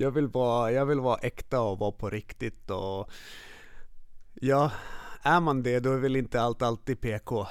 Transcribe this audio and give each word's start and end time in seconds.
jag, 0.00 0.10
vill 0.10 0.28
vara, 0.28 0.72
jag 0.72 0.86
vill 0.86 1.00
vara 1.00 1.18
äkta 1.18 1.60
och 1.60 1.78
vara 1.78 1.92
på 1.92 2.10
riktigt 2.10 2.70
och 2.70 3.10
ja, 4.34 4.72
är 5.22 5.40
man 5.40 5.62
det 5.62 5.80
då 5.80 5.92
är 5.92 5.98
väl 5.98 6.16
inte 6.16 6.40
allt 6.40 6.62
alltid 6.62 7.00
PK. 7.00 7.46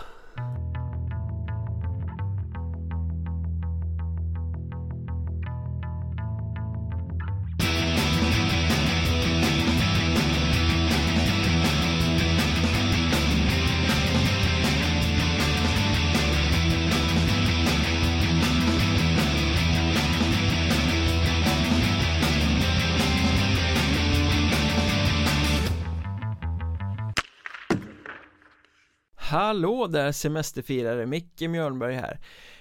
Hallå 29.39 29.88
där 29.88 30.11
semesterfirare, 30.11 31.06
Micke 31.06 31.42
Mjörnberg 31.42 31.96
här. 31.96 32.20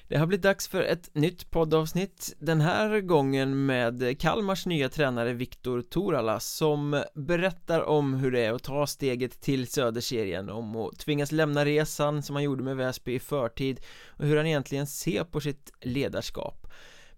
Det 0.09 0.17
har 0.17 0.27
blivit 0.27 0.43
dags 0.43 0.69
för 0.69 0.83
ett 0.83 1.15
nytt 1.15 1.51
poddavsnitt. 1.51 2.35
Den 2.39 2.61
här 2.61 3.01
gången 3.01 3.67
med 3.67 4.21
Kalmars 4.21 4.67
nya 4.67 4.89
tränare 4.89 5.33
Viktor 5.33 5.83
Torala 5.83 6.41
Som 6.41 7.05
berättar 7.15 7.81
om 7.81 8.15
hur 8.15 8.31
det 8.31 8.41
är 8.41 8.53
att 8.53 8.63
ta 8.63 8.87
steget 8.87 9.41
till 9.41 9.67
Söderserien 9.67 10.51
Om 10.51 10.77
att 10.77 10.99
tvingas 10.99 11.33
lämna 11.33 11.65
resan 11.65 12.23
som 12.23 12.37
han 12.37 12.43
gjorde 12.43 12.63
med 12.63 12.77
Väsby 12.77 13.15
i 13.15 13.19
förtid 13.19 13.81
Och 14.07 14.25
hur 14.25 14.37
han 14.37 14.47
egentligen 14.47 14.87
ser 14.87 15.25
på 15.25 15.41
sitt 15.41 15.73
ledarskap 15.81 16.67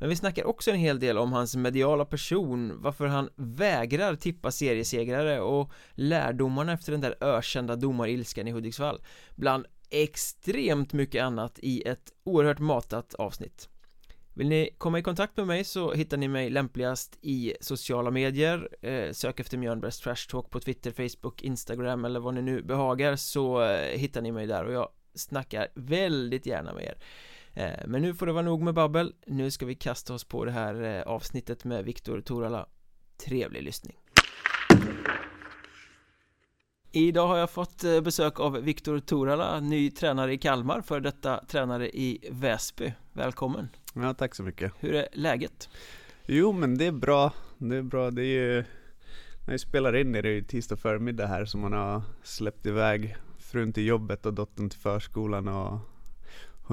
men 0.00 0.08
vi 0.08 0.16
snackar 0.16 0.44
också 0.44 0.70
en 0.70 0.76
hel 0.76 1.00
del 1.00 1.18
om 1.18 1.32
hans 1.32 1.56
mediala 1.56 2.04
person, 2.04 2.82
varför 2.82 3.06
han 3.06 3.28
vägrar 3.36 4.14
tippa 4.14 4.50
seriesegrare 4.50 5.40
och 5.40 5.72
lärdomarna 5.92 6.72
efter 6.72 6.92
den 6.92 7.00
där 7.00 7.14
ökända 7.20 7.76
domarilskan 7.76 8.48
i 8.48 8.50
Hudiksvall 8.50 9.02
Bland 9.34 9.66
extremt 9.90 10.92
mycket 10.92 11.22
annat 11.22 11.58
i 11.62 11.88
ett 11.88 12.12
oerhört 12.24 12.58
matat 12.58 13.14
avsnitt. 13.14 13.68
Vill 14.34 14.48
ni 14.48 14.70
komma 14.78 14.98
i 14.98 15.02
kontakt 15.02 15.36
med 15.36 15.46
mig 15.46 15.64
så 15.64 15.92
hittar 15.92 16.16
ni 16.16 16.28
mig 16.28 16.50
lämpligast 16.50 17.18
i 17.20 17.54
sociala 17.60 18.10
medier. 18.10 18.68
Eh, 18.86 19.12
Sök 19.12 19.40
efter 19.40 19.58
Mjörnbergs 19.58 20.00
Trash 20.00 20.28
Talk 20.30 20.50
på 20.50 20.60
Twitter, 20.60 20.90
Facebook, 20.90 21.42
Instagram 21.42 22.04
eller 22.04 22.20
vad 22.20 22.34
ni 22.34 22.42
nu 22.42 22.62
behagar 22.62 23.16
så 23.16 23.62
eh, 23.62 23.98
hittar 23.98 24.22
ni 24.22 24.32
mig 24.32 24.46
där 24.46 24.64
och 24.64 24.72
jag 24.72 24.88
snackar 25.14 25.68
väldigt 25.74 26.46
gärna 26.46 26.74
med 26.74 26.84
er 26.84 26.98
men 27.86 28.02
nu 28.02 28.14
får 28.14 28.26
det 28.26 28.32
vara 28.32 28.44
nog 28.44 28.62
med 28.62 28.74
babbel 28.74 29.14
Nu 29.26 29.50
ska 29.50 29.66
vi 29.66 29.74
kasta 29.74 30.14
oss 30.14 30.24
på 30.24 30.44
det 30.44 30.50
här 30.50 30.82
eh, 30.82 31.02
avsnittet 31.02 31.64
med 31.64 31.84
Viktor 31.84 32.20
Torala 32.20 32.66
Trevlig 33.16 33.62
lyssning 33.62 33.96
Idag 36.92 37.28
har 37.28 37.36
jag 37.36 37.50
fått 37.50 37.84
eh, 37.84 38.00
besök 38.00 38.40
av 38.40 38.52
Viktor 38.52 38.98
Torala, 38.98 39.60
ny 39.60 39.90
tränare 39.90 40.32
i 40.32 40.38
Kalmar, 40.38 40.80
för 40.80 41.00
detta 41.00 41.44
tränare 41.44 41.90
i 41.90 42.28
Väsby 42.30 42.92
Välkommen! 43.12 43.68
Ja, 43.94 44.14
tack 44.14 44.34
så 44.34 44.42
mycket! 44.42 44.72
Hur 44.78 44.94
är 44.94 45.08
läget? 45.12 45.68
Jo, 46.26 46.52
men 46.52 46.78
det 46.78 46.86
är 46.86 46.92
bra, 46.92 47.32
det 47.58 47.76
är 47.76 47.82
bra, 47.82 48.10
det 48.10 48.22
är 48.22 48.24
ju 48.24 48.64
När 49.46 49.52
vi 49.52 49.58
spelar 49.58 49.96
in 49.96 50.14
är 50.14 50.22
det 50.22 50.30
ju 50.30 50.42
tisdag 50.42 50.76
förmiddag 50.76 51.26
här 51.26 51.44
så 51.44 51.58
man 51.58 51.72
har 51.72 52.02
släppt 52.22 52.66
iväg 52.66 53.16
frun 53.38 53.72
till 53.72 53.86
jobbet 53.86 54.26
och 54.26 54.34
dottern 54.34 54.70
till 54.70 54.78
förskolan 54.78 55.48
och 55.48 55.78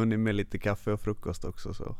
hunnit 0.01 0.19
med 0.19 0.35
lite 0.35 0.57
kaffe 0.57 0.91
och 0.91 1.01
frukost 1.01 1.45
också 1.45 1.73
så 1.73 1.95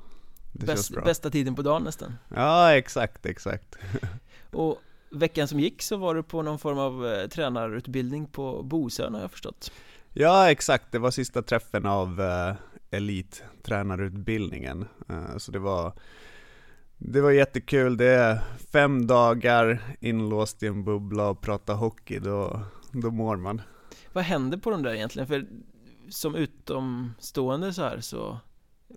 det 0.51 0.65
Bäst, 0.65 0.69
känns 0.77 0.91
bra. 0.91 1.03
Bästa 1.05 1.29
tiden 1.29 1.55
på 1.55 1.61
dagen 1.61 1.83
nästan. 1.83 2.13
Ja, 2.35 2.75
exakt, 2.75 3.25
exakt. 3.25 3.75
Och 4.51 4.77
veckan 5.11 5.47
som 5.47 5.59
gick 5.59 5.81
så 5.81 5.97
var 5.97 6.15
du 6.15 6.23
på 6.23 6.41
någon 6.41 6.59
form 6.59 6.77
av 6.77 7.07
eh, 7.07 7.27
tränarutbildning 7.27 8.27
på 8.27 8.63
Bosön 8.63 9.13
har 9.13 9.21
jag 9.21 9.31
förstått. 9.31 9.71
Ja, 10.13 10.51
exakt, 10.51 10.91
det 10.91 10.99
var 10.99 11.11
sista 11.11 11.41
träffen 11.41 11.85
av 11.85 12.21
eh, 12.21 12.53
elittränarutbildningen. 12.91 14.85
Eh, 15.09 15.37
Så 15.37 15.51
det 15.51 15.59
var 15.59 15.93
det 16.97 17.21
var 17.21 17.31
jättekul, 17.31 17.97
det 17.97 18.05
är 18.09 18.39
fem 18.71 19.07
dagar 19.07 19.81
inlåst 19.99 20.63
i 20.63 20.67
en 20.67 20.83
bubbla 20.83 21.29
och 21.29 21.41
prata 21.41 21.73
hockey, 21.73 22.19
då, 22.19 22.61
då 22.91 23.11
mår 23.11 23.35
man. 23.37 23.61
Vad 24.13 24.23
händer 24.23 24.57
på 24.57 24.69
de 24.69 24.83
där 24.83 24.93
egentligen? 24.93 25.27
För 25.27 25.45
som 26.09 26.35
utomstående 26.35 27.73
så 27.73 27.81
här 27.81 27.99
så 27.99 28.39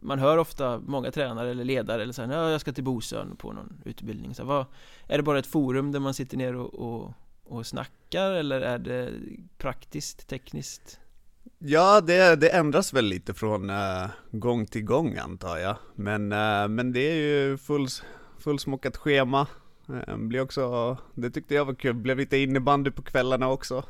man 0.03 0.19
hör 0.19 0.38
ofta 0.38 0.81
många 0.87 1.10
tränare 1.10 1.50
eller 1.50 1.65
ledare 1.65 2.03
eller 2.03 2.12
så 2.12 2.22
här, 2.22 2.32
ja, 2.32 2.50
jag 2.50 2.60
ska 2.60 2.72
till 2.72 2.84
Bosön 2.84 3.37
på 3.37 3.53
någon 3.53 3.82
utbildning. 3.84 4.34
Så 4.34 4.43
här, 4.43 4.48
vad, 4.48 4.66
Är 5.06 5.16
det 5.16 5.22
bara 5.22 5.38
ett 5.38 5.47
forum 5.47 5.93
där 5.93 6.00
man 6.00 6.15
sitter 6.15 6.37
ner 6.37 6.56
och, 6.56 6.75
och, 6.75 7.12
och 7.44 7.66
snackar 7.66 8.31
eller 8.31 8.60
är 8.60 8.78
det 8.78 9.12
praktiskt, 9.59 10.28
tekniskt? 10.28 11.00
Ja, 11.59 12.00
det, 12.00 12.37
det 12.37 12.48
ändras 12.48 12.93
väl 12.93 13.04
lite 13.04 13.34
från 13.34 13.71
uh, 13.71 14.06
gång 14.31 14.66
till 14.66 14.84
gång 14.84 15.16
antar 15.16 15.56
jag. 15.56 15.77
Men, 15.94 16.32
uh, 16.32 16.69
men 16.69 16.92
det 16.92 17.00
är 17.00 17.16
ju 17.16 17.56
full, 17.56 17.87
fullsmockat 18.38 18.97
schema. 18.97 19.47
Uh, 19.91 20.16
blir 20.16 20.41
också, 20.41 20.97
Det 21.15 21.31
tyckte 21.31 21.54
jag 21.54 21.65
var 21.65 21.75
kul, 21.75 21.94
blev 21.94 22.19
lite 22.19 22.37
innebandy 22.37 22.91
på 22.91 23.03
kvällarna 23.03 23.48
också. 23.48 23.84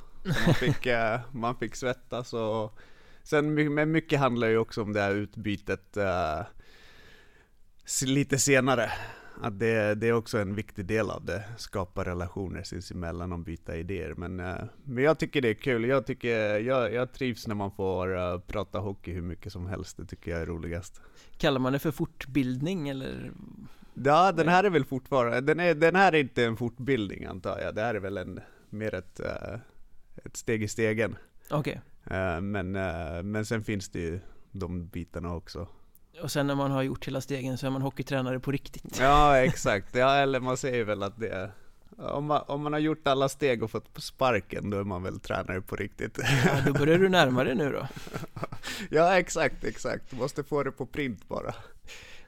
Man 0.47 0.55
fick, 0.55 0.87
man 1.31 1.57
fick 1.57 1.77
svettas 1.77 2.33
och 2.33 2.79
Sen 3.31 3.75
men 3.75 3.93
mycket 3.93 4.21
handlar 4.21 4.49
ju 4.49 4.59
också 4.59 4.83
om 4.83 4.93
det 4.93 5.01
här 5.01 5.15
utbytet 5.15 5.97
uh, 5.97 6.43
lite 8.07 8.39
senare. 8.39 8.93
Att 9.43 9.59
det, 9.59 9.95
det, 9.95 10.09
är 10.09 10.13
också 10.13 10.39
en 10.39 10.55
viktig 10.55 10.87
del 10.87 11.11
av 11.11 11.25
det, 11.25 11.45
skapa 11.59 12.05
relationer 12.05 12.63
sinsemellan 12.63 13.33
och 13.33 13.39
byta 13.39 13.77
idéer. 13.77 14.15
Men, 14.15 14.41
uh, 14.41 14.55
men 14.85 15.05
jag 15.05 15.19
tycker 15.19 15.43
det 15.43 15.49
är 15.49 15.55
kul, 15.55 15.85
jag, 15.85 16.07
tycker, 16.07 16.59
jag, 16.59 16.95
jag 16.95 17.13
trivs 17.13 17.47
när 17.47 17.55
man 17.55 17.71
får 17.71 18.17
uh, 18.17 18.41
prata 18.41 18.79
hockey 18.79 19.13
hur 19.13 19.23
mycket 19.23 19.53
som 19.53 19.67
helst, 19.67 19.97
det 19.97 20.07
tycker 20.07 20.31
jag 20.31 20.41
är 20.41 20.47
roligast. 20.47 21.01
Kallar 21.37 21.61
man 21.61 21.73
det 21.73 21.79
för 21.79 21.91
fortbildning 21.91 22.89
eller? 22.89 23.33
Ja, 23.95 24.33
den 24.33 24.49
här 24.49 24.65
är 24.65 24.71
väl 24.71 24.85
fortfarande, 24.85 25.41
den, 25.41 25.61
är, 25.61 25.75
den 25.75 25.97
här 25.97 26.13
är 26.13 26.19
inte 26.19 26.45
en 26.45 26.57
fortbildning 26.57 27.25
antar 27.25 27.59
jag, 27.59 27.75
det 27.75 27.83
här 27.83 27.95
är 27.95 28.01
väl 28.01 28.17
en, 28.17 28.41
mer 28.71 28.95
ett, 28.95 29.21
ett 30.25 30.37
steg 30.37 30.63
i 30.63 30.69
stegen. 30.69 31.17
Okej. 31.51 31.59
Okay. 31.59 31.90
Eh, 32.10 32.41
men, 32.41 32.76
eh, 32.76 33.22
men 33.22 33.47
sen 33.47 33.65
finns 33.65 33.88
det 33.88 33.98
ju 33.98 34.21
de 34.53 34.87
bitarna 34.87 35.34
också. 35.34 35.69
Och 36.22 36.32
sen 36.32 36.47
när 36.47 36.54
man 36.54 36.71
har 36.71 36.82
gjort 36.82 37.06
hela 37.06 37.21
stegen 37.21 37.59
så 37.59 37.66
är 37.66 37.71
man 37.71 37.82
hockeytränare 37.82 38.41
på 38.41 38.53
riktigt. 38.53 38.98
Ja, 39.00 39.37
exakt. 39.38 39.94
Ja, 39.94 40.15
eller 40.15 40.41
man 40.41 40.56
säger 40.56 40.84
väl 40.84 41.03
att 41.03 41.21
det 41.21 41.28
är 41.28 41.53
om 41.97 42.25
man, 42.25 42.43
om 42.47 42.62
man 42.62 42.72
har 42.72 42.81
gjort 42.81 43.06
alla 43.06 43.28
steg 43.28 43.62
och 43.62 43.71
fått 43.71 44.03
sparken, 44.03 44.71
då 44.71 44.78
är 44.78 44.84
man 44.84 45.03
väl 45.03 45.21
tränare 45.21 45.60
på 45.60 45.76
riktigt. 45.76 46.19
Ja, 46.47 46.60
då 46.66 46.72
börjar 46.72 46.98
du 46.98 47.09
närma 47.09 47.44
dig 47.44 47.54
nu 47.54 47.72
då. 47.72 47.88
Ja, 48.91 49.19
exakt, 49.19 49.65
exakt. 49.65 50.10
Du 50.10 50.16
måste 50.16 50.44
få 50.44 50.62
det 50.62 50.72
på 50.72 50.87
print 50.87 51.28
bara. 51.28 51.54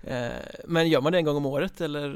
Eh, 0.02 0.32
men 0.64 0.88
gör 0.88 1.00
man 1.00 1.12
det 1.12 1.18
en 1.18 1.24
gång 1.24 1.36
om 1.36 1.46
året 1.46 1.80
eller 1.80 2.08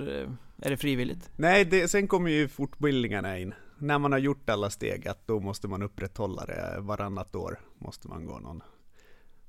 är 0.63 0.71
det 0.71 0.77
frivilligt? 0.77 1.31
Nej, 1.37 1.65
det, 1.65 1.89
sen 1.89 2.09
kommer 2.09 2.31
ju 2.31 2.49
fortbildningarna 2.49 3.39
in 3.39 3.55
när 3.79 3.99
man 3.99 4.13
har 4.13 4.19
gjort 4.19 4.51
alla 4.51 4.71
steg, 4.71 5.09
att 5.09 5.27
då 5.27 5.41
måste 5.41 5.69
man 5.69 5.83
upprätthålla 5.83 6.47
det 6.47 6.77
varannat 6.81 7.35
år. 7.35 7.61
Måste 7.79 8.09
man 8.09 8.27
gå 8.27 8.39
någon 8.39 8.63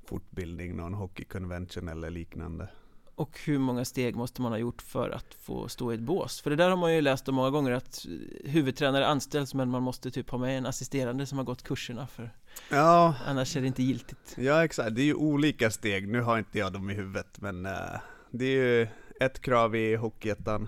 fortbildning, 0.05 0.75
någon 0.75 0.93
hockeyconvention 0.93 1.87
eller 1.87 2.09
liknande. 2.09 2.69
Och 3.15 3.39
hur 3.45 3.59
många 3.59 3.85
steg 3.85 4.15
måste 4.15 4.41
man 4.41 4.51
ha 4.51 4.59
gjort 4.59 4.81
för 4.81 5.09
att 5.09 5.33
få 5.33 5.67
stå 5.67 5.91
i 5.91 5.95
ett 5.95 6.01
bås? 6.01 6.41
För 6.41 6.49
det 6.49 6.55
där 6.55 6.69
har 6.69 6.77
man 6.77 6.95
ju 6.95 7.01
läst 7.01 7.29
om 7.29 7.35
många 7.35 7.49
gånger 7.49 7.71
att 7.71 8.05
huvudtränare 8.45 9.07
anställs 9.07 9.53
men 9.53 9.69
man 9.69 9.83
måste 9.83 10.11
typ 10.11 10.29
ha 10.29 10.37
med 10.37 10.57
en 10.57 10.65
assisterande 10.65 11.25
som 11.25 11.37
har 11.37 11.45
gått 11.45 11.63
kurserna 11.63 12.07
för 12.07 12.33
ja. 12.69 13.15
annars 13.25 13.57
är 13.57 13.61
det 13.61 13.67
inte 13.67 13.83
giltigt. 13.83 14.35
Ja 14.37 14.63
exakt, 14.63 14.95
det 14.95 15.01
är 15.01 15.05
ju 15.05 15.13
olika 15.13 15.71
steg, 15.71 16.07
nu 16.07 16.21
har 16.21 16.37
inte 16.37 16.59
jag 16.59 16.73
dem 16.73 16.89
i 16.89 16.93
huvudet 16.93 17.41
men 17.41 17.65
uh, 17.65 17.71
det 18.31 18.45
är 18.45 18.79
ju 18.79 18.87
ett 19.19 19.41
krav 19.41 19.75
i 19.75 19.95
Hockeyettan 19.95 20.67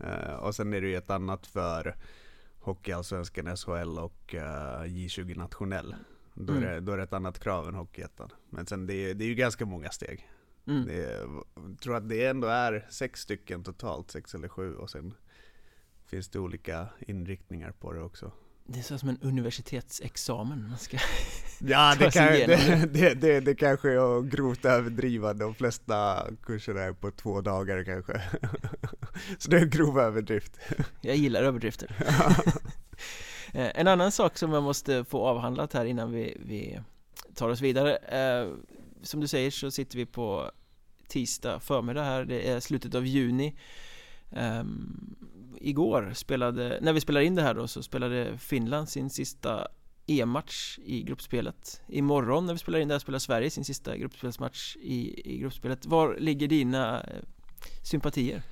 uh, 0.00 0.34
och 0.34 0.54
sen 0.54 0.74
är 0.74 0.80
det 0.80 0.88
ju 0.88 0.96
ett 0.96 1.10
annat 1.10 1.46
för 1.46 1.96
Hockeyallsvenskan, 2.64 3.56
SHL 3.56 3.98
och 3.98 4.34
uh, 4.34 4.40
J20 4.84 5.36
nationell. 5.36 5.94
Då, 6.34 6.52
mm. 6.52 6.64
är 6.64 6.74
det, 6.74 6.80
då 6.80 6.92
är 6.92 6.96
det 6.96 7.02
ett 7.02 7.12
annat 7.12 7.38
krav 7.38 7.68
än 7.68 7.74
Hockeyettan. 7.74 8.32
Men 8.50 8.66
sen 8.66 8.86
det 8.86 8.94
är, 8.94 9.14
det 9.14 9.24
är 9.24 9.28
ju 9.28 9.34
ganska 9.34 9.66
många 9.66 9.90
steg. 9.90 10.30
Mm. 10.66 10.88
Är, 10.88 11.10
jag 11.54 11.78
tror 11.80 11.96
att 11.96 12.08
det 12.08 12.26
ändå 12.26 12.48
är 12.48 12.86
sex 12.90 13.20
stycken 13.20 13.64
totalt, 13.64 14.10
sex 14.10 14.34
eller 14.34 14.48
sju 14.48 14.74
och 14.74 14.90
sen 14.90 15.14
finns 16.06 16.28
det 16.28 16.38
olika 16.38 16.88
inriktningar 17.00 17.72
på 17.72 17.92
det 17.92 18.00
också. 18.00 18.32
Det 18.66 18.78
är 18.78 18.82
så 18.82 18.98
som 18.98 19.08
en 19.08 19.18
universitetsexamen 19.20 20.68
man 20.68 20.78
ska 20.78 20.98
Ja, 21.58 21.94
det, 21.98 22.10
kan, 22.10 22.26
det, 22.26 22.88
det, 22.92 23.14
det, 23.14 23.40
det 23.40 23.54
kanske 23.54 23.92
är 23.92 24.18
att 24.18 24.24
grovt 24.24 24.64
överdriva. 24.64 25.32
De 25.32 25.54
flesta 25.54 26.26
kurser 26.42 26.74
är 26.74 26.92
på 26.92 27.10
två 27.10 27.40
dagar 27.40 27.84
kanske. 27.84 28.22
Så 29.38 29.50
det 29.50 29.56
är 29.56 29.62
en 29.62 29.70
grov 29.70 29.98
överdrift. 30.00 30.58
Jag 31.00 31.16
gillar 31.16 31.42
överdrifter. 31.42 31.96
Eh, 33.52 33.70
en 33.74 33.88
annan 33.88 34.12
sak 34.12 34.38
som 34.38 34.52
jag 34.52 34.62
måste 34.62 35.04
få 35.04 35.26
avhandlat 35.26 35.72
här 35.72 35.84
innan 35.84 36.12
vi, 36.12 36.36
vi 36.44 36.80
tar 37.34 37.48
oss 37.48 37.60
vidare. 37.60 37.96
Eh, 37.96 38.52
som 39.02 39.20
du 39.20 39.28
säger 39.28 39.50
så 39.50 39.70
sitter 39.70 39.96
vi 39.96 40.06
på 40.06 40.50
tisdag 41.08 41.60
förmiddag 41.60 42.04
här. 42.04 42.24
Det 42.24 42.50
är 42.50 42.60
slutet 42.60 42.94
av 42.94 43.06
juni. 43.06 43.56
Igår 45.60 46.12
spelade, 46.14 46.78
när 46.82 46.92
vi 46.92 47.00
spelar 47.00 47.20
in 47.20 47.34
det 47.34 47.42
här 47.42 47.54
då 47.54 47.68
så 47.68 47.82
spelade 47.82 48.38
Finland 48.38 48.88
sin 48.88 49.10
sista 49.10 49.68
EM-match 50.06 50.78
i 50.84 51.02
gruppspelet. 51.02 51.80
Imorgon 51.88 52.46
när 52.46 52.52
vi 52.52 52.58
spelar 52.58 52.78
in 52.78 52.88
det 52.88 52.94
här 52.94 52.98
spelar 52.98 53.18
Sverige 53.18 53.50
sin 53.50 53.64
sista 53.64 53.96
gruppspelsmatch 53.96 54.76
i, 54.76 55.30
i 55.34 55.38
gruppspelet. 55.38 55.86
Var 55.86 56.16
ligger 56.18 56.48
dina 56.48 57.00
eh, 57.00 57.22
sympatier? 57.82 58.42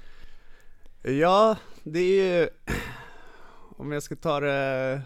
Ja, 1.03 1.57
det 1.83 1.99
är 1.99 2.41
ju 2.41 2.49
Om 3.77 3.93
jag 3.93 4.03
ska 4.03 4.17
ta 4.17 4.41
det 4.41 5.03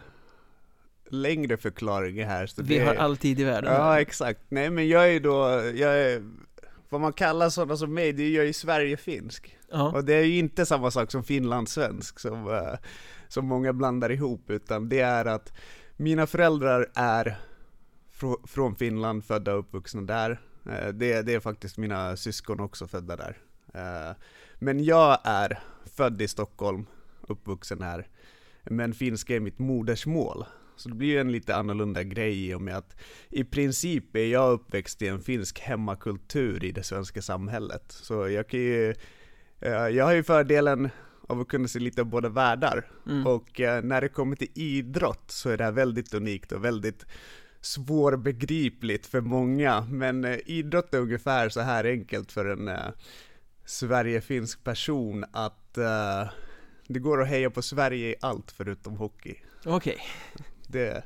längre 1.10 1.56
förklaringar 1.56 2.26
här 2.26 2.46
så 2.46 2.62
Vi 2.62 2.78
det, 2.78 2.84
har 2.84 2.94
all 2.94 3.16
tid 3.16 3.40
i 3.40 3.44
världen. 3.44 3.72
Ja 3.72 4.00
exakt, 4.00 4.40
nej 4.48 4.70
men 4.70 4.88
jag 4.88 5.14
är 5.14 5.20
då, 5.20 5.38
jag 5.74 6.00
är 6.00 6.22
Vad 6.88 7.00
man 7.00 7.12
kallar 7.12 7.48
sådana 7.48 7.76
som 7.76 7.94
mig, 7.94 8.12
det 8.12 8.22
är 8.22 8.30
jag 8.30 8.48
är 8.48 8.52
Sverigefinsk 8.52 9.58
ja. 9.70 9.92
Och 9.92 10.04
det 10.04 10.14
är 10.14 10.24
ju 10.24 10.38
inte 10.38 10.66
samma 10.66 10.90
sak 10.90 11.10
som 11.10 11.24
finlandssvensk 11.24 12.18
som, 12.18 12.46
uh, 12.46 12.74
som 13.28 13.46
många 13.46 13.72
blandar 13.72 14.12
ihop 14.12 14.50
utan 14.50 14.88
det 14.88 15.00
är 15.00 15.24
att 15.24 15.52
mina 15.96 16.26
föräldrar 16.26 16.86
är 16.94 17.36
fr 18.10 18.46
från 18.46 18.76
Finland, 18.76 19.24
födda 19.24 19.54
och 19.54 19.60
uppvuxna 19.60 20.02
där. 20.02 20.30
Uh, 20.66 20.88
det, 20.88 21.22
det 21.22 21.34
är 21.34 21.40
faktiskt 21.40 21.78
mina 21.78 22.16
syskon 22.16 22.60
också 22.60 22.86
födda 22.86 23.16
där. 23.16 23.38
Uh, 23.74 24.16
men 24.58 24.84
jag 24.84 25.18
är 25.24 25.58
född 25.84 26.22
i 26.22 26.28
Stockholm, 26.28 26.86
uppvuxen 27.20 27.82
här. 27.82 28.08
Men 28.64 28.94
finska 28.94 29.36
är 29.36 29.40
mitt 29.40 29.58
modersmål. 29.58 30.44
Så 30.76 30.88
det 30.88 30.94
blir 30.94 31.08
ju 31.08 31.20
en 31.20 31.32
lite 31.32 31.56
annorlunda 31.56 32.02
grej 32.02 32.46
i 32.46 32.54
och 32.54 32.62
med 32.62 32.76
att 32.76 32.96
i 33.30 33.44
princip 33.44 34.16
är 34.16 34.26
jag 34.26 34.52
uppväxt 34.52 35.02
i 35.02 35.08
en 35.08 35.20
finsk 35.20 35.60
hemmakultur 35.60 36.64
i 36.64 36.72
det 36.72 36.82
svenska 36.82 37.22
samhället. 37.22 37.84
Så 37.88 38.28
jag 38.28 38.48
kan 38.48 38.60
ju, 38.60 38.94
jag 39.60 40.04
har 40.04 40.12
ju 40.12 40.22
fördelen 40.22 40.88
av 41.28 41.40
att 41.40 41.48
kunna 41.48 41.68
se 41.68 41.78
lite 41.78 42.00
av 42.00 42.06
båda 42.06 42.28
världar. 42.28 42.90
Mm. 43.06 43.26
Och 43.26 43.60
när 43.82 44.00
det 44.00 44.08
kommer 44.08 44.36
till 44.36 44.50
idrott 44.54 45.30
så 45.30 45.50
är 45.50 45.56
det 45.56 45.64
här 45.64 45.72
väldigt 45.72 46.14
unikt 46.14 46.52
och 46.52 46.64
väldigt 46.64 47.06
svårbegripligt 47.60 49.06
för 49.06 49.20
många. 49.20 49.80
Men 49.90 50.24
idrott 50.46 50.94
är 50.94 50.98
ungefär 50.98 51.48
så 51.48 51.60
här 51.60 51.84
enkelt 51.84 52.32
för 52.32 52.46
en 52.46 52.70
Sverigefinsk 53.66 54.64
person 54.64 55.24
att 55.32 55.78
uh, 55.78 56.30
det 56.88 56.98
går 56.98 57.22
att 57.22 57.28
heja 57.28 57.50
på 57.50 57.62
Sverige 57.62 58.08
i 58.08 58.14
allt 58.20 58.50
förutom 58.50 58.96
hockey. 58.96 59.34
Okej. 59.64 59.74
Okay. 59.74 59.96
Det, 60.66 61.04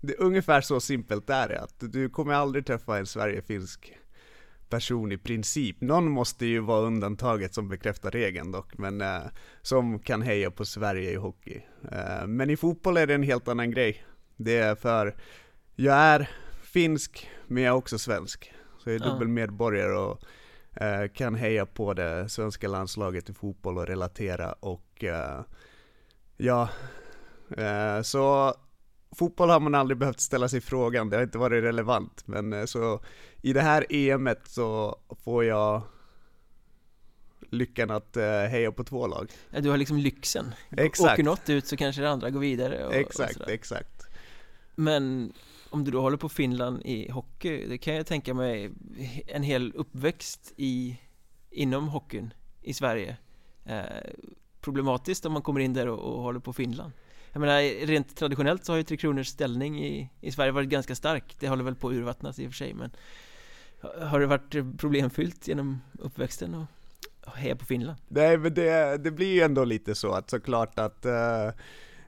det 0.00 0.12
är 0.12 0.20
ungefär 0.20 0.60
så 0.60 0.80
simpelt 0.80 1.30
är 1.30 1.48
det, 1.48 1.60
att 1.60 1.74
du 1.78 2.08
kommer 2.08 2.34
aldrig 2.34 2.66
träffa 2.66 2.98
en 2.98 3.06
Sverigefinsk 3.06 3.98
person 4.68 5.12
i 5.12 5.18
princip. 5.18 5.80
Någon 5.80 6.10
måste 6.10 6.46
ju 6.46 6.60
vara 6.60 6.86
undantaget 6.86 7.54
som 7.54 7.68
bekräftar 7.68 8.10
regeln 8.10 8.52
dock, 8.52 8.78
men 8.78 9.00
uh, 9.00 9.20
som 9.62 9.98
kan 9.98 10.22
heja 10.22 10.50
på 10.50 10.64
Sverige 10.64 11.10
i 11.10 11.16
hockey. 11.16 11.62
Uh, 11.92 12.26
men 12.26 12.50
i 12.50 12.56
fotboll 12.56 12.96
är 12.96 13.06
det 13.06 13.14
en 13.14 13.22
helt 13.22 13.48
annan 13.48 13.70
grej. 13.70 14.04
Det 14.36 14.58
är 14.58 14.74
för, 14.74 15.16
jag 15.74 15.96
är 15.96 16.30
finsk, 16.62 17.30
men 17.46 17.62
jag 17.62 17.72
är 17.72 17.76
också 17.76 17.98
svensk. 17.98 18.52
Så 18.78 18.90
jag 18.90 18.94
är 18.94 19.10
dubbel 19.10 19.28
medborgare 19.28 19.96
och 19.96 20.22
Eh, 20.80 21.08
kan 21.08 21.34
heja 21.34 21.66
på 21.66 21.94
det 21.94 22.28
svenska 22.28 22.68
landslaget 22.68 23.30
i 23.30 23.34
fotboll 23.34 23.78
och 23.78 23.86
relatera 23.86 24.52
och 24.52 25.04
eh, 25.04 25.40
ja, 26.36 26.68
eh, 27.56 28.02
så 28.02 28.54
fotboll 29.12 29.50
har 29.50 29.60
man 29.60 29.74
aldrig 29.74 29.98
behövt 29.98 30.20
ställa 30.20 30.48
sig 30.48 30.60
frågan, 30.60 31.10
det 31.10 31.16
har 31.16 31.22
inte 31.22 31.38
varit 31.38 31.64
relevant, 31.64 32.22
men 32.26 32.66
så 32.66 33.00
i 33.42 33.52
det 33.52 33.60
här 33.60 33.86
EMet 33.88 34.40
så 34.48 34.98
får 35.24 35.44
jag 35.44 35.82
lyckan 37.50 37.90
att 37.90 38.16
heja 38.50 38.72
på 38.72 38.84
två 38.84 39.06
lag. 39.06 39.32
Ja, 39.50 39.60
du 39.60 39.70
har 39.70 39.76
liksom 39.76 39.98
lyxen. 39.98 40.54
Exakt. 40.70 41.12
Åker 41.12 41.22
något 41.22 41.48
ut 41.48 41.66
så 41.66 41.76
kanske 41.76 42.02
det 42.02 42.10
andra 42.10 42.30
går 42.30 42.40
vidare 42.40 42.86
och, 42.86 42.94
Exakt, 42.94 43.36
och 43.36 43.50
exakt. 43.50 44.06
Men 44.74 45.32
om 45.70 45.84
du 45.84 45.90
då 45.90 46.00
håller 46.00 46.16
på 46.16 46.28
Finland 46.28 46.82
i 46.84 47.10
hockey, 47.10 47.66
det 47.66 47.78
kan 47.78 47.94
jag 47.94 48.06
tänka 48.06 48.34
mig 48.34 48.70
en 49.26 49.42
hel 49.42 49.72
uppväxt 49.74 50.52
i 50.56 51.00
inom 51.50 51.88
hockeyn 51.88 52.34
i 52.62 52.74
Sverige 52.74 53.16
eh, 53.64 53.82
problematiskt 54.60 55.26
om 55.26 55.32
man 55.32 55.42
kommer 55.42 55.60
in 55.60 55.74
där 55.74 55.88
och, 55.88 55.98
och 55.98 56.22
håller 56.22 56.40
på 56.40 56.52
Finland 56.52 56.92
jag 57.36 57.40
menar 57.40 57.86
rent 57.86 58.16
traditionellt 58.16 58.64
så 58.64 58.72
har 58.72 58.76
ju 58.76 58.82
Tre 58.82 58.96
Kronors 58.96 59.26
ställning 59.26 59.84
i, 59.84 60.10
i 60.20 60.32
Sverige 60.32 60.52
varit 60.52 60.68
ganska 60.68 60.94
stark 60.94 61.36
Det 61.38 61.48
håller 61.48 61.64
väl 61.64 61.74
på 61.74 61.88
att 61.88 61.94
urvattnas 61.94 62.38
i 62.38 62.46
och 62.46 62.50
för 62.50 62.56
sig 62.56 62.74
men 62.74 62.90
Har 64.00 64.20
det 64.20 64.26
varit 64.26 64.78
problemfyllt 64.78 65.48
genom 65.48 65.80
uppväxten 65.98 66.54
och, 66.54 66.64
och 67.26 67.36
heja 67.36 67.56
på 67.56 67.64
Finland? 67.64 67.98
Nej 68.08 68.38
men 68.38 68.54
det, 68.54 68.96
det 68.96 69.10
blir 69.10 69.32
ju 69.34 69.40
ändå 69.40 69.64
lite 69.64 69.94
så 69.94 70.12
att 70.12 70.30
såklart 70.30 70.78
att 70.78 71.06
uh 71.06 71.50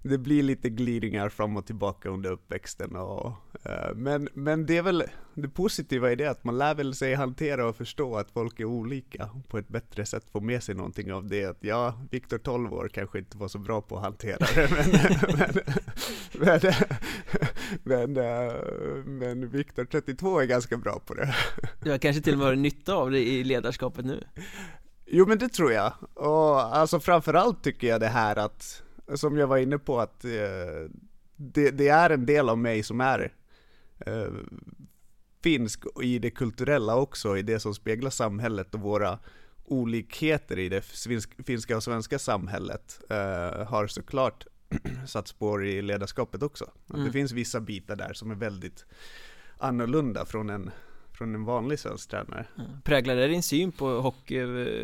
det 0.09 0.19
blir 0.19 0.43
lite 0.43 0.71
glidningar 0.71 1.29
fram 1.29 1.57
och 1.57 1.67
tillbaka 1.67 2.09
under 2.09 2.31
uppväxten 2.31 2.97
och, 2.97 3.27
uh, 3.27 3.95
men, 3.95 4.29
men 4.35 4.67
det 4.67 4.77
är 4.77 4.83
väl 4.83 5.05
det 5.35 5.49
positiva 5.49 6.13
i 6.13 6.17
det 6.17 6.27
att 6.27 6.45
man 6.45 6.59
lär 6.59 6.75
väl 6.75 6.95
sig 6.95 7.15
hantera 7.15 7.69
och 7.69 7.77
förstå 7.77 8.17
att 8.17 8.31
folk 8.31 8.61
är 8.61 8.65
olika 8.65 9.31
på 9.49 9.59
ett 9.59 9.69
bättre 9.69 10.07
sätt 10.07 10.25
få 10.33 10.41
med 10.41 10.63
sig 10.63 10.75
någonting 10.75 11.13
av 11.13 11.27
det 11.27 11.45
att 11.45 11.59
ja, 11.61 12.01
Viktor 12.11 12.39
12 12.39 12.75
år 12.75 12.91
kanske 12.95 13.19
inte 13.19 13.39
var 13.39 13.49
så 13.49 13.59
bra 13.59 13.81
på 13.81 13.97
att 13.97 14.03
hantera 14.03 14.47
det 14.55 14.71
men, 14.71 16.61
men, 17.83 18.13
men, 18.13 18.13
men, 18.13 19.19
men 19.19 19.49
Viktor 19.49 19.85
32 19.85 20.41
är 20.41 20.45
ganska 20.45 20.77
bra 20.77 21.01
på 21.07 21.15
det. 21.15 21.35
Du 21.83 21.91
har 21.91 21.99
kanske 21.99 22.23
till 22.23 22.33
och 22.33 22.39
med 22.39 22.49
har 22.49 22.55
nytta 22.55 22.95
av 22.95 23.11
det 23.11 23.21
i 23.21 23.45
ledarskapet 23.45 24.05
nu? 24.05 24.25
Jo 25.07 25.27
men 25.27 25.39
det 25.39 25.49
tror 25.49 25.73
jag, 25.73 25.93
och 26.15 26.77
alltså 26.77 27.01
framförallt 27.01 27.65
tycker 27.65 27.87
jag 27.87 28.01
det 28.01 28.09
här 28.09 28.37
att 28.37 28.83
som 29.15 29.37
jag 29.37 29.47
var 29.47 29.59
inne 29.59 29.79
på 29.79 30.01
att 30.01 30.25
eh, 30.25 30.31
det, 31.37 31.71
det, 31.71 31.89
är 31.89 32.11
en 32.11 32.27
del 32.27 32.49
av 32.49 32.59
mig 32.59 32.83
som 32.83 33.01
är 33.01 33.33
eh, 33.99 34.33
finsk 35.43 35.85
i 36.03 36.19
det 36.19 36.31
kulturella 36.31 36.97
också, 36.97 37.37
i 37.37 37.43
det 37.43 37.61
som 37.61 37.75
speglar 37.75 38.11
samhället 38.11 38.75
och 38.75 38.81
våra 38.81 39.19
olikheter 39.65 40.59
i 40.59 40.69
det 40.69 40.81
finska 41.47 41.77
och 41.77 41.83
svenska 41.83 42.19
samhället 42.19 43.01
eh, 43.11 43.67
har 43.67 43.87
såklart 43.87 44.47
satt 45.07 45.29
spår 45.29 45.67
i 45.67 45.83
ledarskapet 45.83 46.43
också. 46.43 46.71
Mm. 46.95 47.05
Det 47.07 47.13
finns 47.13 47.33
vissa 47.33 47.61
bitar 47.61 47.97
där 47.97 48.13
som 48.13 48.31
är 48.31 48.35
väldigt 48.35 48.85
annorlunda 49.59 50.27
från 50.27 50.51
en, 50.51 50.71
från 51.13 51.35
en 51.35 51.45
vanlig 51.45 51.79
svensk 51.79 52.11
tränare. 52.11 52.47
Mm. 52.59 52.71
Präglar 52.85 53.17
det 53.17 53.27
din 53.27 53.43
syn 53.43 53.73
på 53.73 54.01
hockey 54.01 54.39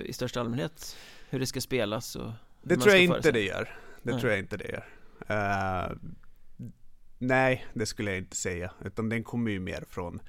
i 0.04 0.12
största 0.12 0.40
allmänhet? 0.40 0.96
Hur 1.30 1.40
det 1.40 1.46
ska 1.46 1.60
spelas 1.60 2.16
och 2.16 2.30
Det 2.62 2.76
tror 2.76 2.94
jag 2.94 3.04
inte 3.04 3.32
det 3.32 3.42
gör. 3.42 3.83
Det 4.04 4.10
mm. 4.10 4.20
tror 4.20 4.32
jag 4.32 4.40
inte 4.40 4.56
det 4.56 4.68
gör. 4.68 4.84
Uh, 5.30 5.96
nej, 7.18 7.66
det 7.74 7.86
skulle 7.86 8.10
jag 8.10 8.18
inte 8.18 8.36
säga. 8.36 8.72
Utan 8.84 9.08
den 9.08 9.24
kommer 9.24 9.50
ju 9.50 9.60
mer 9.60 9.84
från, 9.88 10.20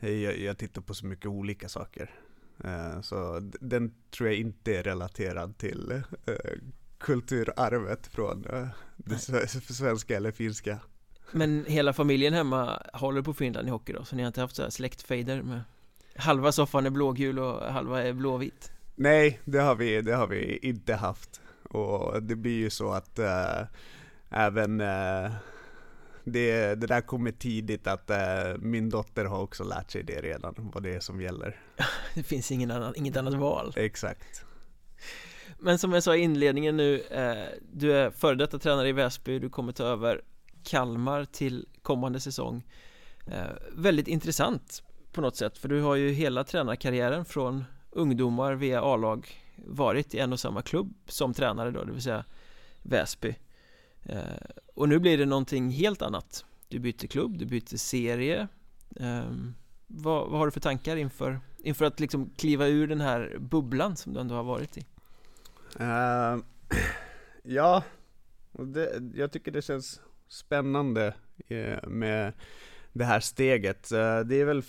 jag, 0.00 0.38
jag 0.38 0.58
tittar 0.58 0.82
på 0.82 0.94
så 0.94 1.06
mycket 1.06 1.26
olika 1.26 1.68
saker. 1.68 2.10
Uh, 2.64 3.00
så 3.00 3.50
den 3.60 3.94
tror 4.10 4.28
jag 4.28 4.38
inte 4.38 4.76
är 4.76 4.82
relaterad 4.82 5.58
till 5.58 6.02
uh, 6.28 6.34
kulturarvet 6.98 8.06
från 8.06 8.46
det 8.96 9.18
svenska 9.74 10.16
eller 10.16 10.32
finska. 10.32 10.78
Men 11.32 11.64
hela 11.64 11.92
familjen 11.92 12.34
hemma 12.34 12.82
håller 12.92 13.22
på 13.22 13.34
Finland 13.34 13.68
i 13.68 13.70
hockey 13.70 13.92
då? 13.92 14.04
Så 14.04 14.16
ni 14.16 14.22
har 14.22 14.26
inte 14.26 14.40
haft 14.40 14.56
så 14.56 14.62
här 14.62 14.70
släktfejder 14.70 15.42
med 15.42 15.60
halva 16.16 16.52
soffan 16.52 16.86
är 16.86 16.90
blågul 16.90 17.38
och 17.38 17.72
halva 17.72 18.02
är 18.02 18.12
blåvit? 18.12 18.72
Nej, 18.94 19.40
det 19.44 19.58
har 19.58 19.74
vi, 19.74 20.02
det 20.02 20.14
har 20.14 20.26
vi 20.26 20.58
inte 20.62 20.94
haft. 20.94 21.40
Och 21.70 22.22
det 22.22 22.36
blir 22.36 22.58
ju 22.58 22.70
så 22.70 22.92
att 22.92 23.18
äh, 23.18 23.62
även 24.30 24.80
äh, 24.80 25.30
det, 26.24 26.74
det 26.74 26.86
där 26.86 27.00
kommer 27.00 27.32
tidigt 27.32 27.86
att 27.86 28.10
äh, 28.10 28.18
min 28.58 28.90
dotter 28.90 29.24
har 29.24 29.42
också 29.42 29.64
lärt 29.64 29.90
sig 29.90 30.02
det 30.02 30.20
redan, 30.20 30.70
vad 30.74 30.82
det 30.82 30.94
är 30.94 31.00
som 31.00 31.20
gäller. 31.20 31.60
det 32.14 32.22
finns 32.22 32.52
ingen 32.52 32.70
annan, 32.70 32.92
inget 32.96 33.16
annat 33.16 33.34
val. 33.34 33.72
Exakt. 33.76 34.44
Men 35.58 35.78
som 35.78 35.92
jag 35.92 36.02
sa 36.02 36.16
i 36.16 36.20
inledningen 36.20 36.76
nu, 36.76 37.02
du 37.72 37.92
är 37.92 38.10
före 38.10 38.34
detta 38.34 38.58
tränare 38.58 38.88
i 38.88 38.92
Väsby, 38.92 39.38
du 39.38 39.50
kommer 39.50 39.72
ta 39.72 39.84
över 39.84 40.22
Kalmar 40.62 41.24
till 41.24 41.66
kommande 41.82 42.20
säsong. 42.20 42.66
väldigt 43.72 44.08
intressant 44.08 44.82
på 45.12 45.20
något 45.20 45.36
sätt, 45.36 45.58
för 45.58 45.68
du 45.68 45.80
har 45.80 45.96
ju 45.96 46.10
hela 46.10 46.44
tränarkarriären 46.44 47.24
från 47.24 47.64
ungdomar 47.90 48.54
via 48.54 48.82
A-lag 48.82 49.40
varit 49.66 50.14
i 50.14 50.18
en 50.18 50.32
och 50.32 50.40
samma 50.40 50.62
klubb 50.62 50.94
som 51.06 51.34
tränare 51.34 51.70
då, 51.70 51.84
det 51.84 51.92
vill 51.92 52.02
säga 52.02 52.24
Väsby 52.82 53.34
eh, 54.02 54.20
Och 54.74 54.88
nu 54.88 54.98
blir 54.98 55.18
det 55.18 55.26
någonting 55.26 55.70
helt 55.70 56.02
annat 56.02 56.44
Du 56.68 56.78
byter 56.78 57.06
klubb, 57.06 57.38
du 57.38 57.46
byter 57.46 57.76
serie 57.76 58.48
eh, 58.96 59.32
vad, 59.86 60.30
vad, 60.30 60.38
har 60.38 60.46
du 60.46 60.52
för 60.52 60.60
tankar 60.60 60.96
inför, 60.96 61.40
inför 61.58 61.84
att 61.84 62.00
liksom 62.00 62.30
kliva 62.36 62.66
ur 62.66 62.86
den 62.86 63.00
här 63.00 63.36
bubblan 63.40 63.96
som 63.96 64.12
du 64.12 64.20
ändå 64.20 64.34
har 64.34 64.42
varit 64.42 64.78
i? 64.78 64.84
Uh, 65.80 66.44
ja, 67.42 67.82
det, 68.52 69.02
jag 69.14 69.32
tycker 69.32 69.52
det 69.52 69.62
känns 69.62 70.00
spännande 70.28 71.14
eh, 71.48 71.88
med 71.88 72.32
det 72.92 73.04
här 73.04 73.20
steget. 73.20 73.92
Eh, 73.92 74.20
det 74.20 74.40
är 74.40 74.44
väl 74.44 74.62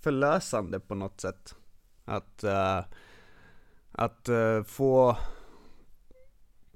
förlösande 0.00 0.80
på 0.80 0.94
något 0.94 1.20
sätt. 1.20 1.54
Att 2.04 2.44
uh, 2.44 2.80
att 3.92 4.28
uh, 4.28 4.62
få, 4.62 5.16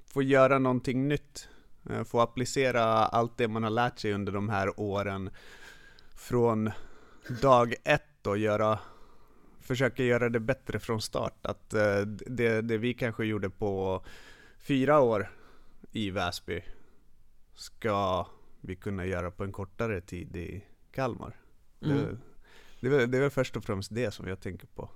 få 0.05 0.21
göra 0.21 0.59
någonting 0.59 1.07
nytt. 1.07 1.49
Eh, 1.89 2.03
få 2.03 2.19
applicera 2.19 2.83
allt 2.83 3.37
det 3.37 3.47
man 3.47 3.63
har 3.63 3.69
lärt 3.69 3.99
sig 3.99 4.13
under 4.13 4.31
de 4.31 4.49
här 4.49 4.79
åren 4.79 5.29
från 6.15 6.71
dag 7.41 7.75
ett 7.83 8.27
och 8.27 8.37
göra, 8.37 8.79
försöka 9.61 10.03
göra 10.03 10.29
det 10.29 10.39
bättre 10.39 10.79
från 10.79 11.01
start. 11.01 11.45
Att 11.45 11.73
eh, 11.73 12.01
det, 12.27 12.61
det 12.61 12.77
vi 12.77 12.93
kanske 12.93 13.25
gjorde 13.25 13.49
på 13.49 14.03
fyra 14.57 14.99
år 14.99 15.31
i 15.91 16.09
Väsby 16.11 16.63
ska 17.53 18.27
vi 18.61 18.75
kunna 18.75 19.05
göra 19.05 19.31
på 19.31 19.43
en 19.43 19.51
kortare 19.51 20.01
tid 20.01 20.35
i 20.35 20.63
Kalmar. 20.91 21.35
Mm. 21.81 22.19
Det, 22.79 22.89
det, 22.89 23.03
är, 23.03 23.07
det 23.07 23.17
är 23.17 23.21
väl 23.21 23.29
först 23.29 23.55
och 23.55 23.63
främst 23.63 23.95
det 23.95 24.11
som 24.11 24.27
jag 24.27 24.39
tänker 24.41 24.67
på. 24.67 24.89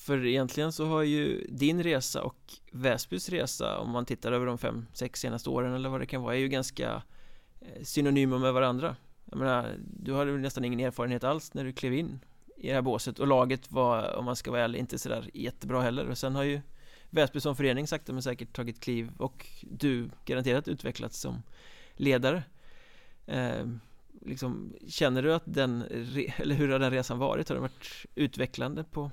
För 0.00 0.26
egentligen 0.26 0.72
så 0.72 0.86
har 0.86 1.02
ju 1.02 1.46
din 1.48 1.82
resa 1.82 2.22
och 2.22 2.52
Väsbys 2.70 3.28
resa 3.28 3.78
om 3.78 3.90
man 3.90 4.06
tittar 4.06 4.32
över 4.32 4.46
de 4.46 4.58
fem, 4.58 4.86
sex 4.92 5.20
senaste 5.20 5.50
åren 5.50 5.74
eller 5.74 5.88
vad 5.88 6.00
det 6.00 6.06
kan 6.06 6.22
vara 6.22 6.34
är 6.34 6.38
ju 6.38 6.48
ganska 6.48 7.02
eh, 7.60 7.82
synonyma 7.82 8.38
med 8.38 8.52
varandra. 8.52 8.96
Jag 9.24 9.38
menar, 9.38 9.74
du 9.78 10.14
hade 10.14 10.32
nästan 10.32 10.64
ingen 10.64 10.80
erfarenhet 10.80 11.24
alls 11.24 11.54
när 11.54 11.64
du 11.64 11.72
klev 11.72 11.94
in 11.94 12.20
i 12.56 12.68
det 12.68 12.74
här 12.74 12.82
båset 12.82 13.18
och 13.18 13.26
laget 13.26 13.72
var, 13.72 14.16
om 14.16 14.24
man 14.24 14.36
ska 14.36 14.50
vara 14.50 14.62
ärlig, 14.62 14.78
inte 14.78 14.98
sådär 14.98 15.30
jättebra 15.34 15.82
heller 15.82 16.08
och 16.08 16.18
sen 16.18 16.34
har 16.34 16.42
ju 16.42 16.60
Väsby 17.10 17.40
som 17.40 17.56
förening 17.56 17.86
sakta 17.86 18.12
men 18.12 18.22
säkert 18.22 18.52
tagit 18.52 18.80
kliv 18.80 19.10
och 19.18 19.46
du 19.62 20.10
garanterat 20.24 20.68
utvecklats 20.68 21.20
som 21.20 21.42
ledare 21.94 22.42
eh, 23.26 23.66
liksom, 24.20 24.72
Känner 24.88 25.22
du 25.22 25.34
att 25.34 25.44
den, 25.46 25.82
eller 26.36 26.54
hur 26.54 26.68
har 26.68 26.78
den 26.78 26.90
resan 26.90 27.18
varit? 27.18 27.48
Har 27.48 27.56
den 27.56 27.62
varit 27.62 28.06
utvecklande 28.14 28.84
på 28.84 29.10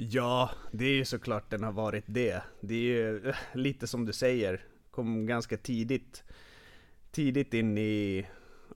Ja, 0.00 0.50
det 0.72 0.84
är 0.84 0.94
ju 0.94 1.04
såklart 1.04 1.50
den 1.50 1.62
har 1.62 1.72
varit 1.72 2.04
det. 2.06 2.42
Det 2.60 2.74
är 2.74 2.78
ju 2.78 3.28
eh, 3.28 3.34
lite 3.54 3.86
som 3.86 4.04
du 4.04 4.12
säger, 4.12 4.60
kom 4.90 5.26
ganska 5.26 5.56
tidigt, 5.56 6.24
tidigt 7.10 7.54
in 7.54 7.78
i 7.78 8.26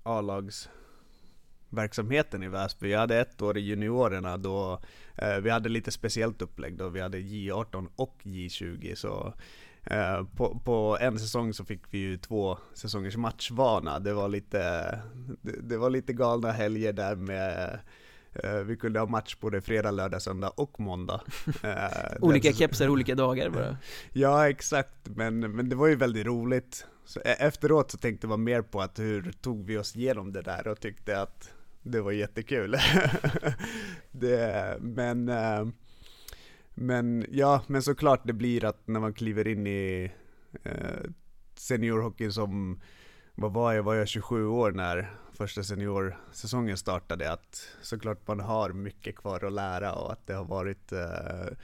A-lagsverksamheten 0.02 2.42
i 2.42 2.48
Väsby. 2.48 2.90
Jag 2.90 3.00
hade 3.00 3.20
ett 3.20 3.42
år 3.42 3.58
i 3.58 3.60
juniorerna 3.60 4.36
då 4.36 4.80
eh, 5.18 5.36
vi 5.36 5.50
hade 5.50 5.68
lite 5.68 5.90
speciellt 5.90 6.42
upplägg 6.42 6.76
då 6.76 6.88
vi 6.88 7.00
hade 7.00 7.18
J18 7.18 7.88
och 7.96 8.18
J20 8.22 8.94
så 8.94 9.34
eh, 9.82 10.24
på, 10.36 10.60
på, 10.64 10.98
en 11.00 11.18
säsong 11.18 11.54
så 11.54 11.64
fick 11.64 11.82
vi 11.90 11.98
ju 11.98 12.16
två 12.16 12.58
säsongers 12.74 13.16
matchvana. 13.16 13.98
Det 13.98 14.14
var 14.14 14.28
lite, 14.28 14.58
det, 15.42 15.60
det 15.62 15.76
var 15.76 15.90
lite 15.90 16.12
galna 16.12 16.52
helger 16.52 16.92
där 16.92 17.16
med 17.16 17.80
vi 18.64 18.76
kunde 18.76 19.00
ha 19.00 19.06
match 19.06 19.36
både 19.40 19.60
fredag, 19.60 19.90
lördag, 19.90 20.22
söndag 20.22 20.48
och 20.48 20.80
måndag. 20.80 21.20
Eh, 21.62 22.16
olika 22.20 22.52
kepsar 22.52 22.88
olika 22.88 23.14
dagar 23.14 23.50
bara. 23.50 23.76
Ja, 24.12 24.48
exakt. 24.48 25.08
Men, 25.08 25.40
men 25.40 25.68
det 25.68 25.76
var 25.76 25.86
ju 25.86 25.96
väldigt 25.96 26.26
roligt. 26.26 26.86
Så 27.04 27.20
e- 27.20 27.36
efteråt 27.38 27.90
så 27.90 27.98
tänkte 27.98 28.26
man 28.26 28.44
mer 28.44 28.62
på 28.62 28.80
att 28.80 28.98
hur 28.98 29.32
tog 29.32 29.66
vi 29.66 29.78
oss 29.78 29.96
igenom 29.96 30.32
det 30.32 30.42
där 30.42 30.68
och 30.68 30.80
tyckte 30.80 31.20
att 31.20 31.54
det 31.82 32.00
var 32.00 32.12
jättekul. 32.12 32.76
det, 34.10 34.76
men, 34.80 35.28
eh, 35.28 35.66
men 36.74 37.26
ja, 37.30 37.62
men 37.66 37.82
såklart 37.82 38.20
det 38.24 38.32
blir 38.32 38.64
att 38.64 38.88
när 38.88 39.00
man 39.00 39.14
kliver 39.14 39.48
in 39.48 39.66
i 39.66 40.12
seniorhockey 41.54 42.30
som, 42.30 42.80
vad 43.34 43.52
var 43.52 43.72
jag, 43.72 43.82
var 43.82 43.94
jag 43.94 44.08
27 44.08 44.46
år 44.46 44.70
när 44.72 45.10
första 45.32 45.62
seniorsäsongen 45.62 46.76
startade 46.76 47.32
att 47.32 47.68
såklart 47.82 48.28
man 48.28 48.40
har 48.40 48.72
mycket 48.72 49.16
kvar 49.16 49.44
att 49.44 49.52
lära 49.52 49.94
och 49.94 50.12
att 50.12 50.26
det 50.26 50.34
har 50.34 50.44
varit 50.44 50.92
eh, 50.92 51.56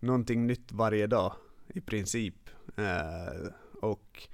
någonting 0.00 0.46
nytt 0.46 0.72
varje 0.72 1.06
dag 1.06 1.32
i 1.68 1.80
princip. 1.80 2.34
Eh, 2.76 3.52
och 3.80 4.28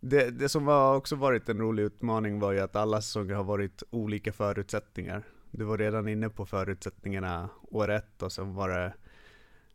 det, 0.00 0.30
det 0.30 0.48
som 0.48 0.66
har 0.66 0.96
också 0.96 1.16
varit 1.16 1.48
en 1.48 1.58
rolig 1.58 1.82
utmaning 1.82 2.40
var 2.40 2.52
ju 2.52 2.60
att 2.60 2.76
alla 2.76 3.02
säsonger 3.02 3.34
har 3.34 3.44
varit 3.44 3.82
olika 3.90 4.32
förutsättningar. 4.32 5.22
Du 5.50 5.64
var 5.64 5.78
redan 5.78 6.08
inne 6.08 6.28
på 6.28 6.46
förutsättningarna 6.46 7.48
år 7.62 7.90
ett 7.90 8.22
och 8.22 8.32
sen 8.32 8.54
var 8.54 8.68
det 8.68 8.94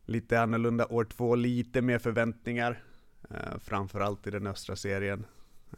lite 0.04 0.40
annorlunda 0.40 0.86
år 0.86 1.04
två, 1.04 1.34
lite 1.34 1.82
mer 1.82 1.98
förväntningar. 1.98 2.82
Eh, 3.30 3.58
framförallt 3.58 4.26
i 4.26 4.30
den 4.30 4.46
östra 4.46 4.76
serien. 4.76 5.26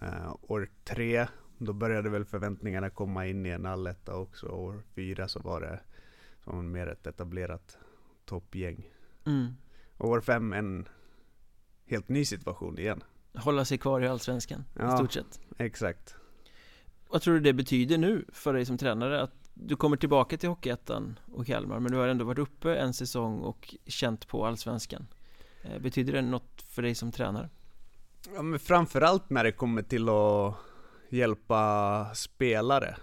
Eh, 0.01 0.37
år 0.43 0.69
tre 0.85 1.27
då 1.65 1.73
började 1.73 2.09
väl 2.09 2.25
förväntningarna 2.25 2.91
komma 2.91 3.27
in 3.27 3.47
i 3.47 3.49
en 3.49 3.67
alletta 3.67 4.15
också. 4.15 4.47
År 4.47 4.83
fyra 4.95 5.29
så 5.29 5.41
var 5.41 5.61
det 5.61 5.81
som 6.45 6.73
mer 6.73 6.87
ett 6.87 7.07
etablerat 7.07 7.79
toppgäng. 8.25 8.89
Mm. 9.27 9.55
Och 9.97 10.09
år 10.09 10.21
fem 10.21 10.53
en 10.53 10.89
helt 11.87 12.09
ny 12.09 12.25
situation 12.25 12.79
igen. 12.79 13.05
Hålla 13.35 13.65
sig 13.65 13.79
kvar 13.79 14.01
i 14.01 14.09
Allsvenskan 14.09 14.65
ja, 14.79 14.95
i 14.95 14.97
stort 14.97 15.13
sett. 15.13 15.41
exakt. 15.59 16.17
Vad 17.09 17.23
tror 17.23 17.35
du 17.35 17.41
det 17.41 17.53
betyder 17.53 17.99
nu 17.99 18.25
för 18.33 18.53
dig 18.53 18.65
som 18.65 18.79
tränare? 18.79 19.23
Att 19.23 19.51
du 19.55 19.77
kommer 19.77 19.97
tillbaka 19.97 20.37
till 20.37 20.49
Hockeyettan 20.49 21.19
och 21.33 21.47
Kalmar 21.47 21.81
men 21.81 21.93
du 21.93 21.99
har 21.99 22.09
ändå 22.09 22.25
varit 22.25 22.39
uppe 22.39 22.77
en 22.77 22.95
säsong 22.95 23.39
och 23.39 23.75
känt 23.87 24.29
på 24.29 24.47
Allsvenskan. 24.47 25.07
Eh, 25.63 25.79
betyder 25.79 26.13
det 26.13 26.23
något 26.23 26.63
för 26.63 26.83
dig 26.83 26.95
som 26.95 27.13
tränare? 27.13 27.49
Ja 28.35 28.43
men 28.43 28.59
framförallt 28.59 29.31
när 29.31 29.45
det 29.45 29.53
kommer 29.53 29.83
till 29.83 30.09
att 30.09 30.55
hjälpa 31.13 32.15
spelare 32.15 32.97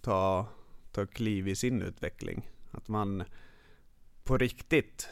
ta, 0.00 0.46
ta 0.92 1.06
kliv 1.06 1.48
i 1.48 1.56
sin 1.56 1.82
utveckling. 1.82 2.50
Att 2.70 2.88
man 2.88 3.24
på 4.24 4.38
riktigt 4.38 5.08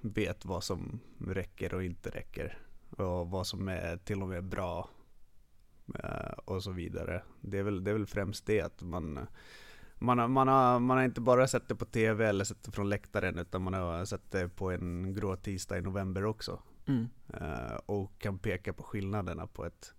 vet 0.00 0.44
vad 0.44 0.64
som 0.64 1.00
räcker 1.18 1.74
och 1.74 1.84
inte 1.84 2.10
räcker. 2.10 2.58
Och 2.90 3.30
vad 3.30 3.46
som 3.46 3.68
är 3.68 3.96
till 3.96 4.22
och 4.22 4.28
med 4.28 4.44
bra 4.44 4.88
eh, 5.94 6.32
och 6.44 6.62
så 6.62 6.70
vidare. 6.70 7.22
Det 7.40 7.58
är 7.58 7.62
väl, 7.62 7.84
det 7.84 7.90
är 7.90 7.94
väl 7.94 8.06
främst 8.06 8.46
det 8.46 8.60
att 8.60 8.82
man 8.82 9.26
man 9.98 10.18
har, 10.18 10.28
man, 10.28 10.48
har, 10.48 10.80
man 10.80 10.96
har 10.96 11.04
inte 11.04 11.20
bara 11.20 11.48
sett 11.48 11.68
det 11.68 11.74
på 11.74 11.84
TV 11.84 12.26
eller 12.26 12.44
sett 12.44 12.62
det 12.62 12.70
från 12.70 12.88
läktaren 12.88 13.38
utan 13.38 13.62
man 13.62 13.74
har 13.74 14.04
sett 14.04 14.30
det 14.30 14.48
på 14.48 14.70
en 14.70 15.14
grå 15.14 15.36
tisdag 15.36 15.78
i 15.78 15.82
november 15.82 16.24
också. 16.24 16.62
Mm. 16.86 17.08
Uh, 17.40 17.76
och 17.86 18.18
kan 18.18 18.38
peka 18.38 18.72
på 18.72 18.82
skillnaderna 18.82 19.46
på 19.46 19.64
ett, 19.64 19.94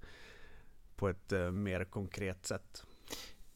på 0.96 1.10
ett 1.10 1.34
uh, 1.34 1.52
mer 1.52 1.84
konkret 1.84 2.46
sätt. 2.46 2.84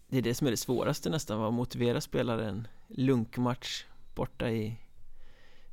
Det 0.08 0.18
är 0.18 0.22
det 0.22 0.36
som 0.36 0.48
är 0.48 0.52
det 0.52 0.58
svåraste 0.58 1.10
nästan, 1.10 1.44
att 1.44 1.54
motivera 1.54 2.02
spelare 2.02 2.48
en 2.48 2.68
lunkmatch 2.88 3.86
borta 4.16 4.50
i 4.50 4.80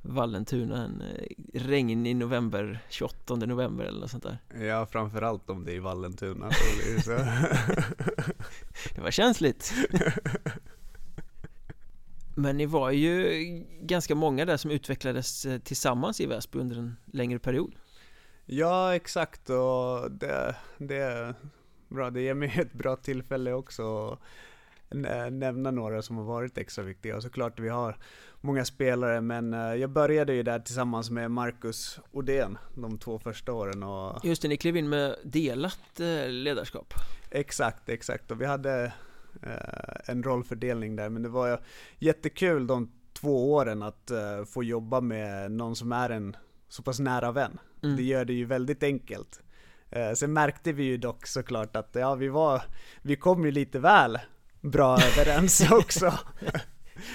Vallentuna 0.02 0.84
en 0.84 1.00
eh, 1.00 1.26
regnig 1.54 2.16
november, 2.16 2.78
28 2.88 3.36
november 3.36 3.84
eller 3.84 4.00
något 4.00 4.10
sånt 4.10 4.22
där. 4.22 4.38
Ja, 4.66 4.86
framförallt 4.86 5.50
om 5.50 5.64
det 5.64 5.72
är 5.72 5.76
i 5.76 5.78
Vallentuna 5.78 6.48
Det 8.94 9.00
var 9.00 9.10
känsligt. 9.10 9.74
Men 12.34 12.56
ni 12.56 12.66
var 12.66 12.90
ju 12.90 13.38
ganska 13.80 14.14
många 14.14 14.44
där 14.44 14.56
som 14.56 14.70
utvecklades 14.70 15.46
eh, 15.46 15.58
tillsammans 15.58 16.20
i 16.20 16.26
Väsby 16.26 16.58
under 16.58 16.76
en 16.76 16.96
längre 17.06 17.38
period 17.38 17.74
Ja, 18.48 18.94
exakt 18.94 19.50
och 19.50 20.10
det, 20.10 20.56
det 20.78 21.34
bra. 21.88 22.10
Det 22.10 22.20
ger 22.20 22.34
mig 22.34 22.54
ett 22.58 22.72
bra 22.72 22.96
tillfälle 22.96 23.52
också 23.52 24.12
att 24.88 25.32
nämna 25.32 25.70
några 25.70 26.02
som 26.02 26.16
har 26.16 26.24
varit 26.24 26.58
extra 26.58 26.84
viktiga. 26.84 27.16
Och 27.16 27.22
såklart 27.22 27.60
vi 27.60 27.68
har 27.68 27.96
många 28.40 28.64
spelare, 28.64 29.20
men 29.20 29.54
eh, 29.54 29.74
jag 29.74 29.90
började 29.90 30.34
ju 30.34 30.42
där 30.42 30.58
tillsammans 30.58 31.10
med 31.10 31.30
Marcus 31.30 32.00
Odén 32.12 32.58
de 32.74 32.98
två 32.98 33.18
första 33.18 33.52
åren. 33.52 33.82
Och... 33.82 34.24
Just 34.24 34.42
det, 34.42 34.48
ni 34.48 34.56
klev 34.56 34.76
in 34.76 34.88
med 34.88 35.16
delat 35.24 36.00
eh, 36.00 36.28
ledarskap. 36.28 36.94
Exakt, 37.30 37.88
exakt. 37.88 38.30
Och 38.30 38.40
vi 38.40 38.44
hade 38.44 38.92
eh, 39.42 40.00
en 40.04 40.22
rollfördelning 40.22 40.96
där, 40.96 41.08
men 41.08 41.22
det 41.22 41.28
var 41.28 41.60
jättekul 41.98 42.66
de 42.66 42.92
två 43.12 43.52
åren 43.52 43.82
att 43.82 44.10
få 44.46 44.64
jobba 44.64 45.00
med 45.00 45.50
någon 45.50 45.76
som 45.76 45.92
är 45.92 46.10
en 46.10 46.36
så 46.68 46.82
pass 46.82 46.98
nära 47.00 47.32
vän. 47.32 47.58
Mm. 47.82 47.96
Det 47.96 48.02
gör 48.02 48.24
det 48.24 48.32
ju 48.32 48.44
väldigt 48.44 48.82
enkelt. 48.82 49.42
Eh, 49.90 50.12
sen 50.12 50.32
märkte 50.32 50.72
vi 50.72 50.82
ju 50.82 50.96
dock 50.96 51.26
såklart 51.26 51.76
att 51.76 51.90
ja, 51.92 52.14
vi 52.14 52.28
var, 52.28 52.62
vi 53.02 53.16
kom 53.16 53.44
ju 53.44 53.50
lite 53.50 53.78
väl 53.78 54.18
bra 54.60 54.98
överens 55.12 55.70
också. 55.70 56.12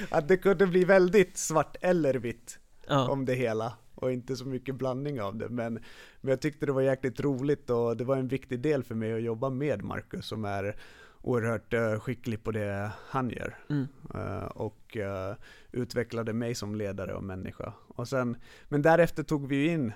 att 0.09 0.27
det 0.27 0.37
kunde 0.37 0.67
bli 0.67 0.83
väldigt 0.83 1.37
svart 1.37 1.75
eller 1.81 2.13
vitt 2.13 2.59
ja. 2.87 3.09
om 3.09 3.25
det 3.25 3.33
hela 3.33 3.73
och 3.95 4.11
inte 4.11 4.35
så 4.35 4.45
mycket 4.45 4.75
blandning 4.75 5.21
av 5.21 5.35
det. 5.35 5.49
Men, 5.49 5.73
men 6.21 6.29
jag 6.29 6.41
tyckte 6.41 6.65
det 6.65 6.71
var 6.71 6.81
jäkligt 6.81 7.19
roligt 7.19 7.69
och 7.69 7.97
det 7.97 8.03
var 8.03 8.17
en 8.17 8.27
viktig 8.27 8.59
del 8.59 8.83
för 8.83 8.95
mig 8.95 9.13
att 9.13 9.21
jobba 9.21 9.49
med 9.49 9.83
Marcus 9.83 10.25
som 10.25 10.45
är 10.45 10.75
oerhört 11.21 11.73
uh, 11.73 11.99
skicklig 11.99 12.43
på 12.43 12.51
det 12.51 12.91
han 13.09 13.29
gör. 13.29 13.57
Mm. 13.69 13.87
Uh, 14.15 14.43
och 14.43 14.97
uh, 14.97 15.35
utvecklade 15.71 16.33
mig 16.33 16.55
som 16.55 16.75
ledare 16.75 17.13
och 17.13 17.23
människa. 17.23 17.73
Och 17.87 18.07
sen, 18.07 18.37
men 18.69 18.81
därefter 18.81 19.23
tog 19.23 19.47
vi 19.47 19.67
in 19.67 19.93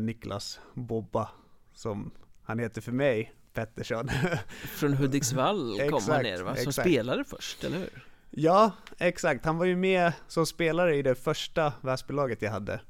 Niklas 0.00 0.60
Bobba 0.74 1.28
som 1.74 2.10
han 2.42 2.58
heter 2.58 2.80
för 2.80 2.92
mig, 2.92 3.34
Pettersson. 3.52 4.10
Från 4.50 4.92
Hudiksvall 4.92 5.80
kom 5.90 6.02
han 6.08 6.22
ner 6.22 6.42
va? 6.42 6.56
Som 6.56 6.68
exakt. 6.68 6.88
spelare 6.88 7.24
först, 7.24 7.64
eller 7.64 7.78
hur? 7.78 8.06
Ja, 8.30 8.72
exakt. 8.98 9.44
Han 9.44 9.58
var 9.58 9.64
ju 9.64 9.76
med 9.76 10.12
som 10.28 10.46
spelare 10.46 10.96
i 10.96 11.02
det 11.02 11.14
första 11.14 11.72
Väsbylaget 11.80 12.42
jag 12.42 12.50
hade. 12.50 12.80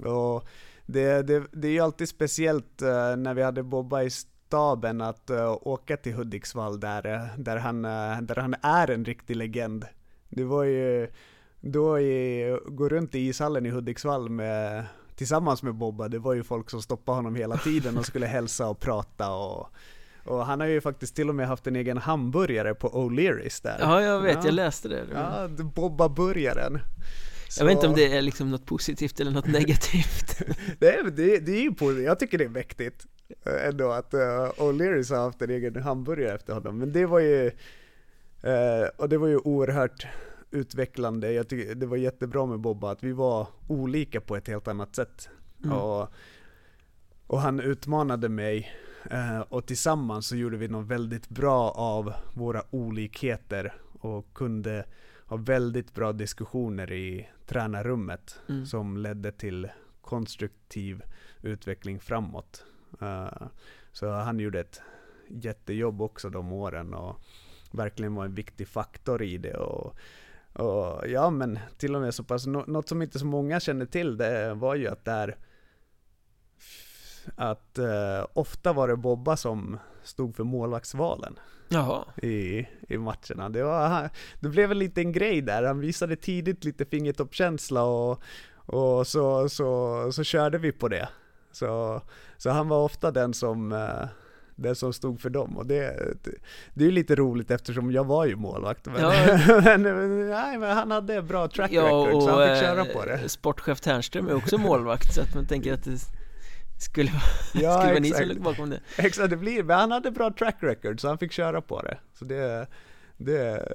Och 0.00 0.48
det, 0.86 1.22
det, 1.22 1.46
det 1.52 1.68
är 1.68 1.72
ju 1.72 1.80
alltid 1.80 2.08
speciellt 2.08 2.80
när 3.18 3.34
vi 3.34 3.42
hade 3.42 3.62
Bobba 3.62 4.02
i 4.02 4.10
staben 4.54 5.00
att 5.00 5.30
uh, 5.30 5.58
åka 5.62 5.96
till 5.96 6.14
Hudiksvall 6.14 6.80
där, 6.80 7.28
där, 7.38 7.56
han, 7.56 7.82
där 8.26 8.36
han 8.36 8.54
är 8.62 8.90
en 8.90 9.04
riktig 9.04 9.36
legend. 9.36 9.84
Det 10.28 10.44
var 10.44 10.64
ju 10.64 11.08
då 11.60 12.00
i, 12.00 12.58
gå 12.66 12.88
runt 12.88 13.14
i 13.14 13.18
ishallen 13.18 13.66
i 13.66 13.70
Hudiksvall 13.70 14.28
med, 14.28 14.84
tillsammans 15.14 15.62
med 15.62 15.74
Bobba, 15.74 16.08
det 16.08 16.18
var 16.18 16.34
ju 16.34 16.42
folk 16.42 16.70
som 16.70 16.82
stoppade 16.82 17.16
honom 17.16 17.34
hela 17.34 17.56
tiden 17.56 17.98
och 17.98 18.06
skulle 18.06 18.26
hälsa 18.26 18.68
och 18.68 18.80
prata 18.80 19.34
och 19.34 19.68
och 20.26 20.46
han 20.46 20.60
har 20.60 20.66
ju 20.66 20.80
faktiskt 20.80 21.16
till 21.16 21.28
och 21.28 21.34
med 21.34 21.48
haft 21.48 21.66
en 21.66 21.76
egen 21.76 21.98
hamburgare 21.98 22.74
på 22.74 22.88
O'Learys 22.88 23.62
där. 23.62 23.76
Ja, 23.80 24.02
jag 24.02 24.20
vet, 24.20 24.34
ja. 24.34 24.40
jag 24.44 24.54
läste 24.54 24.88
det. 24.88 25.04
Ja, 25.14 25.48
Bobba-burgaren. 25.48 26.80
Jag 27.58 27.66
vet 27.66 27.74
inte 27.74 27.86
om 27.86 27.94
det 27.94 28.16
är 28.16 28.22
liksom 28.22 28.50
något 28.50 28.66
positivt 28.66 29.20
eller 29.20 29.30
något 29.30 29.46
negativt. 29.60 30.42
det, 30.78 30.94
är, 30.94 31.04
det, 31.04 31.38
det 31.38 31.52
är 31.52 31.62
ju 31.62 31.74
positivt, 31.74 32.06
jag 32.06 32.18
tycker 32.18 32.38
det 32.38 32.44
är 32.44 32.48
mäktigt 32.48 33.06
eh, 33.46 33.68
ändå 33.68 33.90
att 33.90 34.14
uh, 34.14 34.20
O'Learys 34.56 35.14
har 35.14 35.22
haft 35.22 35.42
en 35.42 35.50
egen 35.50 35.82
hamburgare 35.82 36.34
efter 36.34 36.52
honom. 36.52 36.78
Men 36.78 36.92
det 36.92 37.06
var 37.06 37.20
ju, 37.20 37.46
uh, 37.46 38.88
och 38.96 39.08
det 39.08 39.18
var 39.18 39.28
ju 39.28 39.38
oerhört 39.38 40.06
utvecklande. 40.50 41.32
Jag 41.32 41.48
tycker 41.48 41.74
det 41.74 41.86
var 41.86 41.96
jättebra 41.96 42.46
med 42.46 42.60
Bobba 42.60 42.90
att 42.90 43.02
vi 43.02 43.12
var 43.12 43.46
olika 43.68 44.20
på 44.20 44.36
ett 44.36 44.48
helt 44.48 44.68
annat 44.68 44.96
sätt. 44.96 45.28
Mm. 45.64 45.76
Och, 45.76 46.08
och 47.26 47.40
han 47.40 47.60
utmanade 47.60 48.28
mig 48.28 48.72
uh, 49.12 49.40
och 49.40 49.66
tillsammans 49.66 50.26
så 50.26 50.36
gjorde 50.36 50.56
vi 50.56 50.68
något 50.68 50.86
väldigt 50.86 51.28
bra 51.28 51.70
av 51.70 52.12
våra 52.34 52.62
olikheter 52.70 53.74
och 54.00 54.34
kunde 54.34 54.84
ha 55.26 55.36
väldigt 55.36 55.94
bra 55.94 56.12
diskussioner 56.12 56.92
i 56.92 57.28
tränarrummet 57.46 58.40
mm. 58.48 58.66
som 58.66 58.96
ledde 58.96 59.32
till 59.32 59.68
konstruktiv 60.00 61.02
utveckling 61.42 62.00
framåt. 62.00 62.64
Uh, 63.02 63.46
så 63.92 64.10
han 64.10 64.40
gjorde 64.40 64.60
ett 64.60 64.80
jättejobb 65.28 66.02
också 66.02 66.30
de 66.30 66.52
åren 66.52 66.94
och 66.94 67.20
verkligen 67.72 68.14
var 68.14 68.24
en 68.24 68.34
viktig 68.34 68.68
faktor 68.68 69.22
i 69.22 69.38
det. 69.38 69.56
Och, 69.56 69.96
och 70.52 71.08
ja, 71.08 71.30
men 71.30 71.58
till 71.78 71.94
och 71.94 72.00
med 72.00 72.14
så 72.14 72.24
pass, 72.24 72.46
något 72.46 72.88
som 72.88 73.02
inte 73.02 73.18
så 73.18 73.26
många 73.26 73.60
känner 73.60 73.86
till 73.86 74.16
det 74.16 74.54
var 74.54 74.74
ju 74.74 74.88
att 74.88 75.04
där 75.04 75.36
att 77.36 77.78
uh, 77.78 78.26
ofta 78.32 78.72
var 78.72 78.88
det 78.88 78.96
Bobba 78.96 79.36
som 79.36 79.78
stod 80.04 80.36
för 80.36 80.44
målvaktsvalen. 80.44 81.38
Jaha. 81.68 82.04
i, 82.22 82.66
i 82.88 82.98
matcherna. 82.98 83.48
Det, 83.48 83.64
var, 83.64 84.10
det 84.40 84.48
blev 84.48 84.70
en 84.70 84.78
liten 84.78 85.12
grej 85.12 85.40
där, 85.42 85.62
han 85.62 85.80
visade 85.80 86.16
tidigt 86.16 86.64
lite 86.64 86.84
fingertoppkänsla 86.84 87.84
och, 87.84 88.22
och 88.54 89.06
så, 89.06 89.48
så, 89.48 90.12
så 90.12 90.24
körde 90.24 90.58
vi 90.58 90.72
på 90.72 90.88
det. 90.88 91.08
Så, 91.52 92.02
så 92.36 92.50
han 92.50 92.68
var 92.68 92.84
ofta 92.84 93.10
den 93.10 93.34
som, 93.34 93.72
eh, 93.72 94.08
den 94.56 94.76
som 94.76 94.92
stod 94.92 95.20
för 95.20 95.30
dem 95.30 95.56
och 95.56 95.66
det, 95.66 96.14
det, 96.24 96.30
det 96.74 96.84
är 96.84 96.86
ju 96.86 96.94
lite 96.94 97.14
roligt 97.14 97.50
eftersom 97.50 97.92
jag 97.92 98.04
var 98.04 98.26
ju 98.26 98.36
målvakt. 98.36 98.86
Men, 98.86 99.02
ja. 99.02 99.12
men, 99.64 99.82
nej, 100.30 100.58
men 100.58 100.76
han 100.76 100.90
hade 100.90 101.22
bra 101.22 101.48
track 101.48 101.72
record 101.72 101.88
ja, 101.88 102.14
och, 102.14 102.22
så 102.22 102.30
han 102.30 102.48
fick 102.48 102.64
köra 102.64 102.84
på 102.84 103.04
det. 103.04 103.14
Eh, 103.14 103.26
sportchef 103.26 103.80
Ternström 103.80 104.28
är 104.28 104.34
också 104.34 104.58
målvakt 104.58 105.14
så 105.14 105.20
att 105.20 105.34
man 105.34 105.46
tänker 105.46 105.74
att 105.74 105.84
det 105.84 105.98
skulle, 106.84 107.10
ja, 107.54 107.78
skulle 107.80 107.92
vara 107.92 107.98
ni 107.98 108.10
som 108.10 108.28
låg 108.28 108.40
bakom 108.40 108.70
det. 108.70 108.80
Exakt, 108.98 109.30
det 109.30 109.36
blir, 109.36 109.62
men 109.62 109.78
han 109.78 109.90
hade 109.90 110.10
bra 110.10 110.32
track 110.38 110.56
record 110.60 111.00
så 111.00 111.08
han 111.08 111.18
fick 111.18 111.32
köra 111.32 111.60
på 111.60 111.82
det. 111.82 111.98
Så 112.18 112.24
det, 112.24 112.66
det, 113.16 113.68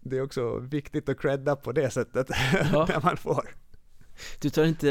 det 0.00 0.16
är 0.16 0.22
också 0.22 0.58
viktigt 0.58 1.08
att 1.08 1.20
credda 1.20 1.56
på 1.56 1.72
det 1.72 1.90
sättet 1.90 2.26
ja. 2.72 2.86
när 2.88 3.00
man 3.02 3.16
får. 3.16 3.54
Du 4.40 4.50
tar 4.50 4.64
inte 4.64 4.90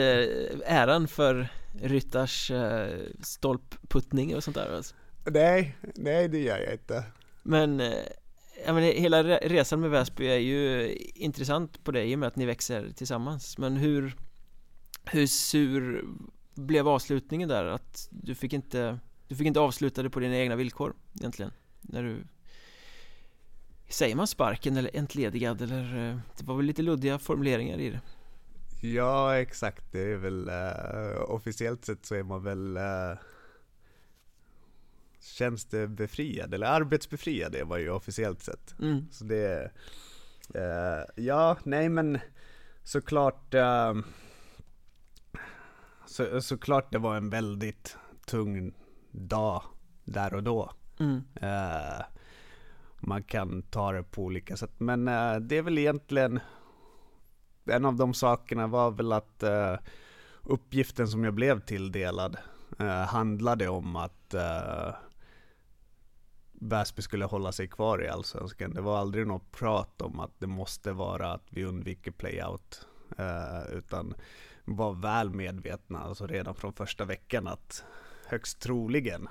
äran 0.66 1.08
för 1.08 1.48
Ryttars 1.82 2.52
uh, 2.52 2.86
stolpputtning 3.22 4.36
och 4.36 4.44
sånt 4.44 4.56
där 4.56 4.76
alltså? 4.76 4.96
Nej, 5.26 5.78
nej 5.96 6.28
det 6.28 6.40
gör 6.40 6.58
jag 6.58 6.74
inte. 6.74 7.04
Men, 7.44 7.82
uh, 7.82 7.94
ja, 8.66 8.74
men 8.74 8.84
hela 8.84 9.24
resan 9.24 9.80
med 9.80 9.90
Väsby 9.90 10.28
är 10.28 10.38
ju 10.38 10.94
intressant 11.16 11.84
på 11.84 11.92
det 11.92 12.04
i 12.04 12.16
och 12.16 12.20
med 12.20 12.28
att 12.28 12.36
ni 12.36 12.46
växer 12.46 12.90
tillsammans. 12.96 13.58
Men 13.58 13.78
hur, 13.78 14.16
hur 15.06 15.28
sur 15.28 16.06
blev 16.56 16.88
avslutningen 16.88 17.50
där? 17.50 17.66
Att 17.66 18.08
du 18.12 18.36
fick 18.36 18.54
inte 18.54 19.00
Du 19.28 19.36
fick 19.36 19.48
inte 19.48 19.60
avsluta 19.60 20.04
det 20.04 20.10
på 20.10 20.20
dina 20.20 20.38
egna 20.38 20.56
villkor 20.56 20.94
egentligen? 21.16 21.52
När 21.82 22.04
du 22.04 22.24
Säger 23.90 24.16
man 24.16 24.28
sparken 24.28 24.78
eller 24.78 24.98
entledigad 24.98 25.62
eller? 25.62 26.10
Eh, 26.10 26.18
det 26.38 26.44
var 26.44 26.56
väl 26.56 26.66
lite 26.66 26.82
luddiga 26.82 27.20
formuleringar 27.20 27.78
i 27.78 27.90
det? 27.90 28.02
Ja 28.82 29.38
exakt, 29.38 29.92
det 29.92 30.12
är 30.12 30.16
väl 30.16 30.50
uh, 30.50 31.22
officiellt 31.32 31.86
sett 31.86 32.06
så 32.06 32.16
är 32.16 32.24
man 32.24 32.44
väl 32.44 32.78
uh, 32.78 33.18
Tjänstebefriad 35.20 36.54
eller 36.54 36.68
arbetsbefriad 36.68 37.56
är 37.56 37.66
man 37.66 37.82
ju 37.82 37.90
officiellt 37.90 38.44
sett. 38.44 38.76
Mm. 38.80 39.08
Så 39.12 39.24
det 39.24 39.72
uh, 40.56 41.24
Ja, 41.26 41.58
nej 41.64 41.90
men 41.90 42.20
såklart 42.84 43.54
uh, 43.54 44.02
så, 46.08 46.42
såklart 46.42 46.92
det 46.92 46.98
var 46.98 47.18
en 47.18 47.30
väldigt 47.30 47.98
tung 48.26 48.74
dag 49.12 49.64
där 50.04 50.34
och 50.34 50.44
då. 50.44 50.72
Mm. 51.00 51.24
Uh, 51.44 52.06
man 53.00 53.24
kan 53.24 53.62
ta 53.62 53.92
det 53.92 54.04
på 54.04 54.24
olika 54.24 54.58
sätt. 54.58 54.74
Men 54.78 55.08
uh, 55.08 55.36
det 55.36 55.58
är 55.58 55.62
väl 55.62 55.78
egentligen 55.78 56.40
en 57.66 57.86
av 57.86 57.96
de 57.96 58.14
sakerna 58.14 58.68
var 58.68 58.92
väl 58.92 59.12
att 59.12 59.44
uh, 59.44 59.78
uppgiften 60.44 61.08
som 61.08 61.24
jag 61.24 61.34
blev 61.34 61.60
tilldelad 61.60 62.38
handlade 63.08 63.68
om 63.68 63.96
att 63.96 64.36
Väsby 66.52 67.02
skulle 67.02 67.26
hålla 67.26 67.52
sig 67.52 67.68
kvar 67.68 68.04
i 68.04 68.08
Allsvenskan. 68.08 68.74
Det 68.74 68.82
var 68.82 68.98
aldrig 68.98 69.28
något 69.28 69.52
prat 69.52 70.02
om 70.02 70.20
att 70.20 70.40
det 70.40 70.48
måste 70.48 70.92
vara 70.92 71.34
att 71.34 71.46
vi 71.50 71.66
undviker 71.66 72.12
playout. 72.12 72.88
Utan 73.72 74.16
var 74.66 74.94
väl 74.94 75.30
medvetna, 75.30 76.00
alltså 76.00 76.28
redan 76.28 76.56
från 76.56 76.74
första 76.74 77.06
veckan 77.06 77.48
att 77.48 77.84
högst 78.26 78.60
troligen 78.60 79.28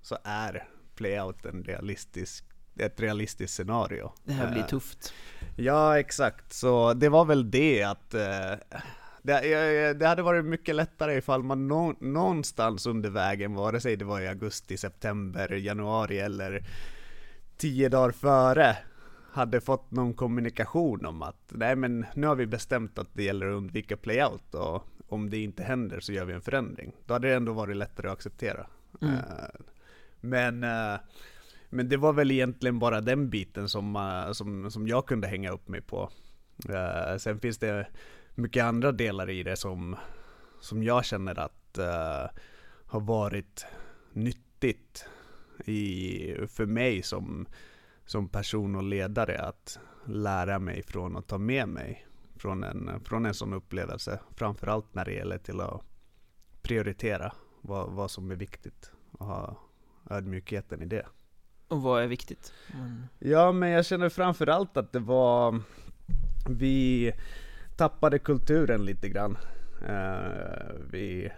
så 0.00 0.18
är 0.24 0.68
playout 0.94 1.46
en 1.46 1.64
realistisk, 1.64 2.44
ett 2.78 3.00
realistiskt 3.00 3.54
scenario. 3.54 4.12
Det 4.24 4.32
här 4.32 4.50
blir 4.50 4.60
eh, 4.60 4.66
tufft. 4.66 5.14
Ja, 5.56 5.98
exakt. 5.98 6.52
Så 6.52 6.94
det 6.94 7.08
var 7.08 7.24
väl 7.24 7.50
det 7.50 7.82
att 7.82 8.14
eh, 8.14 8.80
det, 9.22 9.92
det, 9.92 10.06
hade 10.06 10.22
varit 10.22 10.44
mycket 10.44 10.74
lättare 10.74 11.16
ifall 11.16 11.42
man 11.42 11.68
nå, 11.68 11.94
någonstans 12.00 12.86
under 12.86 13.10
vägen, 13.10 13.54
vare 13.54 13.80
sig 13.80 13.96
det 13.96 14.04
var 14.04 14.20
i 14.20 14.28
augusti, 14.28 14.76
september, 14.76 15.52
januari 15.52 16.18
eller 16.18 16.66
tio 17.56 17.88
dagar 17.88 18.10
före, 18.10 18.76
hade 19.36 19.60
fått 19.60 19.90
någon 19.90 20.14
kommunikation 20.14 21.06
om 21.06 21.22
att 21.22 21.52
nej 21.54 21.76
men 21.76 22.06
nu 22.14 22.26
har 22.26 22.36
vi 22.36 22.46
bestämt 22.46 22.98
att 22.98 23.08
det 23.12 23.22
gäller 23.22 23.46
att 23.46 23.56
undvika 23.56 23.96
playout 23.96 24.54
och 24.54 24.82
om 25.08 25.30
det 25.30 25.38
inte 25.38 25.62
händer 25.62 26.00
så 26.00 26.12
gör 26.12 26.24
vi 26.24 26.32
en 26.32 26.40
förändring. 26.40 26.92
Då 27.06 27.14
hade 27.14 27.28
det 27.28 27.34
ändå 27.34 27.52
varit 27.52 27.76
lättare 27.76 28.06
att 28.06 28.12
acceptera. 28.12 28.66
Mm. 29.02 29.14
Uh, 29.14 29.20
men, 30.20 30.64
uh, 30.64 30.98
men 31.68 31.88
det 31.88 31.96
var 31.96 32.12
väl 32.12 32.30
egentligen 32.30 32.78
bara 32.78 33.00
den 33.00 33.30
biten 33.30 33.68
som, 33.68 33.96
uh, 33.96 34.32
som, 34.32 34.70
som 34.70 34.88
jag 34.88 35.06
kunde 35.06 35.28
hänga 35.28 35.50
upp 35.50 35.68
mig 35.68 35.80
på. 35.80 36.10
sen 37.18 37.40
finns 37.40 37.58
det 37.58 37.86
mycket 38.34 38.64
andra 38.64 38.92
delar 38.92 39.30
i 39.30 39.42
det 39.42 39.56
som, 39.56 39.96
som 40.60 40.82
jag 40.82 41.04
känner 41.04 41.38
att 41.38 41.78
har 42.86 43.00
varit 43.00 43.66
nyttigt 44.12 45.06
i, 45.64 46.34
för 46.48 46.66
mig 46.66 47.02
som 47.02 47.46
som 48.06 48.28
person 48.28 48.76
och 48.76 48.82
ledare 48.82 49.38
att 49.38 49.78
lära 50.06 50.58
mig 50.58 50.82
från 50.82 51.16
och 51.16 51.26
ta 51.26 51.38
med 51.38 51.68
mig 51.68 52.06
från 52.36 52.64
en, 52.64 53.00
från 53.04 53.26
en 53.26 53.34
sån 53.34 53.52
upplevelse. 53.52 54.20
Framförallt 54.34 54.94
när 54.94 55.04
det 55.04 55.12
gäller 55.12 55.38
till 55.38 55.60
att 55.60 55.82
prioritera 56.62 57.32
vad, 57.60 57.92
vad 57.92 58.10
som 58.10 58.30
är 58.30 58.36
viktigt 58.36 58.92
och 59.10 59.26
ha 59.26 59.56
ödmjukheten 60.10 60.82
i 60.82 60.86
det. 60.86 61.06
Och 61.68 61.82
vad 61.82 62.02
är 62.02 62.06
viktigt? 62.06 62.52
Mm. 62.74 63.02
Ja, 63.18 63.52
men 63.52 63.70
jag 63.70 63.86
känner 63.86 64.08
framförallt 64.08 64.76
att 64.76 64.92
det 64.92 64.98
var 64.98 65.60
Vi 66.48 67.12
tappade 67.76 68.18
kulturen 68.18 68.84
lite 68.84 69.08
grann. 69.08 69.38
Uh, 69.88 70.74
vi 70.90 71.32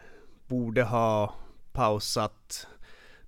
borde 0.46 0.82
ha 0.82 1.34
pausat 1.72 2.66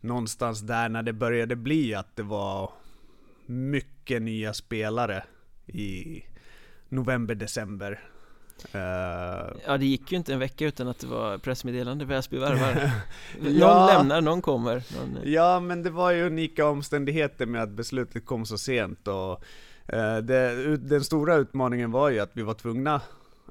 någonstans 0.01 0.61
där 0.61 0.89
när 0.89 1.03
det 1.03 1.13
började 1.13 1.57
bli 1.57 1.95
att 1.95 2.17
det 2.17 2.23
var 2.23 2.73
mycket 3.51 4.23
nya 4.23 4.53
spelare 4.53 5.25
i 5.67 6.23
november, 6.89 7.35
december. 7.35 8.01
Uh, 8.75 8.81
ja 9.67 9.79
det 9.79 9.87
gick 9.87 10.13
ju 10.13 10.19
inte 10.19 10.33
en 10.33 10.39
vecka 10.39 10.67
utan 10.67 10.89
att 10.89 10.99
det 10.99 11.07
var 11.07 11.39
pressmeddelande 11.39 12.05
Väsby 12.05 12.39
värvar 12.39 12.75
Någon 13.41 13.57
ja, 13.57 13.87
lämnar, 13.87 14.21
någon 14.21 14.43
kommer 14.43 14.83
någon... 14.97 15.19
Ja 15.25 15.61
men 15.61 15.83
det 15.83 15.91
var 15.91 16.11
ju 16.11 16.27
unika 16.27 16.67
omständigheter 16.67 17.47
med 17.47 17.63
att 17.63 17.71
beslutet 17.71 18.27
kom 18.27 18.47
så 18.47 18.59
sent 18.59 19.09
och 19.09 19.45
uh, 19.93 20.17
det, 20.17 20.77
den 20.77 21.05
stora 21.05 21.37
utmaningen 21.37 21.91
var 21.91 22.11
ju 22.11 22.21
att 22.21 22.31
vi 22.33 22.43
var 22.43 22.55
tvungna 22.55 23.01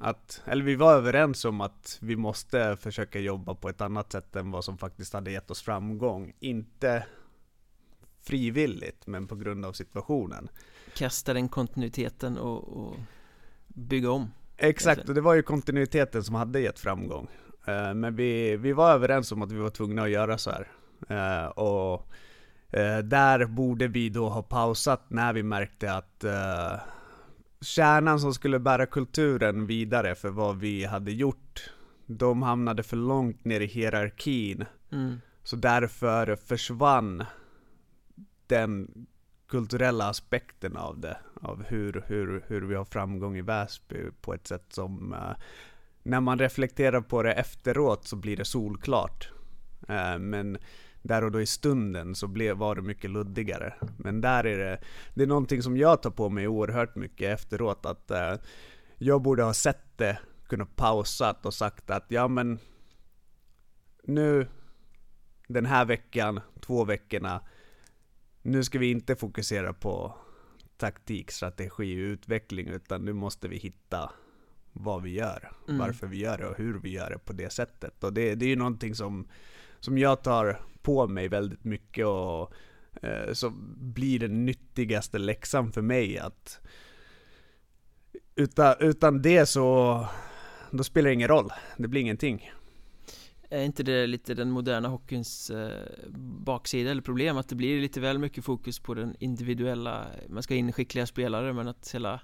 att, 0.02 0.42
eller 0.44 0.64
vi 0.64 0.74
var 0.74 0.94
överens 0.94 1.44
om 1.44 1.60
att 1.60 1.98
vi 2.00 2.16
måste 2.16 2.76
försöka 2.76 3.18
jobba 3.18 3.54
på 3.54 3.68
ett 3.68 3.80
annat 3.80 4.12
sätt 4.12 4.36
än 4.36 4.50
vad 4.50 4.64
som 4.64 4.78
faktiskt 4.78 5.12
hade 5.12 5.30
gett 5.30 5.50
oss 5.50 5.62
framgång. 5.62 6.32
Inte 6.40 7.04
frivilligt, 8.22 9.06
men 9.06 9.26
på 9.26 9.36
grund 9.36 9.66
av 9.66 9.72
situationen. 9.72 10.48
Kasta 10.94 11.34
den 11.34 11.48
kontinuiteten 11.48 12.38
och, 12.38 12.68
och 12.68 12.96
bygga 13.68 14.10
om. 14.10 14.30
Exakt, 14.56 15.08
och 15.08 15.14
det 15.14 15.20
var 15.20 15.34
ju 15.34 15.42
kontinuiteten 15.42 16.24
som 16.24 16.34
hade 16.34 16.60
gett 16.60 16.78
framgång. 16.78 17.28
Eh, 17.66 17.94
men 17.94 18.16
vi, 18.16 18.56
vi 18.56 18.72
var 18.72 18.92
överens 18.92 19.32
om 19.32 19.42
att 19.42 19.52
vi 19.52 19.58
var 19.58 19.70
tvungna 19.70 20.02
att 20.02 20.10
göra 20.10 20.38
så 20.38 20.50
här. 20.50 20.68
Eh, 21.08 21.48
och 21.48 22.08
eh, 22.70 22.98
där 22.98 23.46
borde 23.46 23.88
vi 23.88 24.08
då 24.08 24.28
ha 24.28 24.42
pausat 24.42 25.04
när 25.08 25.32
vi 25.32 25.42
märkte 25.42 25.92
att 25.92 26.24
kärnan 27.60 28.20
som 28.20 28.34
skulle 28.34 28.58
bära 28.58 28.86
kulturen 28.86 29.66
vidare 29.66 30.14
för 30.14 30.28
vad 30.28 30.58
vi 30.58 30.84
hade 30.84 31.12
gjort, 31.12 31.70
de 32.06 32.42
hamnade 32.42 32.82
för 32.82 32.96
långt 32.96 33.44
ner 33.44 33.60
i 33.60 33.66
hierarkin. 33.66 34.64
Mm. 34.92 35.20
Så 35.42 35.56
därför 35.56 36.36
försvann 36.36 37.24
den 38.50 39.06
kulturella 39.48 40.08
aspekten 40.08 40.76
av 40.76 41.00
det, 41.00 41.16
av 41.40 41.62
hur, 41.62 42.04
hur, 42.06 42.44
hur 42.46 42.62
vi 42.62 42.74
har 42.74 42.84
framgång 42.84 43.36
i 43.36 43.42
Väsby 43.42 43.96
på 44.20 44.34
ett 44.34 44.46
sätt 44.46 44.64
som 44.68 45.12
uh, 45.12 45.32
när 46.02 46.20
man 46.20 46.38
reflekterar 46.38 47.00
på 47.00 47.22
det 47.22 47.32
efteråt 47.32 48.06
så 48.06 48.16
blir 48.16 48.36
det 48.36 48.44
solklart. 48.44 49.30
Uh, 49.90 50.18
men 50.18 50.58
där 51.02 51.24
och 51.24 51.32
då 51.32 51.40
i 51.40 51.46
stunden 51.46 52.14
så 52.14 52.26
blev, 52.26 52.56
var 52.56 52.74
det 52.74 52.82
mycket 52.82 53.10
luddigare. 53.10 53.74
Men 53.96 54.20
där 54.20 54.46
är 54.46 54.58
det, 54.58 54.78
det 55.14 55.22
är 55.22 55.26
någonting 55.26 55.62
som 55.62 55.76
jag 55.76 56.02
tar 56.02 56.10
på 56.10 56.28
mig 56.28 56.48
oerhört 56.48 56.96
mycket 56.96 57.40
efteråt 57.40 57.86
att 57.86 58.10
uh, 58.10 58.40
jag 58.98 59.22
borde 59.22 59.42
ha 59.42 59.52
sett 59.52 59.98
det, 59.98 60.18
kunnat 60.48 60.76
pausat 60.76 61.46
och 61.46 61.54
sagt 61.54 61.90
att 61.90 62.04
ja 62.08 62.28
men 62.28 62.58
nu 64.04 64.46
den 65.48 65.66
här 65.66 65.84
veckan, 65.84 66.40
två 66.60 66.84
veckorna 66.84 67.40
nu 68.42 68.64
ska 68.64 68.78
vi 68.78 68.90
inte 68.90 69.16
fokusera 69.16 69.72
på 69.72 70.14
taktik, 70.76 71.30
strategi 71.30 71.96
och 71.96 72.12
utveckling 72.12 72.68
utan 72.68 73.04
nu 73.04 73.12
måste 73.12 73.48
vi 73.48 73.56
hitta 73.56 74.12
vad 74.72 75.02
vi 75.02 75.10
gör, 75.10 75.52
mm. 75.68 75.78
varför 75.78 76.06
vi 76.06 76.18
gör 76.18 76.38
det 76.38 76.46
och 76.46 76.56
hur 76.56 76.78
vi 76.78 76.90
gör 76.90 77.10
det 77.10 77.18
på 77.18 77.32
det 77.32 77.52
sättet. 77.52 78.04
Och 78.04 78.12
det, 78.12 78.34
det 78.34 78.44
är 78.44 78.48
ju 78.48 78.56
någonting 78.56 78.94
som, 78.94 79.28
som 79.80 79.98
jag 79.98 80.22
tar 80.22 80.60
på 80.82 81.08
mig 81.08 81.28
väldigt 81.28 81.64
mycket 81.64 82.06
och 82.06 82.52
eh, 83.02 83.32
så 83.32 83.50
blir 83.76 84.18
den 84.18 84.44
nyttigaste 84.44 85.18
läxan 85.18 85.72
för 85.72 85.82
mig 85.82 86.18
att 86.18 86.60
utan, 88.34 88.74
utan 88.80 89.22
det 89.22 89.46
så 89.46 90.06
då 90.70 90.84
spelar 90.84 91.08
det 91.08 91.14
ingen 91.14 91.28
roll, 91.28 91.52
det 91.76 91.88
blir 91.88 92.00
ingenting. 92.00 92.50
Är 93.52 93.62
inte 93.62 93.82
det 93.82 94.06
lite 94.06 94.34
den 94.34 94.50
moderna 94.50 94.88
hockeyns 94.88 95.50
eh, 95.50 95.86
baksida 96.44 96.90
eller 96.90 97.02
problem? 97.02 97.36
Att 97.36 97.48
det 97.48 97.54
blir 97.54 97.80
lite 97.80 98.00
väl 98.00 98.18
mycket 98.18 98.44
fokus 98.44 98.78
på 98.78 98.94
den 98.94 99.16
individuella 99.18 100.06
Man 100.28 100.42
ska 100.42 100.54
in 100.54 100.72
skickliga 100.72 101.06
spelare 101.06 101.52
men 101.52 101.68
att 101.68 101.90
hela 101.94 102.20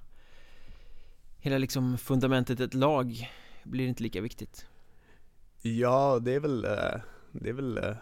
Hela 1.38 1.58
liksom 1.58 1.98
fundamentet 1.98 2.60
ett 2.60 2.74
lag 2.74 3.30
blir 3.64 3.86
inte 3.88 4.02
lika 4.02 4.20
viktigt. 4.20 4.66
Ja, 5.62 6.18
det 6.22 6.34
är 6.34 6.40
väl 6.40 6.64
eh, 6.64 7.00
Det 7.32 7.48
är 7.48 7.52
väl 7.52 7.78
eh, 7.78 7.96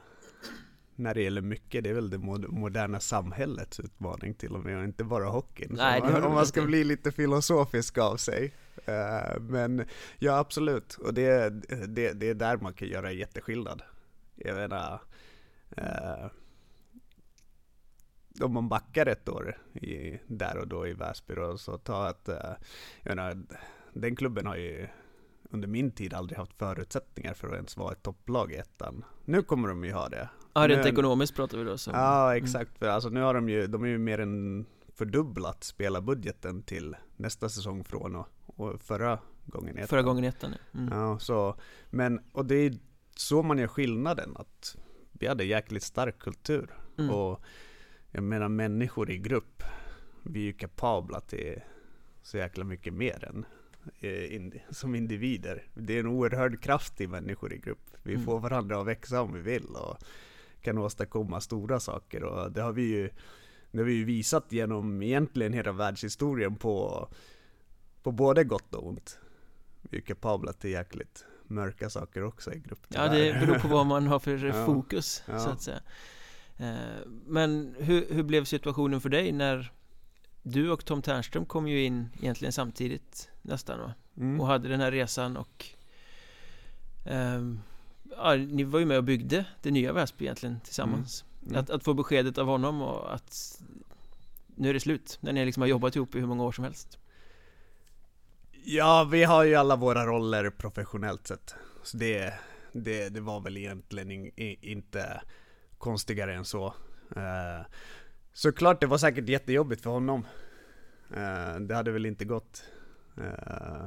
när 0.96 1.14
det 1.14 1.22
gäller 1.22 1.40
mycket, 1.40 1.84
det 1.84 1.90
är 1.90 1.94
väl 1.94 2.10
det 2.10 2.18
moderna 2.48 3.00
samhällets 3.00 3.80
utmaning 3.80 4.34
till 4.34 4.54
och 4.54 4.64
med, 4.64 4.78
och 4.78 4.84
inte 4.84 5.04
bara 5.04 5.28
hockeyn. 5.28 5.74
Nej, 5.76 6.02
om 6.02 6.34
man 6.34 6.46
ska 6.46 6.62
bli 6.62 6.84
lite 6.84 7.12
filosofisk 7.12 7.98
av 7.98 8.16
sig. 8.16 8.54
Uh, 8.88 9.40
men 9.40 9.84
ja, 10.18 10.38
absolut. 10.38 10.94
Och 10.94 11.14
det, 11.14 11.50
det, 11.86 12.12
det 12.12 12.28
är 12.28 12.34
där 12.34 12.56
man 12.56 12.72
kan 12.72 12.88
göra 12.88 13.12
jätteskillnad. 13.12 13.82
Jag 14.34 14.56
menar, 14.56 15.02
uh, 15.78 16.26
om 18.40 18.52
man 18.52 18.68
backar 18.68 19.06
ett 19.06 19.28
år 19.28 19.58
i, 19.74 20.20
där 20.26 20.58
och 20.58 20.68
då 20.68 20.86
i 20.86 20.92
Väsby 20.92 21.34
och 21.34 21.60
så 21.60 21.78
ta 21.78 22.06
att, 22.06 22.28
uh, 22.28 22.34
jag 23.02 23.16
menar, 23.16 23.42
den 23.92 24.16
klubben 24.16 24.46
har 24.46 24.56
ju 24.56 24.86
under 25.50 25.68
min 25.68 25.90
tid 25.90 26.14
aldrig 26.14 26.38
haft 26.38 26.58
förutsättningar 26.58 27.34
för 27.34 27.48
att 27.48 27.54
ens 27.54 27.76
vara 27.76 27.92
ett 27.92 28.02
topplag 28.02 28.52
i 28.52 28.56
ettan. 28.56 29.04
Nu 29.24 29.42
kommer 29.42 29.68
de 29.68 29.84
ju 29.84 29.92
ha 29.92 30.08
det. 30.08 30.28
Ja, 30.54 30.68
rent 30.68 30.86
ekonomiskt 30.86 31.36
pratar 31.36 31.58
vi 31.58 31.64
då 31.64 31.78
så. 31.78 31.90
Ja, 31.90 32.32
mm. 32.32 32.44
exakt. 32.44 32.70
Mm. 32.70 32.78
För 32.78 32.86
alltså 32.86 33.08
nu 33.08 33.20
har 33.20 33.34
de 33.34 33.48
ju, 33.48 33.66
de 33.66 33.84
är 33.84 33.88
ju 33.88 33.98
mer 33.98 34.18
än 34.18 34.66
fördubblat 34.94 35.64
spelarbudgeten 35.64 36.62
till 36.62 36.96
nästa 37.16 37.48
säsong 37.48 37.84
från 37.84 38.16
och, 38.16 38.26
och 38.46 38.82
förra 38.82 39.18
gången 39.46 39.76
ettan. 39.76 39.88
Förra 39.88 40.02
gången 40.02 40.24
ettan. 40.24 40.54
Mm. 40.74 40.98
ja. 40.98 41.18
så, 41.18 41.56
men, 41.90 42.20
och 42.32 42.46
det 42.46 42.54
är 42.54 42.74
så 43.16 43.42
man 43.42 43.58
gör 43.58 43.66
skillnaden, 43.66 44.36
att 44.36 44.76
vi 45.12 45.26
hade 45.26 45.44
jäkligt 45.44 45.82
stark 45.82 46.18
kultur. 46.18 46.70
Mm. 46.98 47.10
Och 47.10 47.40
jag 48.10 48.22
menar 48.22 48.48
människor 48.48 49.10
i 49.10 49.18
grupp, 49.18 49.62
vi 50.22 50.40
är 50.40 50.44
ju 50.44 50.52
kapabla 50.52 51.20
till 51.20 51.60
så 52.22 52.36
jäkla 52.36 52.64
mycket 52.64 52.92
mer 52.94 53.24
än 53.24 53.46
eh, 54.00 54.60
som 54.70 54.94
individer. 54.94 55.66
Det 55.74 55.96
är 55.96 56.00
en 56.00 56.06
oerhörd 56.06 56.62
kraft 56.62 57.00
i 57.00 57.06
människor 57.06 57.52
i 57.52 57.58
grupp. 57.58 57.90
Vi 58.02 58.14
mm. 58.14 58.24
får 58.26 58.40
varandra 58.40 58.80
att 58.80 58.86
växa 58.86 59.22
om 59.22 59.32
vi 59.32 59.40
vill 59.40 59.66
och 59.66 59.98
kan 60.64 60.78
åstadkomma 60.78 61.40
stora 61.40 61.80
saker 61.80 62.24
och 62.24 62.52
det 62.52 62.62
har 62.62 62.72
vi 62.72 62.82
ju 62.82 63.10
det 63.70 63.78
har 63.78 63.84
vi 63.84 63.94
ju 63.94 64.04
visat 64.04 64.52
genom 64.52 65.02
egentligen 65.02 65.52
hela 65.52 65.72
världshistorien 65.72 66.56
på, 66.56 67.08
på 68.02 68.12
både 68.12 68.44
gott 68.44 68.74
och 68.74 68.86
ont. 68.86 69.18
Vi 69.82 69.96
är 69.96 70.00
kapabla 70.00 70.52
till 70.52 70.70
jäkligt 70.70 71.24
mörka 71.46 71.90
saker 71.90 72.22
också 72.22 72.52
i 72.52 72.58
grupp 72.58 72.86
Ja 72.88 73.08
det 73.08 73.32
beror 73.32 73.58
på 73.58 73.68
vad 73.68 73.86
man 73.86 74.06
har 74.06 74.18
för 74.18 74.44
ja. 74.44 74.66
fokus 74.66 75.22
ja. 75.26 75.38
så 75.38 75.50
att 75.50 75.62
säga 75.62 75.80
eh, 76.56 77.06
Men 77.26 77.74
hur, 77.78 78.06
hur 78.10 78.22
blev 78.22 78.44
situationen 78.44 79.00
för 79.00 79.08
dig 79.08 79.32
när 79.32 79.72
du 80.42 80.70
och 80.70 80.84
Tom 80.84 81.02
Ternström 81.02 81.46
kom 81.46 81.68
ju 81.68 81.84
in 81.84 82.08
egentligen 82.20 82.52
samtidigt 82.52 83.30
nästan 83.42 83.78
va? 83.78 83.94
Mm. 84.16 84.40
Och 84.40 84.46
hade 84.46 84.68
den 84.68 84.80
här 84.80 84.90
resan 84.90 85.36
och 85.36 85.66
um, 87.06 87.60
ja, 88.16 88.34
Ni 88.34 88.64
var 88.64 88.78
ju 88.78 88.86
med 88.86 88.98
och 88.98 89.04
byggde 89.04 89.44
det 89.62 89.70
nya 89.70 89.92
Väsby 89.92 90.24
egentligen 90.24 90.60
tillsammans 90.60 91.24
mm. 91.42 91.50
Mm. 91.50 91.60
Att, 91.60 91.70
att, 91.70 91.84
få 91.84 91.94
beskedet 91.94 92.38
av 92.38 92.46
honom 92.46 92.82
och 92.82 93.14
att 93.14 93.62
Nu 94.56 94.68
är 94.68 94.74
det 94.74 94.80
slut, 94.80 95.18
när 95.20 95.32
ni 95.32 95.44
liksom 95.44 95.60
har 95.60 95.68
jobbat 95.68 95.96
ihop 95.96 96.14
i 96.14 96.20
hur 96.20 96.26
många 96.26 96.44
år 96.44 96.52
som 96.52 96.64
helst 96.64 96.98
Ja, 98.64 99.08
vi 99.10 99.24
har 99.24 99.44
ju 99.44 99.54
alla 99.54 99.76
våra 99.76 100.06
roller 100.06 100.50
professionellt 100.50 101.26
sett 101.26 101.54
Så 101.82 101.96
det, 101.96 102.34
det, 102.72 103.08
det 103.08 103.20
var 103.20 103.40
väl 103.40 103.56
egentligen 103.56 104.10
in, 104.10 104.32
inte 104.60 105.22
konstigare 105.78 106.34
än 106.34 106.44
så 106.44 106.66
uh, 107.16 107.66
Såklart, 108.32 108.80
det 108.80 108.86
var 108.86 108.98
säkert 108.98 109.28
jättejobbigt 109.28 109.82
för 109.82 109.90
honom. 109.90 110.26
Uh, 111.10 111.60
det 111.60 111.74
hade 111.74 111.90
väl 111.90 112.06
inte 112.06 112.24
gått. 112.24 112.64
Uh, 113.18 113.84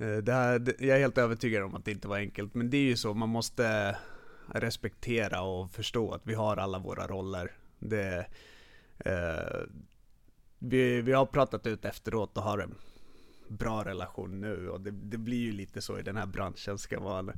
Eh, 0.00 0.16
det 0.16 0.32
här, 0.32 0.74
jag 0.78 0.96
är 0.96 1.00
helt 1.00 1.18
övertygad 1.18 1.62
om 1.62 1.74
att 1.74 1.84
det 1.84 1.90
inte 1.90 2.08
var 2.08 2.16
enkelt, 2.16 2.54
men 2.54 2.70
det 2.70 2.76
är 2.76 2.82
ju 2.82 2.96
så, 2.96 3.14
man 3.14 3.28
måste 3.28 3.96
respektera 4.46 5.42
och 5.42 5.70
förstå 5.70 6.12
att 6.12 6.22
vi 6.24 6.34
har 6.34 6.56
alla 6.56 6.78
våra 6.78 7.06
roller. 7.06 7.52
Det, 7.78 8.26
eh, 8.98 9.60
vi, 10.58 11.02
vi 11.02 11.12
har 11.12 11.26
pratat 11.26 11.66
ut 11.66 11.84
efteråt 11.84 12.36
och 12.36 12.42
har 12.42 12.58
en 12.58 12.74
bra 13.48 13.84
relation 13.84 14.40
nu 14.40 14.68
och 14.68 14.80
det, 14.80 14.90
det, 14.90 15.18
blir 15.18 15.38
ju 15.38 15.52
lite 15.52 15.80
så 15.80 15.98
i 15.98 16.02
den 16.02 16.16
här 16.16 16.26
branschen, 16.26 16.78
ska 16.78 17.00
man 17.00 17.32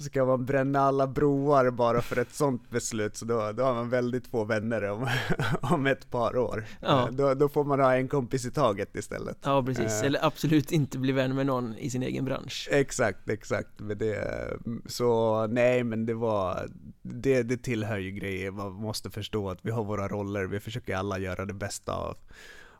Ska 0.00 0.24
man 0.24 0.44
bränna 0.44 0.80
alla 0.80 1.06
broar 1.06 1.70
bara 1.70 2.02
för 2.02 2.18
ett 2.18 2.34
sånt 2.34 2.70
beslut 2.70 3.16
så 3.16 3.24
då, 3.24 3.52
då 3.52 3.62
har 3.62 3.74
man 3.74 3.90
väldigt 3.90 4.26
få 4.26 4.44
vänner 4.44 4.90
om, 4.90 5.08
om 5.62 5.86
ett 5.86 6.10
par 6.10 6.36
år. 6.36 6.64
Ja. 6.80 7.08
Då, 7.12 7.34
då, 7.34 7.48
får 7.48 7.64
man 7.64 7.80
ha 7.80 7.94
en 7.94 8.08
kompis 8.08 8.46
i 8.46 8.50
taget 8.50 8.96
istället. 8.96 9.38
Ja 9.42 9.62
precis, 9.62 10.00
uh, 10.00 10.06
eller 10.06 10.24
absolut 10.24 10.72
inte 10.72 10.98
bli 10.98 11.12
vän 11.12 11.34
med 11.34 11.46
någon 11.46 11.76
i 11.76 11.90
sin 11.90 12.02
egen 12.02 12.24
bransch. 12.24 12.68
Exakt, 12.70 13.28
exakt. 13.28 13.80
Men 13.80 13.98
det, 13.98 14.58
så 14.86 15.46
nej 15.46 15.84
men 15.84 16.06
det 16.06 16.14
var, 16.14 16.68
det, 17.02 17.42
det 17.42 17.56
tillhör 17.56 17.98
ju 17.98 18.10
grejer, 18.10 18.50
man 18.50 18.72
måste 18.72 19.10
förstå 19.10 19.50
att 19.50 19.58
vi 19.62 19.70
har 19.70 19.84
våra 19.84 20.08
roller, 20.08 20.44
vi 20.44 20.60
försöker 20.60 20.96
alla 20.96 21.18
göra 21.18 21.44
det 21.44 21.54
bästa 21.54 21.92
av, 21.92 22.16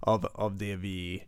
av, 0.01 0.27
av 0.27 0.57
det, 0.57 0.77
vi, 0.77 1.23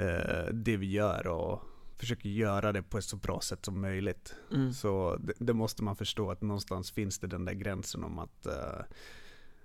uh, 0.00 0.52
det 0.52 0.76
vi 0.76 0.90
gör 0.90 1.26
och 1.26 1.62
försöker 2.00 2.28
göra 2.28 2.72
det 2.72 2.82
på 2.82 2.98
ett 2.98 3.04
så 3.04 3.16
bra 3.16 3.40
sätt 3.40 3.64
som 3.64 3.80
möjligt. 3.80 4.34
Mm. 4.52 4.72
Så 4.72 5.16
det, 5.20 5.32
det, 5.38 5.52
måste 5.52 5.82
man 5.82 5.96
förstå 5.96 6.30
att 6.30 6.42
någonstans 6.42 6.90
finns 6.90 7.18
det 7.18 7.26
den 7.26 7.44
där 7.44 7.52
gränsen 7.52 8.04
om 8.04 8.18
att 8.18 8.46
uh, 8.46 8.84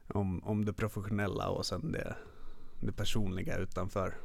om, 0.07 0.43
om 0.43 0.65
det 0.65 0.73
professionella 0.73 1.49
och 1.49 1.65
sen 1.65 1.91
det, 1.91 2.15
det 2.79 2.91
personliga 2.91 3.57
utanför. 3.57 4.17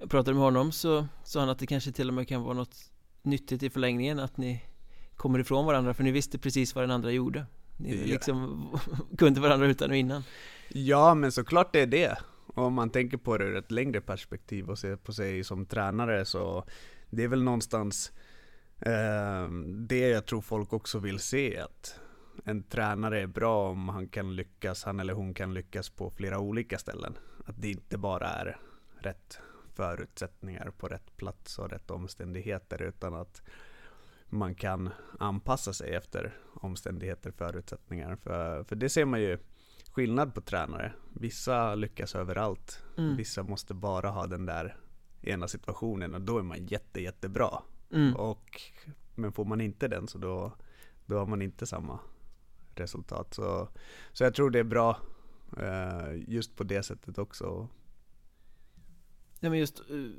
Jag 0.00 0.10
pratade 0.10 0.34
med 0.34 0.44
honom 0.44 0.72
så 0.72 1.06
sa 1.24 1.40
han 1.40 1.48
att 1.48 1.58
det 1.58 1.66
kanske 1.66 1.92
till 1.92 2.08
och 2.08 2.14
med 2.14 2.28
kan 2.28 2.42
vara 2.42 2.54
något 2.54 2.76
nyttigt 3.22 3.62
i 3.62 3.70
förlängningen 3.70 4.18
att 4.18 4.36
ni 4.36 4.64
kommer 5.16 5.38
ifrån 5.38 5.66
varandra 5.66 5.94
för 5.94 6.04
ni 6.04 6.10
visste 6.10 6.38
precis 6.38 6.74
vad 6.74 6.84
den 6.84 6.90
andra 6.90 7.10
gjorde. 7.10 7.46
Ni 7.76 7.96
ja. 7.96 8.06
liksom 8.06 8.68
kunde 9.18 9.40
varandra 9.40 9.66
utan 9.66 9.90
och 9.90 9.96
innan. 9.96 10.22
Ja 10.68 11.14
men 11.14 11.32
såklart 11.32 11.72
det 11.72 11.80
är 11.80 11.86
det. 11.86 12.18
Och 12.46 12.64
om 12.64 12.74
man 12.74 12.90
tänker 12.90 13.16
på 13.16 13.38
det 13.38 13.44
ur 13.44 13.56
ett 13.56 13.70
längre 13.70 14.00
perspektiv 14.00 14.70
och 14.70 14.78
ser 14.78 14.96
på 14.96 15.12
sig 15.12 15.44
som 15.44 15.66
tränare 15.66 16.24
så 16.24 16.64
det 17.10 17.24
är 17.24 17.28
väl 17.28 17.42
någonstans 17.42 18.12
eh, 18.80 19.48
det 19.88 20.08
jag 20.08 20.26
tror 20.26 20.40
folk 20.40 20.72
också 20.72 20.98
vill 20.98 21.18
se, 21.18 21.58
att 21.58 22.00
en 22.44 22.62
tränare 22.62 23.20
är 23.20 23.26
bra 23.26 23.70
om 23.70 23.88
han 23.88 24.08
kan 24.08 24.36
lyckas, 24.36 24.84
han 24.84 25.00
eller 25.00 25.14
hon 25.14 25.34
kan 25.34 25.54
lyckas 25.54 25.90
på 25.90 26.10
flera 26.10 26.38
olika 26.38 26.78
ställen. 26.78 27.18
Att 27.44 27.62
det 27.62 27.70
inte 27.70 27.98
bara 27.98 28.28
är 28.28 28.58
rätt 29.00 29.40
förutsättningar 29.74 30.72
på 30.78 30.88
rätt 30.88 31.16
plats 31.16 31.58
och 31.58 31.70
rätt 31.70 31.90
omständigheter, 31.90 32.82
utan 32.82 33.14
att 33.14 33.42
man 34.28 34.54
kan 34.54 34.90
anpassa 35.18 35.72
sig 35.72 35.94
efter 35.94 36.38
omständigheter, 36.54 37.30
förutsättningar. 37.30 38.16
För, 38.16 38.64
för 38.64 38.76
det 38.76 38.88
ser 38.88 39.04
man 39.04 39.20
ju 39.20 39.38
skillnad 39.92 40.34
på 40.34 40.40
tränare. 40.40 40.92
Vissa 41.12 41.74
lyckas 41.74 42.14
överallt, 42.14 42.82
mm. 42.98 43.16
vissa 43.16 43.42
måste 43.42 43.74
bara 43.74 44.10
ha 44.10 44.26
den 44.26 44.46
där 44.46 44.76
ena 45.26 45.48
situationen 45.48 46.14
och 46.14 46.20
då 46.20 46.38
är 46.38 46.42
man 46.42 46.66
jätte, 46.66 47.00
jättebra. 47.00 47.62
Mm. 47.92 48.16
Och, 48.16 48.62
men 49.14 49.32
får 49.32 49.44
man 49.44 49.60
inte 49.60 49.88
den 49.88 50.08
så 50.08 50.18
då, 50.18 50.52
då 51.06 51.18
har 51.18 51.26
man 51.26 51.42
inte 51.42 51.66
samma 51.66 51.98
resultat. 52.74 53.34
Så, 53.34 53.68
så 54.12 54.24
jag 54.24 54.34
tror 54.34 54.50
det 54.50 54.58
är 54.58 54.64
bra 54.64 55.00
eh, 55.58 56.22
just 56.28 56.56
på 56.56 56.64
det 56.64 56.82
sättet 56.82 57.18
också. 57.18 57.68
Ja 59.40 59.50
men 59.50 59.58
just 59.58 59.90
uh, 59.90 60.12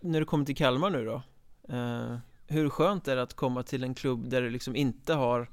när 0.00 0.20
du 0.20 0.26
kommer 0.26 0.44
till 0.44 0.56
Kalmar 0.56 0.90
nu 0.90 1.04
då 1.04 1.22
uh, 1.74 2.18
Hur 2.46 2.68
skönt 2.68 3.08
är 3.08 3.16
det 3.16 3.22
att 3.22 3.34
komma 3.34 3.62
till 3.62 3.84
en 3.84 3.94
klubb 3.94 4.30
där 4.30 4.42
du 4.42 4.50
liksom 4.50 4.76
inte 4.76 5.14
har 5.14 5.50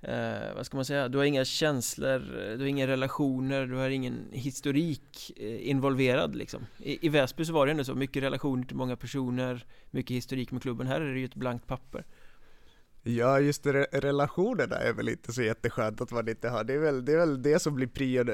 eh, 0.00 0.54
vad 0.56 0.66
ska 0.66 0.76
man 0.76 0.84
säga, 0.84 1.08
du 1.08 1.18
har 1.18 1.24
inga 1.24 1.44
känslor, 1.44 2.18
du 2.56 2.58
har 2.58 2.66
inga 2.66 2.86
relationer, 2.86 3.66
du 3.66 3.76
har 3.76 3.90
ingen 3.90 4.28
historik 4.32 5.32
eh, 5.36 5.68
involverad 5.70 6.36
liksom. 6.36 6.66
I, 6.78 7.06
I 7.06 7.08
Väsby 7.08 7.44
så 7.44 7.52
var 7.52 7.66
det 7.66 7.72
ändå 7.72 7.84
så, 7.84 7.94
mycket 7.94 8.22
relationer 8.22 8.64
till 8.64 8.76
många 8.76 8.96
personer, 8.96 9.66
mycket 9.90 10.16
historik 10.16 10.50
med 10.50 10.62
klubben. 10.62 10.86
Här 10.86 11.00
är 11.00 11.12
det 11.12 11.18
ju 11.18 11.24
ett 11.24 11.34
blankt 11.34 11.66
papper. 11.66 12.04
Ja, 13.02 13.40
just 13.40 13.62
det, 13.62 13.86
relationerna 13.92 14.76
är 14.76 14.92
väl 14.92 15.08
inte 15.08 15.32
så 15.32 15.42
jätteskönt 15.42 16.00
att 16.00 16.10
man 16.10 16.28
inte 16.28 16.48
har. 16.48 16.64
Det 16.64 16.74
är 16.74 16.78
väl 16.78 17.04
det, 17.04 17.12
är 17.12 17.18
väl 17.18 17.42
det 17.42 17.58
som 17.58 17.74
blir 17.74 17.86
prio 17.86 18.24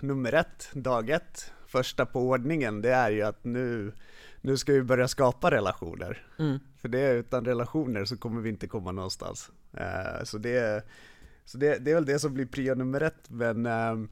nummer 0.00 0.32
ett, 0.32 0.70
dag 0.72 1.10
ett. 1.10 1.52
Första 1.66 2.06
på 2.06 2.20
ordningen, 2.20 2.82
det 2.82 2.90
är 2.90 3.10
ju 3.10 3.22
att 3.22 3.44
nu, 3.44 3.92
nu 4.40 4.56
ska 4.56 4.72
vi 4.72 4.82
börja 4.82 5.08
skapa 5.08 5.50
relationer. 5.50 6.26
Mm. 6.38 6.58
För 6.78 6.88
det, 6.88 7.12
utan 7.12 7.44
relationer 7.44 8.04
så 8.04 8.16
kommer 8.16 8.40
vi 8.40 8.48
inte 8.48 8.66
komma 8.66 8.92
någonstans. 8.92 9.50
Uh, 9.74 10.24
så 10.24 10.38
det, 10.38 10.84
så 11.44 11.58
det, 11.58 11.78
det 11.78 11.90
är 11.90 11.94
väl 11.94 12.04
det 12.04 12.18
som 12.18 12.34
blir 12.34 12.46
prio 12.46 12.74
nummer 12.74 13.00
ett, 13.00 13.30
men 13.30 13.66
uh, 13.66 14.08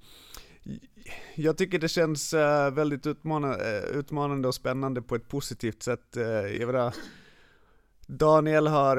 jag 1.34 1.56
tycker 1.58 1.78
det 1.78 1.88
känns 1.88 2.34
uh, 2.34 2.70
väldigt 2.70 3.06
utmanande, 3.06 3.82
uh, 3.90 3.98
utmanande 3.98 4.48
och 4.48 4.54
spännande 4.54 5.02
på 5.02 5.14
ett 5.14 5.28
positivt 5.28 5.82
sätt. 5.82 6.16
Uh, 6.16 6.24
jag 6.26 6.66
menar, 6.66 6.94
Daniel 8.06 8.66
har, 8.66 8.96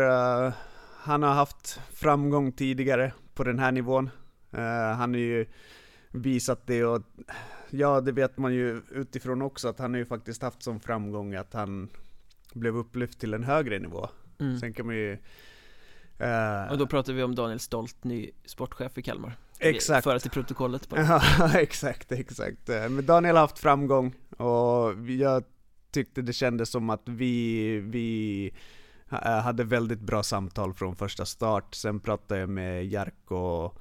han 0.97 1.23
har 1.23 1.33
haft 1.33 1.79
framgång 1.93 2.51
tidigare 2.51 3.13
på 3.33 3.43
den 3.43 3.59
här 3.59 3.71
nivån. 3.71 4.09
han 4.97 5.13
har 5.13 5.19
ju 5.19 5.45
visat 6.11 6.67
det 6.67 6.85
och 6.85 7.01
ja, 7.69 8.01
det 8.01 8.11
vet 8.11 8.37
man 8.37 8.53
ju 8.53 8.81
utifrån 8.91 9.41
också 9.41 9.67
att 9.67 9.79
han 9.79 9.93
har 9.93 9.97
ju 9.97 10.05
faktiskt 10.05 10.41
haft 10.41 10.63
som 10.63 10.79
framgång 10.79 11.35
att 11.35 11.53
han 11.53 11.89
blev 12.53 12.77
upplyft 12.77 13.19
till 13.19 13.33
en 13.33 13.43
högre 13.43 13.79
nivå. 13.79 14.09
Mm. 14.39 14.59
Sen 14.59 14.73
kan 14.73 14.85
man 14.85 14.95
ju 14.95 15.17
och 16.71 16.77
då 16.77 16.87
pratar 16.87 17.13
vi 17.13 17.23
om 17.23 17.35
Daniel 17.35 17.59
Stolt, 17.59 18.03
ny 18.03 18.31
sportchef 18.45 18.97
i 18.97 19.01
Kalmar. 19.01 19.37
Exakt. 19.59 20.03
Föra 20.03 20.19
till 20.19 20.31
protokollet 20.31 20.89
bara. 20.89 21.01
Ja, 21.01 21.59
exakt, 21.59 22.11
exakt. 22.11 22.69
Eh, 22.69 22.89
Men 22.89 23.05
Daniel 23.05 23.35
har 23.35 23.41
haft 23.41 23.59
framgång 23.59 24.15
och 24.37 25.09
jag 25.09 25.43
tyckte 25.91 26.21
det 26.21 26.33
kändes 26.33 26.69
som 26.69 26.89
att 26.89 27.01
vi, 27.05 27.79
vi 27.79 28.51
hade 29.43 29.63
väldigt 29.63 29.99
bra 29.99 30.23
samtal 30.23 30.73
från 30.73 30.95
första 30.95 31.25
start. 31.25 31.75
Sen 31.75 31.99
pratade 31.99 32.39
jag 32.39 32.49
med 32.49 32.85
Jarkko 32.85 33.71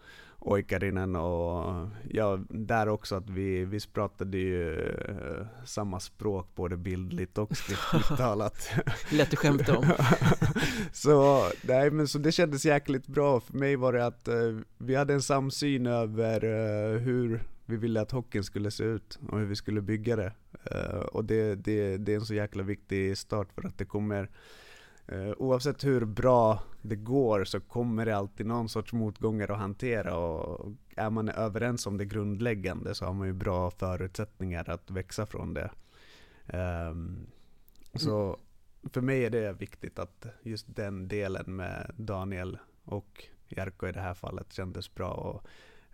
Oikarinen 0.44 1.16
och 1.16 1.88
ja, 2.10 2.38
där 2.48 2.88
också 2.88 3.14
att 3.14 3.30
vi, 3.30 3.64
vi 3.64 3.80
pratade 3.92 4.38
ju 4.38 4.70
uh, 4.74 5.46
samma 5.64 6.00
språk 6.00 6.48
både 6.54 6.76
bildligt 6.76 7.38
och 7.38 7.56
skriftligt 7.56 8.06
talat. 8.16 8.70
Lätt 9.12 9.32
att 9.32 9.38
skämta 9.38 9.78
om. 9.78 9.84
så, 10.92 11.44
nej, 11.62 11.90
men 11.90 12.08
så 12.08 12.18
det 12.18 12.32
kändes 12.32 12.64
jäkligt 12.64 13.06
bra. 13.06 13.40
För 13.40 13.52
mig 13.54 13.76
var 13.76 13.92
det 13.92 14.06
att 14.06 14.28
uh, 14.28 14.60
vi 14.78 14.94
hade 14.94 15.14
en 15.14 15.22
samsyn 15.22 15.86
över 15.86 16.44
uh, 16.44 16.98
hur 16.98 17.42
vi 17.66 17.76
ville 17.76 18.00
att 18.00 18.12
hockeyn 18.12 18.44
skulle 18.44 18.70
se 18.70 18.84
ut 18.84 19.18
och 19.28 19.38
hur 19.38 19.46
vi 19.46 19.56
skulle 19.56 19.80
bygga 19.80 20.16
det. 20.16 20.32
och 21.12 21.24
det, 21.24 21.54
det, 21.54 21.96
det 21.96 22.12
är 22.12 22.16
en 22.16 22.26
så 22.26 22.34
jäkla 22.34 22.62
viktig 22.62 23.18
start 23.18 23.48
för 23.54 23.66
att 23.66 23.78
det 23.78 23.84
kommer 23.84 24.30
oavsett 25.36 25.84
hur 25.84 26.04
bra 26.04 26.62
det 26.82 26.96
går 26.96 27.44
så 27.44 27.60
kommer 27.60 28.06
det 28.06 28.16
alltid 28.16 28.46
någon 28.46 28.68
sorts 28.68 28.92
motgångar 28.92 29.50
att 29.50 29.58
hantera 29.58 30.16
och 30.16 30.72
är 30.96 31.10
man 31.10 31.28
överens 31.28 31.86
om 31.86 31.98
det 31.98 32.04
grundläggande 32.04 32.94
så 32.94 33.04
har 33.04 33.12
man 33.12 33.26
ju 33.26 33.32
bra 33.32 33.70
förutsättningar 33.70 34.70
att 34.70 34.90
växa 34.90 35.26
från 35.26 35.54
det. 35.54 35.70
Um, 36.52 37.26
så 37.94 38.38
för 38.92 39.00
mig 39.00 39.24
är 39.24 39.30
det 39.30 39.52
viktigt 39.52 39.98
att 39.98 40.26
just 40.42 40.66
den 40.76 41.08
delen 41.08 41.56
med 41.56 41.94
Daniel 41.96 42.58
och 42.84 43.24
Jarko 43.48 43.86
i 43.86 43.92
det 43.92 44.00
här 44.00 44.14
fallet 44.14 44.52
kändes 44.52 44.94
bra 44.94 45.10
och 45.12 45.46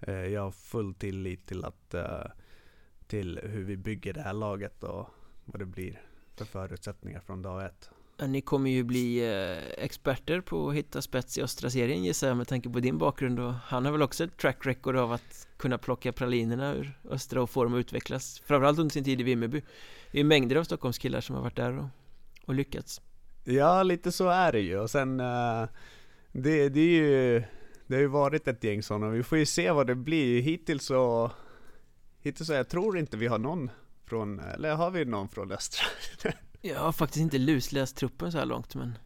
uh, 0.09 0.27
jag 0.27 0.43
har 0.43 0.51
full 0.51 0.95
tillit 0.95 1.47
till 1.47 1.65
att 1.65 1.95
uh, 1.95 2.25
till 3.07 3.41
hur 3.43 3.65
vi 3.65 3.77
bygger 3.77 4.13
det 4.13 4.23
här 4.23 4.33
laget 4.33 4.85
och 4.85 5.09
vad 5.45 5.61
det 5.61 5.67
blir 5.67 6.03
för 6.37 6.45
förutsättningar 6.45 7.21
från 7.21 7.43
dag 7.43 7.65
ett. 7.65 7.91
Ni 8.27 8.41
kommer 8.41 8.71
ju 8.71 8.83
bli 8.83 9.19
eh, 9.19 9.85
experter 9.85 10.41
på 10.41 10.69
att 10.69 10.75
hitta 10.75 11.03
spets 11.03 11.39
i 11.39 11.43
östra 11.43 11.71
serien 11.71 12.05
gissar 12.05 12.29
jag 12.29 12.37
med 12.37 12.49
tanke 12.49 12.71
på 12.71 12.81
din 12.81 12.99
bakgrund. 12.99 13.41
Och 13.41 13.53
han 13.53 13.85
har 13.85 13.93
väl 13.93 14.03
också 14.03 14.25
ett 14.25 14.37
track 14.37 14.67
record 14.67 14.97
av 14.97 15.13
att 15.13 15.49
kunna 15.57 15.79
plocka 15.79 16.13
pralinerna 16.13 16.75
ur 16.75 16.99
östra 17.11 17.43
och 17.43 17.51
få 17.51 17.65
dem 17.65 17.75
att 17.75 17.79
utvecklas 17.79 18.43
framförallt 18.47 18.79
under 18.79 18.93
sin 18.93 19.05
tid 19.05 19.21
i 19.21 19.25
Vimmerby. 19.25 19.63
Det 20.13 20.21
är 20.21 20.25
mängder 20.25 20.57
av 20.57 20.65
Stockholmskillar 20.65 21.21
som 21.21 21.37
har 21.37 21.43
varit 21.43 21.57
där 21.57 21.79
och, 21.79 21.87
och 22.47 22.55
lyckats. 22.55 23.01
Ja, 23.45 23.83
lite 23.83 24.13
så 24.13 24.29
är 24.29 24.53
det 24.53 24.61
ju. 24.61 24.79
Och 24.79 24.91
sen 24.91 25.21
eh, 25.21 25.65
det, 26.33 26.69
det 26.69 26.81
är 26.81 27.03
ju 27.03 27.43
det 27.89 27.95
har 27.95 28.01
ju 28.01 28.07
varit 28.07 28.49
ett 28.49 28.65
gäng 28.65 28.83
sådana, 28.83 29.09
vi 29.09 29.23
får 29.23 29.39
ju 29.39 29.47
se 29.47 29.71
vad 29.71 29.87
det 29.87 29.95
blir. 29.95 30.43
Hittills 30.43 30.85
så, 30.85 31.31
hittills 32.21 32.47
så 32.47 32.53
jag 32.53 32.69
tror 32.69 32.99
inte 32.99 33.17
vi 33.17 33.27
har 33.27 33.39
någon 33.39 33.71
från, 34.07 34.41
eller 34.41 34.75
har 34.75 34.91
vi 34.91 35.05
någon 35.05 35.29
från 35.29 35.53
Östra? 35.53 35.87
Jag 36.61 36.81
har 36.81 36.93
faktiskt 36.93 37.23
inte 37.23 37.39
lusläst 37.39 37.97
truppen 37.97 38.33
så 38.33 38.39
här 38.39 38.45
långt 38.47 38.75
men 38.75 38.99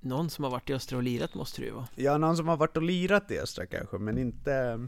Någon 0.00 0.30
som 0.30 0.44
har 0.44 0.50
varit 0.50 0.70
i 0.70 0.74
Östra 0.74 0.96
och 0.96 1.02
lirat 1.02 1.34
måste 1.34 1.60
det 1.60 1.66
ju 1.66 1.72
vara. 1.72 1.88
Ja, 1.94 2.18
någon 2.18 2.36
som 2.36 2.48
har 2.48 2.56
varit 2.56 2.76
och 2.76 2.82
lirat 2.82 3.30
i 3.30 3.38
Östra 3.38 3.66
kanske, 3.66 3.98
men 3.98 4.18
inte 4.18 4.78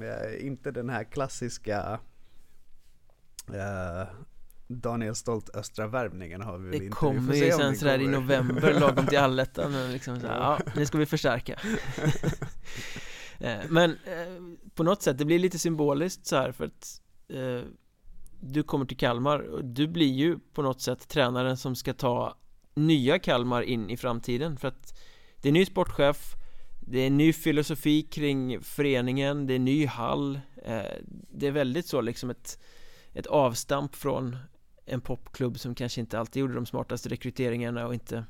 eh, 0.00 0.46
Inte 0.46 0.70
den 0.70 0.90
här 0.90 1.04
klassiska 1.04 2.00
eh, 3.48 4.08
Daniel 4.68 5.14
Stolt 5.14 5.50
Östra-värvningen 5.56 6.42
har 6.42 6.58
vi 6.58 6.62
väl 6.62 6.70
det 6.70 6.76
inte. 6.76 6.86
Det 6.86 6.90
kommer 6.90 7.34
ju 7.34 7.52
sen 7.52 7.76
sådär 7.76 7.98
i 7.98 8.08
november 8.08 8.74
lagom 8.80 9.06
till 9.06 9.18
allettan 9.18 9.92
liksom 9.92 10.20
så 10.20 10.26
här, 10.26 10.36
ja, 10.36 10.58
nu 10.76 10.86
ska 10.86 10.98
vi 10.98 11.06
förstärka. 11.06 11.60
Eh, 13.42 13.58
Men 13.68 13.96
på 14.74 14.82
något 14.82 15.02
sätt, 15.02 15.18
det 15.18 15.24
blir 15.24 15.38
lite 15.38 15.58
symboliskt 15.58 16.26
så 16.26 16.36
här 16.36 16.52
för 16.52 16.64
att 16.64 17.00
eh, 17.28 17.62
du 18.40 18.62
kommer 18.62 18.84
till 18.84 18.96
Kalmar 18.96 19.38
och 19.38 19.64
du 19.64 19.88
blir 19.88 20.12
ju 20.12 20.38
på 20.38 20.62
något 20.62 20.80
sätt 20.80 21.08
tränaren 21.08 21.56
som 21.56 21.76
ska 21.76 21.94
ta 21.94 22.34
nya 22.74 23.18
Kalmar 23.18 23.62
in 23.62 23.90
i 23.90 23.96
framtiden. 23.96 24.56
För 24.56 24.68
att 24.68 24.98
det 25.42 25.48
är 25.48 25.52
ny 25.52 25.66
sportchef 25.66 26.36
det 26.90 26.98
är 26.98 27.10
ny 27.10 27.32
filosofi 27.32 28.02
kring 28.02 28.60
föreningen, 28.60 29.46
det 29.46 29.54
är 29.54 29.58
ny 29.58 29.86
hall. 29.86 30.40
Eh, 30.64 30.82
det 31.30 31.46
är 31.46 31.50
väldigt 31.50 31.86
så 31.86 32.00
liksom 32.00 32.30
ett, 32.30 32.58
ett 33.12 33.26
avstamp 33.26 33.94
från 33.94 34.36
en 34.86 35.00
popklubb 35.00 35.58
som 35.58 35.74
kanske 35.74 36.00
inte 36.00 36.18
alltid 36.18 36.40
gjorde 36.40 36.54
de 36.54 36.66
smartaste 36.66 37.08
rekryteringarna 37.08 37.86
och 37.86 37.94
inte 37.94 38.24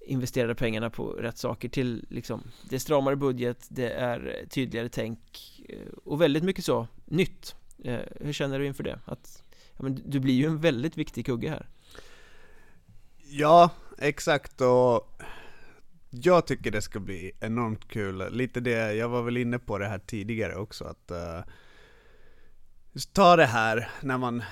investerade 0.00 0.54
pengarna 0.54 0.90
på 0.90 1.06
rätt 1.06 1.38
saker 1.38 1.68
till 1.68 2.06
liksom 2.10 2.42
Det 2.68 2.74
är 2.74 2.80
stramare 2.80 3.16
budget, 3.16 3.66
det 3.68 3.90
är 3.90 4.46
tydligare 4.50 4.88
tänk 4.88 5.20
eh, 5.68 5.92
och 6.04 6.20
väldigt 6.20 6.44
mycket 6.44 6.64
så 6.64 6.86
nytt. 7.04 7.54
Eh, 7.84 8.00
hur 8.20 8.32
känner 8.32 8.58
du 8.58 8.66
inför 8.66 8.84
det? 8.84 9.00
Att, 9.04 9.42
ja, 9.76 9.82
men 9.82 10.02
du 10.04 10.20
blir 10.20 10.34
ju 10.34 10.46
en 10.46 10.60
väldigt 10.60 10.96
viktig 10.96 11.26
kugge 11.26 11.48
här 11.50 11.68
Ja, 13.30 13.70
exakt 13.98 14.60
och 14.60 15.14
jag 16.10 16.46
tycker 16.46 16.70
det 16.70 16.82
ska 16.82 17.00
bli 17.00 17.32
enormt 17.40 17.88
kul, 17.88 18.32
lite 18.32 18.60
det, 18.60 18.94
jag 18.94 19.08
var 19.08 19.22
väl 19.22 19.36
inne 19.36 19.58
på 19.58 19.78
det 19.78 19.86
här 19.86 19.98
tidigare 19.98 20.56
också 20.56 20.84
att 20.84 21.10
uh, 21.10 21.40
ta 23.12 23.36
det 23.36 23.46
här 23.46 23.88
när 24.00 24.18
man, 24.18 24.42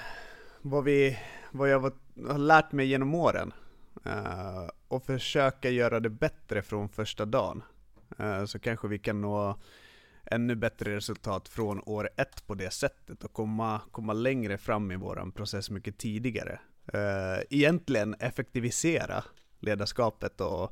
vad 0.62 0.84
vi, 0.84 1.18
vad 1.50 1.70
jag 1.70 1.80
var, 1.80 1.92
har 2.28 2.38
lärt 2.38 2.72
mig 2.72 2.86
genom 2.86 3.14
åren 3.14 3.52
uh, 4.06 4.68
och 4.88 5.04
försöka 5.04 5.70
göra 5.70 6.00
det 6.00 6.10
bättre 6.10 6.62
från 6.62 6.88
första 6.88 7.24
dagen. 7.24 7.62
Uh, 8.20 8.44
så 8.44 8.58
kanske 8.58 8.88
vi 8.88 8.98
kan 8.98 9.20
nå 9.20 9.58
ännu 10.24 10.54
bättre 10.54 10.96
resultat 10.96 11.48
från 11.48 11.80
år 11.86 12.10
ett 12.16 12.46
på 12.46 12.54
det 12.54 12.70
sättet 12.70 13.24
och 13.24 13.32
komma, 13.32 13.80
komma 13.90 14.12
längre 14.12 14.58
fram 14.58 14.90
i 14.90 14.96
våran 14.96 15.32
process 15.32 15.70
mycket 15.70 15.98
tidigare. 15.98 16.60
Uh, 16.94 17.44
egentligen 17.50 18.14
effektivisera 18.14 19.24
ledarskapet 19.58 20.40
och, 20.40 20.62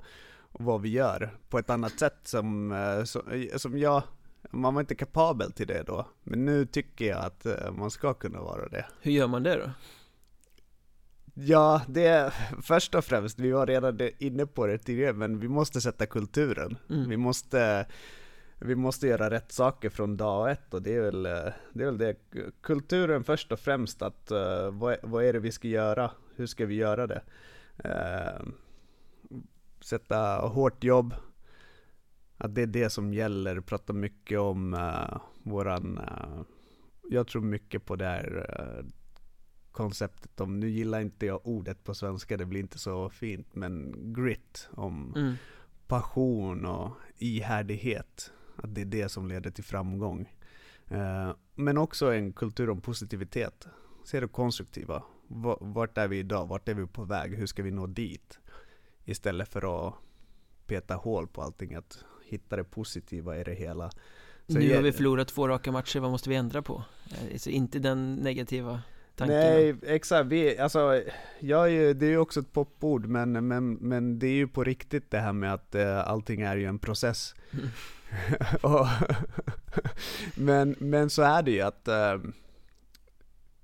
och 0.52 0.64
vad 0.64 0.80
vi 0.80 0.88
gör 0.88 1.30
på 1.48 1.58
ett 1.58 1.70
annat 1.70 1.98
sätt 1.98 2.18
som, 2.24 2.72
eh, 2.72 3.04
som, 3.04 3.48
som 3.56 3.78
jag 3.78 4.02
man 4.50 4.74
var 4.74 4.80
inte 4.80 4.94
kapabel 4.94 5.52
till 5.52 5.66
det 5.66 5.82
då, 5.82 6.06
men 6.22 6.44
nu 6.44 6.66
tycker 6.66 7.04
jag 7.04 7.24
att 7.24 7.46
eh, 7.46 7.72
man 7.72 7.90
ska 7.90 8.14
kunna 8.14 8.40
vara 8.40 8.68
det. 8.68 8.86
Hur 9.00 9.12
gör 9.12 9.26
man 9.26 9.42
det 9.42 9.56
då? 9.56 9.70
Ja, 11.34 11.82
det 11.88 12.06
är 12.06 12.34
först 12.62 12.94
och 12.94 13.04
främst, 13.04 13.38
vi 13.38 13.50
var 13.50 13.66
redan 13.66 13.98
inne 14.18 14.46
på 14.46 14.66
det 14.66 14.78
tidigare, 14.78 15.12
men 15.12 15.40
vi 15.40 15.48
måste 15.48 15.80
sätta 15.80 16.06
kulturen. 16.06 16.76
Mm. 16.90 17.08
Vi, 17.08 17.16
måste, 17.16 17.86
vi 18.60 18.74
måste 18.74 19.06
göra 19.06 19.30
rätt 19.30 19.52
saker 19.52 19.90
från 19.90 20.16
dag 20.16 20.50
ett 20.50 20.74
och 20.74 20.82
det 20.82 20.94
är 20.94 21.00
väl 21.00 21.22
det, 21.22 21.82
är 21.82 21.84
väl 21.84 21.98
det. 21.98 22.16
kulturen 22.60 23.24
först 23.24 23.52
och 23.52 23.60
främst, 23.60 24.02
att 24.02 24.32
uh, 24.32 24.70
vad, 24.70 24.96
vad 25.02 25.24
är 25.24 25.32
det 25.32 25.38
vi 25.38 25.52
ska 25.52 25.68
göra? 25.68 26.10
Hur 26.36 26.46
ska 26.46 26.66
vi 26.66 26.74
göra 26.74 27.06
det? 27.06 27.22
Uh, 27.84 28.48
sätta 29.80 30.38
hårt 30.38 30.84
jobb, 30.84 31.14
att 32.36 32.54
det 32.54 32.62
är 32.62 32.66
det 32.66 32.90
som 32.90 33.14
gäller, 33.14 33.60
prata 33.60 33.92
mycket 33.92 34.38
om 34.38 34.74
uh, 34.74 35.20
våran, 35.42 35.98
uh, 35.98 36.42
jag 37.10 37.26
tror 37.26 37.42
mycket 37.42 37.84
på 37.86 37.96
det 37.96 38.04
här 38.04 38.50
uh, 38.60 38.90
konceptet 39.72 40.40
om, 40.40 40.60
nu 40.60 40.70
gillar 40.70 41.00
inte 41.00 41.26
jag 41.26 41.40
ordet 41.46 41.84
på 41.84 41.94
svenska, 41.94 42.36
det 42.36 42.46
blir 42.46 42.60
inte 42.60 42.78
så 42.78 43.10
fint, 43.10 43.54
men 43.54 43.94
grit, 44.12 44.68
om 44.72 45.14
mm. 45.16 45.34
passion 45.86 46.66
och 46.66 46.90
ihärdighet. 47.16 48.32
Att 48.62 48.74
det 48.74 48.80
är 48.80 48.84
det 48.84 49.08
som 49.08 49.28
leder 49.28 49.50
till 49.50 49.64
framgång. 49.64 50.32
Uh, 50.92 51.34
men 51.54 51.78
också 51.78 52.12
en 52.12 52.32
kultur 52.32 52.70
om 52.70 52.80
positivitet. 52.80 53.66
Se 54.04 54.20
det 54.20 54.28
konstruktiva. 54.28 55.02
Vart 55.60 55.98
är 55.98 56.08
vi 56.08 56.18
idag? 56.18 56.46
Vart 56.46 56.68
är 56.68 56.74
vi 56.74 56.86
på 56.86 57.04
väg? 57.04 57.34
Hur 57.34 57.46
ska 57.46 57.62
vi 57.62 57.70
nå 57.70 57.86
dit? 57.86 58.38
Istället 59.04 59.48
för 59.48 59.88
att 59.88 59.94
peta 60.66 60.94
hål 60.94 61.26
på 61.26 61.42
allting. 61.42 61.74
Att 61.74 62.04
hitta 62.24 62.56
det 62.56 62.64
positiva 62.64 63.40
i 63.40 63.44
det 63.44 63.54
hela. 63.54 63.90
Så 64.46 64.58
nu 64.58 64.74
har 64.74 64.82
vi 64.82 64.92
förlorat 64.92 65.28
två 65.28 65.48
raka 65.48 65.72
matcher, 65.72 66.00
vad 66.00 66.10
måste 66.10 66.30
vi 66.30 66.36
ändra 66.36 66.62
på? 66.62 66.84
Alltså 67.32 67.50
inte 67.50 67.78
den 67.78 68.14
negativa 68.14 68.82
tanken 69.16 69.36
Nej, 69.36 69.74
exakt, 69.82 70.26
vi, 70.26 70.58
alltså, 70.58 71.02
jag 71.38 71.64
är 71.64 71.68
ju, 71.68 71.94
det 71.94 72.06
är 72.06 72.10
ju 72.10 72.18
också 72.18 72.40
ett 72.40 72.52
popord, 72.52 73.06
men, 73.06 73.48
men, 73.48 73.74
men 73.74 74.18
det 74.18 74.26
är 74.26 74.32
ju 74.32 74.48
på 74.48 74.64
riktigt 74.64 75.10
det 75.10 75.18
här 75.18 75.32
med 75.32 75.54
att 75.54 75.74
uh, 75.74 76.08
allting 76.08 76.40
är 76.40 76.56
ju 76.56 76.64
en 76.64 76.78
process. 76.78 77.34
Men, 80.34 80.76
men 80.78 81.10
så 81.10 81.22
är 81.22 81.42
det 81.42 81.50
ju 81.50 81.60
att 81.60 81.88
eh, 81.88 82.18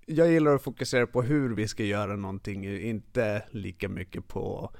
jag 0.06 0.30
gillar 0.30 0.54
att 0.54 0.62
fokusera 0.62 1.06
på 1.06 1.22
hur 1.22 1.54
vi 1.54 1.68
ska 1.68 1.84
göra 1.84 2.16
någonting, 2.16 2.64
inte 2.64 3.42
lika 3.50 3.88
mycket 3.88 4.28
på 4.28 4.70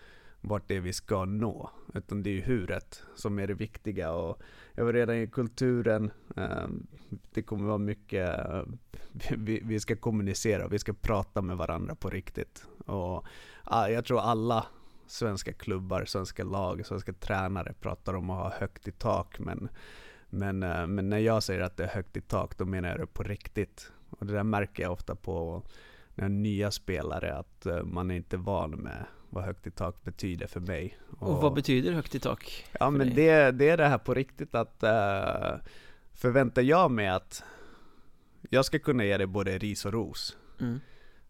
vart 0.40 0.68
det 0.68 0.76
är 0.76 0.80
vi 0.80 0.92
ska 0.92 1.24
nå, 1.24 1.70
utan 1.94 2.22
det 2.22 2.30
är 2.30 2.34
ju 2.34 2.40
huret 2.40 3.02
som 3.14 3.38
är 3.38 3.46
det 3.46 3.54
viktiga. 3.54 4.12
Och 4.12 4.42
jag 4.74 4.84
var 4.84 4.92
redan 4.92 5.16
i 5.16 5.26
kulturen, 5.26 6.10
eh, 6.36 6.66
det 7.34 7.42
kommer 7.42 7.66
vara 7.66 7.78
mycket, 7.78 8.38
eh, 8.38 8.62
vi 9.62 9.80
ska 9.80 9.96
kommunicera, 9.96 10.68
vi 10.68 10.78
ska 10.78 10.92
prata 10.92 11.42
med 11.42 11.56
varandra 11.56 11.94
på 11.94 12.10
riktigt. 12.10 12.66
Och 12.86 13.26
jag 13.64 14.04
tror 14.04 14.20
alla 14.20 14.66
svenska 15.06 15.52
klubbar, 15.52 16.04
svenska 16.04 16.44
lag, 16.44 16.86
svenska 16.86 17.12
tränare 17.12 17.72
pratar 17.80 18.14
om 18.14 18.30
att 18.30 18.42
ha 18.42 18.60
högt 18.60 18.88
i 18.88 18.92
tak, 18.92 19.38
men, 19.38 19.68
men, 20.30 20.62
eh, 20.62 20.86
men 20.86 21.08
när 21.08 21.18
jag 21.18 21.42
säger 21.42 21.60
att 21.60 21.76
det 21.76 21.84
är 21.84 21.88
högt 21.88 22.16
i 22.16 22.20
tak, 22.20 22.58
då 22.58 22.64
menar 22.64 22.88
jag 22.88 22.98
det 22.98 23.06
på 23.06 23.22
riktigt. 23.22 23.92
Och 24.10 24.26
det 24.26 24.32
där 24.32 24.42
märker 24.42 24.82
jag 24.82 24.92
ofta 24.92 25.14
på 25.14 25.62
när 26.14 26.28
nya 26.28 26.70
spelare, 26.70 27.34
att 27.34 27.66
eh, 27.66 27.82
man 27.82 28.10
är 28.10 28.14
inte 28.14 28.36
van 28.36 28.70
med 28.70 29.04
vad 29.30 29.44
högt 29.44 29.66
i 29.66 29.70
tak 29.70 30.04
betyder 30.04 30.46
för 30.46 30.60
mig. 30.60 30.98
Och, 31.18 31.30
och 31.30 31.42
vad 31.42 31.54
betyder 31.54 31.92
högt 31.92 32.14
i 32.14 32.20
tak? 32.20 32.66
Ja 32.80 32.90
men 32.90 33.14
det, 33.14 33.50
det 33.50 33.68
är 33.68 33.76
det 33.76 33.86
här 33.86 33.98
på 33.98 34.14
riktigt 34.14 34.54
att 34.54 34.82
uh, 34.82 35.68
förväntar 36.12 36.62
jag 36.62 36.90
mig 36.90 37.08
att 37.08 37.44
jag 38.50 38.64
ska 38.64 38.78
kunna 38.78 39.04
ge 39.04 39.16
dig 39.16 39.26
både 39.26 39.58
ris 39.58 39.84
och 39.84 39.92
ros. 39.92 40.36
Mm. 40.60 40.80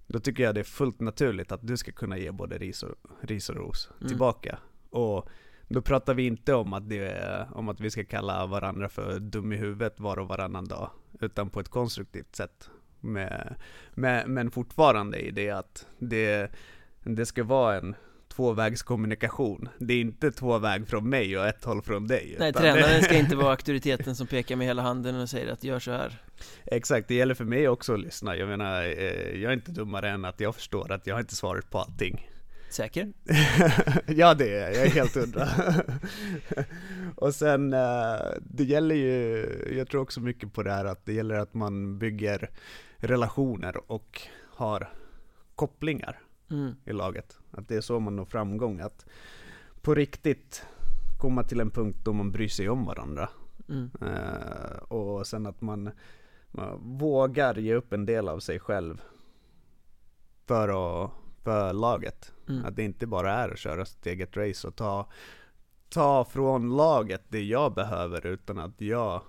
Då 0.06 0.18
tycker 0.18 0.42
jag 0.42 0.54
det 0.54 0.60
är 0.60 0.64
fullt 0.64 1.00
naturligt 1.00 1.52
att 1.52 1.66
du 1.66 1.76
ska 1.76 1.92
kunna 1.92 2.18
ge 2.18 2.30
både 2.30 2.58
ris 2.58 2.82
och, 2.82 2.94
ris 3.20 3.50
och 3.50 3.56
ros 3.56 3.90
mm. 3.96 4.08
tillbaka. 4.08 4.58
Och 4.90 5.28
då 5.68 5.82
pratar 5.82 6.14
vi 6.14 6.26
inte 6.26 6.54
om 6.54 6.72
att, 6.72 6.88
det, 6.88 7.48
om 7.52 7.68
att 7.68 7.80
vi 7.80 7.90
ska 7.90 8.04
kalla 8.04 8.46
varandra 8.46 8.88
för 8.88 9.20
dum 9.20 9.52
i 9.52 9.56
huvudet 9.56 10.00
var 10.00 10.18
och 10.18 10.28
varannan 10.28 10.64
dag. 10.64 10.90
Utan 11.20 11.50
på 11.50 11.60
ett 11.60 11.68
konstruktivt 11.68 12.36
sätt. 12.36 12.70
Med, 13.00 13.56
med, 13.94 14.28
men 14.28 14.50
fortfarande 14.50 15.18
i 15.18 15.30
det 15.30 15.50
att 15.50 15.86
det, 15.98 16.50
det 17.04 17.26
ska 17.26 17.44
vara 17.44 17.78
en 17.78 17.94
tvåvägskommunikation. 18.36 19.68
Det 19.78 19.94
är 19.94 20.00
inte 20.00 20.30
två 20.30 20.58
väg 20.58 20.88
från 20.88 21.08
mig 21.08 21.38
och 21.38 21.46
ett 21.46 21.64
håll 21.64 21.82
från 21.82 22.06
dig. 22.06 22.36
Nej, 22.38 22.52
tränaren 22.52 23.02
ska 23.02 23.14
inte 23.18 23.36
vara 23.36 23.50
auktoriteten 23.50 24.16
som 24.16 24.26
pekar 24.26 24.56
med 24.56 24.66
hela 24.66 24.82
handen 24.82 25.20
och 25.20 25.28
säger 25.28 25.52
att 25.52 25.64
gör 25.64 25.78
så 25.78 25.90
här. 25.90 26.22
Exakt, 26.64 27.08
det 27.08 27.14
gäller 27.14 27.34
för 27.34 27.44
mig 27.44 27.68
också 27.68 27.94
att 27.94 28.00
lyssna. 28.00 28.36
Jag 28.36 28.48
menar, 28.48 28.82
eh, 28.82 29.42
jag 29.42 29.52
är 29.52 29.52
inte 29.52 29.70
dummare 29.70 30.10
än 30.10 30.24
att 30.24 30.40
jag 30.40 30.54
förstår 30.54 30.92
att 30.92 31.06
jag 31.06 31.14
har 31.14 31.20
inte 31.20 31.36
svaret 31.36 31.70
på 31.70 31.78
allting. 31.78 32.30
Säker? 32.70 33.12
ja 34.06 34.34
det 34.34 34.56
är 34.56 34.60
jag, 34.60 34.74
jag 34.74 34.86
är 34.86 34.90
helt 34.90 35.14
hundra. 35.14 35.48
och 37.16 37.34
sen, 37.34 37.72
eh, 37.72 38.20
det 38.40 38.64
gäller 38.64 38.94
ju, 38.94 39.46
jag 39.76 39.88
tror 39.88 40.02
också 40.02 40.20
mycket 40.20 40.52
på 40.52 40.62
det 40.62 40.72
här 40.72 40.84
att 40.84 41.06
det 41.06 41.12
gäller 41.12 41.34
att 41.34 41.54
man 41.54 41.98
bygger 41.98 42.50
relationer 42.96 43.92
och 43.92 44.22
har 44.54 44.88
kopplingar 45.54 46.20
mm. 46.50 46.74
i 46.84 46.92
laget. 46.92 47.38
Att 47.56 47.68
det 47.68 47.76
är 47.76 47.80
så 47.80 48.00
man 48.00 48.16
når 48.16 48.24
framgång. 48.24 48.80
Att 48.80 49.06
på 49.82 49.94
riktigt 49.94 50.66
komma 51.18 51.42
till 51.42 51.60
en 51.60 51.70
punkt 51.70 51.98
då 52.04 52.12
man 52.12 52.32
bryr 52.32 52.48
sig 52.48 52.68
om 52.68 52.84
varandra. 52.84 53.28
Mm. 53.68 53.90
Uh, 54.02 54.76
och 54.88 55.26
sen 55.26 55.46
att 55.46 55.60
man, 55.60 55.90
man, 56.50 56.98
vågar 56.98 57.54
ge 57.54 57.74
upp 57.74 57.92
en 57.92 58.06
del 58.06 58.28
av 58.28 58.38
sig 58.38 58.58
själv 58.58 59.02
för, 60.46 60.68
att, 60.68 61.10
för 61.42 61.72
laget. 61.72 62.32
Mm. 62.48 62.64
Att 62.64 62.76
det 62.76 62.82
inte 62.82 63.06
bara 63.06 63.32
är 63.32 63.48
att 63.48 63.58
köra 63.58 63.84
sitt 63.84 64.06
eget 64.06 64.36
race 64.36 64.68
och 64.68 64.76
ta, 64.76 65.08
ta 65.88 66.24
från 66.24 66.76
laget 66.76 67.22
det 67.28 67.42
jag 67.42 67.74
behöver 67.74 68.26
utan 68.26 68.58
att 68.58 68.80
jag 68.80 69.22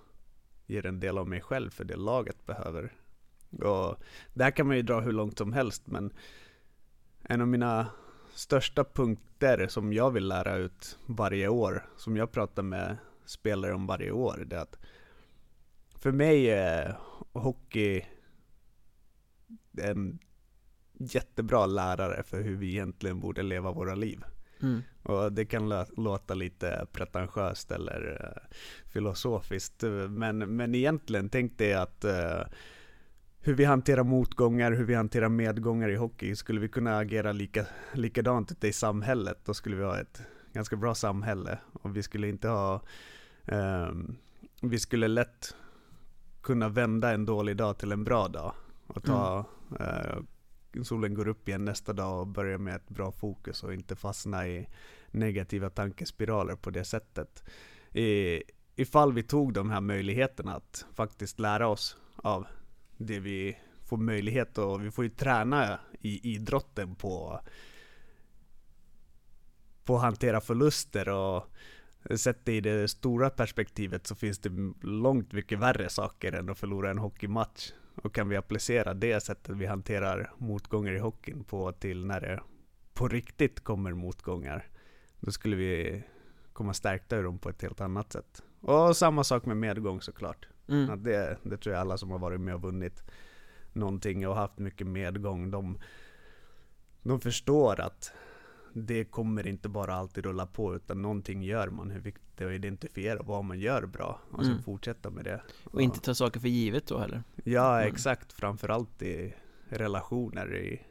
ger 0.66 0.86
en 0.86 1.00
del 1.00 1.18
av 1.18 1.28
mig 1.28 1.42
själv 1.42 1.70
för 1.70 1.84
det 1.84 1.96
laget 1.96 2.46
behöver. 2.46 2.94
Och 3.62 3.96
där 4.34 4.52
kan 4.52 4.68
man 4.68 4.76
ju 4.76 4.82
dra 4.82 5.00
hur 5.00 5.12
långt 5.12 5.38
som 5.38 5.54
helst 5.54 5.88
men 5.88 6.14
en 7.24 7.42
av 7.42 7.48
mina 7.48 7.88
största 8.38 8.84
punkter 8.84 9.68
som 9.68 9.94
jag 9.94 10.12
vill 10.12 10.28
lära 10.28 10.56
ut 10.56 11.00
varje 11.06 11.48
år, 11.48 11.86
som 11.98 12.18
jag 12.18 12.32
pratar 12.32 12.64
med 12.64 12.98
spelare 13.26 13.74
om 13.74 13.88
varje 13.88 14.12
år, 14.12 14.44
det 14.48 14.56
är 14.56 14.60
att 14.60 14.80
för 16.00 16.12
mig 16.12 16.50
är 16.50 16.98
hockey 17.34 18.06
en 19.78 20.20
jättebra 20.94 21.66
lärare 21.66 22.24
för 22.24 22.42
hur 22.42 22.56
vi 22.56 22.70
egentligen 22.70 23.20
borde 23.20 23.44
leva 23.44 23.72
våra 23.72 23.96
liv. 23.96 24.24
Mm. 24.62 24.82
Och 25.04 25.32
det 25.34 25.46
kan 25.46 25.86
låta 25.98 26.34
lite 26.34 26.88
pretentiöst 26.92 27.72
eller 27.72 28.22
uh, 28.22 28.56
filosofiskt, 28.94 29.84
men, 30.10 30.38
men 30.38 30.76
egentligen 30.76 31.30
tänk 31.30 31.58
dig 31.58 31.74
att 31.74 32.06
uh, 32.06 32.42
hur 33.48 33.54
vi 33.54 33.66
hanterar 33.66 34.04
motgångar, 34.04 34.72
hur 34.72 34.84
vi 34.84 34.94
hanterar 34.94 35.30
medgångar 35.30 35.90
i 35.90 35.96
hockey. 35.96 36.36
Skulle 36.36 36.60
vi 36.60 36.70
kunna 36.70 36.98
agera 36.98 37.32
lika, 37.32 37.66
likadant 37.94 38.52
ute 38.52 38.68
i 38.68 38.74
samhället, 38.74 39.38
då 39.46 39.54
skulle 39.54 39.76
vi 39.76 39.84
ha 39.84 40.00
ett 40.00 40.22
ganska 40.54 40.76
bra 40.76 40.96
samhälle. 40.96 41.60
Och 41.74 41.98
vi 41.98 42.04
skulle 42.04 42.28
inte 42.28 42.48
ha, 42.48 42.82
um, 43.46 44.18
vi 44.62 44.80
skulle 44.80 45.08
lätt 45.08 45.56
kunna 46.42 46.70
vända 46.70 47.14
en 47.14 47.26
dålig 47.26 47.58
dag 47.58 47.78
till 47.78 47.92
en 47.92 48.04
bra 48.04 48.28
dag. 48.28 48.54
Och 48.88 49.04
ta, 49.04 49.46
mm. 49.80 50.26
uh, 50.78 50.84
solen 50.84 51.14
går 51.14 51.28
upp 51.28 51.48
igen 51.50 51.66
nästa 51.66 51.94
dag 51.94 52.20
och 52.20 52.28
börja 52.28 52.58
med 52.58 52.76
ett 52.76 52.90
bra 52.90 53.12
fokus 53.12 53.64
och 53.64 53.74
inte 53.74 53.96
fastna 53.96 54.48
i 54.48 54.68
negativa 55.12 55.70
tankespiraler 55.70 56.56
på 56.56 56.70
det 56.70 56.84
sättet. 56.84 57.44
I, 57.92 58.42
ifall 58.76 59.14
vi 59.14 59.24
tog 59.24 59.54
de 59.54 59.70
här 59.70 59.82
möjligheterna 59.82 60.56
att 60.56 60.86
faktiskt 60.96 61.40
lära 61.40 61.68
oss 61.68 61.98
av 62.16 62.48
det 62.98 63.20
vi 63.20 63.58
får 63.86 63.98
möjlighet 63.98 64.58
och 64.58 64.86
vi 64.86 64.92
får 64.92 65.04
ju 65.04 65.10
träna 65.10 65.80
i 66.02 66.34
idrotten 66.34 66.96
på 66.96 67.42
på 69.84 69.96
att 69.96 70.02
hantera 70.02 70.42
förluster 70.42 71.10
och 71.10 71.44
sett 72.16 72.46
det 72.46 72.56
i 72.56 72.62
det 72.62 72.88
stora 72.88 73.30
perspektivet 73.30 74.08
så 74.08 74.16
finns 74.16 74.40
det 74.40 74.74
långt 74.82 75.32
mycket 75.32 75.60
värre 75.60 75.90
saker 75.90 76.32
än 76.32 76.50
att 76.50 76.58
förlora 76.58 76.92
en 76.92 76.98
hockeymatch. 76.98 77.72
Och 78.04 78.16
kan 78.16 78.30
vi 78.30 78.36
applicera 78.36 78.94
det 78.94 79.24
sättet 79.24 79.58
vi 79.58 79.66
hanterar 79.66 80.32
motgångar 80.38 80.94
i 80.94 81.00
hockeyn 81.00 81.44
på 81.44 81.72
till 81.72 82.06
när 82.06 82.22
det 82.22 82.42
på 82.94 83.08
riktigt 83.08 83.64
kommer 83.64 83.94
motgångar, 83.94 84.68
då 85.20 85.32
skulle 85.32 85.56
vi 85.56 86.04
komma 86.54 86.74
stärkta 86.74 87.16
ur 87.16 87.24
dem 87.24 87.40
på 87.40 87.50
ett 87.50 87.62
helt 87.62 87.82
annat 87.82 88.12
sätt. 88.12 88.44
Och 88.62 88.98
samma 88.98 89.24
sak 89.24 89.46
med 89.46 89.58
medgång 89.58 90.02
såklart. 90.02 90.48
Mm. 90.68 90.90
Att 90.90 91.04
det, 91.04 91.38
det 91.44 91.58
tror 91.58 91.74
jag 91.76 91.82
alla 91.82 91.98
som 91.98 92.12
har 92.12 92.20
varit 92.20 92.40
med 92.42 92.56
och 92.56 92.62
vunnit 92.62 93.04
någonting 93.74 94.28
och 94.28 94.36
haft 94.36 94.58
mycket 94.60 94.88
medgång, 94.88 95.52
de, 95.52 95.78
de 97.04 97.20
förstår 97.20 97.80
att 97.80 98.12
det 98.74 99.06
kommer 99.06 99.48
inte 99.48 99.70
bara 99.70 99.96
alltid 99.96 100.26
rulla 100.26 100.46
på 100.46 100.76
utan 100.76 101.02
någonting 101.02 101.44
gör 101.44 101.68
man. 101.70 101.92
Hur 101.92 102.00
viktigt 102.00 102.24
det 102.38 102.44
är 102.44 102.48
att 102.48 102.54
identifiera 102.56 103.24
vad 103.24 103.46
man 103.46 103.60
gör 103.60 103.86
bra 103.86 104.20
och 104.32 104.40
sen 104.44 104.52
Mm. 104.52 104.64
fortsätta 104.64 105.10
med 105.10 105.26
det. 105.26 105.42
Och 105.64 105.82
inte 105.82 106.00
ta 106.00 106.16
saker 106.16 106.40
för 106.40 106.48
givet 106.48 106.88
då 106.88 106.98
heller 107.00 107.24
Ja, 107.44 107.78
Mm. 107.82 107.94
exakt. 107.94 108.34
Framförallt 108.34 109.02
i 109.02 109.34
relationer 109.70 110.56
i, 110.56 110.82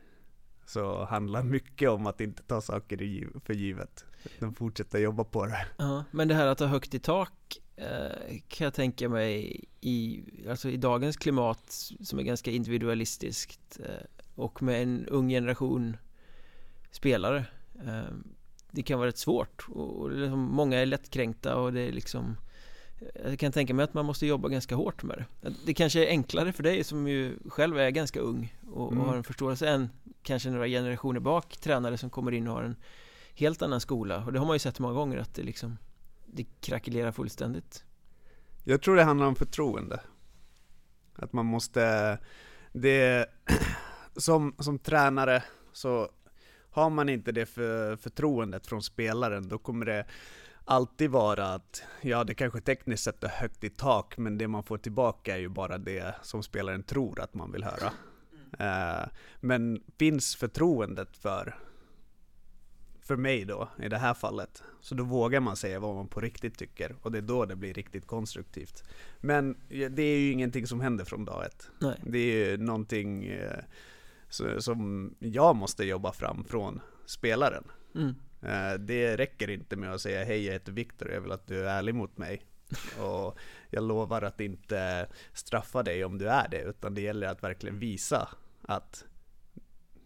så 0.66 1.04
handlar 1.04 1.42
mycket 1.42 1.90
om 1.90 2.06
att 2.06 2.20
inte 2.20 2.42
ta 2.42 2.60
saker 2.60 3.28
för 3.44 3.54
givet. 3.54 4.04
Utan 4.36 4.54
fortsätta 4.54 4.98
jobba 4.98 5.24
på 5.24 5.46
det. 5.46 5.66
Ja, 5.76 6.04
men 6.10 6.28
det 6.28 6.34
här 6.34 6.46
att 6.46 6.60
ha 6.60 6.66
högt 6.66 6.94
i 6.94 6.98
tak 6.98 7.32
kan 8.48 8.64
jag 8.64 8.74
tänka 8.74 9.08
mig 9.08 9.64
i, 9.80 10.22
alltså 10.48 10.70
i 10.70 10.76
dagens 10.76 11.16
klimat 11.16 11.90
som 12.00 12.18
är 12.18 12.22
ganska 12.22 12.50
individualistiskt 12.50 13.80
eh, 13.84 14.06
och 14.34 14.62
med 14.62 14.82
en 14.82 15.06
ung 15.06 15.28
generation 15.28 15.96
spelare 16.90 17.44
eh, 17.86 18.14
det 18.70 18.82
kan 18.82 18.98
vara 18.98 19.08
rätt 19.08 19.18
svårt. 19.18 19.66
Och, 19.68 20.00
och 20.00 20.10
liksom, 20.10 20.40
många 20.40 20.78
är 20.78 20.86
lättkränkta 20.86 21.56
och 21.56 21.72
det 21.72 21.80
är 21.80 21.92
liksom 21.92 22.36
jag 23.24 23.38
kan 23.38 23.52
tänka 23.52 23.74
mig 23.74 23.84
att 23.84 23.94
man 23.94 24.04
måste 24.06 24.26
jobba 24.26 24.48
ganska 24.48 24.74
hårt 24.74 25.02
med 25.02 25.24
det. 25.40 25.54
Det 25.66 25.74
kanske 25.74 26.06
är 26.06 26.08
enklare 26.08 26.52
för 26.52 26.62
dig 26.62 26.84
som 26.84 27.08
ju 27.08 27.38
själv 27.48 27.78
är 27.78 27.90
ganska 27.90 28.20
ung 28.20 28.54
och, 28.70 28.86
och 28.86 28.92
Mm. 28.92 29.04
har 29.04 29.16
en 29.16 29.24
förståelse 29.24 29.68
än 29.68 29.90
kanske 30.22 30.50
några 30.50 30.66
generationer 30.66 31.20
bak 31.20 31.56
tränare 31.56 31.98
som 31.98 32.10
kommer 32.10 32.32
in 32.32 32.48
och 32.48 32.54
har 32.54 32.62
en 32.62 32.76
helt 33.34 33.62
annan 33.62 33.80
skola. 33.80 34.24
Och 34.24 34.32
det 34.32 34.38
har 34.38 34.46
man 34.46 34.54
ju 34.54 34.58
sett 34.58 34.78
många 34.78 34.94
gånger 34.94 35.18
att 35.18 35.34
det 35.34 35.42
liksom 35.42 35.78
det 36.36 36.46
krackelerar 36.60 37.12
fullständigt 37.12 37.84
Jag 38.64 38.82
tror 38.82 38.96
det 38.96 39.02
handlar 39.02 39.26
om 39.26 39.36
förtroende. 39.36 40.00
Att 41.14 41.32
man 41.32 41.46
måste, 41.46 42.18
det, 42.72 43.26
som, 44.16 44.54
som 44.58 44.78
tränare 44.78 45.42
så 45.72 46.10
har 46.70 46.90
man 46.90 47.08
inte 47.08 47.32
det 47.32 47.46
för, 47.46 47.96
förtroendet 47.96 48.66
från 48.66 48.82
spelaren, 48.82 49.48
då 49.48 49.58
kommer 49.58 49.86
det 49.86 50.06
alltid 50.64 51.10
vara 51.10 51.54
att, 51.54 51.82
ja 52.00 52.24
det 52.24 52.34
kanske 52.34 52.60
tekniskt 52.60 53.04
sett 53.04 53.24
är 53.24 53.28
högt 53.28 53.64
i 53.64 53.70
tak, 53.70 54.18
men 54.18 54.38
det 54.38 54.48
man 54.48 54.62
får 54.62 54.78
tillbaka 54.78 55.34
är 55.34 55.40
ju 55.40 55.48
bara 55.48 55.78
det 55.78 56.14
som 56.22 56.42
spelaren 56.42 56.82
tror 56.82 57.20
att 57.20 57.34
man 57.34 57.52
vill 57.52 57.64
höra. 57.64 57.92
Eh, 58.58 59.08
men 59.40 59.82
finns 59.98 60.36
förtroendet 60.36 61.16
för, 61.16 61.58
för 63.06 63.16
mig 63.16 63.44
då, 63.44 63.68
i 63.82 63.88
det 63.88 63.98
här 63.98 64.14
fallet, 64.14 64.62
så 64.80 64.94
då 64.94 65.04
vågar 65.04 65.40
man 65.40 65.56
säga 65.56 65.80
vad 65.80 65.94
man 65.94 66.08
på 66.08 66.20
riktigt 66.20 66.58
tycker, 66.58 66.96
och 67.02 67.12
det 67.12 67.18
är 67.18 67.22
då 67.22 67.44
det 67.44 67.56
blir 67.56 67.74
riktigt 67.74 68.06
konstruktivt. 68.06 68.84
Men 69.20 69.56
det 69.68 70.02
är 70.02 70.18
ju 70.18 70.32
ingenting 70.32 70.66
som 70.66 70.80
händer 70.80 71.04
från 71.04 71.24
dag 71.24 71.44
ett. 71.46 71.70
Nej, 71.78 72.00
Det 72.06 72.18
är 72.18 72.50
ju 72.50 72.56
någonting 72.56 73.24
eh, 73.26 73.58
så- 74.28 74.62
som 74.62 75.14
jag 75.18 75.56
måste 75.56 75.84
jobba 75.84 76.12
fram 76.12 76.44
från 76.44 76.80
spelaren. 77.06 77.64
mm. 77.94 78.14
Eh, 78.42 78.74
Det 78.78 79.16
räcker 79.16 79.50
inte 79.50 79.76
med 79.76 79.92
att 79.94 80.00
säga 80.00 80.24
hej 80.24 80.44
jag 80.44 80.52
heter 80.52 80.72
Viktor, 80.72 81.10
jag 81.12 81.20
vill 81.20 81.32
att 81.32 81.46
du 81.46 81.60
är 81.60 81.78
ärlig 81.78 81.94
mot 81.94 82.18
mig. 82.18 82.42
Och 83.00 83.38
jag 83.70 83.84
lovar 83.84 84.22
att 84.22 84.40
inte 84.40 85.06
straffa 85.32 85.82
dig 85.82 86.04
om 86.04 86.18
du 86.18 86.28
är 86.28 86.48
det, 86.48 86.60
utan 86.62 86.94
det 86.94 87.00
gäller 87.00 87.26
att 87.28 87.42
verkligen 87.42 87.78
visa 87.78 88.28
att 88.62 89.04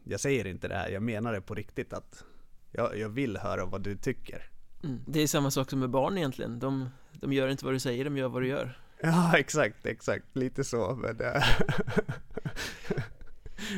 jag 0.05 0.21
säger 0.21 0.47
inte 0.47 0.69
det 0.69 0.75
här, 0.75 0.89
jag 0.89 1.03
menar 1.03 1.33
det 1.33 1.41
på 1.41 1.55
riktigt 1.55 1.93
att 1.93 2.25
jag, 2.71 2.99
jag 2.99 3.09
vill 3.09 3.37
höra 3.37 3.65
vad 3.65 3.83
du 3.83 3.97
tycker. 3.97 4.51
Mm. 4.85 5.01
Det 5.07 5.23
är 5.23 5.27
samma 5.27 5.51
sak 5.51 5.71
som 5.71 5.81
med 5.81 5.91
barn 5.91 6.19
egentligen 6.19 6.59
de, 6.59 6.89
de 7.13 7.33
gör 7.33 7.49
inte 7.49 7.65
vad 7.65 7.75
du 7.75 7.79
säger, 7.79 8.05
de 8.05 8.17
gör 8.17 8.29
vad 8.29 8.43
du 8.43 8.49
gör 8.49 8.79
Ja, 9.03 9.39
exakt, 9.39 9.87
exakt, 9.87 10.37
lite 10.37 10.65
så, 10.65 10.95
men 10.95 11.19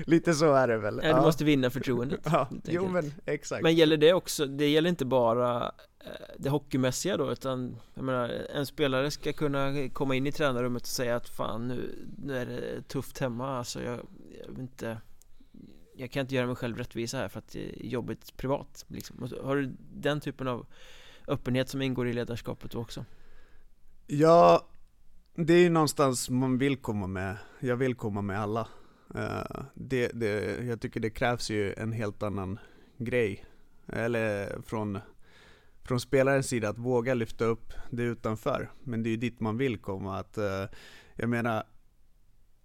Lite 0.07 0.35
så 0.35 0.55
är 0.55 0.69
det 0.69 0.79
väl. 0.79 0.97
Nej, 0.97 1.15
du 1.15 1.21
måste 1.21 1.45
vinna 1.45 1.71
förtroendet 1.71 2.21
Ja, 2.25 2.49
jo 2.65 2.89
men 2.89 3.13
exakt. 3.27 3.63
Men 3.63 3.75
gäller 3.75 3.97
det 3.97 4.13
också, 4.13 4.47
det 4.47 4.69
gäller 4.69 4.89
inte 4.89 5.05
bara 5.05 5.73
eh, 6.05 6.11
det 6.39 6.51
hockeymässiga 6.51 7.17
då 7.17 7.33
utan 7.33 7.77
jag 7.95 8.05
menar 8.05 8.29
en 8.55 8.67
spelare 8.67 9.11
ska 9.11 9.33
kunna 9.33 9.89
komma 9.89 10.15
in 10.15 10.27
i 10.27 10.33
tränarrummet 10.33 10.83
och 10.83 10.89
säga 10.89 11.17
att 11.17 11.29
fan 11.29 11.69
nu, 11.69 12.07
nu 12.25 12.39
är 12.39 12.47
det 12.47 12.89
tufft 12.89 13.19
hemma 13.19 13.59
alltså 13.59 13.83
jag, 13.83 14.01
jag 14.41 14.49
vill 14.49 14.61
inte 14.61 14.99
jag 15.95 16.11
kan 16.11 16.21
inte 16.21 16.35
göra 16.35 16.47
mig 16.47 16.57
själv 16.57 16.79
rättvisa 16.79 17.17
här 17.17 17.29
för 17.29 17.39
att 17.39 17.49
det 17.49 17.69
är 17.69 17.87
jobbigt 17.87 18.37
privat 18.37 18.85
liksom. 18.89 19.29
Har 19.43 19.57
du 19.57 19.77
den 19.95 20.21
typen 20.21 20.49
av 20.49 20.67
öppenhet 21.29 21.69
som 21.69 21.83
ingår 21.83 22.09
i 22.09 22.13
ledarskapet 22.13 22.71
då 22.71 22.81
också? 22.81 23.05
Ja, 24.07 24.69
det 25.35 25.55
är 25.55 25.59
ju 25.59 25.69
någonstans 25.69 26.31
man 26.31 26.59
vill 26.59 26.77
komma 26.77 27.07
med. 27.07 27.37
Jag 27.61 27.77
vill 27.77 27.95
komma 27.95 28.23
med 28.23 28.41
alla. 28.41 28.69
Eh, 29.15 29.63
det, 29.75 30.09
det, 30.09 30.65
jag 30.65 30.81
tycker 30.81 31.01
det 31.01 31.11
krävs 31.11 31.51
ju 31.51 31.75
en 31.75 31.93
helt 31.93 32.23
annan 32.23 32.59
grej. 32.99 33.45
Eller 33.87 34.59
från, 34.67 34.99
från 35.83 36.01
spelarens 36.01 36.49
sida 36.49 36.69
att 36.69 36.79
våga 36.79 37.15
lyfta 37.15 37.45
upp 37.45 37.73
det 37.91 38.03
utanför. 38.03 38.71
Men 38.85 39.03
det 39.03 39.09
är 39.09 39.11
ju 39.11 39.17
dit 39.17 39.41
man 39.41 39.57
vill 39.57 39.79
komma. 39.79 40.19
Att, 40.19 40.39
eh, 40.39 40.65
jag 41.17 41.29
menar, 41.29 41.65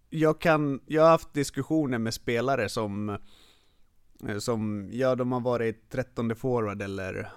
jag, 0.09 0.41
kan, 0.41 0.79
jag 0.85 1.01
har 1.01 1.09
haft 1.09 1.33
diskussioner 1.33 1.97
med 1.97 2.13
spelare 2.13 2.69
som, 2.69 3.09
eh, 4.27 4.37
som 4.37 4.89
ja 4.91 5.15
de 5.15 5.31
har 5.31 5.39
varit 5.41 5.89
13 5.89 6.35
forward 6.35 6.81
eller 6.81 7.31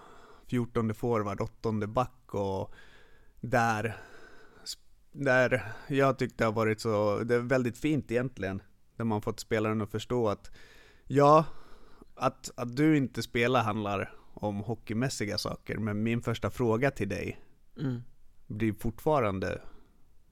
14 0.46 0.94
forward, 0.94 1.40
8 1.40 1.72
back 1.86 2.34
och 2.34 2.74
där, 3.40 3.96
där 5.12 5.72
jag 5.88 6.18
tyckte 6.18 6.44
det 6.44 6.48
har 6.48 6.52
varit 6.52 6.80
så, 6.80 7.18
det 7.24 7.34
är 7.34 7.38
väldigt 7.38 7.78
fint 7.78 8.10
egentligen, 8.10 8.62
där 8.96 9.04
man 9.04 9.22
fått 9.22 9.40
spelaren 9.40 9.80
att 9.80 9.90
förstå 9.90 10.28
att 10.28 10.50
ja, 11.06 11.44
att, 12.14 12.50
att 12.56 12.76
du 12.76 12.96
inte 12.96 13.22
spelar 13.22 13.62
handlar 13.62 14.12
om 14.34 14.60
hockeymässiga 14.60 15.38
saker, 15.38 15.78
men 15.78 16.02
min 16.02 16.22
första 16.22 16.50
fråga 16.50 16.90
till 16.90 17.08
dig 17.08 17.40
Mm. 17.80 18.02
blir 18.46 18.72
fortfarande 18.72 19.60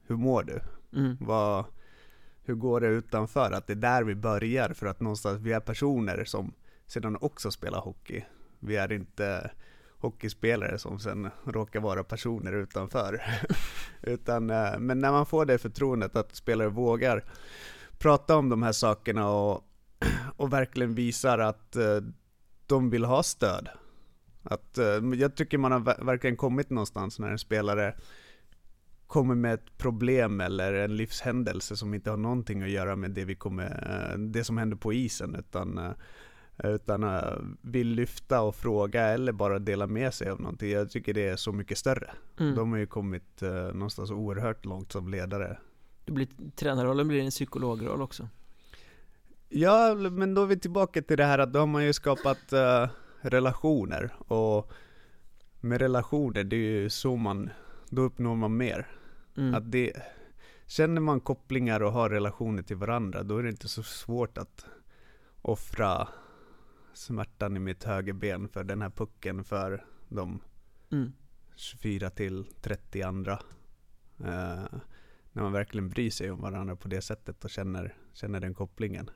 hur 0.07 0.15
mår 0.15 0.43
du? 0.43 0.61
Mm. 0.99 1.17
Vad, 1.19 1.65
hur 2.49 2.55
går 2.55 2.81
det 2.81 2.87
utanför? 2.87 3.51
Att 3.51 3.67
det 3.67 3.73
är 3.73 3.75
där 3.75 4.03
vi 4.03 4.15
börjar 4.15 4.73
för 4.73 4.87
att 4.87 4.99
någonstans, 4.99 5.41
vi 5.41 5.51
är 5.51 5.59
personer 5.59 6.23
som 6.25 6.53
sedan 6.87 7.17
också 7.21 7.51
spelar 7.51 7.79
hockey. 7.79 8.25
Vi 8.59 8.75
är 8.75 8.91
inte 8.91 9.51
hockeyspelare 9.99 10.77
som 10.77 10.99
sen 10.99 11.29
råkar 11.43 11.79
vara 11.79 12.03
personer 12.03 12.53
utanför. 12.53 13.21
Utan, 14.01 14.49
eh, 14.49 14.79
men 14.79 14.99
när 14.99 15.11
man 15.11 15.25
får 15.25 15.45
det 15.45 15.57
förtroendet 15.57 16.15
att 16.15 16.35
spelare 16.35 16.69
vågar 16.69 17.23
prata 17.97 18.35
om 18.35 18.49
de 18.49 18.63
här 18.63 18.71
sakerna 18.71 19.29
och, 19.29 19.63
och 20.35 20.53
verkligen 20.53 20.95
visar 20.95 21.39
att 21.39 21.75
eh, 21.75 22.01
de 22.65 22.89
vill 22.89 23.05
ha 23.05 23.23
stöd. 23.23 23.69
Att, 24.43 24.77
eh, 24.77 24.85
jag 25.15 25.35
tycker 25.35 25.57
man 25.57 25.71
har 25.71 26.05
verkligen 26.05 26.37
kommit 26.37 26.69
någonstans 26.69 27.19
när 27.19 27.29
en 27.29 27.39
spelare 27.39 27.95
kommer 29.09 29.35
med 29.35 29.53
ett 29.53 29.77
problem 29.77 30.41
eller 30.41 30.73
en 30.73 30.97
livshändelse 30.97 31.75
som 31.75 31.93
inte 31.93 32.09
har 32.09 32.17
någonting 32.17 32.63
att 32.63 32.69
göra 32.69 32.95
med 32.95 33.11
det, 33.11 33.25
vi 33.25 33.35
kommer, 33.35 33.65
eh, 33.65 34.19
det 34.19 34.43
som 34.43 34.57
händer 34.57 34.77
på 34.77 34.93
isen 34.93 35.35
utan, 35.35 35.77
eh, 35.77 35.91
utan 36.63 37.03
eh, 37.03 37.37
vill 37.61 37.87
lyfta 37.87 38.41
och 38.41 38.55
fråga 38.55 39.03
eller 39.05 39.31
bara 39.31 39.59
dela 39.59 39.87
med 39.87 40.13
sig 40.13 40.29
av 40.29 40.41
någonting. 40.41 40.71
Jag 40.71 40.89
tycker 40.89 41.13
det 41.13 41.27
är 41.27 41.35
så 41.35 41.51
mycket 41.51 41.77
större. 41.77 42.11
Mm. 42.39 42.55
De 42.55 42.71
har 42.71 42.79
ju 42.79 42.85
kommit 42.85 43.41
någonstans 43.73 44.11
oerhört 44.11 44.65
långt 44.65 44.91
som 44.91 45.07
ledare. 45.07 45.57
Det 46.05 46.11
blir, 46.11 46.27
tränarrollen 46.55 47.07
blir 47.07 47.23
en 47.23 47.29
psykologroll 47.29 48.01
också 48.01 48.27
Ja, 49.49 49.95
men 49.95 50.33
då 50.33 50.43
är 50.43 50.47
vi 50.47 50.59
tillbaka 50.59 51.01
till 51.01 51.17
det 51.17 51.25
här 51.25 51.39
att 51.39 51.53
då 51.53 51.59
har 51.59 51.67
man 51.67 51.85
ju 51.85 51.93
skapat 51.93 52.53
relationer 53.21 54.13
och 54.17 54.71
med 55.61 55.81
relationer, 55.81 56.43
det 56.43 56.55
är 56.55 56.81
ju 56.81 56.89
så 56.89 57.15
man, 57.15 57.49
då 57.89 58.01
uppnår 58.01 58.35
man 58.35 58.57
mer. 58.57 58.98
Mm. 59.39 59.55
Att 59.55 59.71
det, 59.71 59.93
känner 60.67 61.01
man 61.01 61.19
kopplingar 61.19 61.81
och 61.81 61.91
har 61.91 62.09
relationer 62.09 62.63
till 62.63 62.77
varandra, 62.77 63.23
då 63.23 63.37
är 63.37 63.43
det 63.43 63.49
inte 63.49 63.67
så 63.67 63.83
svårt 63.83 64.37
att 64.37 64.65
offra 65.41 66.07
smärtan 66.93 67.57
i 67.57 67.59
mitt 67.59 67.83
högerben 67.83 68.49
för 68.49 68.63
den 68.63 68.81
här 68.81 68.89
pucken 68.89 69.43
för 69.43 69.85
de 70.09 70.41
Mm. 70.91 71.13
24 71.55 72.09
till 72.09 72.45
30 72.61 73.01
andra. 73.01 73.33
Eh, 74.19 74.65
när 75.31 75.43
man 75.43 75.51
verkligen 75.51 75.89
bryr 75.89 76.09
sig 76.09 76.31
om 76.31 76.41
varandra 76.41 76.75
på 76.75 76.87
det 76.87 77.01
sättet 77.01 77.43
och 77.43 77.49
känner, 77.49 77.95
känner 78.13 78.39
den 78.39 78.53
kopplingen. 78.53 79.09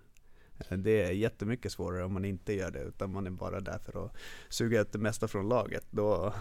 Eh, 0.57 0.77
det 0.77 1.03
är 1.03 1.11
jättemycket 1.11 1.71
svårare 1.71 2.03
om 2.03 2.13
man 2.13 2.25
inte 2.25 2.53
gör 2.53 2.71
det, 2.71 2.79
utan 2.83 3.11
man 3.11 3.27
är 3.27 3.31
bara 3.31 3.59
där 3.59 3.79
för 3.79 4.05
att 4.05 4.15
suga 4.49 4.81
ut 4.81 4.91
det 4.91 4.99
mesta 4.99 5.27
från 5.27 5.49
laget. 5.49 5.85
Då, 5.91 6.33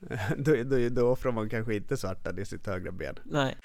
då, 0.36 0.62
då, 0.64 0.88
då 0.88 1.08
offrar 1.08 1.32
man 1.32 1.48
kanske 1.48 1.74
inte 1.74 1.96
svartan 1.96 2.38
i 2.38 2.44
sitt 2.44 2.66
högra 2.66 2.92
ben. 2.92 3.14
Nej. 3.24 3.56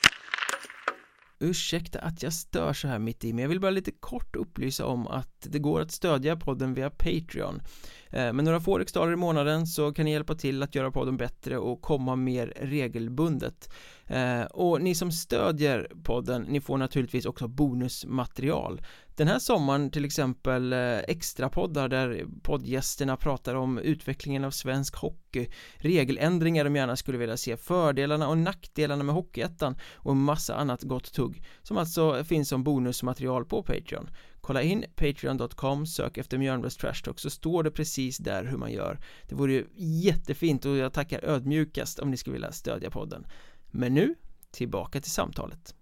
Ursäkta 1.40 2.00
att 2.00 2.24
jag 2.24 2.34
stör 2.34 2.74
så 2.74 2.88
här 2.88 3.00
mitt 3.00 3.24
i 3.24 3.34
men 3.34 3.42
jag 3.42 3.50
vill 3.50 3.60
bara 3.60 3.72
lite 3.72 3.92
kort 3.92 4.36
upplysa 4.36 4.86
om 4.86 5.08
att 5.08 5.48
det 5.50 5.60
går 5.60 5.82
att 5.82 5.92
stödja 5.92 6.36
podden 6.36 6.74
via 6.74 6.90
Patreon. 6.90 7.62
Eh, 8.10 8.34
med 8.34 8.46
några 8.46 8.60
få 8.60 8.78
riksdaler 8.78 9.14
i 9.14 9.16
månaden 9.16 9.68
så 9.68 9.94
kan 9.94 10.06
ni 10.06 10.12
hjälpa 10.12 10.36
till 10.36 10.64
att 10.64 10.76
göra 10.76 10.92
podden 10.92 11.18
bättre 11.18 11.58
och 11.58 11.82
komma 11.82 12.16
mer 12.16 12.54
regelbundet. 12.62 13.74
Eh, 14.06 14.42
och 14.42 14.82
ni 14.82 14.96
som 14.96 15.12
stödjer 15.12 15.92
podden, 16.04 16.42
ni 16.42 16.62
får 16.62 16.78
naturligtvis 16.78 17.26
också 17.26 17.48
bonusmaterial. 17.48 18.82
Den 19.16 19.28
här 19.28 19.40
sommaren 19.40 19.92
till 19.92 20.06
exempel 20.06 20.74
eh, 20.74 20.98
extra 20.98 21.50
poddar 21.50 21.90
där 21.90 22.26
poddgästerna 22.44 23.18
pratar 23.18 23.56
om 23.56 23.78
utvecklingen 23.78 24.44
av 24.44 24.52
svensk 24.52 24.96
hockey. 24.96 25.48
Regeländringar 25.76 26.64
de 26.64 26.76
gärna 26.76 26.96
skulle 26.96 27.18
vilja 27.18 27.38
se, 27.38 27.58
fördelarna 27.58 28.28
och 28.28 28.38
nackdelarna 28.38 29.04
med 29.04 29.16
Hockeyettan 29.16 29.78
och 29.94 30.12
en 30.12 30.18
massa 30.18 30.56
annat 30.56 30.84
gott 30.84 31.14
tugg 31.14 31.44
Som 31.62 31.78
alltså 31.78 32.24
finns 32.24 32.50
som 32.50 32.64
bonusmaterial 32.64 33.46
på 33.46 33.64
Patreon. 33.64 34.10
Kolla 34.42 34.62
in 34.62 34.86
patreon.com, 34.96 35.86
sök 35.88 36.18
efter 36.18 36.38
Mjölnbergs 36.38 36.78
Trash 36.78 37.04
Talk 37.04 37.20
så 37.20 37.30
står 37.30 37.64
det 37.64 37.72
precis 37.72 38.18
där 38.18 38.46
hur 38.46 38.58
man 38.58 38.72
gör. 38.72 39.00
Det 39.30 39.36
vore 39.36 39.54
ju 39.54 39.66
jättefint 39.76 40.66
och 40.66 40.78
jag 40.78 40.94
tackar 40.94 41.26
ödmjukast 41.26 42.00
om 42.00 42.12
ni 42.12 42.18
skulle 42.18 42.34
vilja 42.34 42.52
stödja 42.52 42.90
podden. 42.90 43.26
Men 43.72 43.94
nu, 43.94 44.16
tillbaka 44.52 45.02
till 45.02 45.12
samtalet 45.12 45.76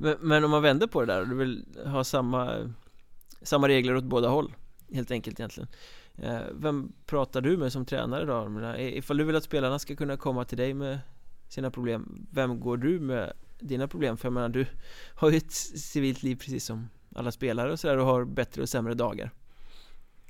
men, 0.00 0.16
men 0.20 0.44
om 0.44 0.50
man 0.50 0.62
vänder 0.62 0.86
på 0.86 1.00
det 1.00 1.06
där 1.06 1.20
och 1.20 1.28
du 1.28 1.34
vill 1.34 1.64
ha 1.84 2.04
samma 2.04 2.72
Samma 3.42 3.68
regler 3.68 3.96
åt 3.96 4.04
båda 4.04 4.28
håll 4.28 4.54
Helt 4.92 5.10
enkelt 5.10 5.40
egentligen 5.40 5.68
eh, 6.16 6.40
Vem 6.52 6.92
pratar 7.06 7.40
du 7.40 7.56
med 7.56 7.72
som 7.72 7.84
tränare 7.84 8.24
då? 8.24 8.74
Ifall 8.78 9.16
du 9.16 9.24
vill 9.24 9.36
att 9.36 9.44
spelarna 9.44 9.78
ska 9.78 9.96
kunna 9.96 10.16
komma 10.16 10.44
till 10.44 10.58
dig 10.58 10.74
med 10.74 10.98
sina 11.48 11.70
problem 11.70 12.26
Vem 12.30 12.60
går 12.60 12.76
du 12.76 13.00
med 13.00 13.32
dina 13.58 13.88
problem? 13.88 14.16
För 14.16 14.26
jag 14.26 14.32
menar 14.32 14.48
du 14.48 14.66
har 15.14 15.30
ju 15.30 15.36
ett 15.36 15.52
civilt 15.52 16.22
liv 16.22 16.36
precis 16.36 16.64
som 16.64 16.88
alla 17.14 17.32
spelare 17.32 17.72
och 17.72 17.80
sådär 17.80 17.96
och 17.96 18.06
har 18.06 18.24
bättre 18.24 18.62
och 18.62 18.68
sämre 18.68 18.94
dagar 18.94 19.30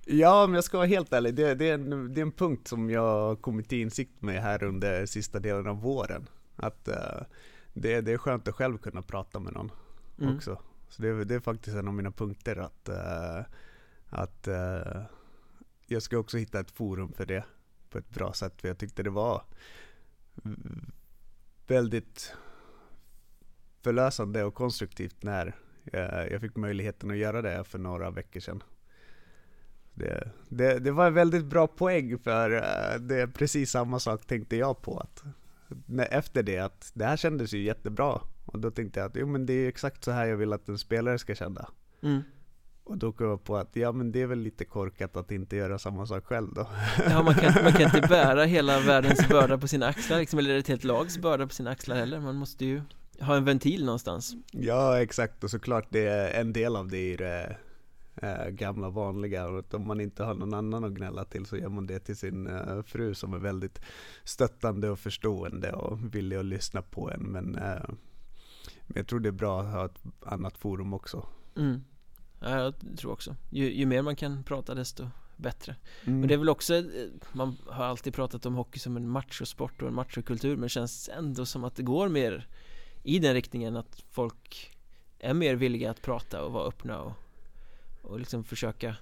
Ja, 0.04 0.44
om 0.44 0.54
jag 0.54 0.64
ska 0.64 0.76
vara 0.76 0.86
helt 0.86 1.12
ärlig, 1.12 1.34
det, 1.34 1.54
det, 1.54 1.68
är 1.68 1.74
en, 1.74 2.14
det 2.14 2.20
är 2.20 2.22
en 2.22 2.32
punkt 2.32 2.68
som 2.68 2.90
jag 2.90 3.42
kommit 3.42 3.68
till 3.68 3.80
insikt 3.80 4.22
med 4.22 4.42
här 4.42 4.62
under 4.62 5.06
sista 5.06 5.38
delen 5.38 5.66
av 5.66 5.82
våren. 5.82 6.28
Att 6.56 6.88
uh, 6.88 7.22
det, 7.72 8.00
det 8.00 8.12
är 8.12 8.18
skönt 8.18 8.48
att 8.48 8.54
själv 8.54 8.78
kunna 8.78 9.02
prata 9.02 9.40
med 9.40 9.52
någon 9.52 9.72
mm. 10.18 10.36
också. 10.36 10.62
Så 10.88 11.02
det, 11.02 11.24
det, 11.24 11.34
är 11.34 11.40
faktiskt 11.40 11.76
en 11.76 11.88
av 11.88 11.94
mina 11.94 12.10
punkter 12.10 12.56
att, 12.56 12.88
uh, 12.88 13.44
att 14.08 14.48
uh, 14.48 15.02
jag 15.86 16.02
ska 16.02 16.18
också 16.18 16.36
hitta 16.36 16.60
ett 16.60 16.70
forum 16.70 17.12
för 17.12 17.26
det 17.26 17.44
på 17.90 17.98
ett 17.98 18.10
bra 18.10 18.32
sätt. 18.32 18.60
För 18.60 18.68
jag 18.68 18.78
tyckte 18.78 19.02
det 19.02 19.10
var 19.10 19.44
väldigt 21.66 22.34
förlösande 23.82 24.44
och 24.44 24.54
konstruktivt 24.54 25.22
när 25.22 25.56
jag 26.30 26.40
fick 26.40 26.56
möjligheten 26.56 27.10
att 27.10 27.16
göra 27.16 27.42
det 27.42 27.64
för 27.64 27.78
några 27.78 28.10
veckor 28.10 28.40
sedan. 28.40 28.62
Det, 29.94 30.30
det, 30.48 30.78
det 30.78 30.90
var 30.90 31.06
en 31.06 31.14
väldigt 31.14 31.44
bra 31.44 31.66
poäng 31.66 32.18
för 32.18 32.50
eh, 32.50 33.00
det 33.00 33.20
är 33.20 33.26
precis 33.26 33.70
samma 33.70 33.98
sak 33.98 34.26
tänkte 34.26 34.56
jag 34.56 34.82
på. 34.82 34.98
Att 34.98 35.24
efter 36.10 36.42
det 36.42 36.58
att 36.58 36.90
det 36.94 37.04
här 37.04 37.16
kändes 37.16 37.54
ju 37.54 37.62
jättebra. 37.62 38.20
Och 38.46 38.58
då 38.58 38.70
tänkte 38.70 39.00
jag 39.00 39.06
att 39.06 39.16
jo, 39.16 39.26
men 39.26 39.46
det 39.46 39.52
är 39.52 39.68
exakt 39.68 40.04
så 40.04 40.10
här 40.10 40.26
jag 40.26 40.36
vill 40.36 40.52
att 40.52 40.68
en 40.68 40.78
spelare 40.78 41.18
ska 41.18 41.34
känna. 41.34 41.68
Mm. 42.02 42.22
Och 42.84 42.98
då 42.98 43.12
kom 43.12 43.26
jag 43.26 43.44
på 43.44 43.56
att 43.56 43.76
ja 43.76 43.92
men 43.92 44.12
det 44.12 44.22
är 44.22 44.26
väl 44.26 44.38
lite 44.38 44.64
korkat 44.64 45.16
att 45.16 45.30
inte 45.30 45.56
göra 45.56 45.78
samma 45.78 46.06
sak 46.06 46.24
själv 46.24 46.54
då 46.54 46.66
Ja 47.10 47.22
man 47.22 47.34
kan, 47.34 47.62
man 47.62 47.72
kan 47.72 47.82
inte 47.82 48.00
bära 48.08 48.44
hela 48.44 48.80
världens 48.80 49.28
börda 49.28 49.58
på 49.58 49.68
sina 49.68 49.86
axlar 49.86 50.18
liksom, 50.18 50.38
eller 50.38 50.58
ett 50.58 50.68
helt 50.68 50.84
lags 50.84 51.18
börda 51.18 51.46
på 51.46 51.54
sina 51.54 51.70
axlar 51.70 51.96
heller 51.96 52.20
Man 52.20 52.36
måste 52.36 52.64
ju 52.64 52.82
ha 53.20 53.36
en 53.36 53.44
ventil 53.44 53.84
någonstans 53.84 54.34
Ja 54.50 55.02
exakt 55.02 55.44
och 55.44 55.50
såklart 55.50 55.86
det 55.90 56.06
är 56.06 56.40
en 56.40 56.52
del 56.52 56.76
av 56.76 56.88
det 56.88 56.98
i 56.98 57.16
äh, 58.16 58.48
gamla 58.48 58.90
vanliga 58.90 59.48
och 59.48 59.74
om 59.74 59.86
man 59.86 60.00
inte 60.00 60.24
har 60.24 60.34
någon 60.34 60.54
annan 60.54 60.84
att 60.84 60.92
gnälla 60.92 61.24
till 61.24 61.46
så 61.46 61.56
gör 61.56 61.68
man 61.68 61.86
det 61.86 61.98
till 61.98 62.16
sin 62.16 62.46
äh, 62.46 62.82
fru 62.82 63.14
som 63.14 63.34
är 63.34 63.38
väldigt 63.38 63.80
stöttande 64.24 64.90
och 64.90 64.98
förstående 64.98 65.72
och 65.72 66.14
villig 66.14 66.36
att 66.36 66.44
lyssna 66.44 66.82
på 66.82 67.10
en 67.10 67.22
men, 67.22 67.54
äh, 67.54 67.88
men 68.86 68.96
jag 68.96 69.06
tror 69.06 69.20
det 69.20 69.28
är 69.28 69.32
bra 69.32 69.60
att 69.60 69.72
ha 69.72 69.84
ett 69.84 70.02
annat 70.20 70.58
forum 70.58 70.94
också 70.94 71.26
mm. 71.56 71.84
Ja, 72.40 72.58
jag 72.58 72.74
tror 72.98 73.12
också 73.12 73.36
ju, 73.50 73.72
ju 73.72 73.86
mer 73.86 74.02
man 74.02 74.16
kan 74.16 74.44
prata 74.44 74.74
desto 74.74 75.06
bättre 75.36 75.76
mm. 76.04 76.22
Och 76.22 76.28
det 76.28 76.34
är 76.34 76.38
väl 76.38 76.48
också 76.48 76.84
Man 77.32 77.56
har 77.66 77.84
alltid 77.84 78.14
pratat 78.14 78.46
om 78.46 78.54
hockey 78.54 78.78
som 78.78 78.96
en 78.96 79.08
machosport 79.08 79.82
och 79.82 79.88
en 79.88 79.94
machokultur 79.94 80.56
Men 80.56 80.62
det 80.62 80.68
känns 80.68 81.08
ändå 81.08 81.46
som 81.46 81.64
att 81.64 81.76
det 81.76 81.82
går 81.82 82.08
mer 82.08 82.48
i 83.02 83.18
den 83.18 83.34
riktningen 83.34 83.76
att 83.76 84.04
folk 84.10 84.76
är 85.18 85.34
mer 85.34 85.54
villiga 85.54 85.90
att 85.90 86.02
prata 86.02 86.44
och 86.44 86.52
vara 86.52 86.68
öppna 86.68 87.00
och, 87.00 87.12
och 88.02 88.18
liksom 88.18 88.44
försöka 88.44 88.96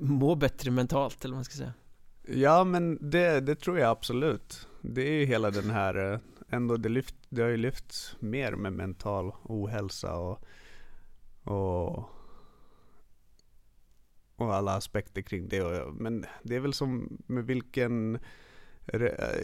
må 0.00 0.34
bättre 0.34 0.70
mentalt 0.70 1.24
eller 1.24 1.32
vad 1.32 1.38
man 1.38 1.44
ska 1.44 1.56
säga 1.56 1.72
Ja 2.22 2.64
men 2.64 3.10
det, 3.10 3.40
det 3.40 3.54
tror 3.54 3.78
jag 3.78 3.90
absolut 3.90 4.68
Det 4.80 5.08
är 5.08 5.12
ju 5.12 5.24
hela 5.24 5.50
den 5.50 5.70
här 5.70 6.12
eh, 6.12 6.18
ändå 6.48 6.76
det, 6.76 6.88
lyft, 6.88 7.14
det 7.28 7.42
har 7.42 7.48
ju 7.48 7.56
lyfts 7.56 8.16
mer 8.18 8.52
med 8.52 8.72
mental 8.72 9.32
ohälsa 9.42 10.14
och, 10.14 10.44
och 11.42 12.10
och 14.38 14.54
alla 14.54 14.74
aspekter 14.74 15.22
kring 15.22 15.48
det. 15.48 15.84
Men 15.92 16.26
det 16.42 16.56
är 16.56 16.60
väl 16.60 16.74
som 16.74 17.18
med 17.26 17.44
vilken... 17.44 18.18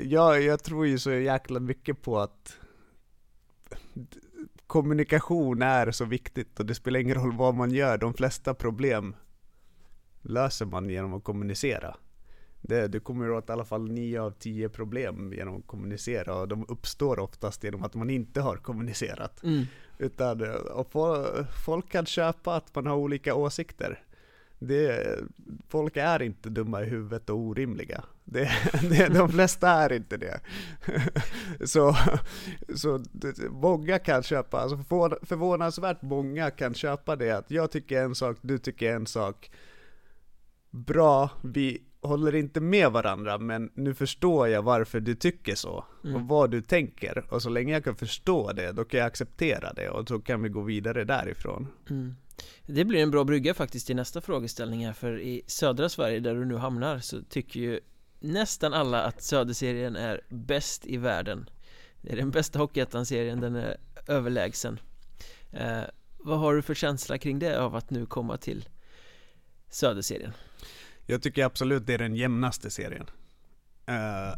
Ja, 0.03 0.39
jag 0.39 0.63
tror 0.63 0.87
ju 0.87 0.99
så 0.99 1.11
jäkla 1.13 1.61
mycket 1.61 2.03
på 2.03 2.19
att 2.19 2.59
kommunikation 4.67 5.63
är 5.63 5.91
så 5.91 6.05
viktigt 6.05 6.61
och 6.61 6.67
det 6.67 6.75
spelar 6.75 7.01
ingen 7.01 7.15
roll 7.15 7.37
vad 7.37 7.55
man 7.55 7.71
gör. 7.71 7.99
De 7.99 8.15
flesta 8.15 8.55
problem 8.55 9.17
löser 10.23 10.67
man 10.67 10.91
genom 10.91 11.15
att 11.15 11.25
kommunicera. 11.25 11.97
Det, 12.61 12.89
du 12.89 13.01
kommer 13.01 13.31
åt 13.31 13.49
i 13.49 13.53
alla 13.53 13.65
fall 13.65 13.91
9 13.91 14.21
av 14.21 14.31
10 14.31 14.69
problem 14.69 15.33
genom 15.33 15.59
att 15.59 15.67
kommunicera 15.67 16.35
och 16.35 16.49
de 16.49 16.65
uppstår 16.69 17.19
oftast 17.19 17.65
genom 17.65 17.83
att 17.83 17.95
man 17.95 18.11
inte 18.11 18.41
har 18.41 18.57
kommunicerat. 18.57 19.43
Mm. 19.43 19.65
Utan 19.99 20.43
och 20.73 20.93
folk 21.65 21.89
kan 21.89 22.07
köpa 22.07 22.55
att 22.55 22.75
man 22.75 22.87
har 22.87 22.97
olika 22.97 23.35
åsikter 23.35 24.05
det, 24.67 25.19
folk 25.69 25.97
är 25.97 26.23
inte 26.23 26.49
dumma 26.49 26.83
i 26.83 26.85
huvudet 26.85 27.31
och 27.31 27.37
orimliga. 27.37 28.05
Det, 28.25 28.51
det, 28.91 29.09
de 29.09 29.29
flesta 29.29 29.69
är 29.69 29.93
inte 29.93 30.17
det. 30.17 30.41
Så, 31.67 31.97
så 32.77 33.05
många 33.51 33.99
kan 33.99 34.23
köpa, 34.23 34.61
alltså 34.61 34.77
förvånansvärt 35.23 36.03
många 36.03 36.51
kan 36.51 36.75
köpa 36.75 37.17
det 37.17 37.31
att 37.31 37.51
jag 37.51 37.71
tycker 37.71 38.03
en 38.03 38.15
sak, 38.15 38.37
du 38.41 38.59
tycker 38.59 38.93
en 38.93 39.07
sak. 39.07 39.51
Bra, 40.71 41.31
vi 41.43 41.83
håller 42.01 42.35
inte 42.35 42.61
med 42.61 42.93
varandra 42.93 43.39
men 43.39 43.71
nu 43.75 43.95
förstår 43.95 44.49
jag 44.49 44.63
varför 44.63 45.01
du 45.01 45.15
tycker 45.15 45.55
så 45.55 45.85
mm. 46.05 46.17
och 46.17 46.29
vad 46.29 46.51
du 46.51 46.63
tänker. 46.63 47.25
Och 47.29 47.43
så 47.43 47.51
länge 47.51 47.73
jag 47.73 47.85
kan 47.85 47.97
förstå 47.97 48.53
det, 48.53 48.73
då 48.73 48.85
kan 48.85 49.01
jag 49.01 49.07
acceptera 49.07 49.73
det 49.73 49.89
och 49.89 50.09
så 50.09 50.21
kan 50.21 50.43
vi 50.43 50.49
gå 50.49 50.61
vidare 50.61 51.05
därifrån. 51.05 51.69
Mm. 51.91 52.15
Det 52.67 52.85
blir 52.85 53.03
en 53.03 53.11
bra 53.11 53.25
brygga 53.25 53.55
faktiskt 53.55 53.87
till 53.87 53.97
nästa 53.97 54.21
frågeställning 54.21 54.87
här 54.87 54.93
för 54.93 55.21
i 55.21 55.43
södra 55.47 55.89
Sverige 55.89 56.21
där 56.21 56.35
du 56.35 56.45
nu 56.45 56.57
hamnar 56.57 56.99
så 56.99 57.23
tycker 57.23 57.61
ju 57.61 57.81
nästan 58.19 58.73
alla 58.73 59.03
att 59.03 59.23
Söderserien 59.23 59.97
är 59.97 60.21
bäst 60.29 60.87
i 60.87 60.97
världen 60.97 61.51
Det 62.03 62.13
är 62.13 62.17
den 62.17 62.31
bästa 62.31 62.59
Hockeyettan-serien, 62.59 63.41
den 63.41 63.57
är 63.57 63.77
överlägsen 64.07 64.81
eh, 65.53 65.83
Vad 66.19 66.39
har 66.39 66.55
du 66.55 66.63
för 66.63 66.75
känsla 66.75 67.19
kring 67.19 67.39
det 67.39 67.61
av 67.61 67.77
att 67.77 67.91
nu 67.91 68.07
komma 68.07 68.37
till 68.37 68.69
Söderserien? 69.69 70.33
Jag 71.07 71.23
tycker 71.23 71.45
absolut 71.45 71.87
det 71.87 71.95
är 71.95 71.99
den 71.99 72.17
jämnaste 72.17 72.71
serien 72.71 73.11
uh, 73.89 74.35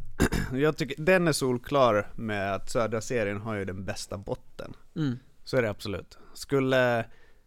Jag 0.59 0.77
tycker 0.77 1.03
den 1.03 1.29
är 1.29 1.33
solklar 1.33 2.11
med 2.15 2.55
att 2.55 2.71
södra 2.71 3.01
serien 3.01 3.41
har 3.41 3.55
ju 3.55 3.65
den 3.65 3.85
bästa 3.85 4.19
botten 4.19 4.77
mm. 4.97 5.19
Så 5.45 5.57
är 5.57 5.63
det 5.63 5.71
absolut 5.71 6.19
Skulle 6.35 7.05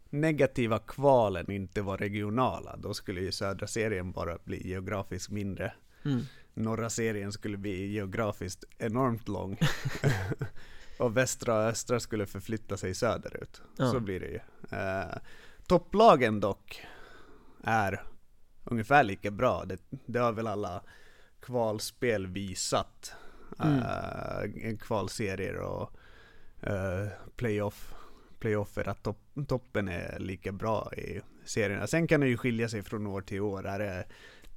negativa 0.10 0.80
kvalen 0.80 1.52
inte 1.52 1.82
var 1.82 1.98
regionala, 1.98 2.78
då 2.78 2.94
skulle 2.94 3.22
ju 3.22 3.32
södra 3.32 3.68
serien 3.68 4.12
bara 4.12 4.38
bli 4.44 4.68
geografiskt 4.68 5.30
mindre. 5.30 5.74
Mm. 6.06 6.22
Norra 6.54 6.90
serien 6.90 7.32
skulle 7.32 7.58
bli 7.58 7.88
geografiskt 7.88 8.64
enormt 8.78 9.28
lång. 9.28 9.58
och 11.00 11.18
västra 11.18 11.56
och 11.58 11.64
östra 11.64 12.00
skulle 12.00 12.26
förflytta 12.26 12.78
sig 12.78 12.96
söderut. 12.96 13.62
Ja. 13.78 13.92
Så 13.92 14.00
blir 14.00 14.20
det 14.20 14.28
ju. 14.28 14.40
Eh, 14.78 15.18
topplagen 15.68 16.40
dock 16.40 16.86
är 17.64 18.04
ungefär 18.64 19.04
lika 19.04 19.32
bra. 19.32 19.66
Det, 19.66 19.78
det 19.90 20.20
har 20.20 20.32
väl 20.32 20.48
alla 20.48 20.84
kvalspel 21.40 22.28
visat. 22.28 23.14
Mm. 23.60 23.80
Eh, 23.80 24.78
kvalserier 24.78 25.56
och 25.56 25.92
eh, 26.62 27.08
playoff 27.36 27.94
playoffer 28.40 28.90
att 28.90 29.04
top, 29.04 29.18
toppen 29.48 29.88
är 29.88 30.20
lika 30.20 30.52
bra 30.52 30.94
i 30.94 31.22
serierna. 31.46 31.88
Sen 31.88 32.08
kan 32.08 32.22
det 32.22 32.28
ju 32.28 32.38
skilja 32.38 32.70
sig 32.70 32.84
från 32.84 33.08
år 33.08 33.22
till 33.22 33.42
år. 33.42 33.68
Är 33.68 33.80
det 33.80 34.06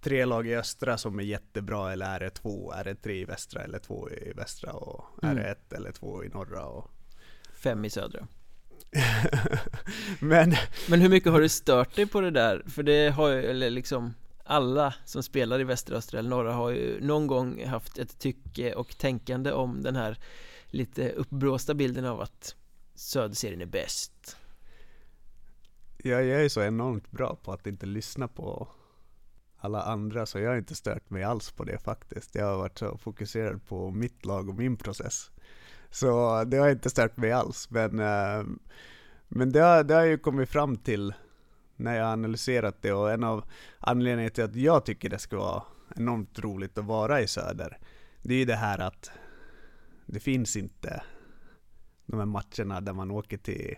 tre 0.03 0.24
lag 0.24 0.46
i 0.46 0.57
östra 0.57 0.98
som 0.98 1.18
är 1.18 1.22
jättebra 1.22 1.92
eller 1.92 2.07
är 2.07 2.20
det 2.20 2.30
två? 2.30 2.72
Är 2.72 2.84
det 2.84 2.94
tre 2.94 3.20
i 3.20 3.24
västra 3.24 3.62
eller 3.62 3.78
två 3.78 4.11
i 4.11 4.32
västra? 4.32 4.72
Och 4.72 5.05
mm. 5.22 5.36
är 5.36 5.42
det 5.42 5.48
ett 5.50 5.72
eller 5.72 5.92
två 5.92 6.24
i 6.24 6.28
norra? 6.28 6.66
Och... 6.66 6.90
Fem 7.55 7.84
i 7.84 7.90
södra. 7.90 8.26
men... 10.20 10.55
men 10.88 11.00
hur 11.00 11.09
mycket 11.09 11.32
har 11.32 11.40
du 11.40 11.48
stört 11.48 11.96
dig 11.96 12.07
på 12.07 12.20
det 12.20 12.30
där? 12.30 12.62
För 12.66 12.82
det 12.82 13.09
har 13.09 13.28
ju, 13.28 13.44
eller 13.44 13.70
liksom 13.70 14.14
alla 14.44 14.94
som 15.05 15.22
spelar 15.22 15.61
i 15.61 15.64
västra, 15.64 15.96
östra 15.96 16.18
eller 16.18 16.30
norra 16.30 16.53
har 16.53 16.70
ju 16.70 17.00
någon 17.00 17.26
gång 17.26 17.66
haft 17.66 17.98
ett 17.98 18.18
tycke 18.18 18.74
och 18.74 18.98
tänkande 18.98 19.53
om 19.53 19.82
den 19.82 19.96
här 19.96 20.18
lite 20.66 21.11
uppblåsta 21.11 21.74
bilden 21.74 22.05
av 22.05 22.20
att 22.20 22.57
Söderserien 22.94 23.61
är 23.61 23.66
bäst. 23.66 24.36
Ja, 25.96 26.20
jag 26.22 26.44
är 26.44 26.48
så 26.48 26.62
enormt 26.62 27.11
bra 27.11 27.36
på 27.42 27.53
att 27.53 27.66
inte 27.66 27.86
lyssna 27.86 28.28
på 28.28 28.68
alla 29.65 29.83
andra, 29.83 30.27
så 30.27 30.39
jag 30.39 30.51
har 30.51 30.57
inte 30.57 30.75
stört 30.75 31.11
mig 31.11 31.23
alls 31.23 31.51
på 31.51 31.65
det 31.65 31.79
faktiskt. 31.79 32.35
Jag 32.35 32.47
har 32.47 32.57
varit 32.57 32.79
så 32.79 32.99
fokuserad 32.99 33.67
på 33.67 33.91
mitt 33.91 34.25
lag 34.25 34.49
och 34.49 34.55
min 34.55 34.77
process. 34.77 35.31
Så 35.91 36.45
det 36.45 36.57
har 36.57 36.71
inte 36.71 36.91
stört 36.91 37.17
mig 37.17 37.33
alls, 37.33 37.71
men, 37.71 37.99
eh, 37.99 38.45
men 39.29 39.53
det, 39.53 39.61
har, 39.61 39.85
det 39.85 39.95
har 39.95 40.05
ju 40.05 40.19
kommit 40.19 40.49
fram 40.49 40.77
till 40.77 41.15
när 41.77 41.97
jag 41.97 42.05
har 42.05 42.13
analyserat 42.13 42.83
det 42.83 42.93
och 42.93 43.13
en 43.13 43.25
av 43.25 43.45
anledningarna 43.79 44.35
till 44.35 44.45
att 44.45 44.57
jag 44.57 44.85
tycker 44.85 45.09
det 45.09 45.19
ska 45.19 45.37
vara 45.37 45.63
enormt 45.97 46.39
roligt 46.39 46.79
att 46.79 46.85
vara 46.85 47.21
i 47.21 47.27
söder, 47.27 47.79
det 48.23 48.35
är 48.35 48.39
ju 48.39 48.45
det 48.45 48.57
här 48.57 48.79
att 48.79 49.11
det 50.07 50.21
finns 50.21 50.57
inte 50.57 51.03
de 52.07 52.19
här 52.19 52.27
matcherna 52.27 52.81
där 52.81 52.93
man 52.93 53.11
åker 53.11 53.37
till 53.37 53.77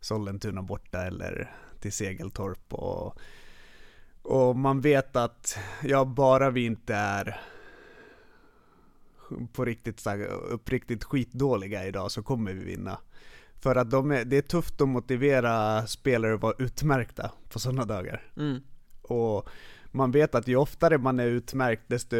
Sollentuna 0.00 0.62
borta 0.62 1.06
eller 1.06 1.54
till 1.80 1.92
Segeltorp 1.92 2.74
och, 2.74 3.18
och 4.22 4.56
man 4.56 4.80
vet 4.80 5.16
att 5.16 5.58
ja, 5.82 6.04
bara 6.04 6.50
vi 6.50 6.64
inte 6.64 6.94
är 6.94 7.40
på 9.52 9.64
riktigt, 9.64 10.06
uppriktigt 10.50 11.04
skitdåliga 11.04 11.86
idag 11.86 12.10
så 12.10 12.22
kommer 12.22 12.52
vi 12.52 12.64
vinna. 12.64 12.98
För 13.60 13.76
att 13.76 13.90
de 13.90 14.10
är, 14.10 14.24
det 14.24 14.36
är 14.36 14.42
tufft 14.42 14.80
att 14.80 14.88
motivera 14.88 15.86
spelare 15.86 16.34
att 16.34 16.42
vara 16.42 16.54
utmärkta 16.58 17.30
på 17.48 17.58
sådana 17.58 17.84
dagar. 17.84 18.32
Mm. 18.36 18.60
Och 19.02 19.48
man 19.90 20.10
vet 20.10 20.34
att 20.34 20.48
ju 20.48 20.56
oftare 20.56 20.98
man 20.98 21.20
är 21.20 21.26
utmärkt, 21.26 21.82
desto, 21.86 22.16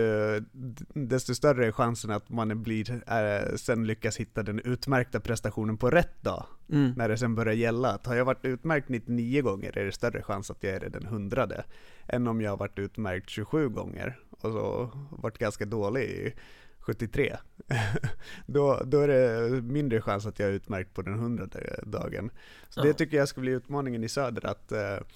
desto 0.94 1.34
större 1.34 1.66
är 1.66 1.72
chansen 1.72 2.10
att 2.10 2.28
man 2.28 2.62
blir, 2.62 2.90
äh, 2.90 3.56
sen 3.56 3.86
lyckas 3.86 4.16
hitta 4.16 4.42
den 4.42 4.60
utmärkta 4.60 5.20
prestationen 5.20 5.76
på 5.76 5.90
rätt 5.90 6.22
dag. 6.22 6.46
Mm. 6.72 6.92
När 6.96 7.08
det 7.08 7.18
sen 7.18 7.34
börjar 7.34 7.54
gälla. 7.54 7.88
Att 7.88 8.06
har 8.06 8.14
jag 8.14 8.24
varit 8.24 8.44
utmärkt 8.44 8.88
99 8.88 9.42
gånger 9.42 9.78
är 9.78 9.84
det 9.84 9.92
större 9.92 10.22
chans 10.22 10.50
att 10.50 10.62
jag 10.62 10.72
är 10.72 10.90
den 10.90 11.06
hundrade. 11.06 11.64
Än 12.06 12.26
om 12.26 12.40
jag 12.40 12.50
har 12.50 12.56
varit 12.56 12.78
utmärkt 12.78 13.30
27 13.30 13.68
gånger 13.68 14.18
och 14.30 14.52
så 14.52 14.90
varit 15.10 15.38
ganska 15.38 15.64
dålig 15.64 16.02
i 16.02 16.34
73. 16.78 17.36
då, 18.46 18.82
då 18.84 19.00
är 19.00 19.08
det 19.08 19.62
mindre 19.62 20.00
chans 20.00 20.26
att 20.26 20.38
jag 20.38 20.48
är 20.48 20.52
utmärkt 20.52 20.94
på 20.94 21.02
den 21.02 21.18
hundrade 21.18 21.80
dagen. 21.86 22.30
Så 22.68 22.80
ja. 22.80 22.84
det 22.84 22.92
tycker 22.92 23.16
jag 23.16 23.28
ska 23.28 23.40
bli 23.40 23.52
utmaningen 23.52 24.04
i 24.04 24.08
söder, 24.08 24.46
att 24.46 24.72
uh, 24.72 25.06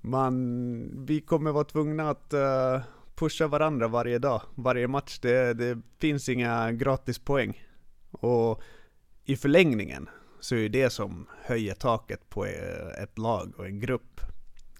man, 0.00 1.06
vi 1.06 1.20
kommer 1.20 1.52
vara 1.52 1.64
tvungna 1.64 2.10
att 2.10 2.34
uh, 2.34 2.82
pusha 3.14 3.46
varandra 3.46 3.88
varje 3.88 4.18
dag, 4.18 4.42
varje 4.54 4.88
match. 4.88 5.18
Det, 5.18 5.54
det 5.54 5.78
finns 5.98 6.28
inga 6.28 6.72
gratispoäng. 6.72 7.66
Och 8.10 8.62
i 9.24 9.36
förlängningen 9.36 10.08
så 10.40 10.56
är 10.56 10.68
det 10.68 10.90
som 10.90 11.26
höjer 11.42 11.74
taket 11.74 12.30
på 12.30 12.46
eh, 12.46 13.02
ett 13.02 13.18
lag 13.18 13.52
och 13.56 13.66
en 13.66 13.80
grupp. 13.80 14.20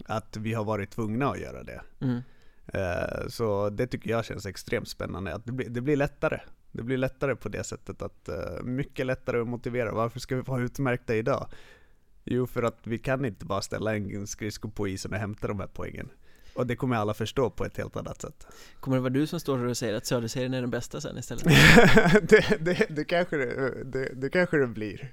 Att 0.04 0.36
vi 0.36 0.54
har 0.54 0.64
varit 0.64 0.90
tvungna 0.90 1.30
att 1.30 1.40
göra 1.40 1.62
det. 1.62 1.82
Mm. 2.00 2.20
Uh, 2.74 3.28
så 3.28 3.70
det 3.70 3.86
tycker 3.86 4.10
jag 4.10 4.24
känns 4.24 4.46
extremt 4.46 4.88
spännande, 4.88 5.34
att 5.34 5.44
det 5.44 5.52
blir, 5.52 5.68
det 5.68 5.80
blir 5.80 5.96
lättare. 5.96 6.40
Det 6.72 6.82
blir 6.82 6.96
lättare 6.96 7.36
på 7.36 7.48
det 7.48 7.64
sättet, 7.64 8.02
att 8.02 8.28
mycket 8.62 9.06
lättare 9.06 9.40
att 9.40 9.48
motivera. 9.48 9.92
Varför 9.92 10.20
ska 10.20 10.36
vi 10.36 10.42
vara 10.42 10.62
utmärkta 10.62 11.14
idag? 11.14 11.48
Jo, 12.24 12.46
för 12.46 12.62
att 12.62 12.78
vi 12.82 12.98
kan 12.98 13.24
inte 13.24 13.44
bara 13.44 13.62
ställa 13.62 13.96
en 13.96 14.26
skridsko 14.26 14.70
på 14.70 14.88
isen 14.88 15.12
och 15.12 15.18
hämta 15.18 15.48
de 15.48 15.60
här 15.60 15.68
poängen. 15.74 16.08
Och 16.54 16.66
det 16.66 16.76
kommer 16.76 16.96
alla 16.96 17.14
förstå 17.14 17.50
på 17.50 17.64
ett 17.64 17.76
helt 17.76 17.96
annat 17.96 18.22
sätt. 18.22 18.46
Kommer 18.80 18.96
det 18.96 19.00
vara 19.00 19.12
du 19.12 19.26
som 19.26 19.40
står 19.40 19.64
och 19.64 19.76
säger 19.76 19.94
att 19.94 20.06
Söderserien 20.06 20.54
är 20.54 20.60
den 20.60 20.70
bästa 20.70 21.00
sen 21.00 21.18
istället? 21.18 21.44
det, 22.28 22.58
det, 22.60 22.86
det, 22.90 23.04
kanske 23.04 23.36
det, 23.36 23.84
det, 23.84 24.12
det 24.14 24.30
kanske 24.30 24.56
det 24.56 24.66
blir. 24.66 25.12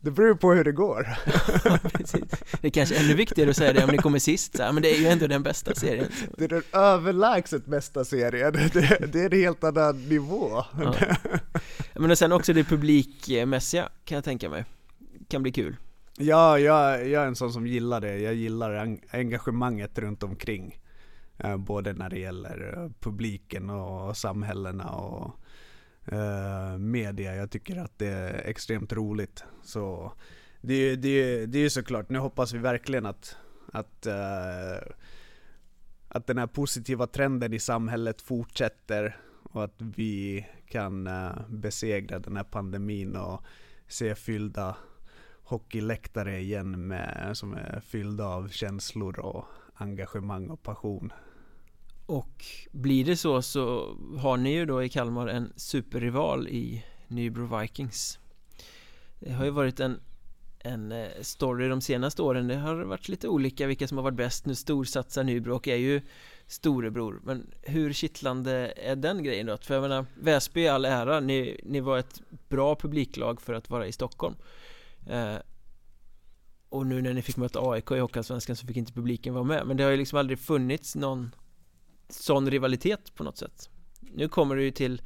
Det 0.00 0.10
beror 0.10 0.34
på 0.34 0.52
hur 0.52 0.64
det 0.64 0.72
går. 0.72 1.02
det 2.60 2.68
är 2.68 2.70
kanske 2.70 2.96
är 2.96 3.04
ännu 3.04 3.14
viktigare 3.14 3.50
att 3.50 3.56
säga 3.56 3.72
det 3.72 3.84
om 3.84 3.90
ni 3.90 3.98
kommer 3.98 4.18
sist, 4.18 4.56
så 4.56 4.72
men 4.72 4.82
det 4.82 4.96
är 4.96 5.00
ju 5.00 5.06
ändå 5.06 5.26
den 5.26 5.42
bästa 5.42 5.74
serien. 5.74 6.06
Det 6.38 6.44
är 6.44 6.48
den 6.48 6.62
överlägset 6.72 7.66
bästa 7.66 8.04
serien, 8.04 8.52
det, 8.72 9.12
det 9.12 9.20
är 9.20 9.34
en 9.34 9.40
helt 9.40 9.64
annan 9.64 10.08
nivå. 10.08 10.64
Ja. 10.80 10.94
Men 11.94 12.10
och 12.10 12.18
sen 12.18 12.32
också 12.32 12.52
det 12.52 12.64
publikmässiga 12.64 13.88
kan 14.04 14.14
jag 14.14 14.24
tänka 14.24 14.48
mig, 14.48 14.64
kan 15.28 15.42
bli 15.42 15.52
kul. 15.52 15.76
Ja, 16.20 16.58
jag, 16.58 17.08
jag 17.08 17.22
är 17.22 17.26
en 17.26 17.36
sån 17.36 17.52
som 17.52 17.66
gillar 17.66 18.00
det. 18.00 18.18
Jag 18.18 18.34
gillar 18.34 18.98
engagemanget 19.10 19.98
runt 19.98 20.22
omkring. 20.22 20.78
Eh, 21.38 21.56
både 21.56 21.92
när 21.92 22.10
det 22.10 22.18
gäller 22.18 22.74
eh, 22.76 22.90
publiken 23.00 23.70
och 23.70 24.16
samhällena 24.16 24.90
och 24.90 25.34
eh, 26.12 26.78
media. 26.78 27.34
Jag 27.34 27.50
tycker 27.50 27.76
att 27.76 27.98
det 27.98 28.06
är 28.06 28.34
extremt 28.34 28.92
roligt. 28.92 29.44
Så 29.62 30.12
det, 30.60 30.96
det, 30.96 31.46
det 31.46 31.58
är 31.58 31.68
såklart, 31.68 32.10
nu 32.10 32.18
hoppas 32.18 32.52
vi 32.52 32.58
verkligen 32.58 33.06
att, 33.06 33.36
att, 33.72 34.06
att 36.08 36.26
den 36.26 36.38
här 36.38 36.46
positiva 36.46 37.06
trenden 37.06 37.52
i 37.52 37.58
samhället 37.58 38.22
fortsätter 38.22 39.16
och 39.42 39.64
att 39.64 39.74
vi 39.78 40.46
kan 40.68 41.08
besegra 41.48 42.18
den 42.18 42.36
här 42.36 42.44
pandemin 42.44 43.16
och 43.16 43.42
se 43.88 44.14
fyllda 44.14 44.76
hockeyläktare 45.48 46.40
igen 46.40 46.86
med, 46.86 47.30
som 47.34 47.54
är 47.54 47.82
fyllda 47.86 48.24
av 48.24 48.48
känslor 48.48 49.18
och 49.18 49.44
engagemang 49.74 50.50
och 50.50 50.62
passion. 50.62 51.12
Och 52.06 52.44
blir 52.72 53.04
det 53.04 53.16
så 53.16 53.42
så 53.42 53.96
har 54.18 54.36
ni 54.36 54.52
ju 54.52 54.66
då 54.66 54.82
i 54.82 54.88
Kalmar 54.88 55.26
en 55.26 55.52
superrival 55.56 56.48
i 56.48 56.84
Nybro 57.08 57.58
Vikings. 57.58 58.18
Det 59.20 59.32
har 59.32 59.44
ju 59.44 59.50
varit 59.50 59.80
en, 59.80 60.00
en 60.58 60.92
eh, 60.92 61.08
story 61.20 61.68
de 61.68 61.80
senaste 61.80 62.22
åren. 62.22 62.48
Det 62.48 62.56
har 62.56 62.76
varit 62.76 63.08
lite 63.08 63.28
olika 63.28 63.66
vilka 63.66 63.88
som 63.88 63.98
har 63.98 64.04
varit 64.04 64.16
bäst. 64.16 64.46
Nu 64.46 64.54
storsatsar 64.54 65.24
Nybro 65.24 65.54
och 65.54 65.68
är 65.68 65.76
ju 65.76 66.00
storebror. 66.46 67.20
Men 67.24 67.46
hur 67.62 67.92
kittlande 67.92 68.72
är 68.76 68.96
den 68.96 69.22
grejen 69.22 69.46
då? 69.46 69.56
För 69.56 69.74
jag 69.74 69.82
menar, 69.82 70.06
Väsby 70.14 70.60
i 70.60 70.68
all 70.68 70.84
ära, 70.84 71.20
ni, 71.20 71.60
ni 71.64 71.80
var 71.80 71.98
ett 71.98 72.22
bra 72.48 72.76
publiklag 72.76 73.40
för 73.40 73.54
att 73.54 73.70
vara 73.70 73.86
i 73.86 73.92
Stockholm. 73.92 74.36
Eh, 75.06 75.36
och 76.68 76.86
nu 76.86 77.02
när 77.02 77.14
ni 77.14 77.22
fick 77.22 77.36
möta 77.36 77.70
AIK 77.70 77.90
i 77.90 77.98
Hockeyallsvenskan 77.98 78.56
så 78.56 78.66
fick 78.66 78.76
inte 78.76 78.92
publiken 78.92 79.34
vara 79.34 79.44
med. 79.44 79.66
Men 79.66 79.76
det 79.76 79.84
har 79.84 79.90
ju 79.90 79.96
liksom 79.96 80.18
aldrig 80.18 80.38
funnits 80.38 80.96
någon 80.96 81.34
sån 82.08 82.50
rivalitet 82.50 83.14
på 83.14 83.24
något 83.24 83.38
sätt. 83.38 83.70
Nu 84.00 84.28
kommer 84.28 84.56
det 84.56 84.62
ju 84.62 84.70
till 84.70 85.02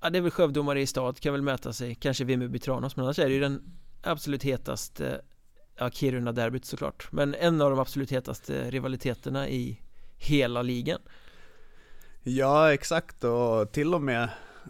Ja 0.00 0.10
det 0.10 0.18
är 0.18 0.22
väl 0.22 0.30
Skövde 0.30 0.60
och 0.60 0.66
Mariestad 0.66 1.12
kan 1.12 1.32
väl 1.32 1.42
mäta 1.42 1.72
sig 1.72 1.94
Kanske 1.94 2.24
Vimmerby 2.24 2.58
Tranås 2.58 2.96
men 2.96 3.04
annars 3.04 3.18
är 3.18 3.28
det 3.28 3.34
ju 3.34 3.40
den 3.40 3.62
absolut 4.02 4.42
hetaste 4.42 5.20
Ja 5.76 5.90
Kiruna-derbyt 5.90 6.64
såklart. 6.64 7.12
Men 7.12 7.34
en 7.34 7.60
av 7.60 7.70
de 7.70 7.78
absolut 7.78 8.12
hetaste 8.12 8.70
rivaliteterna 8.70 9.48
i 9.48 9.80
hela 10.16 10.62
ligan. 10.62 11.00
Ja 12.22 12.72
exakt. 12.72 13.24
Och 13.24 13.72
till 13.72 13.94
och 13.94 14.02
med 14.02 14.22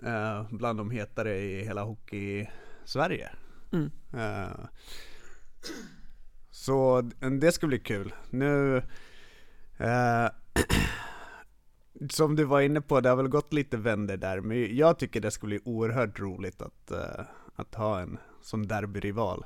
eh, 0.05 0.47
bland 0.51 0.79
de 0.79 0.91
hetare 0.91 1.39
i 1.39 1.65
hela 1.65 1.83
hockey-Sverige. 1.83 3.31
Mm. 3.73 3.91
Uh, 4.15 4.67
så 6.51 7.01
det 7.41 7.53
ska 7.53 7.67
bli 7.67 7.79
kul. 7.79 8.15
Nu, 8.31 8.77
uh, 9.81 10.29
som 12.11 12.37
du 12.37 12.45
var 12.45 12.61
inne 12.61 12.81
på, 12.81 13.01
det 13.01 13.09
har 13.09 13.17
väl 13.17 13.29
gått 13.29 13.53
lite 13.53 13.77
vänder 13.77 14.17
där, 14.17 14.41
men 14.41 14.77
jag 14.77 14.99
tycker 14.99 15.21
det 15.21 15.31
ska 15.31 15.47
bli 15.47 15.61
oerhört 15.65 16.21
roligt 16.21 16.63
att, 16.63 16.93
uh, 16.93 17.25
att 17.55 17.75
ha 17.75 18.01
en 18.01 18.19
som 18.43 18.67
derbyrival. 18.67 19.45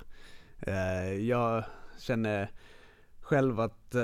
jag 1.20 1.64
känner 1.98 2.50
själv 3.20 3.60
att 3.60 3.94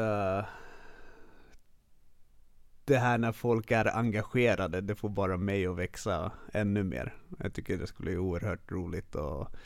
det 2.84 2.98
här 2.98 3.18
när 3.18 3.32
folk 3.32 3.70
är 3.70 3.96
engagerade, 3.96 4.80
det 4.80 4.94
får 4.94 5.08
bara 5.08 5.36
mig 5.36 5.66
att 5.66 5.76
växa 5.76 6.32
ännu 6.52 6.82
mer. 6.82 7.14
Jag 7.38 7.54
tycker 7.54 7.78
det 7.78 7.86
skulle 7.86 8.10
bli 8.10 8.18
oerhört 8.18 8.72
roligt 8.72 9.16
att 9.16 9.56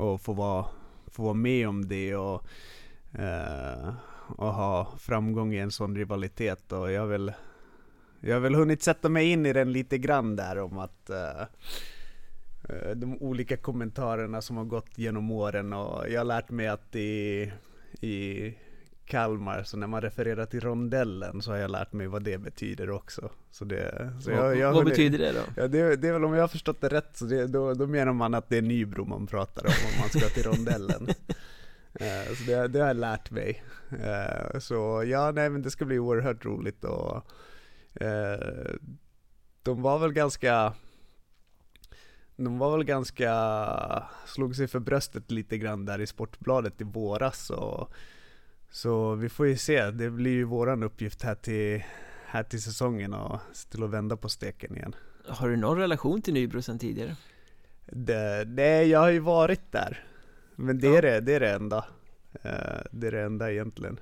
och 0.00 0.20
få 0.20 0.32
vara, 0.32 0.66
få 1.06 1.22
vara 1.22 1.34
med 1.34 1.68
om 1.68 1.88
det 1.88 2.16
och, 2.16 2.44
eh, 3.18 3.94
och 4.36 4.54
ha 4.54 4.92
framgång 4.98 5.54
i 5.54 5.58
en 5.58 5.70
sån 5.70 5.96
rivalitet. 5.96 6.72
Och 6.72 6.92
jag 6.92 7.06
vill 7.06 7.32
jag 8.20 8.36
har 8.36 8.40
väl 8.40 8.54
hunnit 8.54 8.82
sätta 8.82 9.08
mig 9.08 9.30
in 9.30 9.46
i 9.46 9.52
den 9.52 9.72
lite 9.72 9.98
grann 9.98 10.36
där 10.36 10.58
om 10.58 10.78
att 10.78 11.10
eh, 11.10 11.40
eh, 12.68 12.90
de 12.96 13.18
olika 13.22 13.56
kommentarerna 13.56 14.42
som 14.42 14.56
har 14.56 14.64
gått 14.64 14.98
genom 14.98 15.30
åren 15.30 15.72
och 15.72 16.10
jag 16.10 16.20
har 16.20 16.24
lärt 16.24 16.50
mig 16.50 16.68
att 16.68 16.96
i, 16.96 17.52
i 18.00 18.54
Kalmar, 19.10 19.62
så 19.62 19.76
när 19.76 19.86
man 19.86 20.00
refererar 20.00 20.46
till 20.46 20.60
rondellen 20.60 21.42
så 21.42 21.50
har 21.50 21.58
jag 21.58 21.70
lärt 21.70 21.92
mig 21.92 22.06
vad 22.06 22.22
det 22.22 22.38
betyder 22.38 22.90
också. 22.90 23.30
Så 23.50 23.64
det, 23.64 24.12
så 24.24 24.30
jag, 24.30 24.56
jag 24.56 24.72
vad 24.72 24.84
betyder 24.84 25.18
det 25.18 25.32
då? 25.32 25.40
Ja, 25.56 25.68
det, 25.68 25.96
det, 25.96 26.08
är 26.08 26.12
väl 26.12 26.24
om 26.24 26.34
jag 26.34 26.40
har 26.40 26.48
förstått 26.48 26.80
det 26.80 26.88
rätt, 26.88 27.10
så 27.16 27.24
det, 27.24 27.46
då, 27.46 27.74
då 27.74 27.86
menar 27.86 28.12
man 28.12 28.34
att 28.34 28.48
det 28.48 28.56
är 28.56 28.62
Nybro 28.62 29.04
man 29.04 29.26
pratar 29.26 29.66
om, 29.66 29.72
om 29.92 30.00
man 30.00 30.08
ska 30.08 30.28
till 30.28 30.42
rondellen. 30.42 31.08
Eh, 31.94 32.34
så 32.34 32.44
det, 32.44 32.68
det 32.68 32.80
har 32.80 32.86
jag 32.86 32.96
lärt 32.96 33.30
mig. 33.30 33.64
Eh, 34.02 34.58
så 34.58 35.04
ja, 35.06 35.30
nej 35.30 35.50
men 35.50 35.62
det 35.62 35.70
ska 35.70 35.84
bli 35.84 35.98
oerhört 35.98 36.44
roligt 36.44 36.84
och 36.84 37.16
eh, 38.02 38.74
de 39.62 39.82
var 39.82 39.98
väl 39.98 40.12
ganska 40.12 40.74
de 42.44 42.58
var 42.58 42.76
väl 42.76 42.84
ganska, 42.84 43.32
slog 44.26 44.56
sig 44.56 44.68
för 44.68 44.78
bröstet 44.78 45.30
lite 45.30 45.58
grann 45.58 45.84
där 45.84 46.00
i 46.00 46.06
Sportbladet 46.06 46.80
i 46.80 46.84
våras 46.84 47.50
och 47.50 47.92
så 48.70 49.14
vi 49.14 49.28
får 49.28 49.46
ju 49.46 49.56
se, 49.56 49.90
det 49.90 50.10
blir 50.10 50.30
ju 50.30 50.44
våran 50.44 50.82
uppgift 50.82 51.22
här 51.22 51.34
till, 51.34 51.82
här 52.26 52.42
till 52.42 52.62
säsongen 52.62 53.14
och 53.14 53.40
se 53.52 53.68
till 53.68 53.82
att 53.82 53.90
vända 53.90 54.16
på 54.16 54.28
steken 54.28 54.76
igen. 54.76 54.94
Har 55.26 55.48
du 55.48 55.56
någon 55.56 55.78
relation 55.78 56.22
till 56.22 56.34
Nybro 56.34 56.62
sedan 56.62 56.78
tidigare? 56.78 57.16
Det, 57.86 58.44
nej, 58.48 58.88
jag 58.88 59.00
har 59.00 59.10
ju 59.10 59.18
varit 59.18 59.72
där. 59.72 60.04
Men 60.56 60.78
det, 60.78 60.96
är, 60.96 61.02
det, 61.02 61.20
det 61.20 61.34
är 61.34 61.40
det 61.40 61.50
enda. 61.50 61.84
Eh, 62.42 62.80
det 62.90 63.06
är 63.06 63.12
det 63.12 63.22
enda 63.22 63.52
egentligen. 63.52 64.00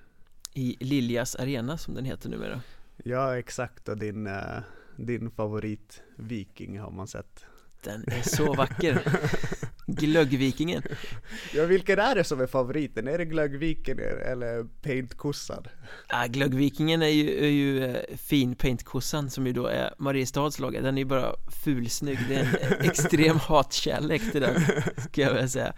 I 0.55 0.77
Liljas 0.81 1.37
arena 1.37 1.79
som 1.79 1.95
den 1.95 2.05
heter 2.05 2.29
numera. 2.29 2.61
Ja, 2.97 3.39
exakt. 3.39 3.89
Och 3.89 3.99
din, 3.99 4.27
eh, 4.27 4.59
din 4.97 5.31
favorit 5.31 6.03
Viking 6.16 6.79
har 6.81 6.91
man 6.91 7.09
sett. 7.09 7.45
Den 7.85 8.05
är 8.07 8.23
så 8.23 8.55
vacker. 8.55 9.03
Glöggvikingen. 9.89 10.82
Ja, 11.55 11.66
vilken 11.66 11.99
är 11.99 12.14
det 12.14 12.24
som 12.24 12.41
är 12.41 12.47
favoriten? 12.47 13.09
Är 13.09 13.18
det 13.18 13.24
Glöggviken 13.24 13.99
eller 13.99 14.64
Paintkossan? 14.82 15.64
Ja, 16.09 16.26
Glöggvikingen 16.28 17.03
är 17.03 17.09
ju, 17.09 17.45
är 17.45 17.51
ju 17.51 17.84
eh, 17.84 18.16
fin 18.16 18.55
Paintkossan 18.55 19.30
som 19.30 19.47
ju 19.47 19.53
då 19.53 19.66
är 19.66 19.95
Mariestads 19.99 20.59
lag. 20.59 20.72
Den 20.72 20.95
är 20.95 20.99
ju 20.99 21.05
bara 21.05 21.34
fulsnygg. 21.64 22.18
Det 22.28 22.34
är 22.34 22.41
en 22.41 22.80
extrem 22.91 23.36
hatkärlek 23.36 24.32
till 24.32 24.41
den, 24.41 24.61
ska 24.97 25.22
jag 25.22 25.34
väl 25.34 25.51
säga. 25.51 25.72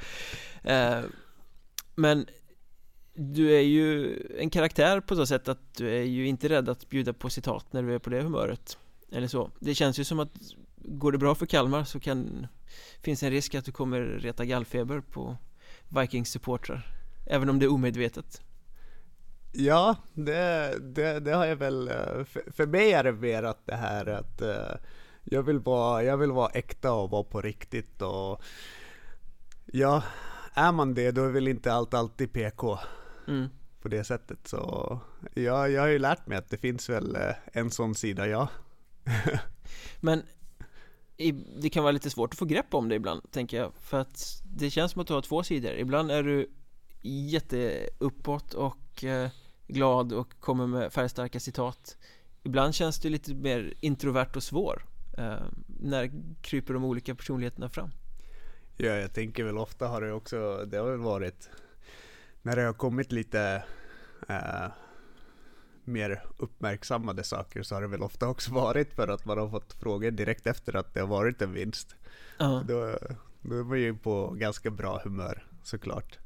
Eh, 0.62 1.00
men 1.94 2.26
du 3.14 3.56
är 3.56 3.62
ju 3.62 4.16
en 4.38 4.50
karaktär 4.50 5.00
på 5.00 5.16
så 5.16 5.26
sätt 5.26 5.48
att 5.48 5.74
du 5.74 5.90
är 5.90 6.02
ju 6.02 6.26
inte 6.26 6.48
rädd 6.48 6.68
att 6.68 6.88
bjuda 6.88 7.12
på 7.12 7.30
citat 7.30 7.72
när 7.72 7.82
du 7.82 7.94
är 7.94 7.98
på 7.98 8.10
det 8.10 8.22
humöret. 8.22 8.78
Eller 9.12 9.28
så. 9.28 9.50
Det 9.60 9.74
känns 9.74 9.98
ju 9.98 10.04
som 10.04 10.20
att 10.20 10.32
går 10.76 11.12
det 11.12 11.18
bra 11.18 11.34
för 11.34 11.46
Kalmar 11.46 11.84
så 11.84 12.00
kan 12.00 12.46
finns 13.02 13.22
en 13.22 13.30
risk 13.30 13.54
att 13.54 13.64
du 13.64 13.72
kommer 13.72 14.00
reta 14.00 14.44
gallfeber 14.44 15.00
på 15.00 15.36
Vikings 15.88 16.30
supportrar 16.30 16.96
Även 17.26 17.48
om 17.48 17.58
det 17.58 17.66
är 17.66 17.72
omedvetet. 17.72 18.42
Ja, 19.52 19.96
det, 20.14 20.78
det, 20.80 21.20
det 21.20 21.32
har 21.32 21.46
jag 21.46 21.56
väl, 21.56 21.88
eh, 21.88 22.24
för, 22.24 22.66
mig 22.66 22.92
är 22.92 23.04
det 23.04 23.12
mer 23.12 23.42
att 23.42 23.66
det 23.66 23.74
här 23.74 24.06
att 24.06 24.42
uh, 24.42 24.80
jag, 25.24 25.42
vill 25.42 25.58
vara, 25.58 26.02
jag 26.02 26.16
vill 26.16 26.32
vara 26.32 26.50
äkta 26.50 26.92
och 26.92 27.10
vara 27.10 27.24
på 27.24 27.40
riktigt 27.40 28.02
och 28.02 28.42
ja, 29.66 30.02
är 30.54 30.72
man 30.72 30.94
det 30.94 31.10
då 31.10 31.24
är 31.24 31.30
väl 31.30 31.48
inte 31.48 31.72
allt 31.72 31.94
alltid 31.94 32.32
PK 32.32 32.78
mm. 33.28 33.48
på 33.82 33.88
det 33.88 34.04
sättet 34.04 34.38
så 34.48 35.00
ja, 35.34 35.68
jag 35.68 35.80
har 35.82 35.88
ju 35.88 35.98
lärt 35.98 36.26
mig 36.26 36.38
att 36.38 36.50
det 36.50 36.56
finns 36.56 36.88
väl 36.88 37.16
eh, 37.16 37.34
en 37.52 37.70
sån 37.70 37.94
sida 37.94 38.26
ja. 38.26 38.48
Men 40.00 40.22
det 41.62 41.70
kan 41.70 41.82
vara 41.82 41.92
lite 41.92 42.10
svårt 42.10 42.32
att 42.32 42.38
få 42.38 42.44
grepp 42.44 42.74
om 42.74 42.88
det 42.88 42.94
ibland, 42.94 43.30
tänker 43.30 43.56
jag. 43.56 43.72
För 43.80 44.00
att 44.00 44.42
det 44.44 44.70
känns 44.70 44.92
som 44.92 45.00
att 45.00 45.06
du 45.06 45.14
har 45.14 45.22
två 45.22 45.42
sidor. 45.42 45.72
Ibland 45.72 46.10
är 46.10 46.22
du 46.22 46.50
jätteuppåt 47.02 48.54
och 48.54 49.04
eh, 49.04 49.30
glad 49.66 50.12
och 50.12 50.40
kommer 50.40 50.66
med 50.66 50.92
färgstarka 50.92 51.40
citat. 51.40 51.96
Ibland 52.42 52.74
känns 52.74 53.00
du 53.00 53.10
lite 53.10 53.34
mer 53.34 53.74
introvert 53.80 54.36
och 54.36 54.42
svår. 54.42 54.84
Eh, 55.18 55.42
när 55.66 56.10
kryper 56.40 56.74
de 56.74 56.84
olika 56.84 57.14
personligheterna 57.14 57.68
fram? 57.68 57.90
Ja, 58.76 58.90
jag 58.90 59.14
tänker 59.14 59.44
väl 59.44 59.58
ofta 59.58 59.88
har 59.88 60.00
det 60.00 60.12
också, 60.12 60.64
det 60.66 60.76
har 60.76 60.90
väl 60.90 61.00
varit 61.00 61.50
När 62.42 62.56
det 62.56 62.62
har 62.62 62.72
kommit 62.72 63.12
lite 63.12 63.62
äh, 64.28 64.66
mer 65.92 66.22
uppmärksammade 66.36 67.24
saker 67.24 67.62
så 67.62 67.74
har 67.74 67.82
det 67.82 67.88
väl 67.88 68.02
ofta 68.02 68.28
också 68.28 68.52
varit 68.52 68.92
för 68.92 69.08
att 69.08 69.24
man 69.24 69.38
har 69.38 69.48
fått 69.48 69.72
frågor 69.72 70.10
direkt 70.10 70.46
efter 70.46 70.76
att 70.76 70.94
det 70.94 71.00
har 71.00 71.08
varit 71.08 71.42
en 71.42 71.52
vinst. 71.52 71.96
Uh. 72.40 72.64
Då, 72.66 72.98
då 73.40 73.58
är 73.58 73.64
man 73.64 73.80
ju 73.80 73.96
på 73.96 74.30
ganska 74.30 74.70
bra 74.70 75.00
humör 75.04 75.44
såklart. 75.62 76.18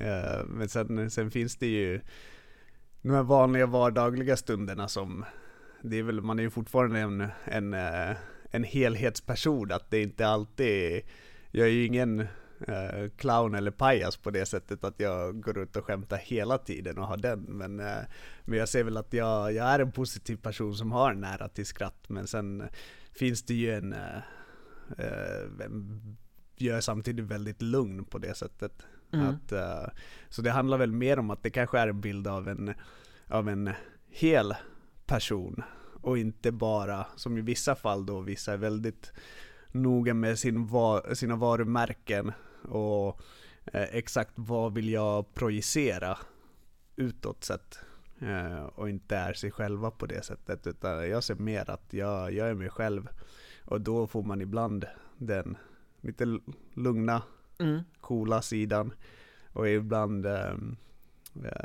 Uh, 0.00 0.44
men 0.46 0.68
sen, 0.68 1.10
sen 1.10 1.30
finns 1.30 1.56
det 1.56 1.66
ju 1.66 2.00
de 3.02 3.10
här 3.10 3.22
vanliga 3.22 3.66
vardagliga 3.66 4.36
stunderna 4.36 4.88
som 4.88 5.24
det 5.82 5.98
är 5.98 6.02
väl, 6.02 6.20
man 6.20 6.38
är 6.38 6.42
ju 6.42 6.50
fortfarande 6.50 7.00
en, 7.00 7.28
en, 7.44 7.74
eh, 7.74 8.16
en 8.50 8.64
helhetsperson, 8.64 9.72
att 9.72 9.90
det 9.90 10.02
inte 10.02 10.26
alltid, 10.26 11.02
jag 11.50 11.66
är 11.66 11.70
ju 11.70 11.86
ingen 11.86 12.26
eh, 12.60 13.10
clown 13.16 13.54
eller 13.54 13.70
pajas 13.70 14.16
på 14.16 14.30
det 14.30 14.46
sättet 14.46 14.84
att 14.84 15.00
jag 15.00 15.40
går 15.40 15.58
ut 15.58 15.76
och 15.76 15.84
skämtar 15.84 16.16
hela 16.16 16.58
tiden 16.58 16.98
och 16.98 17.06
har 17.06 17.16
den. 17.16 17.40
Men, 17.40 17.80
eh, 17.80 18.02
men 18.44 18.58
jag 18.58 18.68
ser 18.68 18.84
väl 18.84 18.96
att 18.96 19.12
jag, 19.12 19.52
jag 19.52 19.66
är 19.66 19.78
en 19.78 19.92
positiv 19.92 20.36
person 20.36 20.74
som 20.74 20.92
har 20.92 21.14
nära 21.14 21.48
till 21.48 21.66
skratt. 21.66 22.08
Men 22.08 22.26
sen 22.26 22.62
finns 23.12 23.42
det 23.42 23.54
ju 23.54 23.74
en, 23.74 23.92
eh, 23.92 24.16
eh 24.98 25.70
jag 26.58 26.76
är 26.76 26.80
samtidigt 26.80 27.24
väldigt 27.24 27.62
lugn 27.62 28.04
på 28.04 28.18
det 28.18 28.34
sättet. 28.34 28.86
Mm. 29.12 29.26
Att, 29.26 29.52
så 30.28 30.42
det 30.42 30.50
handlar 30.50 30.78
väl 30.78 30.92
mer 30.92 31.18
om 31.18 31.30
att 31.30 31.42
det 31.42 31.50
kanske 31.50 31.78
är 31.78 31.88
en 31.88 32.00
bild 32.00 32.26
av 32.26 32.48
en, 32.48 32.74
av 33.28 33.48
en 33.48 33.70
hel 34.08 34.54
person 35.06 35.62
och 36.06 36.18
inte 36.18 36.52
bara, 36.52 37.06
som 37.16 37.38
i 37.38 37.40
vissa 37.40 37.74
fall 37.74 38.06
då, 38.06 38.20
vissa 38.20 38.52
är 38.52 38.56
väldigt 38.56 39.12
noga 39.72 40.14
med 40.14 40.38
sin 40.38 40.66
va 40.66 41.02
sina 41.14 41.36
varumärken 41.36 42.32
och 42.68 43.20
eh, 43.64 43.82
exakt 43.82 44.32
vad 44.34 44.74
vill 44.74 44.88
jag 44.88 45.34
projicera 45.34 46.18
utåt 46.96 47.44
sett? 47.44 47.78
Eh, 48.18 48.62
och 48.64 48.90
inte 48.90 49.16
är 49.16 49.32
sig 49.32 49.50
själva 49.50 49.90
på 49.90 50.06
det 50.06 50.24
sättet 50.24 50.66
utan 50.66 51.08
jag 51.08 51.24
ser 51.24 51.34
mer 51.34 51.70
att 51.70 51.92
jag, 51.92 52.32
jag 52.32 52.48
är 52.48 52.54
mig 52.54 52.70
själv. 52.70 53.08
Och 53.64 53.80
då 53.80 54.06
får 54.06 54.22
man 54.22 54.40
ibland 54.40 54.84
den 55.18 55.56
lite 56.00 56.38
lugna, 56.74 57.22
mm. 57.58 57.80
coola 58.00 58.42
sidan. 58.42 58.92
Och 59.52 59.68
ibland 59.68 60.26
eh, 60.26 60.54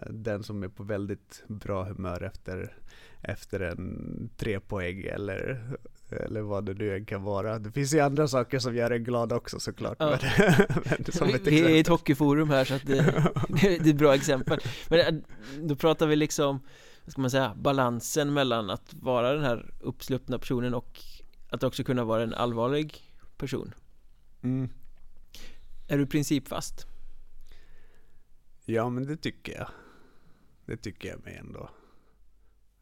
den 0.10 0.44
som 0.44 0.64
är 0.64 0.68
på 0.68 0.84
väldigt 0.84 1.44
bra 1.48 1.84
humör 1.84 2.24
efter, 2.24 2.78
efter 3.22 3.60
en 3.60 4.30
tre 4.38 4.60
poäng 4.60 5.02
eller 5.02 5.64
eller 6.12 6.42
vad 6.42 6.66
det 6.66 6.74
nu 6.74 6.96
än 6.96 7.06
kan 7.06 7.24
vara. 7.24 7.60
Det 7.60 7.72
finns 7.72 7.94
ju 7.94 8.00
andra 8.00 8.28
saker 8.28 8.60
som 8.60 8.76
gör 8.76 8.92
en 8.92 9.04
glad 9.04 9.34
också 9.34 9.60
såklart. 9.60 9.98
Ja. 10.00 10.18
Men, 10.22 10.54
men 10.86 11.12
som 11.12 11.30
ett 11.30 11.48
vi 11.48 11.62
är 11.62 11.70
i 11.70 11.80
ett 11.80 11.88
hockeyforum 11.88 12.50
här 12.50 12.66
så 12.66 12.74
att 12.74 12.86
det, 12.88 13.26
det, 13.62 13.68
är 13.68 13.90
ett 13.90 13.96
bra 13.96 14.16
exempel. 14.16 14.60
Men 14.90 15.00
eh, 15.00 15.22
då 15.62 15.76
pratar 15.76 16.08
vi 16.08 16.16
liksom, 16.16 16.60
vad 17.04 17.12
ska 17.12 17.22
man 17.22 17.32
säga, 17.32 17.54
balansen 17.56 18.34
mellan 18.34 18.70
att 18.70 18.94
vara 18.94 19.34
den 19.34 19.44
här 19.44 19.74
uppsluppna 19.80 20.40
personen 20.40 20.74
och 20.74 21.00
att 21.50 21.64
också 21.64 21.84
kunna 21.84 22.04
vara 22.04 22.24
en 22.24 22.34
allvarlig 22.34 23.02
person. 23.38 23.74
Mm. 24.42 24.70
Är 25.88 25.98
du 25.98 26.08
principfast? 26.08 26.88
Ja 28.66 28.90
men 28.90 29.08
det 29.08 29.18
tycker 29.18 29.54
jag. 29.54 29.68
Det 30.66 30.78
tycker 30.78 31.10
jag 31.10 31.24
mig 31.24 31.36
ändå 31.36 31.70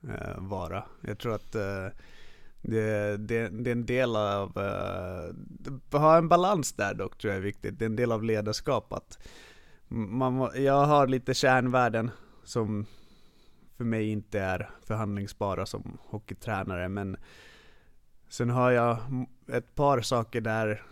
uh, 0.03 0.37
vara. 0.37 0.85
Jag 1.01 1.19
tror 1.19 1.33
att 1.33 1.55
uh, 1.55 1.87
det, 2.61 3.17
det, 3.17 3.49
det, 3.49 3.69
är 3.69 3.75
en 3.75 3.85
del 3.85 4.15
av, 4.15 4.57
uh, 4.57 5.99
ha 5.99 6.17
en 6.17 6.29
balans 6.29 6.73
där 6.73 6.93
dock 6.93 7.17
tror 7.17 7.33
jag 7.33 7.37
är 7.37 7.43
viktigt. 7.43 7.79
Det 7.79 7.85
är 7.85 7.89
en 7.89 7.95
del 7.95 8.11
av 8.11 8.23
ledarskapet. 8.23 9.19
Man, 9.87 10.49
jag 10.55 10.85
har 10.85 11.07
lite 11.07 11.33
kärnvärden 11.33 12.11
som 12.43 12.85
för 13.77 13.83
mig 13.83 14.09
inte 14.09 14.39
är 14.39 14.69
förhandlingsbara 14.83 15.65
som 15.65 15.97
hockeytränare 16.01 16.89
men 16.89 17.17
sen 18.29 18.49
har 18.49 18.71
jag 18.71 18.97
ett 19.47 19.75
par 19.75 20.01
saker 20.01 20.41
där 20.41 20.83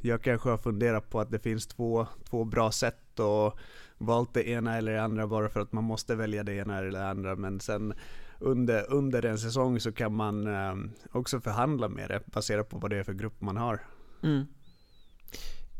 jag 0.00 0.22
kanske 0.22 0.50
har 0.50 0.58
funderat 0.58 1.10
på 1.10 1.20
att 1.20 1.30
det 1.30 1.38
finns 1.38 1.66
två, 1.66 2.06
två 2.30 2.44
bra 2.44 2.72
sätt 2.72 3.20
och 3.20 3.58
valt 3.98 4.34
det 4.34 4.48
ena 4.48 4.76
eller 4.76 4.92
det 4.92 5.02
andra 5.02 5.26
bara 5.26 5.48
för 5.48 5.60
att 5.60 5.72
man 5.72 5.84
måste 5.84 6.14
välja 6.14 6.42
det 6.42 6.54
ena 6.54 6.78
eller 6.78 6.90
det 6.90 7.08
andra 7.08 7.36
men 7.36 7.60
sen 7.60 7.94
under, 8.40 8.92
under 8.92 9.24
en 9.24 9.38
säsong 9.38 9.80
så 9.80 9.92
kan 9.92 10.14
man 10.14 10.46
eh, 10.46 10.74
också 11.12 11.40
förhandla 11.40 11.88
med 11.88 12.08
det 12.08 12.26
baserat 12.26 12.68
på 12.68 12.78
vad 12.78 12.90
det 12.90 12.96
är 12.96 13.02
för 13.02 13.12
grupp 13.12 13.40
man 13.40 13.56
har. 13.56 13.86
Mm. 14.22 14.46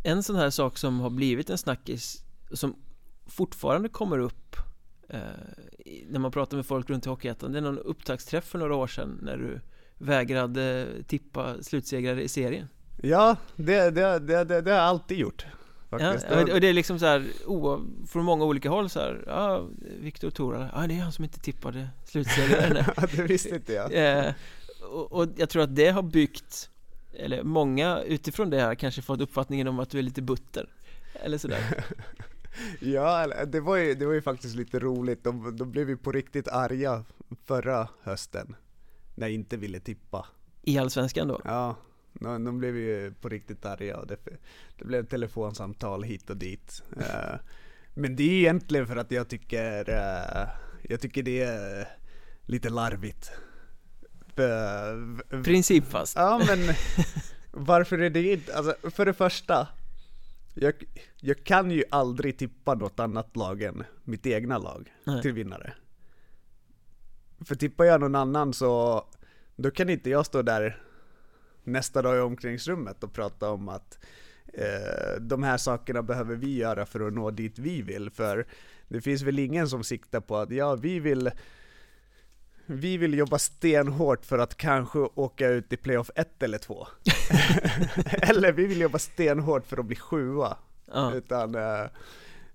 En 0.04 0.22
sån 0.22 0.36
här 0.36 0.50
sak 0.50 0.78
som 0.78 1.00
har 1.00 1.10
blivit 1.10 1.50
en 1.50 1.58
snackis 1.58 2.24
som 2.52 2.76
fortfarande 3.26 3.88
kommer 3.88 4.18
upp 4.18 4.56
eh, 5.08 5.20
när 6.08 6.18
man 6.18 6.32
pratar 6.32 6.56
med 6.56 6.66
folk 6.66 6.90
runt 6.90 7.06
i 7.06 7.08
Hockeyettan 7.08 7.52
Det 7.52 7.58
är 7.58 7.62
någon 7.62 7.78
upptaktsträff 7.78 8.44
för 8.44 8.58
några 8.58 8.74
år 8.74 8.86
sedan 8.86 9.18
när 9.22 9.36
du 9.36 9.60
vägrade 9.98 10.86
tippa 11.06 11.62
slutsegrare 11.62 12.22
i 12.22 12.28
serien. 12.28 12.68
Ja, 13.02 13.36
det, 13.56 13.90
det, 13.90 14.18
det, 14.18 14.44
det, 14.44 14.60
det 14.60 14.70
har 14.70 14.78
jag 14.78 14.86
alltid 14.86 15.18
gjort. 15.18 15.46
Faktiskt. 15.90 16.26
Ja, 16.30 16.40
och 16.40 16.60
det 16.60 16.68
är 16.68 16.72
liksom 16.72 16.98
så 16.98 17.06
här, 17.06 17.26
oh, 17.46 17.80
från 18.06 18.24
många 18.24 18.44
olika 18.44 18.70
håll 18.70 18.90
så 18.90 19.00
här, 19.00 19.24
ja, 19.26 19.66
Viktor 20.00 20.30
Thora, 20.30 20.70
ja 20.74 20.86
det 20.86 20.94
är 20.94 21.02
han 21.02 21.12
som 21.12 21.24
inte 21.24 21.40
tippade 21.40 21.88
slutsegraren 22.04 22.84
det 23.16 23.22
visste 23.22 23.54
inte 23.54 23.72
jag 23.72 23.92
eh, 23.92 24.32
och, 24.90 25.12
och, 25.12 25.28
jag 25.36 25.48
tror 25.48 25.62
att 25.62 25.76
det 25.76 25.90
har 25.90 26.02
byggt, 26.02 26.70
eller 27.12 27.42
många 27.42 28.02
utifrån 28.02 28.50
det 28.50 28.60
här 28.60 28.74
kanske 28.74 29.02
fått 29.02 29.20
uppfattningen 29.20 29.68
om 29.68 29.78
att 29.78 29.90
du 29.90 29.98
är 29.98 30.02
lite 30.02 30.22
butter 30.22 30.68
Eller 31.12 31.38
sådär 31.38 31.84
Ja, 32.80 33.26
det 33.46 33.60
var 33.60 33.76
ju, 33.76 33.94
det 33.94 34.06
var 34.06 34.12
ju 34.12 34.22
faktiskt 34.22 34.56
lite 34.56 34.78
roligt. 34.78 35.24
De, 35.24 35.56
de 35.56 35.70
blev 35.70 35.88
ju 35.88 35.96
på 35.96 36.12
riktigt 36.12 36.48
arga 36.48 37.04
förra 37.44 37.88
hösten. 38.02 38.56
När 39.14 39.26
jag 39.26 39.34
inte 39.34 39.56
ville 39.56 39.80
tippa. 39.80 40.26
I 40.62 40.78
Allsvenskan 40.78 41.28
då? 41.28 41.40
Ja, 41.44 41.76
de, 42.12 42.44
de 42.44 42.58
blev 42.58 42.76
ju 42.76 43.14
på 43.20 43.28
riktigt 43.28 43.66
arga 43.66 43.96
och 43.96 44.06
det, 44.06 44.16
det 44.76 44.84
blev 44.84 45.06
telefonsamtal 45.06 46.02
hit 46.02 46.30
och 46.30 46.36
dit. 46.36 46.82
Eh, 46.96 47.34
men 47.94 48.16
det 48.16 48.22
är 48.22 48.32
egentligen 48.32 48.86
för 48.86 48.96
att 48.96 49.10
jag 49.10 49.28
tycker, 49.28 49.90
eh, 49.90 50.48
jag 50.82 51.00
tycker 51.00 51.22
det 51.22 51.42
är 51.42 51.88
lite 52.42 52.68
larvigt. 52.68 53.32
Principfast? 55.44 56.16
Ja 56.16 56.42
men 56.46 56.74
varför 57.50 57.98
är 57.98 58.10
det 58.10 58.32
inte, 58.32 58.56
alltså 58.56 58.90
för 58.90 59.06
det 59.06 59.12
första 59.12 59.68
jag, 60.54 60.74
jag 61.20 61.44
kan 61.44 61.70
ju 61.70 61.84
aldrig 61.90 62.38
tippa 62.38 62.74
något 62.74 63.00
annat 63.00 63.36
lag 63.36 63.62
än 63.62 63.84
mitt 64.04 64.26
egna 64.26 64.58
lag 64.58 64.92
Nej. 65.04 65.22
till 65.22 65.32
vinnare. 65.32 65.74
För 67.44 67.54
tippar 67.54 67.84
jag 67.84 68.00
någon 68.00 68.14
annan 68.14 68.52
så, 68.52 69.04
då 69.56 69.70
kan 69.70 69.90
inte 69.90 70.10
jag 70.10 70.26
stå 70.26 70.42
där 70.42 70.82
nästa 71.64 72.02
dag 72.02 72.16
i 72.16 72.20
omklädningsrummet 72.20 73.04
och 73.04 73.12
prata 73.12 73.50
om 73.50 73.68
att 73.68 73.98
eh, 74.52 75.20
de 75.20 75.42
här 75.42 75.56
sakerna 75.56 76.02
behöver 76.02 76.36
vi 76.36 76.56
göra 76.56 76.86
för 76.86 77.00
att 77.00 77.12
nå 77.12 77.30
dit 77.30 77.58
vi 77.58 77.82
vill. 77.82 78.10
För 78.10 78.46
det 78.88 79.00
finns 79.00 79.22
väl 79.22 79.38
ingen 79.38 79.68
som 79.68 79.84
siktar 79.84 80.20
på 80.20 80.36
att 80.36 80.50
ja, 80.50 80.74
vi 80.74 81.00
vill 81.00 81.30
vi 82.66 82.96
vill 82.96 83.14
jobba 83.14 83.38
stenhårt 83.38 84.26
för 84.26 84.38
att 84.38 84.56
kanske 84.56 84.98
åka 84.98 85.48
ut 85.48 85.72
i 85.72 85.76
playoff 85.76 86.10
1 86.14 86.42
eller 86.42 86.58
2. 86.58 86.86
eller 88.22 88.52
vi 88.52 88.66
vill 88.66 88.80
jobba 88.80 88.98
stenhårt 88.98 89.66
för 89.66 89.76
att 89.76 89.86
bli 89.86 89.96
sjua. 89.96 90.56
Ja. 90.92 91.14
Utan, 91.14 91.54
eh, 91.54 91.82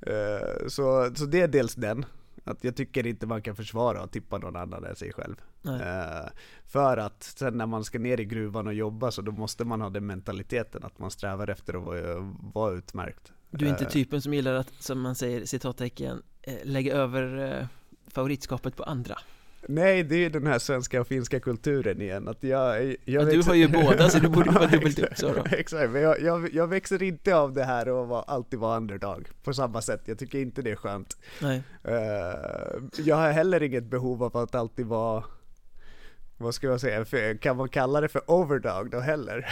eh, 0.02 0.68
så, 0.68 1.16
så 1.16 1.26
det 1.26 1.42
är 1.42 1.48
dels 1.48 1.76
den, 1.76 2.06
att 2.46 2.64
jag 2.64 2.76
tycker 2.76 3.08
inte 3.08 3.28
man 3.28 3.42
kan 3.42 3.56
försvara 3.56 4.02
att 4.02 4.12
tippa 4.12 4.38
någon 4.38 4.56
annan 4.56 4.86
än 4.86 4.96
sig 4.96 5.14
själv. 5.14 5.36
Eh, 5.66 6.30
för 6.66 6.98
att 6.98 7.24
sen 7.24 7.58
när 7.58 7.66
man 7.66 7.84
ska 7.84 8.00
ner 8.00 8.20
i 8.20 8.26
gruvan 8.26 8.68
och 8.68 8.74
jobba 8.74 9.12
så 9.12 9.22
då 9.22 9.32
måste 9.32 9.66
man 9.66 9.82
ha 9.82 9.90
den 9.90 10.06
mentaliteten 10.06 10.84
att 10.84 11.00
man 11.00 11.12
strävar 11.12 11.50
efter 11.50 11.74
att 11.74 11.84
vara, 11.84 12.34
vara 12.54 12.74
utmärkt. 12.74 13.34
Du 13.50 13.66
är 13.66 13.70
inte 13.70 13.84
Eh, 13.84 13.90
typen 13.90 14.22
som 14.22 14.34
gillar 14.34 14.54
att, 14.54 14.74
som 14.80 15.02
man 15.02 15.16
säger, 15.16 15.46
citattecken, 15.46 16.24
eh, 16.42 16.54
lägga 16.64 16.94
över 16.94 17.54
eh, 17.60 17.68
favoritskapet 18.08 18.76
på 18.76 18.84
andra. 18.84 19.16
Nej, 19.68 20.04
det 20.04 20.16
är 20.16 20.20
ju 20.20 20.30
den 20.30 20.48
här 20.48 20.60
svenska 20.60 21.02
och 21.02 21.08
finska 21.08 21.40
kulturen 21.40 22.02
igen. 22.02 22.28
Att 22.28 22.44
jag, 22.44 22.84
jag 22.86 22.98
Ja, 23.06 23.20
du 23.22 23.26
växer- 23.26 23.48
har 23.50 23.56
ju 23.56 23.68
båda, 23.68 24.10
så 24.10 24.20
du 24.20 24.28
borde 24.30 24.52
vara 24.60 24.68
dubbelt 24.68 25.00
upp, 25.00 25.18
så 25.18 25.28
då. 25.34 25.44
Exakt, 25.52 25.92
men 25.92 26.02
jag, 26.02 26.22
jag, 26.22 26.54
jag 26.54 26.68
växer 26.68 27.04
inte 27.04 27.36
av 27.36 27.54
det 27.54 27.64
här 27.64 27.90
och 27.90 28.08
vara, 28.08 28.22
alltid 28.22 28.60
vara 28.60 28.78
underdog 28.78 29.28
på 29.44 29.54
samma 29.54 29.82
sätt. 29.82 30.02
Jag 30.06 30.20
tycker 30.20 30.40
inte 30.40 30.62
det 30.62 30.72
är 30.72 30.76
skönt. 30.76 31.18
Nej, 31.42 31.62
Eh, 31.84 31.94
jag 32.98 33.16
har 33.16 33.32
heller 33.32 33.64
inget 33.64 33.84
behov 33.84 34.24
av 34.24 34.38
att 34.38 34.56
alltid 34.56 34.86
vara 34.86 35.24
vad 36.38 36.56
ska 36.56 36.68
jag 36.68 36.82
säga, 36.82 37.06
för, 37.06 37.38
kan 37.38 37.58
man 37.58 37.70
kalla 37.70 38.02
det 38.02 38.08
för 38.08 38.32
overdog 38.32 38.92
då 38.92 39.00
heller? 39.00 39.46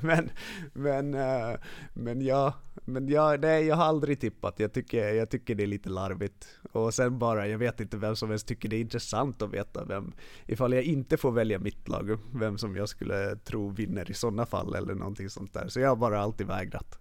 men, 0.06 0.30
men, 0.72 1.14
eh, 1.14 1.58
men 1.92 2.20
ja, 2.20 2.54
men 2.84 3.08
jag, 3.08 3.40
nej, 3.40 3.66
jag 3.66 3.76
har 3.76 3.84
aldrig 3.84 4.20
tippat, 4.20 4.60
jag 4.60 4.72
tycker, 4.72 5.14
jag 5.14 5.30
tycker 5.30 5.54
det 5.54 5.62
är 5.62 5.66
lite 5.66 5.88
larvigt. 5.88 6.48
Och 6.72 6.94
sen 6.94 7.18
bara, 7.18 7.48
jag 7.48 7.58
vet 7.58 7.80
inte 7.80 7.96
vem 7.96 8.16
som 8.16 8.28
ens 8.30 8.44
tycker 8.44 8.68
det 8.68 8.76
är 8.76 8.80
intressant 8.80 9.42
att 9.42 9.50
veta 9.50 9.84
vem, 9.84 10.12
ifall 10.46 10.72
jag 10.72 10.82
inte 10.82 11.16
får 11.16 11.32
välja 11.32 11.58
mitt 11.58 11.88
lag, 11.88 12.18
vem 12.34 12.58
som 12.58 12.76
jag 12.76 12.88
skulle 12.88 13.36
tro 13.36 13.68
vinner 13.68 14.10
i 14.10 14.14
sådana 14.14 14.46
fall 14.46 14.74
eller 14.74 14.94
någonting 14.94 15.30
sånt 15.30 15.54
där. 15.54 15.68
Så 15.68 15.80
jag 15.80 15.88
har 15.88 15.96
bara 15.96 16.20
alltid 16.20 16.46
vägrat. 16.46 16.98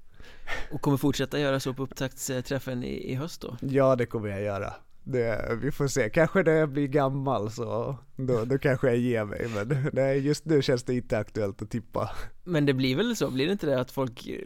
och 0.71 0.81
kommer 0.81 0.97
fortsätta 0.97 1.39
göra 1.39 1.59
så 1.59 1.73
på 1.73 1.83
upptaktsträffen 1.83 2.83
i, 2.83 3.11
i 3.11 3.15
höst 3.15 3.41
då? 3.41 3.57
Ja, 3.61 3.95
det 3.95 4.05
kommer 4.05 4.29
jag 4.29 4.41
göra. 4.41 4.73
Det, 5.09 5.57
vi 5.61 5.71
får 5.71 5.87
se, 5.87 6.09
kanske 6.09 6.43
när 6.43 6.51
jag 6.51 6.69
blir 6.69 6.87
gammal 6.87 7.51
så 7.51 7.97
då, 8.15 8.45
då 8.45 8.57
kanske 8.57 8.87
jag 8.87 8.97
ger 8.97 9.25
mig 9.25 9.47
men 9.55 9.89
nej, 9.93 10.19
just 10.19 10.45
nu 10.45 10.61
känns 10.61 10.83
det 10.83 10.93
inte 10.93 11.17
aktuellt 11.17 11.61
att 11.61 11.69
tippa. 11.71 12.11
Men 12.43 12.65
det 12.65 12.73
blir 12.73 12.95
väl 12.95 13.15
så, 13.15 13.31
blir 13.31 13.45
det 13.45 13.51
inte 13.51 13.65
det 13.65 13.79
att 13.79 13.91
folk 13.91 14.27
eh, 14.27 14.39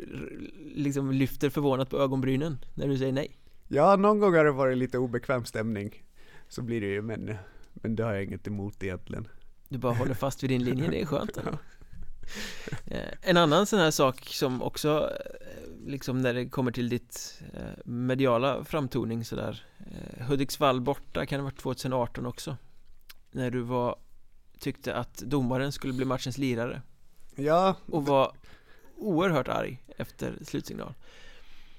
liksom 0.76 1.12
lyfter 1.12 1.50
förvånat 1.50 1.90
på 1.90 1.98
ögonbrynen 1.98 2.58
när 2.74 2.88
du 2.88 2.98
säger 2.98 3.12
nej? 3.12 3.38
Ja, 3.68 3.96
någon 3.96 4.20
gång 4.20 4.36
har 4.36 4.46
det 4.46 4.52
varit 4.52 4.78
lite 4.78 4.98
obekväm 4.98 5.46
stämning. 5.46 6.04
Så 6.48 6.62
blir 6.62 6.82
det 6.82 6.88
ju, 6.88 7.02
men, 7.02 7.36
men 7.74 7.96
det 7.96 8.04
har 8.04 8.14
jag 8.14 8.24
inget 8.24 8.48
emot 8.48 8.84
egentligen. 8.84 9.28
Du 9.70 9.78
bara 9.78 9.94
håller 9.94 10.14
fast 10.14 10.44
vid 10.44 10.50
din 10.50 10.64
linje, 10.64 10.90
det 10.90 11.02
är 11.02 11.06
skönt. 11.06 11.38
Eh, 12.86 12.98
En 13.22 13.38
annan 13.38 13.66
sån 13.66 13.80
här 13.80 13.92
sak 13.92 14.20
som 14.26 14.62
också 14.62 15.10
liksom 15.86 16.22
när 16.22 16.34
det 16.34 16.50
kommer 16.50 16.72
till 16.72 16.90
ditt 16.90 17.42
eh, 17.54 17.86
mediala 17.86 18.64
framtoning 18.64 19.26
sådär. 19.26 19.66
Eh, 19.78 20.26
Hudiksvall 20.26 20.82
borta 20.82 21.26
kan 21.26 21.38
det 21.38 21.44
ha 21.44 21.50
varit 21.50 21.60
2018 21.60 22.26
också. 22.26 22.58
När 23.32 23.52
du 23.52 23.62
var 23.62 23.96
tyckte 24.60 24.96
att 24.96 25.18
domaren 25.18 25.72
skulle 25.72 25.94
bli 25.94 26.06
matchens 26.06 26.38
lirare. 26.38 26.82
Ja, 27.36 27.76
och 27.86 28.06
var 28.06 28.36
oerhört 28.98 29.48
arg 29.48 29.84
efter 29.98 30.34
slutsignal. 30.46 30.94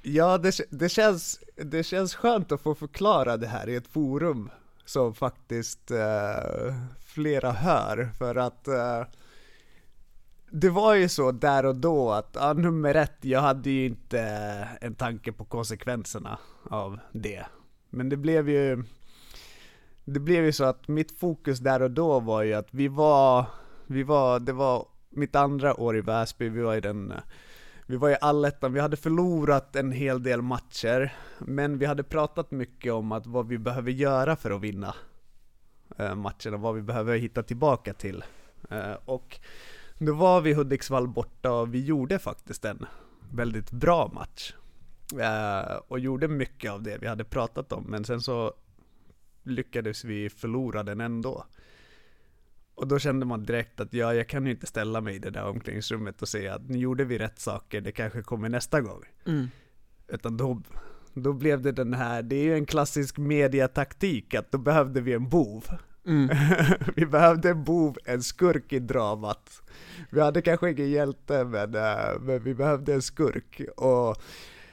Ja 0.02 0.38
det, 0.38 0.60
det, 0.70 0.88
känns, 0.88 1.40
det 1.56 1.82
känns 1.82 2.14
skönt 2.14 2.52
att 2.52 2.60
få 2.60 2.74
förklara 2.74 3.36
det 3.36 3.46
här 3.46 3.68
i 3.68 3.74
ett 3.74 3.86
forum 3.86 4.50
som 4.84 5.14
faktiskt 5.14 5.90
eh, 5.90 6.74
flera 7.06 7.52
hör. 7.52 8.10
För 8.18 8.34
att 8.34 8.68
eh, 8.68 9.02
det 10.54 10.70
var 10.70 10.94
ju 10.94 11.08
så 11.08 11.32
där 11.32 11.66
och 11.66 11.76
då 11.76 12.10
att, 12.10 12.30
ja, 12.34 12.52
nummer 12.52 12.94
ett, 12.94 13.16
jag 13.20 13.40
hade 13.40 13.70
ju 13.70 13.86
inte 13.86 14.20
en 14.80 14.94
tanke 14.94 15.32
på 15.32 15.44
konsekvenserna 15.44 16.38
av 16.70 16.98
det. 17.12 17.46
Men 17.90 18.08
det 18.08 18.16
blev 18.16 18.48
ju, 18.48 18.84
det 20.04 20.20
blev 20.20 20.44
ju 20.44 20.52
så 20.52 20.64
att 20.64 20.88
mitt 20.88 21.18
fokus 21.18 21.58
där 21.58 21.82
och 21.82 21.90
då 21.90 22.20
var 22.20 22.42
ju 22.42 22.54
att 22.54 22.68
vi 22.70 22.88
var, 22.88 23.46
vi 23.86 24.02
var, 24.02 24.40
det 24.40 24.52
var 24.52 24.86
mitt 25.10 25.36
andra 25.36 25.80
år 25.80 25.96
i 25.96 26.00
Väsby, 26.00 26.48
vi 26.48 26.62
var 26.62 26.74
i 26.74 26.80
den 26.80 27.12
vi 27.86 27.96
var 27.96 28.10
i 28.10 28.16
allettan, 28.20 28.72
vi 28.72 28.80
hade 28.80 28.96
förlorat 28.96 29.76
en 29.76 29.92
hel 29.92 30.22
del 30.22 30.42
matcher, 30.42 31.14
men 31.38 31.78
vi 31.78 31.86
hade 31.86 32.02
pratat 32.02 32.50
mycket 32.50 32.92
om 32.92 33.12
att 33.12 33.26
vad 33.26 33.48
vi 33.48 33.58
behöver 33.58 33.90
göra 33.90 34.36
för 34.36 34.50
att 34.50 34.60
vinna 34.60 34.94
eh, 35.96 36.14
matcherna, 36.14 36.56
vad 36.56 36.74
vi 36.74 36.82
behöver 36.82 37.16
hitta 37.16 37.42
tillbaka 37.42 37.94
till. 37.94 38.24
Eh, 38.70 38.94
och 39.04 39.40
då 40.04 40.14
var 40.14 40.40
vi 40.40 40.52
Hudiksvall 40.52 41.08
borta 41.08 41.52
och 41.52 41.74
vi 41.74 41.84
gjorde 41.84 42.18
faktiskt 42.18 42.64
en 42.64 42.86
väldigt 43.30 43.70
bra 43.70 44.10
match. 44.14 44.54
Eh, 45.20 45.76
och 45.88 45.98
gjorde 45.98 46.28
mycket 46.28 46.72
av 46.72 46.82
det 46.82 46.98
vi 46.98 47.06
hade 47.06 47.24
pratat 47.24 47.72
om, 47.72 47.84
men 47.88 48.04
sen 48.04 48.20
så 48.20 48.54
lyckades 49.42 50.04
vi 50.04 50.30
förlora 50.30 50.82
den 50.82 51.00
ändå. 51.00 51.46
Och 52.74 52.88
då 52.88 52.98
kände 52.98 53.26
man 53.26 53.42
direkt 53.42 53.80
att 53.80 53.92
ja, 53.92 54.14
jag 54.14 54.28
kan 54.28 54.46
ju 54.46 54.52
inte 54.52 54.66
ställa 54.66 55.00
mig 55.00 55.16
i 55.16 55.18
det 55.18 55.30
där 55.30 55.44
omklädningsrummet 55.44 56.22
och 56.22 56.28
säga 56.28 56.54
att 56.54 56.68
nu 56.68 56.78
gjorde 56.78 57.04
vi 57.04 57.18
rätt 57.18 57.38
saker, 57.38 57.80
det 57.80 57.92
kanske 57.92 58.22
kommer 58.22 58.48
nästa 58.48 58.80
gång. 58.80 59.02
mm. 59.26 59.48
Utan 60.08 60.36
då, 60.36 60.62
då 61.14 61.32
blev 61.32 61.62
det 61.62 61.72
den 61.72 61.94
här, 61.94 62.22
det 62.22 62.36
är 62.36 62.42
ju 62.42 62.54
en 62.54 62.66
klassisk 62.66 63.18
mediataktik 63.18 64.34
att 64.34 64.52
då 64.52 64.58
behövde 64.58 65.00
vi 65.00 65.12
en 65.12 65.28
bov. 65.28 65.64
Mm. 66.06 66.36
vi 66.96 67.06
behövde 67.06 67.50
en 67.50 67.64
bov, 67.64 67.96
en 68.04 68.22
skurk 68.22 68.72
i 68.72 68.78
dramat. 68.78 69.62
Vi 70.10 70.20
hade 70.20 70.42
kanske 70.42 70.70
ingen 70.70 70.90
hjälte, 70.90 71.44
men, 71.44 71.74
eh, 71.74 72.20
men 72.20 72.42
vi 72.42 72.54
behövde 72.54 72.94
en 72.94 73.02
skurk. 73.02 73.60
Och 73.76 74.22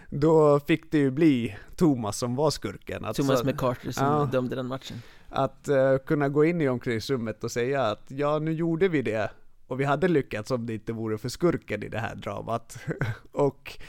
då 0.10 0.60
fick 0.60 0.92
det 0.92 0.98
ju 0.98 1.12
bli 1.12 1.58
Thomas 1.76 2.18
som 2.18 2.36
var 2.36 2.50
skurken. 2.50 3.06
Att 3.06 3.16
Thomas 3.16 3.44
McCarthy 3.44 3.92
som 3.92 4.06
Ja. 4.06 4.30
dömde 4.32 4.56
den 4.56 4.68
matchen 4.68 5.02
att 5.30 5.68
eh, 5.68 5.98
kunna 5.98 6.30
gå 6.30 6.46
in 6.46 6.62
i 6.62 6.70
omklädningsrummet 6.70 7.44
och 7.44 7.52
säga 7.52 7.82
att 7.82 8.06
ja, 8.08 8.40
nu 8.40 8.52
gjorde 8.52 8.88
vi 8.88 9.02
det. 9.02 9.32
Och 9.68 9.80
vi 9.80 9.84
hade 9.84 10.08
lyckats 10.08 10.52
om 10.52 10.66
det 10.66 10.74
inte 10.74 10.94
vore 10.94 11.18
för 11.18 11.30
skurken 11.30 11.84
i 11.84 11.90
det 11.90 12.00
här 12.00 12.16
dramat. 12.16 12.80
och 13.32 13.80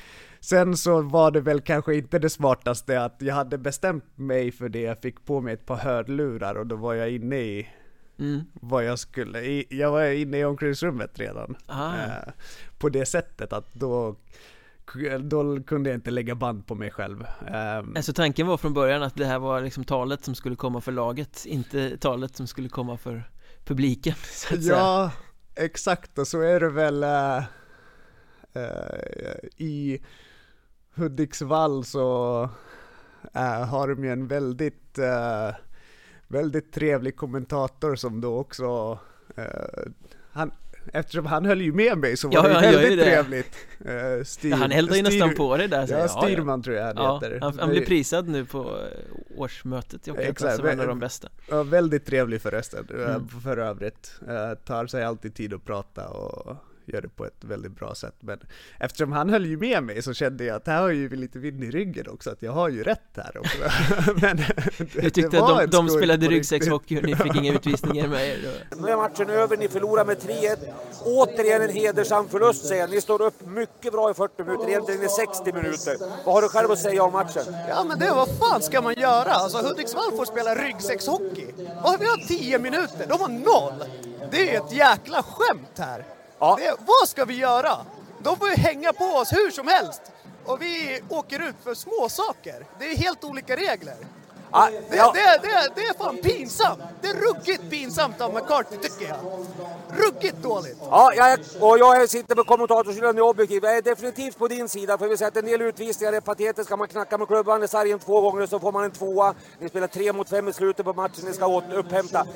sen 0.40 0.76
så 0.76 1.02
var 1.02 1.30
det 1.30 1.40
väl 1.40 1.60
kanske 1.60 1.94
inte 1.94 2.18
det 2.18 2.30
smartaste 2.30 3.02
att 3.04 3.16
jag 3.18 3.34
hade 3.34 3.58
bestämt 3.58 4.04
mig 4.14 4.52
för 4.52 4.68
det. 4.68 4.80
Jag 4.80 4.98
fick 4.98 5.24
på 5.24 5.40
mig 5.40 5.54
ett 5.54 5.66
par 5.66 5.76
hörlurar 5.76 6.54
och 6.54 6.66
då 6.66 6.76
var 6.76 6.94
jag 6.94 7.10
inne 7.10 7.36
i 7.36 7.68
mm. 8.18 8.40
vad 8.52 8.84
jag 8.84 8.98
skulle, 8.98 9.40
i, 9.40 9.66
jag 9.70 9.90
var 9.90 10.04
inne 10.04 10.38
i 10.38 10.44
omklädningsrummet 10.44 11.18
redan. 11.18 11.56
ah. 11.66 11.94
Eh, 11.94 12.32
på 12.78 12.88
det 12.88 13.06
sättet 13.06 13.52
att 13.52 13.74
då, 13.74 14.16
då 15.20 15.62
kunde 15.62 15.90
jag 15.90 15.96
inte 15.96 16.10
lägga 16.10 16.34
band 16.34 16.66
på 16.66 16.74
mig 16.74 16.90
själv. 16.90 17.26
Ehm, 17.48 17.96
Alltså 17.96 18.12
tanken 18.12 18.46
var 18.46 18.56
från 18.56 18.74
början 18.74 19.02
att 19.02 19.16
det 19.16 19.26
här 19.26 19.38
var 19.38 19.60
liksom 19.60 19.84
talet 19.84 20.24
som 20.24 20.34
skulle 20.34 20.56
komma 20.56 20.80
för 20.80 20.92
laget 20.92 21.44
Inte 21.46 21.96
talet 21.96 22.36
som 22.36 22.46
skulle 22.46 22.68
komma 22.68 22.96
för 22.96 23.30
publiken 23.64 24.14
så 24.22 24.54
att 24.54 24.62
säga. 24.62 24.76
Ja, 24.76 25.12
exakt 25.54 26.18
och 26.18 26.26
så 26.26 26.40
är 26.40 26.60
det 26.60 26.70
väl 26.70 27.02
eh, 27.02 27.38
eh, 28.52 29.48
i 29.56 30.00
Hudiksvall 30.94 31.84
så 31.84 32.42
eh, 33.34 33.68
har 33.68 33.88
de 33.88 34.04
ju 34.04 34.10
en 34.12 34.26
väldigt, 34.26 34.98
eh, 34.98 35.54
väldigt 36.28 36.72
trevlig 36.72 37.16
kommentator 37.16 37.96
som 37.96 38.20
då 38.20 38.38
också, 38.38 38.98
eh, 39.36 39.44
han, 40.32 40.50
eftersom 40.92 41.26
han 41.26 41.44
höll 41.44 41.60
ju 41.60 41.72
med 41.72 41.98
mig 41.98 42.16
så 42.16 42.28
var 42.28 42.34
Ja, 42.34 42.60
det 42.60 42.70
ju 42.70 42.76
väldigt 42.76 43.04
trevligt. 43.06 43.56
Uh, 43.86 44.24
styr, 44.24 44.50
Ja, 44.50 44.56
han 44.56 44.72
eldade 44.72 44.96
ju 44.96 45.02
nästan 45.02 45.34
på 45.34 45.56
det 45.56 45.66
där 45.66 45.86
så 45.86 45.92
Ja, 45.92 45.98
ja, 45.98 46.08
Styrman 46.08 46.62
tror 46.62 46.76
jag 46.76 46.84
han 46.84 46.96
ja. 46.96 47.20
heter. 47.22 47.38
han, 47.40 47.58
han 47.58 47.70
blev 47.70 47.84
prisad 47.86 48.28
nu 48.28 48.44
på 48.44 48.58
eh, 48.58 49.40
årsmötet 49.40 50.08
i 50.08 50.10
Exakt, 50.18 50.56
som 50.56 50.66
en 50.66 50.80
av 50.80 50.86
de 50.86 50.98
bästa 50.98 51.28
Ja, 51.48 51.62
väldigt 51.62 52.06
trevlig 52.06 52.42
förresten, 52.42 52.86
Mm. 52.90 53.02
mm. 53.02 53.28
för 53.28 53.56
övrigt. 53.56 54.20
Uh, 54.22 54.54
tar 54.64 54.86
sig 54.86 55.04
alltid 55.04 55.34
tid 55.34 55.54
att 55.54 55.64
prata 55.64 56.08
och 56.08 56.56
gör 56.92 57.00
det 57.02 57.08
på 57.08 57.26
ett 57.26 57.44
väldigt 57.44 57.72
bra 57.72 57.94
sätt. 57.94 58.14
Men 58.20 58.40
eftersom 58.78 59.12
han 59.12 59.30
höll 59.30 59.46
ju 59.46 59.56
med 59.56 59.82
mig 59.82 60.02
så 60.02 60.14
kände 60.14 60.44
jag 60.44 60.56
att 60.56 60.66
här 60.66 60.82
har 60.82 60.90
ju 60.90 61.08
lite 61.16 61.38
vind 61.38 61.64
i 61.64 61.70
ryggen 61.70 62.08
också, 62.08 62.30
att 62.30 62.42
jag 62.42 62.52
har 62.52 62.68
ju 62.68 62.82
rätt 62.82 63.00
här 63.16 63.38
också. 63.38 63.58
Men 64.22 64.36
det, 64.36 64.54
Du 65.00 65.10
tyckte 65.10 65.42
att 65.42 65.70
de, 65.70 65.76
de 65.76 65.88
spelade 65.88 66.26
ryggsäckshockey 66.28 66.98
och 66.98 67.02
ni 67.02 67.16
fick 67.16 67.36
inga 67.36 67.52
utvisningar 67.54 68.08
med 68.08 68.28
er 68.28 68.38
då. 68.70 68.76
Nu 68.82 68.88
är 68.88 68.96
matchen 68.96 69.30
över, 69.30 69.56
ni 69.56 69.68
förlorar 69.68 70.04
med 70.04 70.18
3-1. 70.18 70.56
Återigen 71.04 71.62
en 71.62 71.70
hedersam 71.70 72.28
förlust 72.28 72.66
säger 72.66 72.80
jag. 72.80 72.90
Ni 72.90 73.00
står 73.00 73.22
upp 73.22 73.46
mycket 73.46 73.92
bra 73.92 74.10
i 74.10 74.14
40 74.14 74.44
minuter, 74.44 74.68
egentligen 74.68 75.02
i 75.02 75.08
60 75.08 75.52
minuter. 75.52 75.96
Vad 76.24 76.34
har 76.34 76.42
du 76.42 76.48
själv 76.48 76.70
att 76.70 76.78
säga 76.78 77.02
om 77.02 77.12
matchen? 77.12 77.42
Ja 77.68 77.84
men 77.84 77.98
det, 77.98 78.10
vad 78.10 78.28
fan 78.38 78.62
ska 78.62 78.82
man 78.82 78.94
göra? 78.94 79.30
Alltså 79.32 79.58
Hudiksvall 79.58 80.12
får 80.16 80.24
spela 80.24 80.54
ryggsäckshockey. 80.54 81.46
Och 81.84 81.96
vi 82.00 82.06
har 82.06 82.26
10 82.28 82.58
minuter, 82.58 83.06
de 83.08 83.20
har 83.20 83.28
noll. 83.28 83.88
Det 84.30 84.54
är 84.54 84.60
ett 84.60 84.72
jäkla 84.72 85.22
skämt 85.22 85.78
här. 85.78 86.04
Ja. 86.40 86.56
Det, 86.60 86.76
vad 86.86 87.08
ska 87.08 87.24
vi 87.24 87.34
göra? 87.34 87.76
De 88.18 88.36
får 88.36 88.48
ju 88.48 88.54
hänga 88.54 88.92
på 88.92 89.04
oss 89.04 89.32
hur 89.32 89.50
som 89.50 89.68
helst. 89.68 90.02
Och 90.44 90.62
vi 90.62 91.00
åker 91.08 91.48
ut 91.48 91.56
för 91.64 91.74
små 91.74 92.08
saker. 92.08 92.66
Det 92.78 92.84
är 92.84 92.96
helt 92.96 93.24
olika 93.24 93.56
regler. 93.56 93.96
Ja, 94.52 94.68
Det, 94.90 94.96
ja. 94.96 95.12
det, 95.14 95.48
det, 95.48 95.68
det 95.74 95.80
är 95.86 95.94
fan 95.98 96.16
pinsamt. 96.16 96.80
Det 97.00 97.08
är 97.08 97.14
ruggigt 97.14 97.70
pinsamt 97.70 98.20
av 98.20 98.34
McCarthy 98.34 98.76
tycker 98.76 99.08
jag. 99.08 99.18
Ruggigt 99.98 100.36
dåligt. 100.36 100.78
Ja, 100.90 101.12
jag, 101.14 101.38
och 101.60 101.78
jag 101.78 102.08
sitter 102.08 102.34
på 102.34 102.44
kommentatorshyllan 102.44 103.18
i 103.18 103.20
Objektiv. 103.20 103.64
Jag 103.64 103.76
är 103.76 103.82
definitivt 103.82 104.38
på 104.38 104.48
din 104.48 104.68
sida. 104.68 104.98
För 104.98 105.08
vi 105.08 105.16
säger 105.16 105.28
att 105.30 105.36
en 105.36 105.44
del 105.44 105.62
utvisningar 105.62 106.12
är 106.12 106.20
patetiska. 106.20 106.76
Man 106.76 106.88
knackar 106.88 107.18
med 107.18 107.28
klubban 107.28 107.62
i 107.62 107.68
sargen 107.68 107.98
två 107.98 108.20
gånger 108.20 108.46
så 108.46 108.60
får 108.60 108.72
man 108.72 108.84
en 108.84 108.90
tvåa. 108.90 109.34
Ni 109.58 109.68
spelar 109.68 109.86
tre 109.86 110.12
mot 110.12 110.28
fem 110.28 110.48
i 110.48 110.52
slutet 110.52 110.84
på 110.86 110.92
matchen. 110.92 111.24
Ni 111.24 111.32
ska 111.32 111.62
upphämta. 111.72 112.26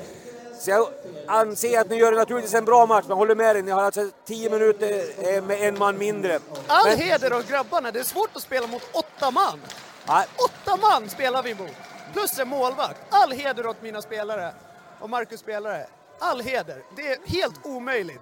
Så 0.65 0.71
jag 0.71 0.87
anser 1.27 1.79
att 1.79 1.89
ni 1.89 1.95
gör 1.95 2.11
naturligtvis 2.11 2.53
en 2.53 2.65
bra 2.65 2.85
match, 2.85 3.05
men 3.07 3.17
håller 3.17 3.35
med 3.35 3.55
dig. 3.55 3.63
Ni 3.63 3.71
har 3.71 3.83
alltså 3.83 4.09
tio 4.25 4.49
minuter 4.49 5.03
eh, 5.35 5.43
med 5.43 5.61
en 5.61 5.77
man 5.77 5.97
mindre. 5.97 6.39
All 6.67 6.89
Men- 6.89 6.99
heder 6.99 7.33
åt 7.33 7.47
grabbarna. 7.49 7.91
Det 7.91 7.99
är 7.99 8.03
svårt 8.03 8.29
att 8.35 8.41
spela 8.41 8.67
mot 8.67 8.83
åtta 8.93 9.31
man. 9.31 9.61
Ja, 10.07 10.23
Åtta 10.45 10.77
man 10.81 11.09
spelar 11.09 11.43
vi 11.43 11.55
mot. 11.55 11.71
Plus 12.13 12.39
en 12.39 12.47
målvakt. 12.47 13.01
All 13.09 13.31
heder 13.31 13.67
åt 13.67 13.81
mina 13.81 14.01
spelare. 14.01 14.53
Och 14.99 15.09
Marcus 15.09 15.39
spelare. 15.39 15.87
All 16.19 16.41
heder. 16.41 16.77
Det 16.95 17.07
är 17.07 17.17
helt 17.25 17.65
omöjligt. 17.65 18.21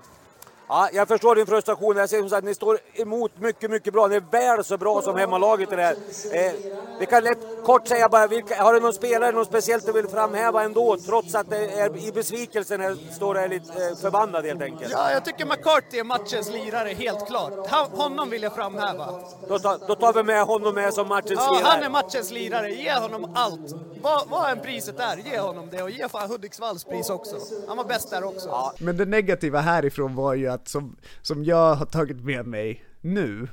Ja, 0.73 0.89
jag 0.93 1.07
förstår 1.07 1.35
din 1.35 1.45
frustration. 1.45 1.97
Jag 1.97 2.09
ser 2.09 2.19
som 2.19 2.29
sagt 2.29 2.37
att 2.37 2.43
ni 2.43 2.55
står 2.55 2.79
emot 2.93 3.31
mycket, 3.39 3.71
mycket 3.71 3.93
bra. 3.93 4.07
Ni 4.07 4.15
är 4.15 4.55
väl 4.55 4.63
så 4.63 4.77
bra 4.77 5.01
som 5.01 5.17
hemmalaget 5.17 5.73
i 5.73 5.75
det 5.75 5.81
här. 5.81 5.95
Eh, 6.31 6.53
vi 6.99 7.05
kan 7.05 7.23
lätt 7.23 7.63
kort 7.63 7.87
säga 7.87 8.09
bara, 8.09 8.27
vilka, 8.27 8.63
har 8.63 8.73
du 8.73 8.79
någon 8.79 8.93
spelare, 8.93 9.31
något 9.31 9.47
speciellt 9.47 9.85
du 9.85 9.91
vill 9.91 10.07
framhäva 10.07 10.63
ändå? 10.63 10.97
Trots 10.97 11.35
att 11.35 11.49
det 11.49 11.71
är 11.71 12.07
i 12.07 12.11
besvikelsen 12.11 12.81
här 12.81 13.13
står 13.15 13.33
det 13.35 13.47
lite 13.47 13.73
eh, 13.89 13.95
förbannad 13.95 14.45
helt 14.45 14.61
enkelt. 14.61 14.91
Ja, 14.91 15.11
jag 15.11 15.25
tycker 15.25 15.45
McCarthy 15.45 15.99
är 15.99 16.03
matchens 16.03 16.49
lirare, 16.49 16.89
helt 16.89 17.27
klart. 17.27 17.67
Han, 17.67 17.87
honom 17.91 18.29
vill 18.29 18.43
jag 18.43 18.55
framhäva. 18.55 19.19
Då, 19.47 19.59
tar, 19.59 19.87
då 19.87 19.95
tar 19.95 20.13
vi 20.13 20.23
med 20.23 20.43
honom 20.43 20.75
med 20.75 20.93
som 20.93 21.07
matchens 21.07 21.39
Ja, 21.45 21.51
lirare. 21.53 21.71
han 21.71 21.83
är 21.83 21.89
matchens 21.89 22.31
lirare. 22.31 22.69
Ge 22.69 22.93
honom 22.93 23.31
allt. 23.35 23.75
Vad, 24.01 24.27
vad 24.29 24.51
än 24.51 24.59
priset 24.59 24.99
är, 24.99 25.17
ge 25.17 25.39
honom 25.39 25.69
det. 25.71 25.83
Och 25.83 25.89
ge 25.89 26.09
fan 26.09 26.29
Hudiksvalls 26.29 26.83
pris 26.83 27.09
också. 27.09 27.35
Han 27.67 27.77
var 27.77 27.83
bäst 27.83 28.09
där 28.09 28.23
också. 28.23 28.71
Men 28.79 28.97
det 28.97 29.05
negativa 29.05 29.59
härifrån 29.59 30.15
var 30.15 30.33
ju 30.33 30.47
att 30.47 30.62
som, 30.67 30.95
som 31.21 31.43
jag 31.43 31.75
har 31.75 31.85
tagit 31.85 32.21
med 32.21 32.47
mig 32.47 32.85
nu, 33.01 33.47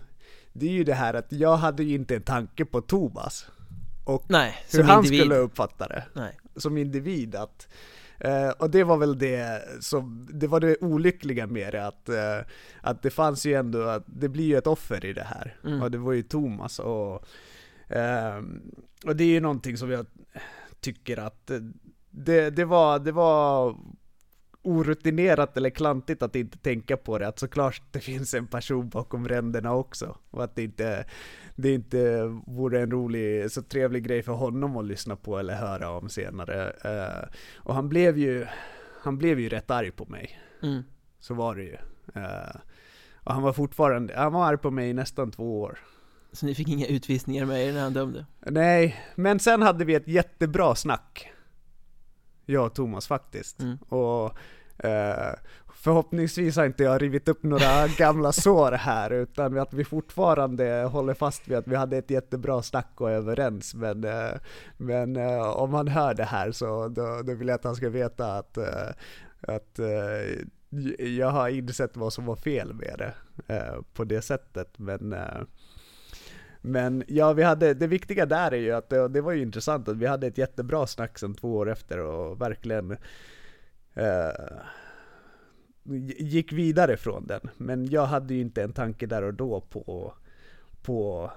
det 0.53 0.67
är 0.67 0.71
ju 0.71 0.85
det 0.85 0.95
här 0.95 1.15
att 1.15 1.33
jag 1.33 1.57
hade 1.57 1.85
ju 1.85 1.95
inte 1.95 2.17
en 2.17 2.23
tanke 2.23 2.65
på 2.65 2.81
Thomas. 2.81 3.47
Och 4.05 4.25
Nej, 4.29 4.55
hur 4.73 4.83
han 4.83 4.99
individ. 4.99 5.21
skulle 5.21 5.37
uppfatta 5.37 5.89
det. 5.89 6.05
Nej. 6.15 6.39
Som 6.57 6.77
individ 6.77 7.35
att 7.35 7.69
eh, 8.19 8.49
och 8.49 8.71
det 8.71 8.85
var 8.85 8.97
väl 8.97 9.19
det 9.19 9.63
som, 9.81 10.29
det 10.33 10.47
var 10.47 10.61
det 10.61 10.77
olyckliga 10.81 11.47
med 11.47 11.73
det 11.73 11.87
att, 11.87 12.09
eh, 12.09 12.39
att 12.81 13.03
det 13.03 13.11
fanns 13.11 13.47
ju 13.47 13.55
ändå, 13.55 13.83
att 13.83 14.05
det 14.07 14.29
blir 14.29 14.45
ju 14.45 14.57
ett 14.57 14.67
offer 14.67 15.05
i 15.05 15.13
det 15.13 15.25
här. 15.25 15.57
Mm. 15.65 15.83
Och 15.83 15.91
det 15.91 15.99
var 15.99 16.13
ju 16.13 16.23
Thomas 16.23 16.79
och, 16.79 17.25
ehm, 17.89 18.63
och 19.05 19.17
det 19.17 19.25
är 19.25 19.29
ju 19.29 19.41
någonting 19.41 19.77
som 19.77 19.91
jag 19.91 20.07
tycker 20.81 21.17
att 21.17 21.51
det, 22.11 22.51
det 22.51 22.65
var, 22.65 22.99
det 22.99 23.13
var 23.13 23.77
orutinerat 24.63 25.57
eller 25.57 25.71
klantigt 25.71 26.23
att 26.23 26.37
inte 26.37 26.59
tänka 26.59 26.97
på 26.97 27.19
det, 27.19 27.29
att 27.29 27.39
såklart 27.39 27.83
det 27.91 28.01
finns 28.01 28.35
en 28.35 28.47
person 28.47 28.89
bakom 28.89 29.29
ränderna 29.29 29.75
också. 29.75 30.17
Och 30.31 30.45
att 30.45 30.57
det 30.57 30.63
inte, 30.63 31.05
det 31.57 31.75
inte 31.75 32.25
vore 32.47 32.81
en 32.81 32.91
rolig, 32.91 33.51
så 33.51 33.63
trevlig 33.63 34.05
grej 34.05 34.23
för 34.23 34.33
honom 34.33 34.77
att 34.77 34.85
lyssna 34.85 35.17
på 35.17 35.39
eller 35.39 35.55
höra 35.55 35.91
om 35.91 36.09
senare. 36.09 36.71
Eh, 36.71 37.29
och 37.57 37.75
han 37.75 37.89
blev 37.89 38.19
ju, 38.19 38.47
han 39.03 39.19
blev 39.19 39.41
ju 39.41 39.49
rätt 39.49 39.71
arg 39.71 39.91
på 39.91 40.05
mig. 40.05 40.41
Mm. 40.63 40.83
Så 41.19 41.35
var 41.35 41.55
det 41.55 41.63
ju. 41.63 41.77
Eh, 42.15 42.57
och 43.15 43.33
han 43.33 43.43
var 43.43 43.53
fortfarande, 43.53 44.15
han 44.17 44.33
var 44.33 44.47
arg 44.47 44.59
på 44.59 44.71
mig 44.71 44.91
i 44.91 44.93
nästan 44.93 45.31
två 45.31 45.61
år. 45.61 45.79
Så 46.33 46.47
ni 46.47 46.55
fick 46.55 46.69
inga 46.69 46.87
utvisningar 46.87 47.47
med 47.47 47.69
er 47.69 47.73
när 47.73 47.83
han 47.83 47.93
dömde? 47.93 48.27
Nej, 48.41 48.97
men 49.15 49.39
sen 49.39 49.63
hade 49.63 49.85
vi 49.85 49.95
ett 49.95 50.09
jättebra 50.09 50.75
snack. 50.75 51.33
Jag 52.51 52.67
och 52.67 52.75
Thomas 52.75 53.07
faktiskt. 53.07 53.61
Mm. 53.61 53.79
Och 53.89 54.39
eh, 54.85 55.35
förhoppningsvis 55.75 56.57
har 56.57 56.67
inte 56.67 56.83
jag 56.83 57.03
rivit 57.03 57.29
upp 57.29 57.43
några 57.43 57.87
gamla 57.87 58.33
sår 58.33 58.73
här, 58.73 59.11
utan 59.11 59.59
att 59.59 59.75
vi 59.75 59.85
fortfarande 59.85 60.89
håller 60.93 61.15
fast 61.15 61.49
vid 61.49 61.59
att 61.59 61.69
vi 61.69 61.77
hade 61.77 61.97
ett 61.97 62.11
jättebra 62.11 62.63
snack 62.63 62.93
och 62.97 63.11
är 63.11 63.15
överens. 63.15 63.75
Men, 63.75 64.05
eh, 64.05 64.33
men 64.77 65.17
eh, 65.17 65.51
om 65.51 65.75
han 65.75 65.89
hör 65.89 66.15
det 66.15 66.25
här 66.25 66.53
så 66.53 66.89
då, 66.89 67.23
då 67.23 67.35
vill 67.35 67.49
jag 67.49 67.55
att 67.55 67.65
han 67.65 67.77
ska 67.77 67.89
veta 67.89 68.33
att, 68.33 68.57
eh, 68.57 68.89
att 69.41 69.79
eh, 69.79 71.07
jag 71.07 71.31
har 71.31 71.49
insett 71.49 71.97
vad 71.97 72.13
som 72.13 72.27
var 72.27 72.37
fel 72.37 72.75
med 72.75 72.95
det 72.99 73.15
eh, 73.55 73.83
på 73.95 74.05
det 74.05 74.23
sättet. 74.23 74.79
Men 74.79 75.15
men 76.61 77.05
ja, 77.07 77.33
vi 77.33 77.43
hade, 77.43 77.75
det 77.75 77.87
viktiga 77.87 78.27
där 78.27 78.53
är 78.53 78.59
ju 78.59 78.73
att 78.73 78.89
det, 78.89 79.09
det 79.09 79.21
var 79.21 79.33
ju 79.33 79.43
intressant 79.43 79.89
att 79.89 79.97
vi 79.97 80.07
hade 80.07 80.27
ett 80.27 80.39
jättebra 80.39 80.87
snack 80.87 81.19
sen 81.19 81.35
två 81.35 81.57
år 81.57 81.71
efter 81.71 81.99
och 81.99 82.41
verkligen 82.41 82.97
eh, 83.95 84.59
gick 86.19 86.53
vidare 86.53 86.97
från 86.97 87.27
den. 87.27 87.41
Men 87.57 87.87
jag 87.87 88.07
hade 88.07 88.35
ju 88.35 88.41
inte 88.41 88.63
en 88.63 88.73
tanke 88.73 89.07
där 89.07 89.23
och 89.23 89.35
då 89.35 89.61
på, 89.61 90.15
på, 90.83 91.31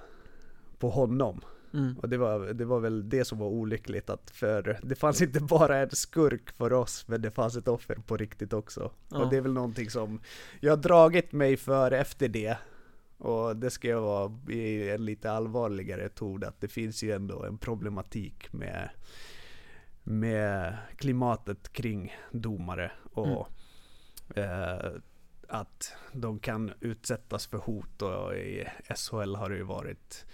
på 0.80 0.90
honom. 0.90 1.42
Mm. 1.74 1.98
Och 2.02 2.10
det 2.10 2.18
var, 2.18 2.40
det 2.40 2.66
var 2.66 2.80
väl 2.80 3.10
det 3.10 3.26
som 3.26 3.38
var 3.38 3.48
olyckligt 3.48 4.10
att 4.10 4.32
för 4.32 4.80
det 4.84 4.96
fanns 4.96 5.22
inte 5.22 5.40
bara 5.40 5.78
en 5.78 5.90
skurk 5.90 6.52
för 6.52 6.74
oss 6.74 7.08
men 7.08 7.22
det 7.22 7.32
fanns 7.32 7.58
ett 7.58 7.68
offer 7.68 7.96
på 7.96 8.18
riktigt 8.18 8.54
också. 8.54 8.92
Ja. 9.10 9.24
Och 9.24 9.30
det 9.30 9.38
är 9.38 9.42
väl 9.42 9.54
någonting 9.54 9.90
som 9.90 10.20
jag 10.60 10.72
har 10.72 10.78
dragit 10.78 11.32
mig 11.32 11.58
för 11.58 11.92
efter 11.92 12.28
det. 12.28 12.58
Och 13.24 13.56
det 13.56 13.70
ska 13.70 13.88
jag 13.88 14.02
vara 14.02 14.32
i 14.50 14.90
en 14.90 15.06
lite 15.06 15.32
allvarligare 15.32 16.10
ton 16.10 16.44
att 16.44 16.62
det 16.62 16.68
finns 16.68 17.04
ju 17.04 17.12
ändå 17.12 17.44
en 17.44 17.58
problematik 17.58 18.54
med, 18.54 18.90
med 20.04 20.78
klimatet 20.98 21.74
kring 21.74 22.16
domare 22.32 22.92
och 23.14 23.48
eh, 24.36 24.92
att 25.48 25.96
de 26.12 26.40
kan 26.40 26.74
utsättas 26.80 27.48
för 27.48 27.58
hot. 27.58 28.02
Och 28.02 28.36
i 28.36 28.68
SHL 28.96 29.36
har 29.36 29.50
det 29.50 29.56
ju 29.56 29.64
varit 29.64 30.26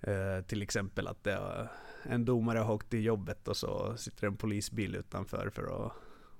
eh, 0.00 0.40
till 0.46 0.62
exempel 0.62 1.08
att 1.08 1.24
det, 1.24 1.68
en 2.02 2.24
domare 2.24 2.58
har 2.58 2.74
åkt 2.74 2.90
till 2.90 3.04
jobbet 3.04 3.48
och 3.48 3.56
så 3.56 3.96
sitter 3.96 4.26
en 4.26 4.36
polisbil 4.36 4.94
utanför 4.94 5.50
för 5.50 5.86
att 5.86 5.92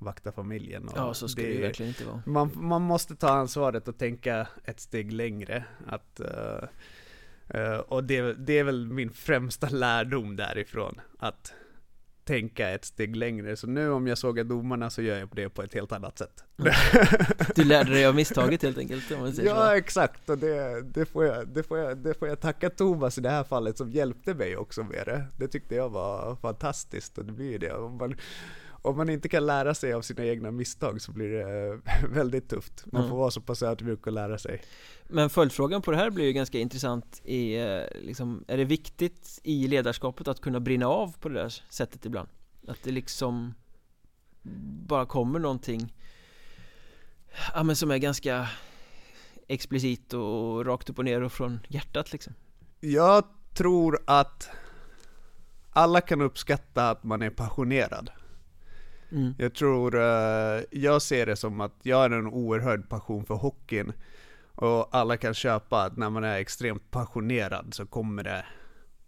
vakta 0.04 0.32
familjen. 0.32 0.88
Och 0.88 0.92
Ja, 0.96 1.14
så 1.14 1.28
ska 1.28 1.42
det 1.42 1.48
ju 1.48 1.60
verkligen 1.60 1.88
inte 1.88 2.04
vara. 2.04 2.22
man, 2.26 2.50
man 2.54 2.82
måste 2.82 3.16
ta 3.16 3.28
ansvaret 3.28 3.88
och 3.88 3.98
tänka 3.98 4.46
ett 4.64 4.80
steg 4.80 5.12
längre. 5.12 5.64
Att, 5.86 6.20
eh, 6.20 6.68
eh, 7.60 7.78
och 7.78 8.04
det, 8.04 8.32
det 8.34 8.58
är 8.58 8.64
väl 8.64 8.86
min 8.86 9.10
främsta 9.10 9.68
lärdom 9.68 10.36
därifrån. 10.36 11.00
Att 11.18 11.52
tänka 12.24 12.70
ett 12.70 12.84
steg 12.84 13.16
längre. 13.16 13.56
Så 13.56 13.66
nu 13.66 13.90
om 13.90 14.06
jag 14.06 14.18
sågar 14.18 14.44
domarna 14.44 14.90
så 14.90 15.02
gör 15.02 15.18
jag 15.18 15.28
det 15.32 15.48
på 15.48 15.62
ett 15.62 15.74
helt 15.74 15.92
annat 15.92 16.18
sätt. 16.18 16.44
Du 17.54 17.64
lärde 17.64 17.90
dig 17.90 18.06
av 18.06 18.14
misstaget 18.14 18.62
helt 18.62 18.78
enkelt 18.78 19.10
om 19.12 19.20
man 19.20 19.32
säger 19.32 19.48
Ja 19.48 19.66
så. 19.66 19.72
exakt, 19.72 20.28
och 20.30 20.38
det, 20.38 20.82
det, 20.82 21.06
får 21.06 21.24
jag, 21.24 21.48
det, 21.48 21.62
får 21.62 21.78
jag, 21.78 21.98
det 21.98 22.14
får 22.14 22.28
jag 22.28 22.40
tacka 22.40 22.70
Thomas 22.70 23.18
i 23.18 23.20
det 23.20 23.30
här 23.30 23.44
fallet 23.44 23.78
som 23.78 23.90
hjälpte 23.90 24.34
mig 24.34 24.56
också 24.56 24.82
med 24.82 25.02
det. 25.06 25.24
Det 25.38 25.48
tyckte 25.48 25.74
jag 25.74 25.88
var 25.88 26.36
fantastiskt 26.36 27.18
och 27.18 27.24
det 27.24 27.32
blir 27.32 27.58
det. 27.58 27.72
Om 27.72 27.96
man, 27.96 28.14
om 28.84 28.96
man 28.96 29.08
inte 29.08 29.28
kan 29.28 29.46
lära 29.46 29.74
sig 29.74 29.92
av 29.92 30.02
sina 30.02 30.24
egna 30.24 30.50
misstag 30.50 31.00
så 31.00 31.12
blir 31.12 31.28
det 31.28 31.80
väldigt 32.08 32.48
tufft. 32.48 32.84
Man 32.92 33.00
Mm. 33.02 33.10
får 33.10 33.18
vara 33.18 33.30
så 33.30 33.40
pass 33.40 33.62
ödmjuk 33.62 34.06
och 34.06 34.12
lära 34.12 34.38
sig. 34.38 34.62
Men 35.08 35.30
följdfrågan 35.30 35.82
på 35.82 35.90
det 35.90 35.96
här 35.96 36.10
blir 36.10 36.24
ju 36.24 36.32
ganska 36.32 36.58
intressant 36.58 37.20
i, 37.24 37.56
eh, 37.56 37.82
liksom, 38.02 38.44
är 38.48 38.56
det 38.56 38.64
viktigt 38.64 39.40
i 39.42 39.66
ledarskapet 39.68 40.28
att 40.28 40.40
kunna 40.40 40.60
brinna 40.60 40.86
av 40.86 41.16
på 41.20 41.28
det 41.28 41.34
där 41.34 41.54
sättet 41.68 42.06
ibland? 42.06 42.28
Att 42.68 42.82
det 42.82 42.90
liksom 42.90 43.54
bara 44.86 45.06
kommer 45.06 45.38
någonting 45.38 45.94
Ja 47.54 47.62
men 47.62 47.76
som 47.76 47.90
är 47.90 47.98
ganska 47.98 48.48
explicit 49.48 50.14
och 50.14 50.66
rakt 50.66 50.90
upp 50.90 50.98
och 50.98 51.04
ner 51.04 51.22
och 51.22 51.32
från 51.32 51.60
hjärtat 51.68 52.12
liksom 52.12 52.34
Jag 52.80 53.24
tror 53.54 53.98
att 54.06 54.48
alla 55.70 56.00
kan 56.00 56.20
uppskatta 56.20 56.90
att 56.90 57.04
man 57.04 57.22
är 57.22 57.30
passionerad 57.30 58.10
mm. 59.14 59.34
Jag 59.38 59.54
tror, 59.54 59.94
eh, 59.94 60.62
jag 60.70 61.02
ser 61.02 61.26
det 61.26 61.36
som 61.36 61.60
att 61.60 61.74
jag 61.82 61.96
har 61.96 62.10
en 62.10 62.26
oerhörd 62.26 62.88
passion 62.88 63.24
för 63.24 63.34
hockeyn. 63.34 63.92
Och 64.56 64.96
alla 64.96 65.16
kan 65.16 65.34
köpa 65.34 65.82
att 65.82 65.96
när 65.96 66.10
man 66.10 66.24
är 66.24 66.38
extremt 66.38 66.90
passionerad 66.90 67.74
så 67.74 67.86
kommer 67.86 68.24
det 68.24 68.44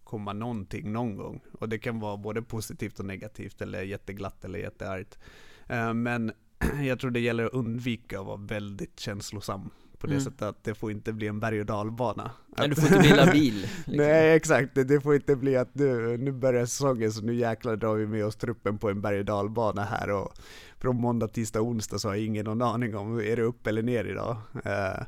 komma 0.05 0.33
någonting 0.33 0.93
någon 0.93 1.17
gång. 1.17 1.41
Och 1.53 1.69
det 1.69 1.79
kan 1.79 2.01
vara 2.01 2.17
både 2.17 2.43
positivt 2.43 2.99
och 3.01 3.07
negativt, 3.07 3.63
eller 3.63 3.83
jätteglatt 3.83 4.45
eller 4.45 4.59
jätteargt. 4.59 5.19
Eh, 5.67 5.95
men 5.95 6.33
jag 6.83 7.01
tror 7.01 7.11
det 7.11 7.21
gäller 7.21 7.45
att 7.45 7.53
undvika 7.53 8.21
att 8.21 8.27
vara 8.27 8.37
väldigt 8.37 9.01
känslosam 9.01 9.71
på 10.07 10.11
det 10.11 10.17
Mm. 10.17 10.25
sättet 10.25 10.43
att 10.43 10.65
det 10.65 10.75
får 10.75 10.91
inte 10.91 11.13
bli 11.13 11.27
en 11.27 11.41
berg 11.41 11.61
och 11.61 11.67
dalbana. 11.67 12.31
Nej, 12.59 12.69
du 12.69 12.75
får 12.75 12.85
inte 12.87 12.99
bli 12.99 13.17
labil 13.17 13.55
liksom. 13.87 13.95
Nej 13.97 14.37
exakt, 14.37 14.75
det, 14.75 15.01
får 15.01 15.15
inte 15.15 15.37
bli 15.37 15.57
att 15.57 15.75
nu, 15.75 16.17
nu 16.17 16.33
börjar 16.33 16.67
säsongen 16.67 17.13
så 17.13 17.23
nu 17.23 17.35
jäklar 17.35 17.77
drar 17.77 17.95
vi 17.95 18.07
med 18.07 18.25
oss 18.25 18.37
truppen 18.37 18.79
på 18.79 18.91
en 18.91 19.01
berg 19.01 19.19
och 19.19 19.25
dalbana 19.25 19.85
här 19.85 20.11
och 20.11 20.33
från 20.79 20.97
måndag, 21.01 21.29
tisdag, 21.29 21.61
onsdag 21.61 21.99
så 21.99 22.09
har 22.09 22.15
jag 22.15 22.25
ingen 22.25 22.45
någon 22.45 22.63
aning 22.63 22.97
om, 22.97 23.19
är 23.21 23.37
det 23.37 23.43
upp 23.43 23.67
eller 23.67 23.83
ner 23.83 24.05
idag? 24.05 24.37
Eh, 24.65 25.03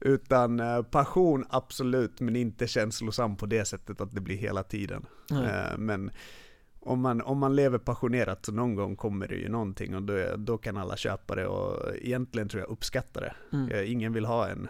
utan 0.00 0.60
eh, 0.60 0.82
passion 0.82 1.44
absolut, 1.50 2.20
men 2.20 2.36
inte 2.36 2.66
känslosam 2.66 3.36
på 3.36 3.46
det 3.46 3.64
sättet 3.64 4.00
att 4.00 4.14
det 4.14 4.20
blir 4.20 4.36
hela 4.36 4.62
tiden. 4.62 5.06
Eh, 5.30 5.78
men 5.78 6.10
om 6.84 7.00
man, 7.00 7.20
om 7.20 7.38
man 7.38 7.56
lever 7.56 7.78
passionerat 7.78 8.46
så 8.46 8.52
någon 8.52 8.74
gång 8.74 8.96
kommer 8.96 9.28
det 9.28 9.34
ju 9.34 9.48
någonting 9.48 9.94
och 9.96 10.02
då, 10.02 10.36
då 10.36 10.58
kan 10.58 10.76
alla 10.76 10.96
köpa 10.96 11.34
det 11.34 11.46
och 11.46 11.96
egentligen 11.96 12.48
tror 12.48 12.60
jag 12.62 12.70
uppskatta 12.70 13.20
det. 13.20 13.34
Mm. 13.52 13.70
Eh, 13.70 13.92
Ingen 13.92 14.12
vill 14.12 14.24
ha 14.24 14.48
en, 14.48 14.68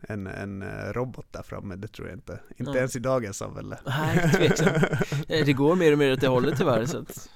en, 0.00 0.26
en 0.26 0.62
eh, 0.62 0.92
robot 0.92 1.26
där 1.30 1.42
framme, 1.42 1.76
det 1.76 1.88
tror 1.88 2.08
jag 2.08 2.16
inte. 2.16 2.40
Inte 2.56 2.70
Nej. 2.70 2.78
ens 2.78 2.96
i 2.96 2.98
dagens 2.98 3.36
samhälle. 3.36 3.78
Nej, 3.86 4.30
tveksamt 4.32 4.76
Eh, 5.28 5.44
Det 5.46 5.52
går 5.52 5.76
mer 5.76 5.92
och 5.92 5.98
mer 5.98 6.12
åt 6.12 6.20
det 6.20 6.28
hållet 6.28 6.58
tyvärr 6.58 6.86
så 6.86 6.98
att, 6.98 7.28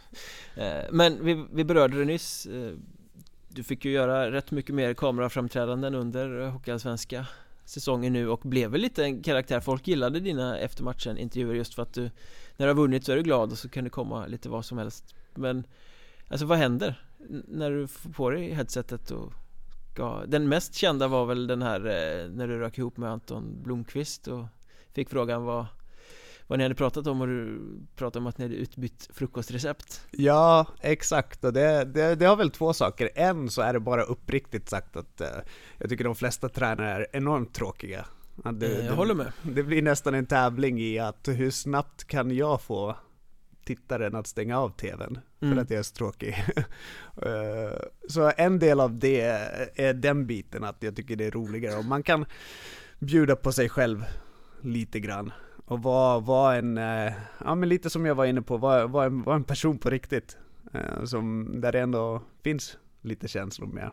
Men 0.91 1.25
vi, 1.25 1.47
vi 1.53 1.65
berörde 1.65 1.99
det 1.99 2.05
nyss 2.05 2.49
Du 3.49 3.63
fick 3.63 3.85
ju 3.85 3.91
göra 3.93 4.31
rätt 4.31 4.51
mycket 4.51 4.75
mer 4.75 4.95
kameraframträdanden 4.95 5.95
under 5.95 6.47
Hockeyallsvenska 6.47 7.27
säsongen 7.65 8.13
nu 8.13 8.29
och 8.29 8.41
blev 8.41 8.71
väl 8.71 8.81
lite 8.81 9.05
en 9.05 9.23
karaktär 9.23 9.61
Folk 9.61 9.89
gillade 9.89 10.21
dina 10.21 10.59
eftermatchen 10.59 11.19
intervjuer 11.19 11.55
just 11.55 11.75
för 11.75 11.83
att 11.83 11.95
du 11.95 12.11
när 12.57 12.67
du 12.67 12.73
har 12.73 12.77
vunnit 12.77 13.05
så 13.05 13.13
är 13.13 13.17
du 13.17 13.23
glad 13.23 13.53
och 13.53 13.59
så 13.59 13.69
kan 13.69 13.85
det 13.85 13.91
komma 13.91 14.27
lite 14.27 14.49
vad 14.49 14.65
som 14.65 14.79
helst 14.79 15.15
Men 15.35 15.67
Alltså 16.29 16.47
vad 16.47 16.59
händer? 16.59 17.03
När 17.49 17.71
du 17.71 17.89
får 17.89 18.11
på 18.11 18.31
dig 18.31 18.53
headsetet 18.55 19.11
och 19.11 19.33
ska, 19.93 20.25
Den 20.27 20.49
mest 20.49 20.75
kända 20.75 21.09
var 21.09 21.27
väl 21.27 21.47
den 21.47 21.63
här 21.63 21.81
eh, 21.81 22.31
när 22.31 22.49
du 22.49 22.59
rök 22.59 22.79
ihop 22.79 22.97
med 22.97 23.11
Anton 23.11 23.63
Blomqvist 23.63 24.29
och 24.29 24.45
Fick 24.93 25.09
frågan 25.09 25.45
vad 25.45 25.67
vad 26.47 26.59
ni 26.59 26.65
hade 26.65 26.75
pratat 26.75 27.07
om 27.07 27.21
och 27.21 27.27
du 27.27 27.61
pratade 27.97 28.19
om 28.19 28.27
att 28.27 28.39
ni 28.39 28.45
hade 28.45 28.55
utbytt 28.55 29.09
frukostrecept 29.13 30.01
Ja, 30.11 30.67
exakt. 30.81 31.45
Och 31.45 31.53
det, 31.53 31.85
det, 31.85 32.15
det 32.15 32.27
har 32.27 32.37
väl 32.37 32.51
två 32.51 32.73
saker. 32.73 33.11
En 33.15 33.51
så 33.51 33.63
är 33.63 33.73
det 33.73 33.81
bara 33.81 34.03
uppriktigt 34.03 34.69
sagt 34.69 34.97
att 34.97 35.21
eh, 35.21 35.29
jag 35.79 35.91
tycker 35.91 36.05
de 36.05 36.15
flesta 36.15 36.49
tränare 36.49 36.91
är 36.93 37.07
enormt 37.13 37.55
tråkiga. 37.55 38.07
Att 38.43 38.61
det, 38.61 38.67
Eh, 38.67 38.73
Jag 38.73 38.85
det, 38.85 38.97
håller 38.97 39.15
med 39.15 39.33
det 39.43 39.63
blir 39.63 39.83
nästan 39.83 40.15
en 40.15 40.27
tävling 40.27 40.81
i 40.81 40.99
att 40.99 41.29
hur 41.29 41.51
snabbt 41.51 42.05
kan 42.05 42.31
jag 42.37 42.63
få 42.63 42.97
tittaren 43.65 44.15
att 44.15 44.27
stänga 44.27 44.59
av 44.59 44.69
tvn 44.71 45.19
för 45.39 45.47
Mm. 45.47 45.59
att 45.59 45.71
jag 45.71 45.79
är 45.79 45.83
så 45.83 45.95
tråkig. 45.95 46.35
Eh, 47.23 47.79
så 48.09 48.33
en 48.37 48.59
del 48.59 48.81
av 48.81 48.99
det 48.99 49.21
är 49.75 49.95
den 49.95 50.27
biten 50.27 50.65
att 50.65 50.83
jag 50.83 50.97
tycker 50.97 51.17
det 51.17 51.25
är 51.25 51.31
roligare 51.31 51.77
och 51.79 51.85
man 51.85 52.03
kan 52.03 52.25
bjuda 52.99 53.37
på 53.37 53.53
sig 53.53 53.69
själv 53.69 54.05
lite 54.61 55.01
grann 55.01 55.33
och 55.65 55.83
vara, 55.83 56.19
vara 56.21 56.57
en, 56.57 56.79
eh, 56.79 57.13
ja 57.45 57.55
men 57.55 57.69
lite 57.69 57.91
som 57.91 58.07
jag 58.07 58.15
var 58.15 58.25
inne 58.25 58.43
på, 58.43 58.57
vara, 58.57 58.87
vara, 58.87 59.07
en, 59.07 59.23
vara 59.23 59.37
en 59.37 59.45
person 59.45 59.79
på 59.79 59.91
riktigt. 59.91 60.37
Som, 61.05 61.55
där 61.61 61.73
det 61.73 61.81
ändå 61.81 62.23
finns 62.45 62.77
lite 63.03 63.29
känslor 63.29 63.67
med. 63.67 63.91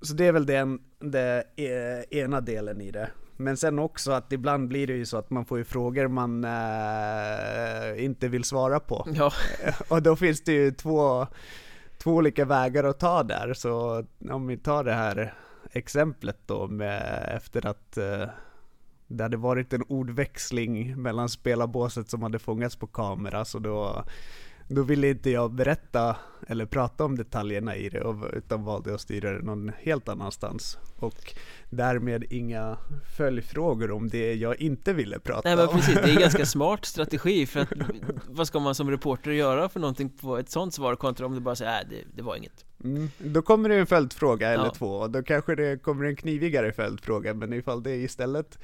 Så 0.00 0.14
det 0.14 0.26
är 0.26 0.32
väl 0.32 0.46
den, 0.46 0.80
det 0.98 1.44
eh, 1.56 2.18
ena 2.18 2.40
delen 2.40 2.80
i 2.80 2.90
det. 2.90 3.10
Men 3.36 3.56
sen 3.56 3.78
också 3.78 4.12
att 4.12 4.32
ibland 4.32 4.68
blir 4.68 4.86
det 4.86 4.92
ju 4.92 5.06
så 5.06 5.16
att 5.16 5.30
man 5.30 5.44
får 5.44 5.58
ju 5.58 5.64
frågor 5.64 6.08
man 6.08 6.44
eh, 6.44 8.04
inte 8.04 8.28
vill 8.28 8.44
svara 8.44 8.80
på. 8.80 9.06
Ja, 9.14 9.32
Och 9.88 10.02
då 10.02 10.16
finns 10.16 10.40
det 10.40 10.52
ju 10.52 10.70
två, 10.70 11.26
två 11.98 12.10
olika 12.10 12.44
vägar 12.44 12.84
att 12.84 13.00
ta 13.00 13.22
där. 13.22 13.54
Så 13.54 14.04
om 14.30 14.46
vi 14.46 14.56
tar 14.56 14.84
det 14.84 14.92
här 14.92 15.34
exemplet 15.72 16.38
då 16.46 16.66
med 16.66 17.32
efter 17.36 17.66
att 17.66 17.96
eh, 17.96 18.28
det 19.06 19.22
hade 19.22 19.36
varit 19.36 19.72
en 19.72 19.82
ordväxling 19.82 21.02
mellan 21.02 21.28
spelarbåset 21.28 22.10
som 22.10 22.22
hade 22.22 22.38
fångats 22.38 22.76
på 22.76 22.86
kamera 22.86 23.44
så 23.44 23.58
då 23.58 24.04
då 24.68 24.82
ville 24.82 25.08
inte 25.08 25.30
jag 25.30 25.52
berätta 25.52 26.16
eller 26.46 26.66
prata 26.66 27.04
om 27.04 27.16
detaljerna 27.16 27.76
i 27.76 27.88
det 27.88 28.02
utan 28.32 28.64
valde 28.64 28.94
att 28.94 29.00
styra 29.00 29.32
det 29.32 29.42
någon 29.44 29.72
helt 29.78 30.08
annanstans. 30.08 30.78
Och 30.96 31.34
därmed 31.70 32.24
inga 32.30 32.78
följdfrågor 33.16 33.90
om 33.90 34.08
det 34.08 34.34
jag 34.34 34.60
inte 34.60 34.92
ville 34.92 35.18
prata 35.18 35.48
nej 35.48 35.56
men 35.56 35.68
om. 35.68 35.74
precis, 35.74 35.94
det 35.94 36.00
är 36.02 36.14
en 36.14 36.20
ganska 36.20 36.46
smart 36.56 36.84
strategi 36.84 37.46
för 37.46 37.60
att 37.60 37.68
Vad 38.28 38.46
ska 38.46 38.60
man 38.60 38.74
som 38.74 38.90
reporter 38.90 39.30
göra 39.30 39.68
för 39.68 39.80
någonting 39.80 40.10
på 40.10 40.38
ett 40.38 40.50
sånt 40.50 40.74
svar 40.74 40.96
kontra 40.96 41.26
om 41.26 41.34
du 41.34 41.40
bara 41.40 41.56
säger 41.56 41.70
nej 41.72 41.86
det, 41.90 42.16
det 42.16 42.22
var 42.22 42.36
inget 42.36 42.64
Mm, 42.84 43.08
då 43.18 43.42
kommer 43.42 43.68
det 43.68 43.74
en 43.76 43.86
följdfråga 43.86 44.48
eller 44.48 44.64
Ja. 44.64 44.70
två 44.74 44.86
och 44.96 45.10
då 45.10 45.22
kanske 45.22 45.54
det 45.54 45.82
kommer 45.82 46.04
en 46.04 46.16
knivigare 46.16 46.72
följdfråga 46.72 47.34
men 47.34 47.52
ifall 47.52 47.82
det 47.82 47.96
istället 47.96 48.58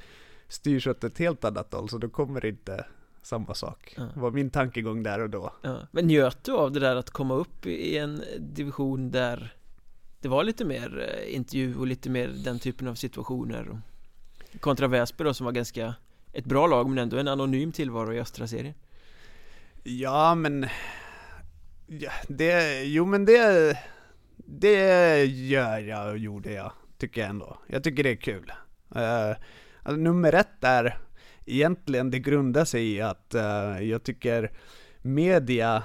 styrs 0.48 0.86
åt 0.86 1.04
ett 1.04 1.18
helt 1.18 1.44
annat 1.44 1.72
håll 1.74 1.88
så 1.88 1.98
då 1.98 2.08
kommer 2.08 2.40
det 2.40 2.48
inte 2.48 2.86
samma 3.26 3.54
sak. 3.54 3.94
Ja. 3.96 4.08
var 4.14 4.30
min 4.30 4.50
tankegång 4.50 5.02
där 5.02 5.20
och 5.20 5.30
då. 5.30 5.52
ja. 5.62 5.78
Men 5.90 6.06
njöt 6.06 6.44
du 6.44 6.52
av 6.52 6.72
det 6.72 6.80
där 6.80 6.96
att 6.96 7.10
komma 7.10 7.34
upp 7.34 7.66
i 7.66 7.98
en 7.98 8.22
division 8.38 9.10
där 9.10 9.54
Det 10.20 10.28
var 10.28 10.44
lite 10.44 10.64
mer 10.64 11.08
eh, 11.08 11.34
intervju 11.34 11.76
och 11.76 11.86
lite 11.86 12.10
mer 12.10 12.28
den 12.28 12.58
typen 12.58 12.88
av 12.88 12.94
situationer 12.94 13.80
Kontra 14.60 14.88
Väsby 14.88 15.24
då 15.24 15.34
som 15.34 15.44
var 15.44 15.52
ganska 15.52 15.94
Ett 16.32 16.44
bra 16.44 16.66
lag 16.66 16.88
men 16.88 16.98
ändå 16.98 17.16
en 17.16 17.28
anonym 17.28 17.72
tillvaro 17.72 18.12
i 18.12 18.20
östra 18.20 18.46
serien 18.46 18.74
Ja 19.82 20.34
men 20.34 20.66
ja, 21.86 22.10
det, 22.28 22.82
jo 22.84 23.06
men 23.06 23.24
det, 23.24 23.78
det 24.36 25.24
gör 25.24 25.78
jag 25.78 26.10
och 26.10 26.18
gjorde 26.18 26.52
jag, 26.52 26.72
tycker 26.98 27.20
jag 27.20 27.30
ändå. 27.30 27.58
Jag 27.66 27.84
tycker 27.84 28.02
det 28.02 28.10
är 28.10 28.16
kul. 28.16 28.52
Uh, 28.96 29.36
alltså, 29.82 30.00
nummer 30.00 30.32
ett 30.32 30.64
är 30.64 30.98
egentligen, 31.46 32.10
det 32.10 32.18
grundar 32.18 32.64
sig 32.64 32.92
i 32.92 33.00
att 33.00 33.34
uh, 33.34 33.82
jag 33.82 34.02
tycker 34.02 34.52
media 35.02 35.82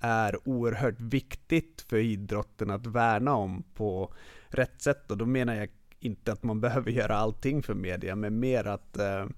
är 0.00 0.48
oerhört 0.48 1.00
viktigt 1.00 1.84
för 1.88 1.96
idrotten 1.96 2.70
att 2.70 2.86
värna 2.86 3.34
om 3.34 3.62
på 3.74 4.14
rätt 4.48 4.82
sätt. 4.82 5.10
Och 5.10 5.16
då 5.16 5.26
menar 5.26 5.54
jag 5.54 5.68
inte 6.00 6.32
att 6.32 6.42
man 6.42 6.60
behöver 6.60 6.90
göra 6.90 7.16
allting 7.16 7.62
för 7.62 7.74
media 7.74 8.16
men 8.16 8.40
mer 8.40 8.66
att 8.66 8.96
uh, 8.98 9.30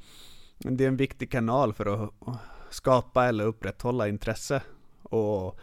det 0.58 0.84
är 0.84 0.88
en 0.88 0.96
viktig 0.96 1.30
kanal 1.30 1.72
för 1.72 2.04
att 2.04 2.10
skapa 2.70 3.24
eller 3.24 3.44
upprätthålla 3.44 4.08
intresse. 4.08 4.62
Och 5.02 5.58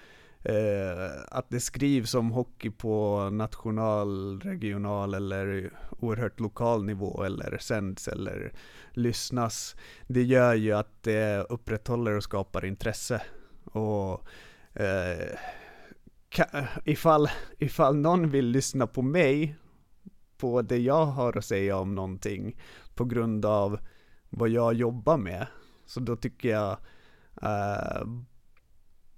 uh, 0.50 1.12
att 1.28 1.50
det 1.50 1.60
skrivs 1.60 2.14
om 2.14 2.32
hockey 2.32 2.70
på 2.70 3.30
national, 3.30 4.40
regional 4.40 5.14
eller 5.14 5.72
oerhört 6.04 6.40
lokal 6.40 6.86
nivå 6.86 7.24
eller 7.24 7.58
sänds 7.58 8.08
eller 8.08 8.54
lyssnas. 8.92 9.76
Det 10.08 10.24
gör 10.24 10.54
ju 10.54 10.72
att 10.72 11.04
det 11.04 11.46
upprätthåller 11.50 12.12
och 12.18 12.24
skapar 12.24 12.66
intresse. 12.66 13.22
Och 13.64 14.28
eh, 14.74 15.38
ifall, 16.86 17.30
ifall 17.58 17.96
någon 17.96 18.30
vill 18.30 18.46
lyssna 18.46 18.88
på 18.88 19.02
mig 19.02 19.56
på 20.38 20.62
det 20.62 20.78
jag 20.78 21.06
har 21.06 21.38
att 21.38 21.46
säga 21.46 21.78
om 21.78 21.96
någonting 21.96 22.58
på 22.96 23.06
grund 23.06 23.46
av 23.46 23.80
vad 24.30 24.50
jag 24.50 24.74
jobbar 24.74 25.18
med 25.18 25.48
så 25.86 26.00
då 26.00 26.16
tycker 26.16 26.50
jag 26.50 26.78
eh, 27.42 28.08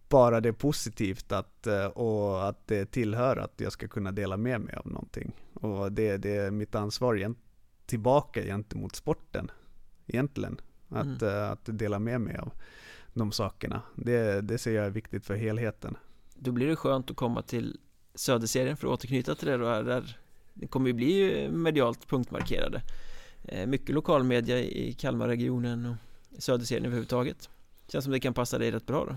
bara 0.09 0.41
det 0.41 0.49
är 0.49 0.53
positivt 0.53 1.31
att, 1.31 1.67
eh, 1.67 1.85
och 1.85 2.47
att 2.47 2.67
det 2.67 2.85
tillhör 2.85 3.37
att 3.37 3.53
jag 3.57 3.71
ska 3.71 3.87
kunna 3.87 4.11
dela 4.11 4.37
med 4.37 4.61
mig 4.61 4.75
av 4.75 4.87
någonting. 4.87 5.31
Och 5.63 5.91
det, 5.91 6.17
det 6.17 6.35
är 6.35 6.51
mitt 6.51 6.75
ansvar 6.75 7.15
gent, 7.15 7.37
tillbaka 7.85 8.43
gentemot 8.43 8.95
sporten 8.95 9.51
egentligen. 10.07 10.61
Att, 10.89 11.21
eh, 11.21 11.51
att 11.51 11.65
dela 11.65 11.99
med 11.99 12.21
mig 12.21 12.37
av 12.37 12.51
de 13.13 13.31
sakerna. 13.31 13.81
Det, 13.95 14.41
det 14.41 14.57
ser 14.57 14.71
jag 14.71 14.85
är 14.85 14.89
viktigt 14.89 15.25
för 15.25 15.35
helheten. 15.35 15.97
Då 16.35 16.51
blir 16.51 16.67
det 16.67 16.75
skönt 16.75 17.11
att 17.11 17.17
komma 17.17 17.41
till 17.41 17.79
Söderserien 18.15 18.77
för 18.77 18.87
att 18.87 18.93
återknyta 18.93 19.35
till 19.35 19.47
det 19.47 19.57
då 19.57 19.81
där 19.81 20.17
Det 20.53 20.67
kommer 20.67 20.87
ju 20.87 20.93
bli 20.93 21.49
medialt 21.51 22.07
punktmarkerade 22.07 22.81
Eh, 23.43 23.67
Mycket 23.67 23.95
lokalmedia 23.95 24.59
i 24.59 24.93
Kalmarregionen 24.93 25.85
och 25.85 25.95
Söderserien 26.43 26.85
överhuvudtaget 26.85 27.49
Känns 27.87 28.03
som 28.03 28.13
det 28.13 28.19
kan 28.19 28.33
passa 28.33 28.57
dig 28.57 28.71
rätt 28.71 28.85
bra 28.85 29.05
då 29.05 29.15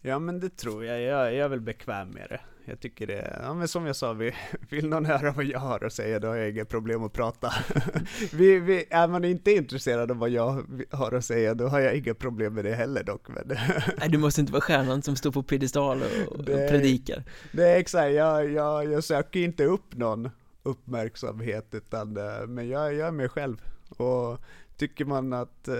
Ja 0.00 0.18
men 0.18 0.40
det 0.40 0.56
tror 0.56 0.84
jag, 0.84 1.00
jag, 1.00 1.34
jag 1.34 1.44
är 1.44 1.48
väl 1.48 1.60
bekväm 1.60 2.08
med 2.08 2.26
det. 2.28 2.40
Jag 2.64 2.80
tycker 2.80 3.06
det, 3.06 3.38
ja 3.42 3.54
men 3.54 3.68
som 3.68 3.86
jag 3.86 3.96
sa, 3.96 4.12
vi, 4.12 4.32
vill 4.70 4.88
någon 4.88 5.04
höra 5.04 5.32
vad 5.32 5.44
jag 5.44 5.58
har 5.58 5.84
att 5.84 5.92
säga, 5.92 6.18
då 6.18 6.28
har 6.28 6.36
jag 6.36 6.50
inga 6.50 6.64
problem 6.64 7.04
att 7.04 7.12
prata. 7.12 7.52
vi, 8.32 8.60
vi, 8.60 8.84
är 8.90 9.08
man 9.08 9.24
inte 9.24 9.52
intresserad 9.52 10.10
av 10.10 10.16
vad 10.16 10.30
jag 10.30 10.64
har 10.90 11.12
att 11.12 11.24
säga, 11.24 11.54
då 11.54 11.66
har 11.66 11.80
jag 11.80 11.94
inga 11.96 12.14
problem 12.14 12.54
med 12.54 12.64
det 12.64 12.74
heller 12.74 13.02
dock. 13.04 13.28
Men 13.28 13.44
Nej, 13.98 14.08
du 14.08 14.18
måste 14.18 14.40
inte 14.40 14.52
vara 14.52 14.60
stjärnan 14.62 15.02
som 15.02 15.16
står 15.16 15.32
på 15.32 15.42
piedestal 15.42 16.02
och, 16.02 16.32
och 16.36 16.44
Det- 16.44 16.68
predikar. 16.70 17.24
det 17.52 17.68
är 17.68 17.76
exakt, 17.78 18.12
jag, 18.14 18.50
jag, 18.50 18.92
jag 18.92 19.04
söker 19.04 19.40
inte 19.40 19.64
upp 19.64 19.94
någon 19.96 20.30
uppmärksamhet, 20.62 21.66
utan, 21.74 22.16
eh, 22.16 22.46
men 22.46 22.68
jag, 22.68 22.94
jag 22.94 23.08
är 23.08 23.12
mig 23.12 23.28
själv. 23.28 23.62
Och 23.88 24.38
tycker 24.76 25.04
man 25.04 25.32
att, 25.32 25.68
eh, 25.68 25.74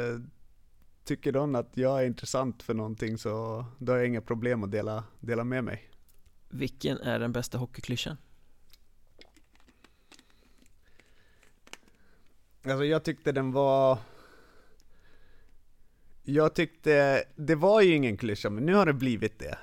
tycker 1.04 1.32
någon 1.32 1.56
att 1.56 1.70
jag 1.74 2.02
är 2.02 2.06
intressant 2.06 2.62
för 2.62 2.74
någonting 2.74 3.18
så, 3.18 3.64
då 3.78 3.92
har 3.92 3.98
jag 3.98 4.06
inga 4.06 4.20
problem 4.20 4.64
att 4.64 4.70
dela, 4.70 5.04
dela 5.20 5.44
med 5.44 5.64
mig. 5.64 5.88
Vilken 6.54 6.98
är 7.00 7.18
den 7.18 7.32
bästa 7.32 7.58
hockeyklyschan? 7.58 8.16
Alltså 12.64 12.84
jag 12.84 13.02
tyckte 13.04 13.32
den 13.32 13.52
var 13.52 13.98
Jag 16.22 16.54
tyckte, 16.54 17.24
det 17.36 17.54
var 17.54 17.80
ju 17.80 17.94
ingen 17.94 18.16
klyscha 18.16 18.50
men 18.50 18.66
nu 18.66 18.74
har 18.74 18.86
det 18.86 18.92
blivit 18.92 19.38
det. 19.38 19.58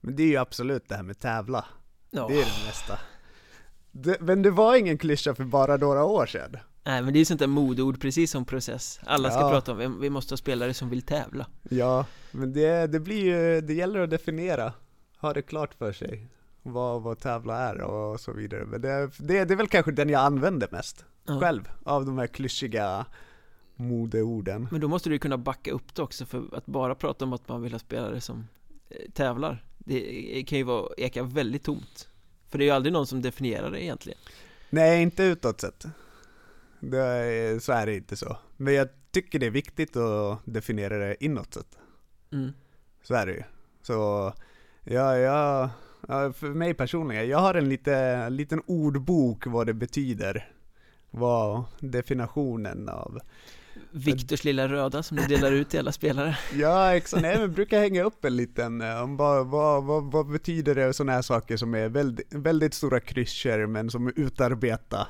Men 0.00 0.16
det 0.16 0.22
är 0.22 0.26
ju 0.26 0.36
absolut 0.36 0.88
det 0.88 0.96
här 0.96 1.02
med 1.02 1.18
tävla. 1.18 1.64
Ja. 2.10 2.26
Det 2.28 2.34
är 2.34 2.44
det 2.44 2.66
mesta. 2.66 2.98
Det, 3.90 4.20
Men 4.20 4.42
det 4.42 4.50
var 4.50 4.76
ingen 4.76 4.98
klyscha 4.98 5.34
för 5.34 5.44
bara 5.44 5.76
några 5.76 6.04
år 6.04 6.26
sedan. 6.26 6.56
Nej 6.84 7.02
men 7.02 7.12
det 7.12 7.16
är 7.16 7.20
ju 7.20 7.24
sånt 7.24 7.40
där 7.40 7.46
modeord 7.46 8.00
precis 8.00 8.30
som 8.30 8.44
process. 8.44 9.00
Alla 9.04 9.30
ska 9.30 9.40
Ja. 9.40 9.50
prata 9.50 9.72
om, 9.72 9.78
vi- 9.78 10.00
vi 10.00 10.10
måste 10.10 10.32
ha 10.32 10.36
spelare 10.36 10.74
som 10.74 10.90
vill 10.90 11.02
tävla. 11.02 11.46
Ja, 11.70 12.06
men 12.30 12.52
det, 12.52 12.86
det 12.86 13.00
blir 13.00 13.24
ju, 13.24 13.60
det 13.60 13.74
gäller 13.74 14.00
att 14.00 14.10
definiera 14.10 14.72
Ha 15.20 15.32
det 15.32 15.42
klart 15.42 15.74
för 15.74 15.92
sig 15.92 16.26
Vad, 16.62 17.02
vad 17.02 17.18
tävla 17.18 17.58
är 17.58 17.80
och 17.80 18.20
så 18.20 18.32
vidare 18.32 18.64
Men 18.64 18.80
det, 18.80 19.10
det, 19.18 19.44
det 19.44 19.54
är 19.54 19.56
väl 19.56 19.68
kanske 19.68 19.92
den 19.92 20.08
jag 20.08 20.20
använder 20.20 20.68
mest 20.70 21.04
Ja. 21.26 21.40
Själv, 21.40 21.68
av 21.84 22.06
de 22.06 22.18
här 22.18 22.26
klyschiga 22.26 23.06
modeorden 23.74 24.68
Men 24.70 24.80
då 24.80 24.88
måste 24.88 25.08
du 25.08 25.14
ju 25.14 25.18
kunna 25.18 25.38
backa 25.38 25.72
upp 25.72 25.94
det 25.94 26.02
också 26.02 26.26
för 26.26 26.44
att 26.52 26.66
bara 26.66 26.94
prata 26.94 27.24
om 27.24 27.32
att 27.32 27.48
man 27.48 27.62
vill 27.62 27.72
ha 27.72 27.78
spelare 27.78 28.20
som 28.20 28.48
eh, 28.88 29.10
tävlar 29.12 29.64
Det 29.78 30.44
kan 30.48 30.58
ju 30.58 30.64
vara, 30.64 30.88
eka 30.96 31.22
väldigt 31.22 31.64
tomt 31.64 32.08
För 32.48 32.58
det 32.58 32.64
är 32.64 32.66
ju 32.66 32.72
aldrig 32.72 32.92
någon 32.92 33.06
som 33.06 33.22
definierar 33.22 33.70
det 33.70 33.84
egentligen 33.84 34.18
Nej, 34.70 35.02
inte 35.02 35.22
utåt 35.22 35.60
sett. 35.60 35.86
Det 36.80 36.98
är, 36.98 37.58
så 37.58 37.72
är 37.72 37.86
det 37.86 37.96
inte 37.96 38.16
så. 38.16 38.36
Men 38.56 38.74
jag 38.74 38.88
tycker 39.10 39.38
det 39.38 39.46
är 39.46 39.50
viktigt 39.50 39.96
att 39.96 40.40
definiera 40.44 40.98
det 40.98 41.24
inåt 41.24 41.54
sett. 41.54 41.78
mm. 42.32 42.52
Så 43.02 43.14
är 43.14 43.26
det 43.26 43.32
ju. 43.32 43.42
Så, 43.82 44.32
ja, 44.90 45.18
ja, 45.18 45.70
ja, 46.08 46.32
för 46.32 46.48
mig 46.48 46.74
personligen, 46.74 47.28
jag 47.28 47.38
har 47.38 47.54
en 47.54 47.68
lite, 47.68 48.30
liten 48.30 48.62
ordbok 48.66 49.46
vad 49.46 49.66
det 49.66 49.74
betyder. 49.74 50.52
Vad 51.10 51.64
definitionen 51.80 52.88
av 52.88 53.20
Viktors 53.90 54.44
lilla 54.44 54.68
röda 54.68 55.02
som 55.02 55.16
du 55.16 55.26
delar 55.26 55.52
ut 55.52 55.70
till 55.70 55.78
alla 55.78 55.92
spelare 55.92 56.38
Ja, 56.54 56.96
exakt. 56.96 57.22
Nej, 57.22 57.38
men 57.38 57.52
brukar 57.52 57.80
hänga 57.80 58.02
upp 58.04 58.24
en 58.24 58.36
liten, 58.36 58.80
eh, 58.80 59.02
om 59.02 59.16
vad, 59.16 59.46
vad, 59.46 59.84
vad, 59.84 60.12
vad 60.12 60.30
betyder 60.30 60.74
det 60.74 60.92
sådana 60.92 61.12
här 61.12 61.22
saker 61.22 61.56
som 61.56 61.74
är 61.74 61.88
väldigt, 61.88 62.34
väldigt 62.34 62.74
stora 62.74 63.00
klyschor 63.00 63.66
men 63.66 63.90
som 63.90 64.06
är 64.06 64.12
utarbeta 64.16 65.08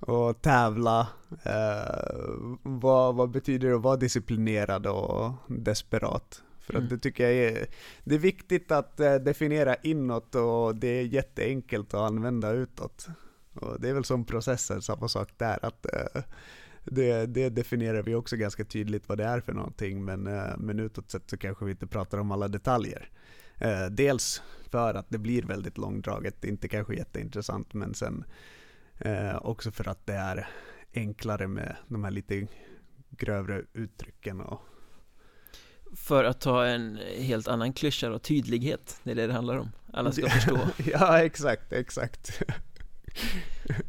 och 0.00 0.42
tävla. 0.42 1.08
Eh, 1.42 2.24
vad, 2.62 3.14
vad 3.14 3.30
betyder 3.30 3.68
det 3.68 3.76
att 3.76 3.82
vara 3.82 3.96
disciplinerad 3.96 4.86
och 4.86 5.32
desperat? 5.46 6.42
För 6.68 6.74
att 6.74 6.78
Mm. 6.78 6.88
det 6.88 6.98
tycker 6.98 7.24
jag 7.30 7.34
är, 7.34 7.66
det 8.04 8.14
är 8.14 8.18
viktigt 8.18 8.72
att 8.72 9.00
eh, 9.00 9.14
definiera 9.14 9.74
inåt 9.74 10.34
och 10.34 10.76
det 10.76 10.88
är 10.88 11.02
jätteenkelt 11.02 11.94
att 11.94 12.00
använda 12.00 12.52
utåt. 12.52 13.06
Och 13.54 13.80
det 13.80 13.88
är 13.88 13.94
väl 13.94 14.04
som 14.04 14.24
processen, 14.24 14.82
samma 14.82 15.08
sak 15.08 15.28
där. 15.36 15.58
att 15.64 15.86
eh, 15.86 16.22
det, 16.84 17.26
det 17.26 17.48
definierar 17.48 18.02
vi 18.02 18.14
också 18.14 18.36
ganska 18.36 18.64
tydligt 18.64 19.08
vad 19.08 19.18
det 19.18 19.24
är 19.24 19.40
för 19.40 19.52
någonting, 19.52 20.04
men, 20.04 20.26
eh, 20.26 20.56
men 20.58 20.80
utåt 20.80 21.10
sett 21.10 21.30
så 21.30 21.36
kanske 21.36 21.64
vi 21.64 21.70
inte 21.70 21.86
pratar 21.86 22.18
om 22.18 22.30
alla 22.30 22.48
detaljer. 22.48 23.10
Dels 23.90 24.42
för 24.70 24.94
att 24.94 25.06
det 25.10 25.18
blir 25.18 25.42
väldigt 25.42 25.78
långdraget, 25.78 26.44
inte 26.44 26.68
kanske 26.68 26.94
jätteintressant, 26.94 27.74
men 27.74 27.94
sen 27.94 28.24
också 29.40 29.70
för 29.70 29.88
att 29.88 30.06
det 30.06 30.14
är 30.14 30.48
enklare 30.94 31.48
med 31.48 31.76
de 31.88 32.04
här 32.04 32.10
lite 32.10 32.46
grövre 33.10 33.62
uttrycken 33.72 34.40
och 34.40 34.60
För 35.96 36.24
att 36.24 36.40
ta 36.40 36.66
en 36.66 36.98
helt 37.18 37.48
annan 37.48 37.72
klyscha 37.72 38.08
då, 38.08 38.18
tydlighet 38.18 39.00
Det 39.02 39.10
är 39.10 39.14
det 39.14 39.26
det 39.26 39.32
handlar 39.32 39.58
om 39.58 39.70
Alla 39.92 40.12
ska 40.12 40.28
förstå 40.28 40.58
ja, 40.92 41.18
exakt, 41.18 41.72
exakt. 41.72 42.42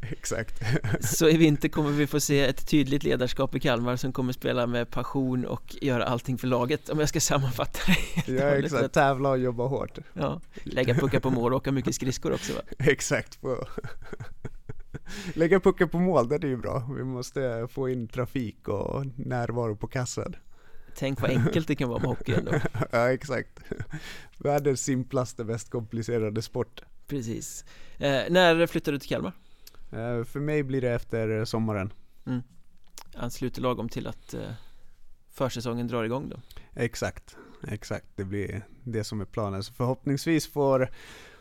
exakt. 0.00 0.62
Så 1.00 1.28
i 1.28 1.36
vinter 1.36 1.68
kommer 1.68 1.90
vi 1.90 2.06
få 2.06 2.20
se 2.20 2.40
ett 2.40 2.66
tydligt 2.66 3.02
ledarskap 3.02 3.54
i 3.54 3.60
Kalmar 3.60 3.96
som 3.96 4.12
kommer 4.12 4.32
spela 4.32 4.66
med 4.66 4.90
passion 4.90 5.44
och 5.44 5.76
göra 5.80 6.04
allting 6.04 6.38
för 6.38 6.46
laget 6.46 6.88
Om 6.88 7.00
jag 7.00 7.08
ska 7.08 7.20
sammanfatta 7.20 7.78
det 8.26 8.32
Ja, 8.32 8.48
exakt. 8.48 8.92
Tävla 8.92 9.28
och 9.28 9.38
jobba 9.38 9.66
hårt. 9.66 9.98
Ja, 10.12 10.40
lägga 10.62 10.94
puckar 10.94 11.20
på 11.20 11.30
mål 11.30 11.52
och 11.52 11.56
åka 11.56 11.72
mycket 11.72 11.94
skridskor 11.94 12.32
också 12.32 12.52
va? 12.52 12.60
Exakt. 12.78 13.38
Lägga 15.34 15.60
pucken 15.60 15.88
på 15.88 15.98
mål, 15.98 16.28
det 16.28 16.34
är 16.34 16.46
ju 16.46 16.56
bra. 16.56 16.90
Vi 16.96 17.04
måste 17.04 17.68
få 17.70 17.88
in 17.88 18.08
trafik 18.08 18.68
och 18.68 19.06
närvaro 19.16 19.76
på 19.76 19.86
kassen. 19.86 20.36
Tänk 21.00 21.20
vad 21.20 21.30
enkelt 21.30 21.68
det 21.68 21.76
kan 21.76 21.88
vara 21.88 21.98
med 21.98 22.08
hockey 22.08 22.32
ändå 22.32 22.52
Ja, 22.90 23.12
exakt. 23.12 23.60
Världens 24.38 24.80
simplaste, 24.80 25.44
mest 25.44 25.70
komplicerade 25.70 26.42
sport. 26.42 26.82
Precis 27.06 27.64
eh, 27.98 28.22
När 28.30 28.66
flyttar 28.66 28.92
du 28.92 28.98
till 28.98 29.08
Kalmar? 29.08 29.32
Eh, 29.92 30.24
För 30.24 30.40
mig 30.40 30.62
blir 30.62 30.80
det 30.80 30.90
efter 30.90 31.44
sommaren. 31.44 31.92
Ansluter 33.14 33.62
lagom 33.62 33.88
till 33.88 34.06
att 34.06 34.34
eh, 34.34 34.40
försäsongen 35.30 35.86
drar 35.86 36.04
igång 36.04 36.28
då 36.28 36.36
Exakt, 36.74 37.36
exakt. 37.68 38.06
Det 38.16 38.24
blir 38.24 38.66
det 38.84 39.04
som 39.04 39.20
är 39.20 39.24
planen. 39.24 39.62
Så 39.62 39.72
förhoppningsvis 39.72 40.46
får, 40.46 40.90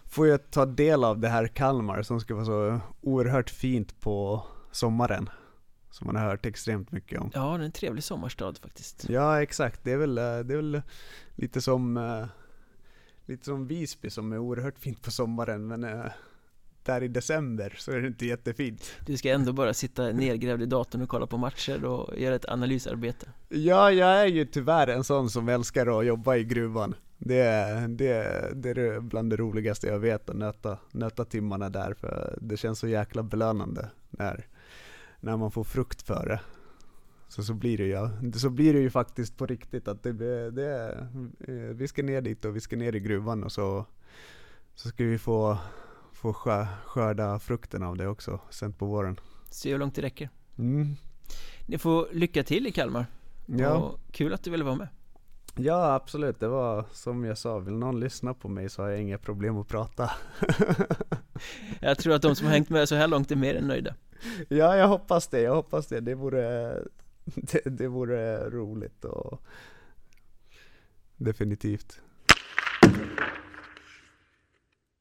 får 0.06 0.28
jag 0.28 0.52
ta 0.52 0.66
del 0.66 1.04
av 1.04 1.20
det 1.20 1.30
här 1.30 1.48
Kalmar 1.48 2.02
som 2.02 2.20
ska 2.20 2.36
vara 2.36 2.46
så 2.46 2.80
oerhört 3.02 3.50
fint 3.50 4.02
på 4.02 4.44
sommaren. 4.72 5.30
Som 5.92 6.08
man 6.08 6.16
har 6.16 6.30
hört 6.30 6.46
extremt 6.46 6.92
mycket 6.92 7.20
om. 7.20 7.32
Ja, 7.34 7.58
det 7.58 7.64
är 7.64 7.66
en 7.66 7.72
trevlig 7.72 8.04
sommarstad 8.04 8.54
faktiskt 8.62 9.06
Ja, 9.10 9.42
exakt. 9.42 9.84
Det 9.84 9.92
är 9.92 9.98
väl, 9.98 10.18
eh, 10.18 10.24
det 10.24 10.54
är 10.54 10.56
väl 10.56 10.82
lite 11.36 11.62
som 11.62 11.98
eh, 11.98 12.26
Lite 13.30 13.46
som 13.46 13.68
Visby 13.68 14.10
som 14.10 14.34
är 14.34 14.38
oerhört 14.38 14.80
fint 14.80 15.02
på 15.02 15.12
sommaren 15.12 15.68
men 15.68 15.84
eh, 15.84 16.06
där 16.84 17.04
i 17.04 17.08
december 17.08 17.76
så 17.78 17.92
är 17.92 18.02
det 18.02 18.08
inte 18.08 18.26
jättefint. 18.26 18.92
Du 19.06 19.18
ska 19.18 19.30
ändå 19.30 19.54
bara 19.54 19.74
sitta 19.74 20.04
nergrävd 20.04 20.62
i 20.62 20.66
datorn 20.66 21.02
och 21.02 21.10
kolla 21.10 21.28
på 21.28 21.38
matcher 21.38 21.86
och 21.86 22.20
göra 22.20 22.36
ett 22.36 22.50
analysarbete 22.50 23.28
Ja, 23.50 23.92
jag 23.92 24.22
är 24.22 24.26
ju 24.26 24.46
tyvärr 24.46 24.88
en 24.88 25.04
sån 25.04 25.30
som 25.30 25.50
älskar 25.50 26.00
att 26.00 26.06
jobba 26.06 26.36
i 26.36 26.44
gruvan. 26.44 26.96
Det 27.18 27.40
är, 27.40 27.88
det, 27.88 28.52
det 28.56 28.70
är 28.70 29.00
bland 29.00 29.30
det 29.30 29.38
roligaste 29.38 29.88
jag 29.88 30.00
vet 30.00 30.30
att 30.30 30.36
nöta, 30.36 30.78
nöta 30.92 31.26
timmarna 31.26 31.70
där 31.70 31.94
för 31.94 32.38
det 32.42 32.58
känns 32.58 32.80
så 32.80 32.88
jäkla 32.88 33.24
belönande 33.24 33.90
när, 34.10 34.48
när 35.20 35.38
man 35.38 35.52
får 35.52 35.64
frukt 35.64 36.02
för 36.02 36.26
det. 36.28 36.40
Så, 37.28 37.44
så, 37.44 37.54
blir 37.54 37.78
det 37.78 37.86
ju, 37.86 38.32
så 38.32 38.50
blir 38.50 38.74
det 38.74 38.80
ju 38.80 38.90
faktiskt 38.90 39.38
på 39.38 39.46
riktigt 39.46 39.88
att 39.88 40.04
det, 40.04 40.14
det 40.52 40.92
eh, 41.48 41.54
vi 41.54 41.88
ska 41.88 42.04
ner 42.04 42.22
dit 42.22 42.46
och 42.46 42.56
vi 42.56 42.60
ska 42.60 42.76
ner 42.76 42.96
i 42.96 43.00
gruvan 43.00 43.44
och 43.44 43.52
så, 43.52 43.86
så 44.76 44.90
ska 44.90 45.04
vi 45.04 45.18
få, 45.18 45.58
få 46.14 46.34
skö- 46.34 46.68
skörda 46.86 47.40
frukten 47.40 47.84
av 47.84 47.98
det 47.98 48.08
också 48.08 48.40
sen 48.50 48.74
på 48.74 48.86
våren. 48.86 49.20
Se 49.50 49.72
hur 49.72 49.80
långt 49.80 49.96
det 49.96 50.02
räcker 50.02 50.30
Mm. 50.58 50.96
Ni 51.68 51.78
får 51.78 52.08
lycka 52.12 52.44
till 52.44 52.68
i 52.68 52.72
Kalmar 52.72 53.06
Ja. 53.46 53.74
och 53.74 54.00
kul 54.12 54.34
att 54.34 54.44
du 54.44 54.52
ville 54.52 54.64
vara 54.64 54.76
med 54.76 54.88
Ja 55.56 55.94
absolut, 55.94 56.40
det 56.40 56.48
var 56.48 56.86
som 56.92 57.24
jag 57.26 57.38
sa, 57.38 57.60
vill 57.60 57.74
någon 57.74 58.00
lyssna 58.00 58.34
på 58.34 58.50
mig 58.50 58.70
så 58.70 58.82
har 58.82 58.90
jag 58.90 59.02
inga 59.02 59.18
problem 59.18 59.58
att 59.58 59.68
prata. 59.68 60.12
Jag 61.82 61.98
tror 61.98 62.14
att 62.14 62.22
de 62.22 62.36
som 62.36 62.46
har 62.48 62.54
hängt 62.54 62.70
med 62.70 62.90
så 62.90 62.96
här 62.96 63.08
långt 63.08 63.32
är 63.32 63.36
mer 63.36 63.56
än 63.56 63.68
nöjda 63.68 63.96
ja, 64.48 64.78
jag 64.78 64.88
hoppas 64.88 65.28
det, 65.28 65.42
jag 65.42 65.56
hoppas 65.56 65.88
det. 65.88 66.00
Det 66.00 66.16
vore, 66.16 66.74
det, 67.26 67.62
det 67.66 67.88
vore 67.88 68.50
roligt 68.50 69.06
och 69.06 69.42
definitivt. 71.18 72.02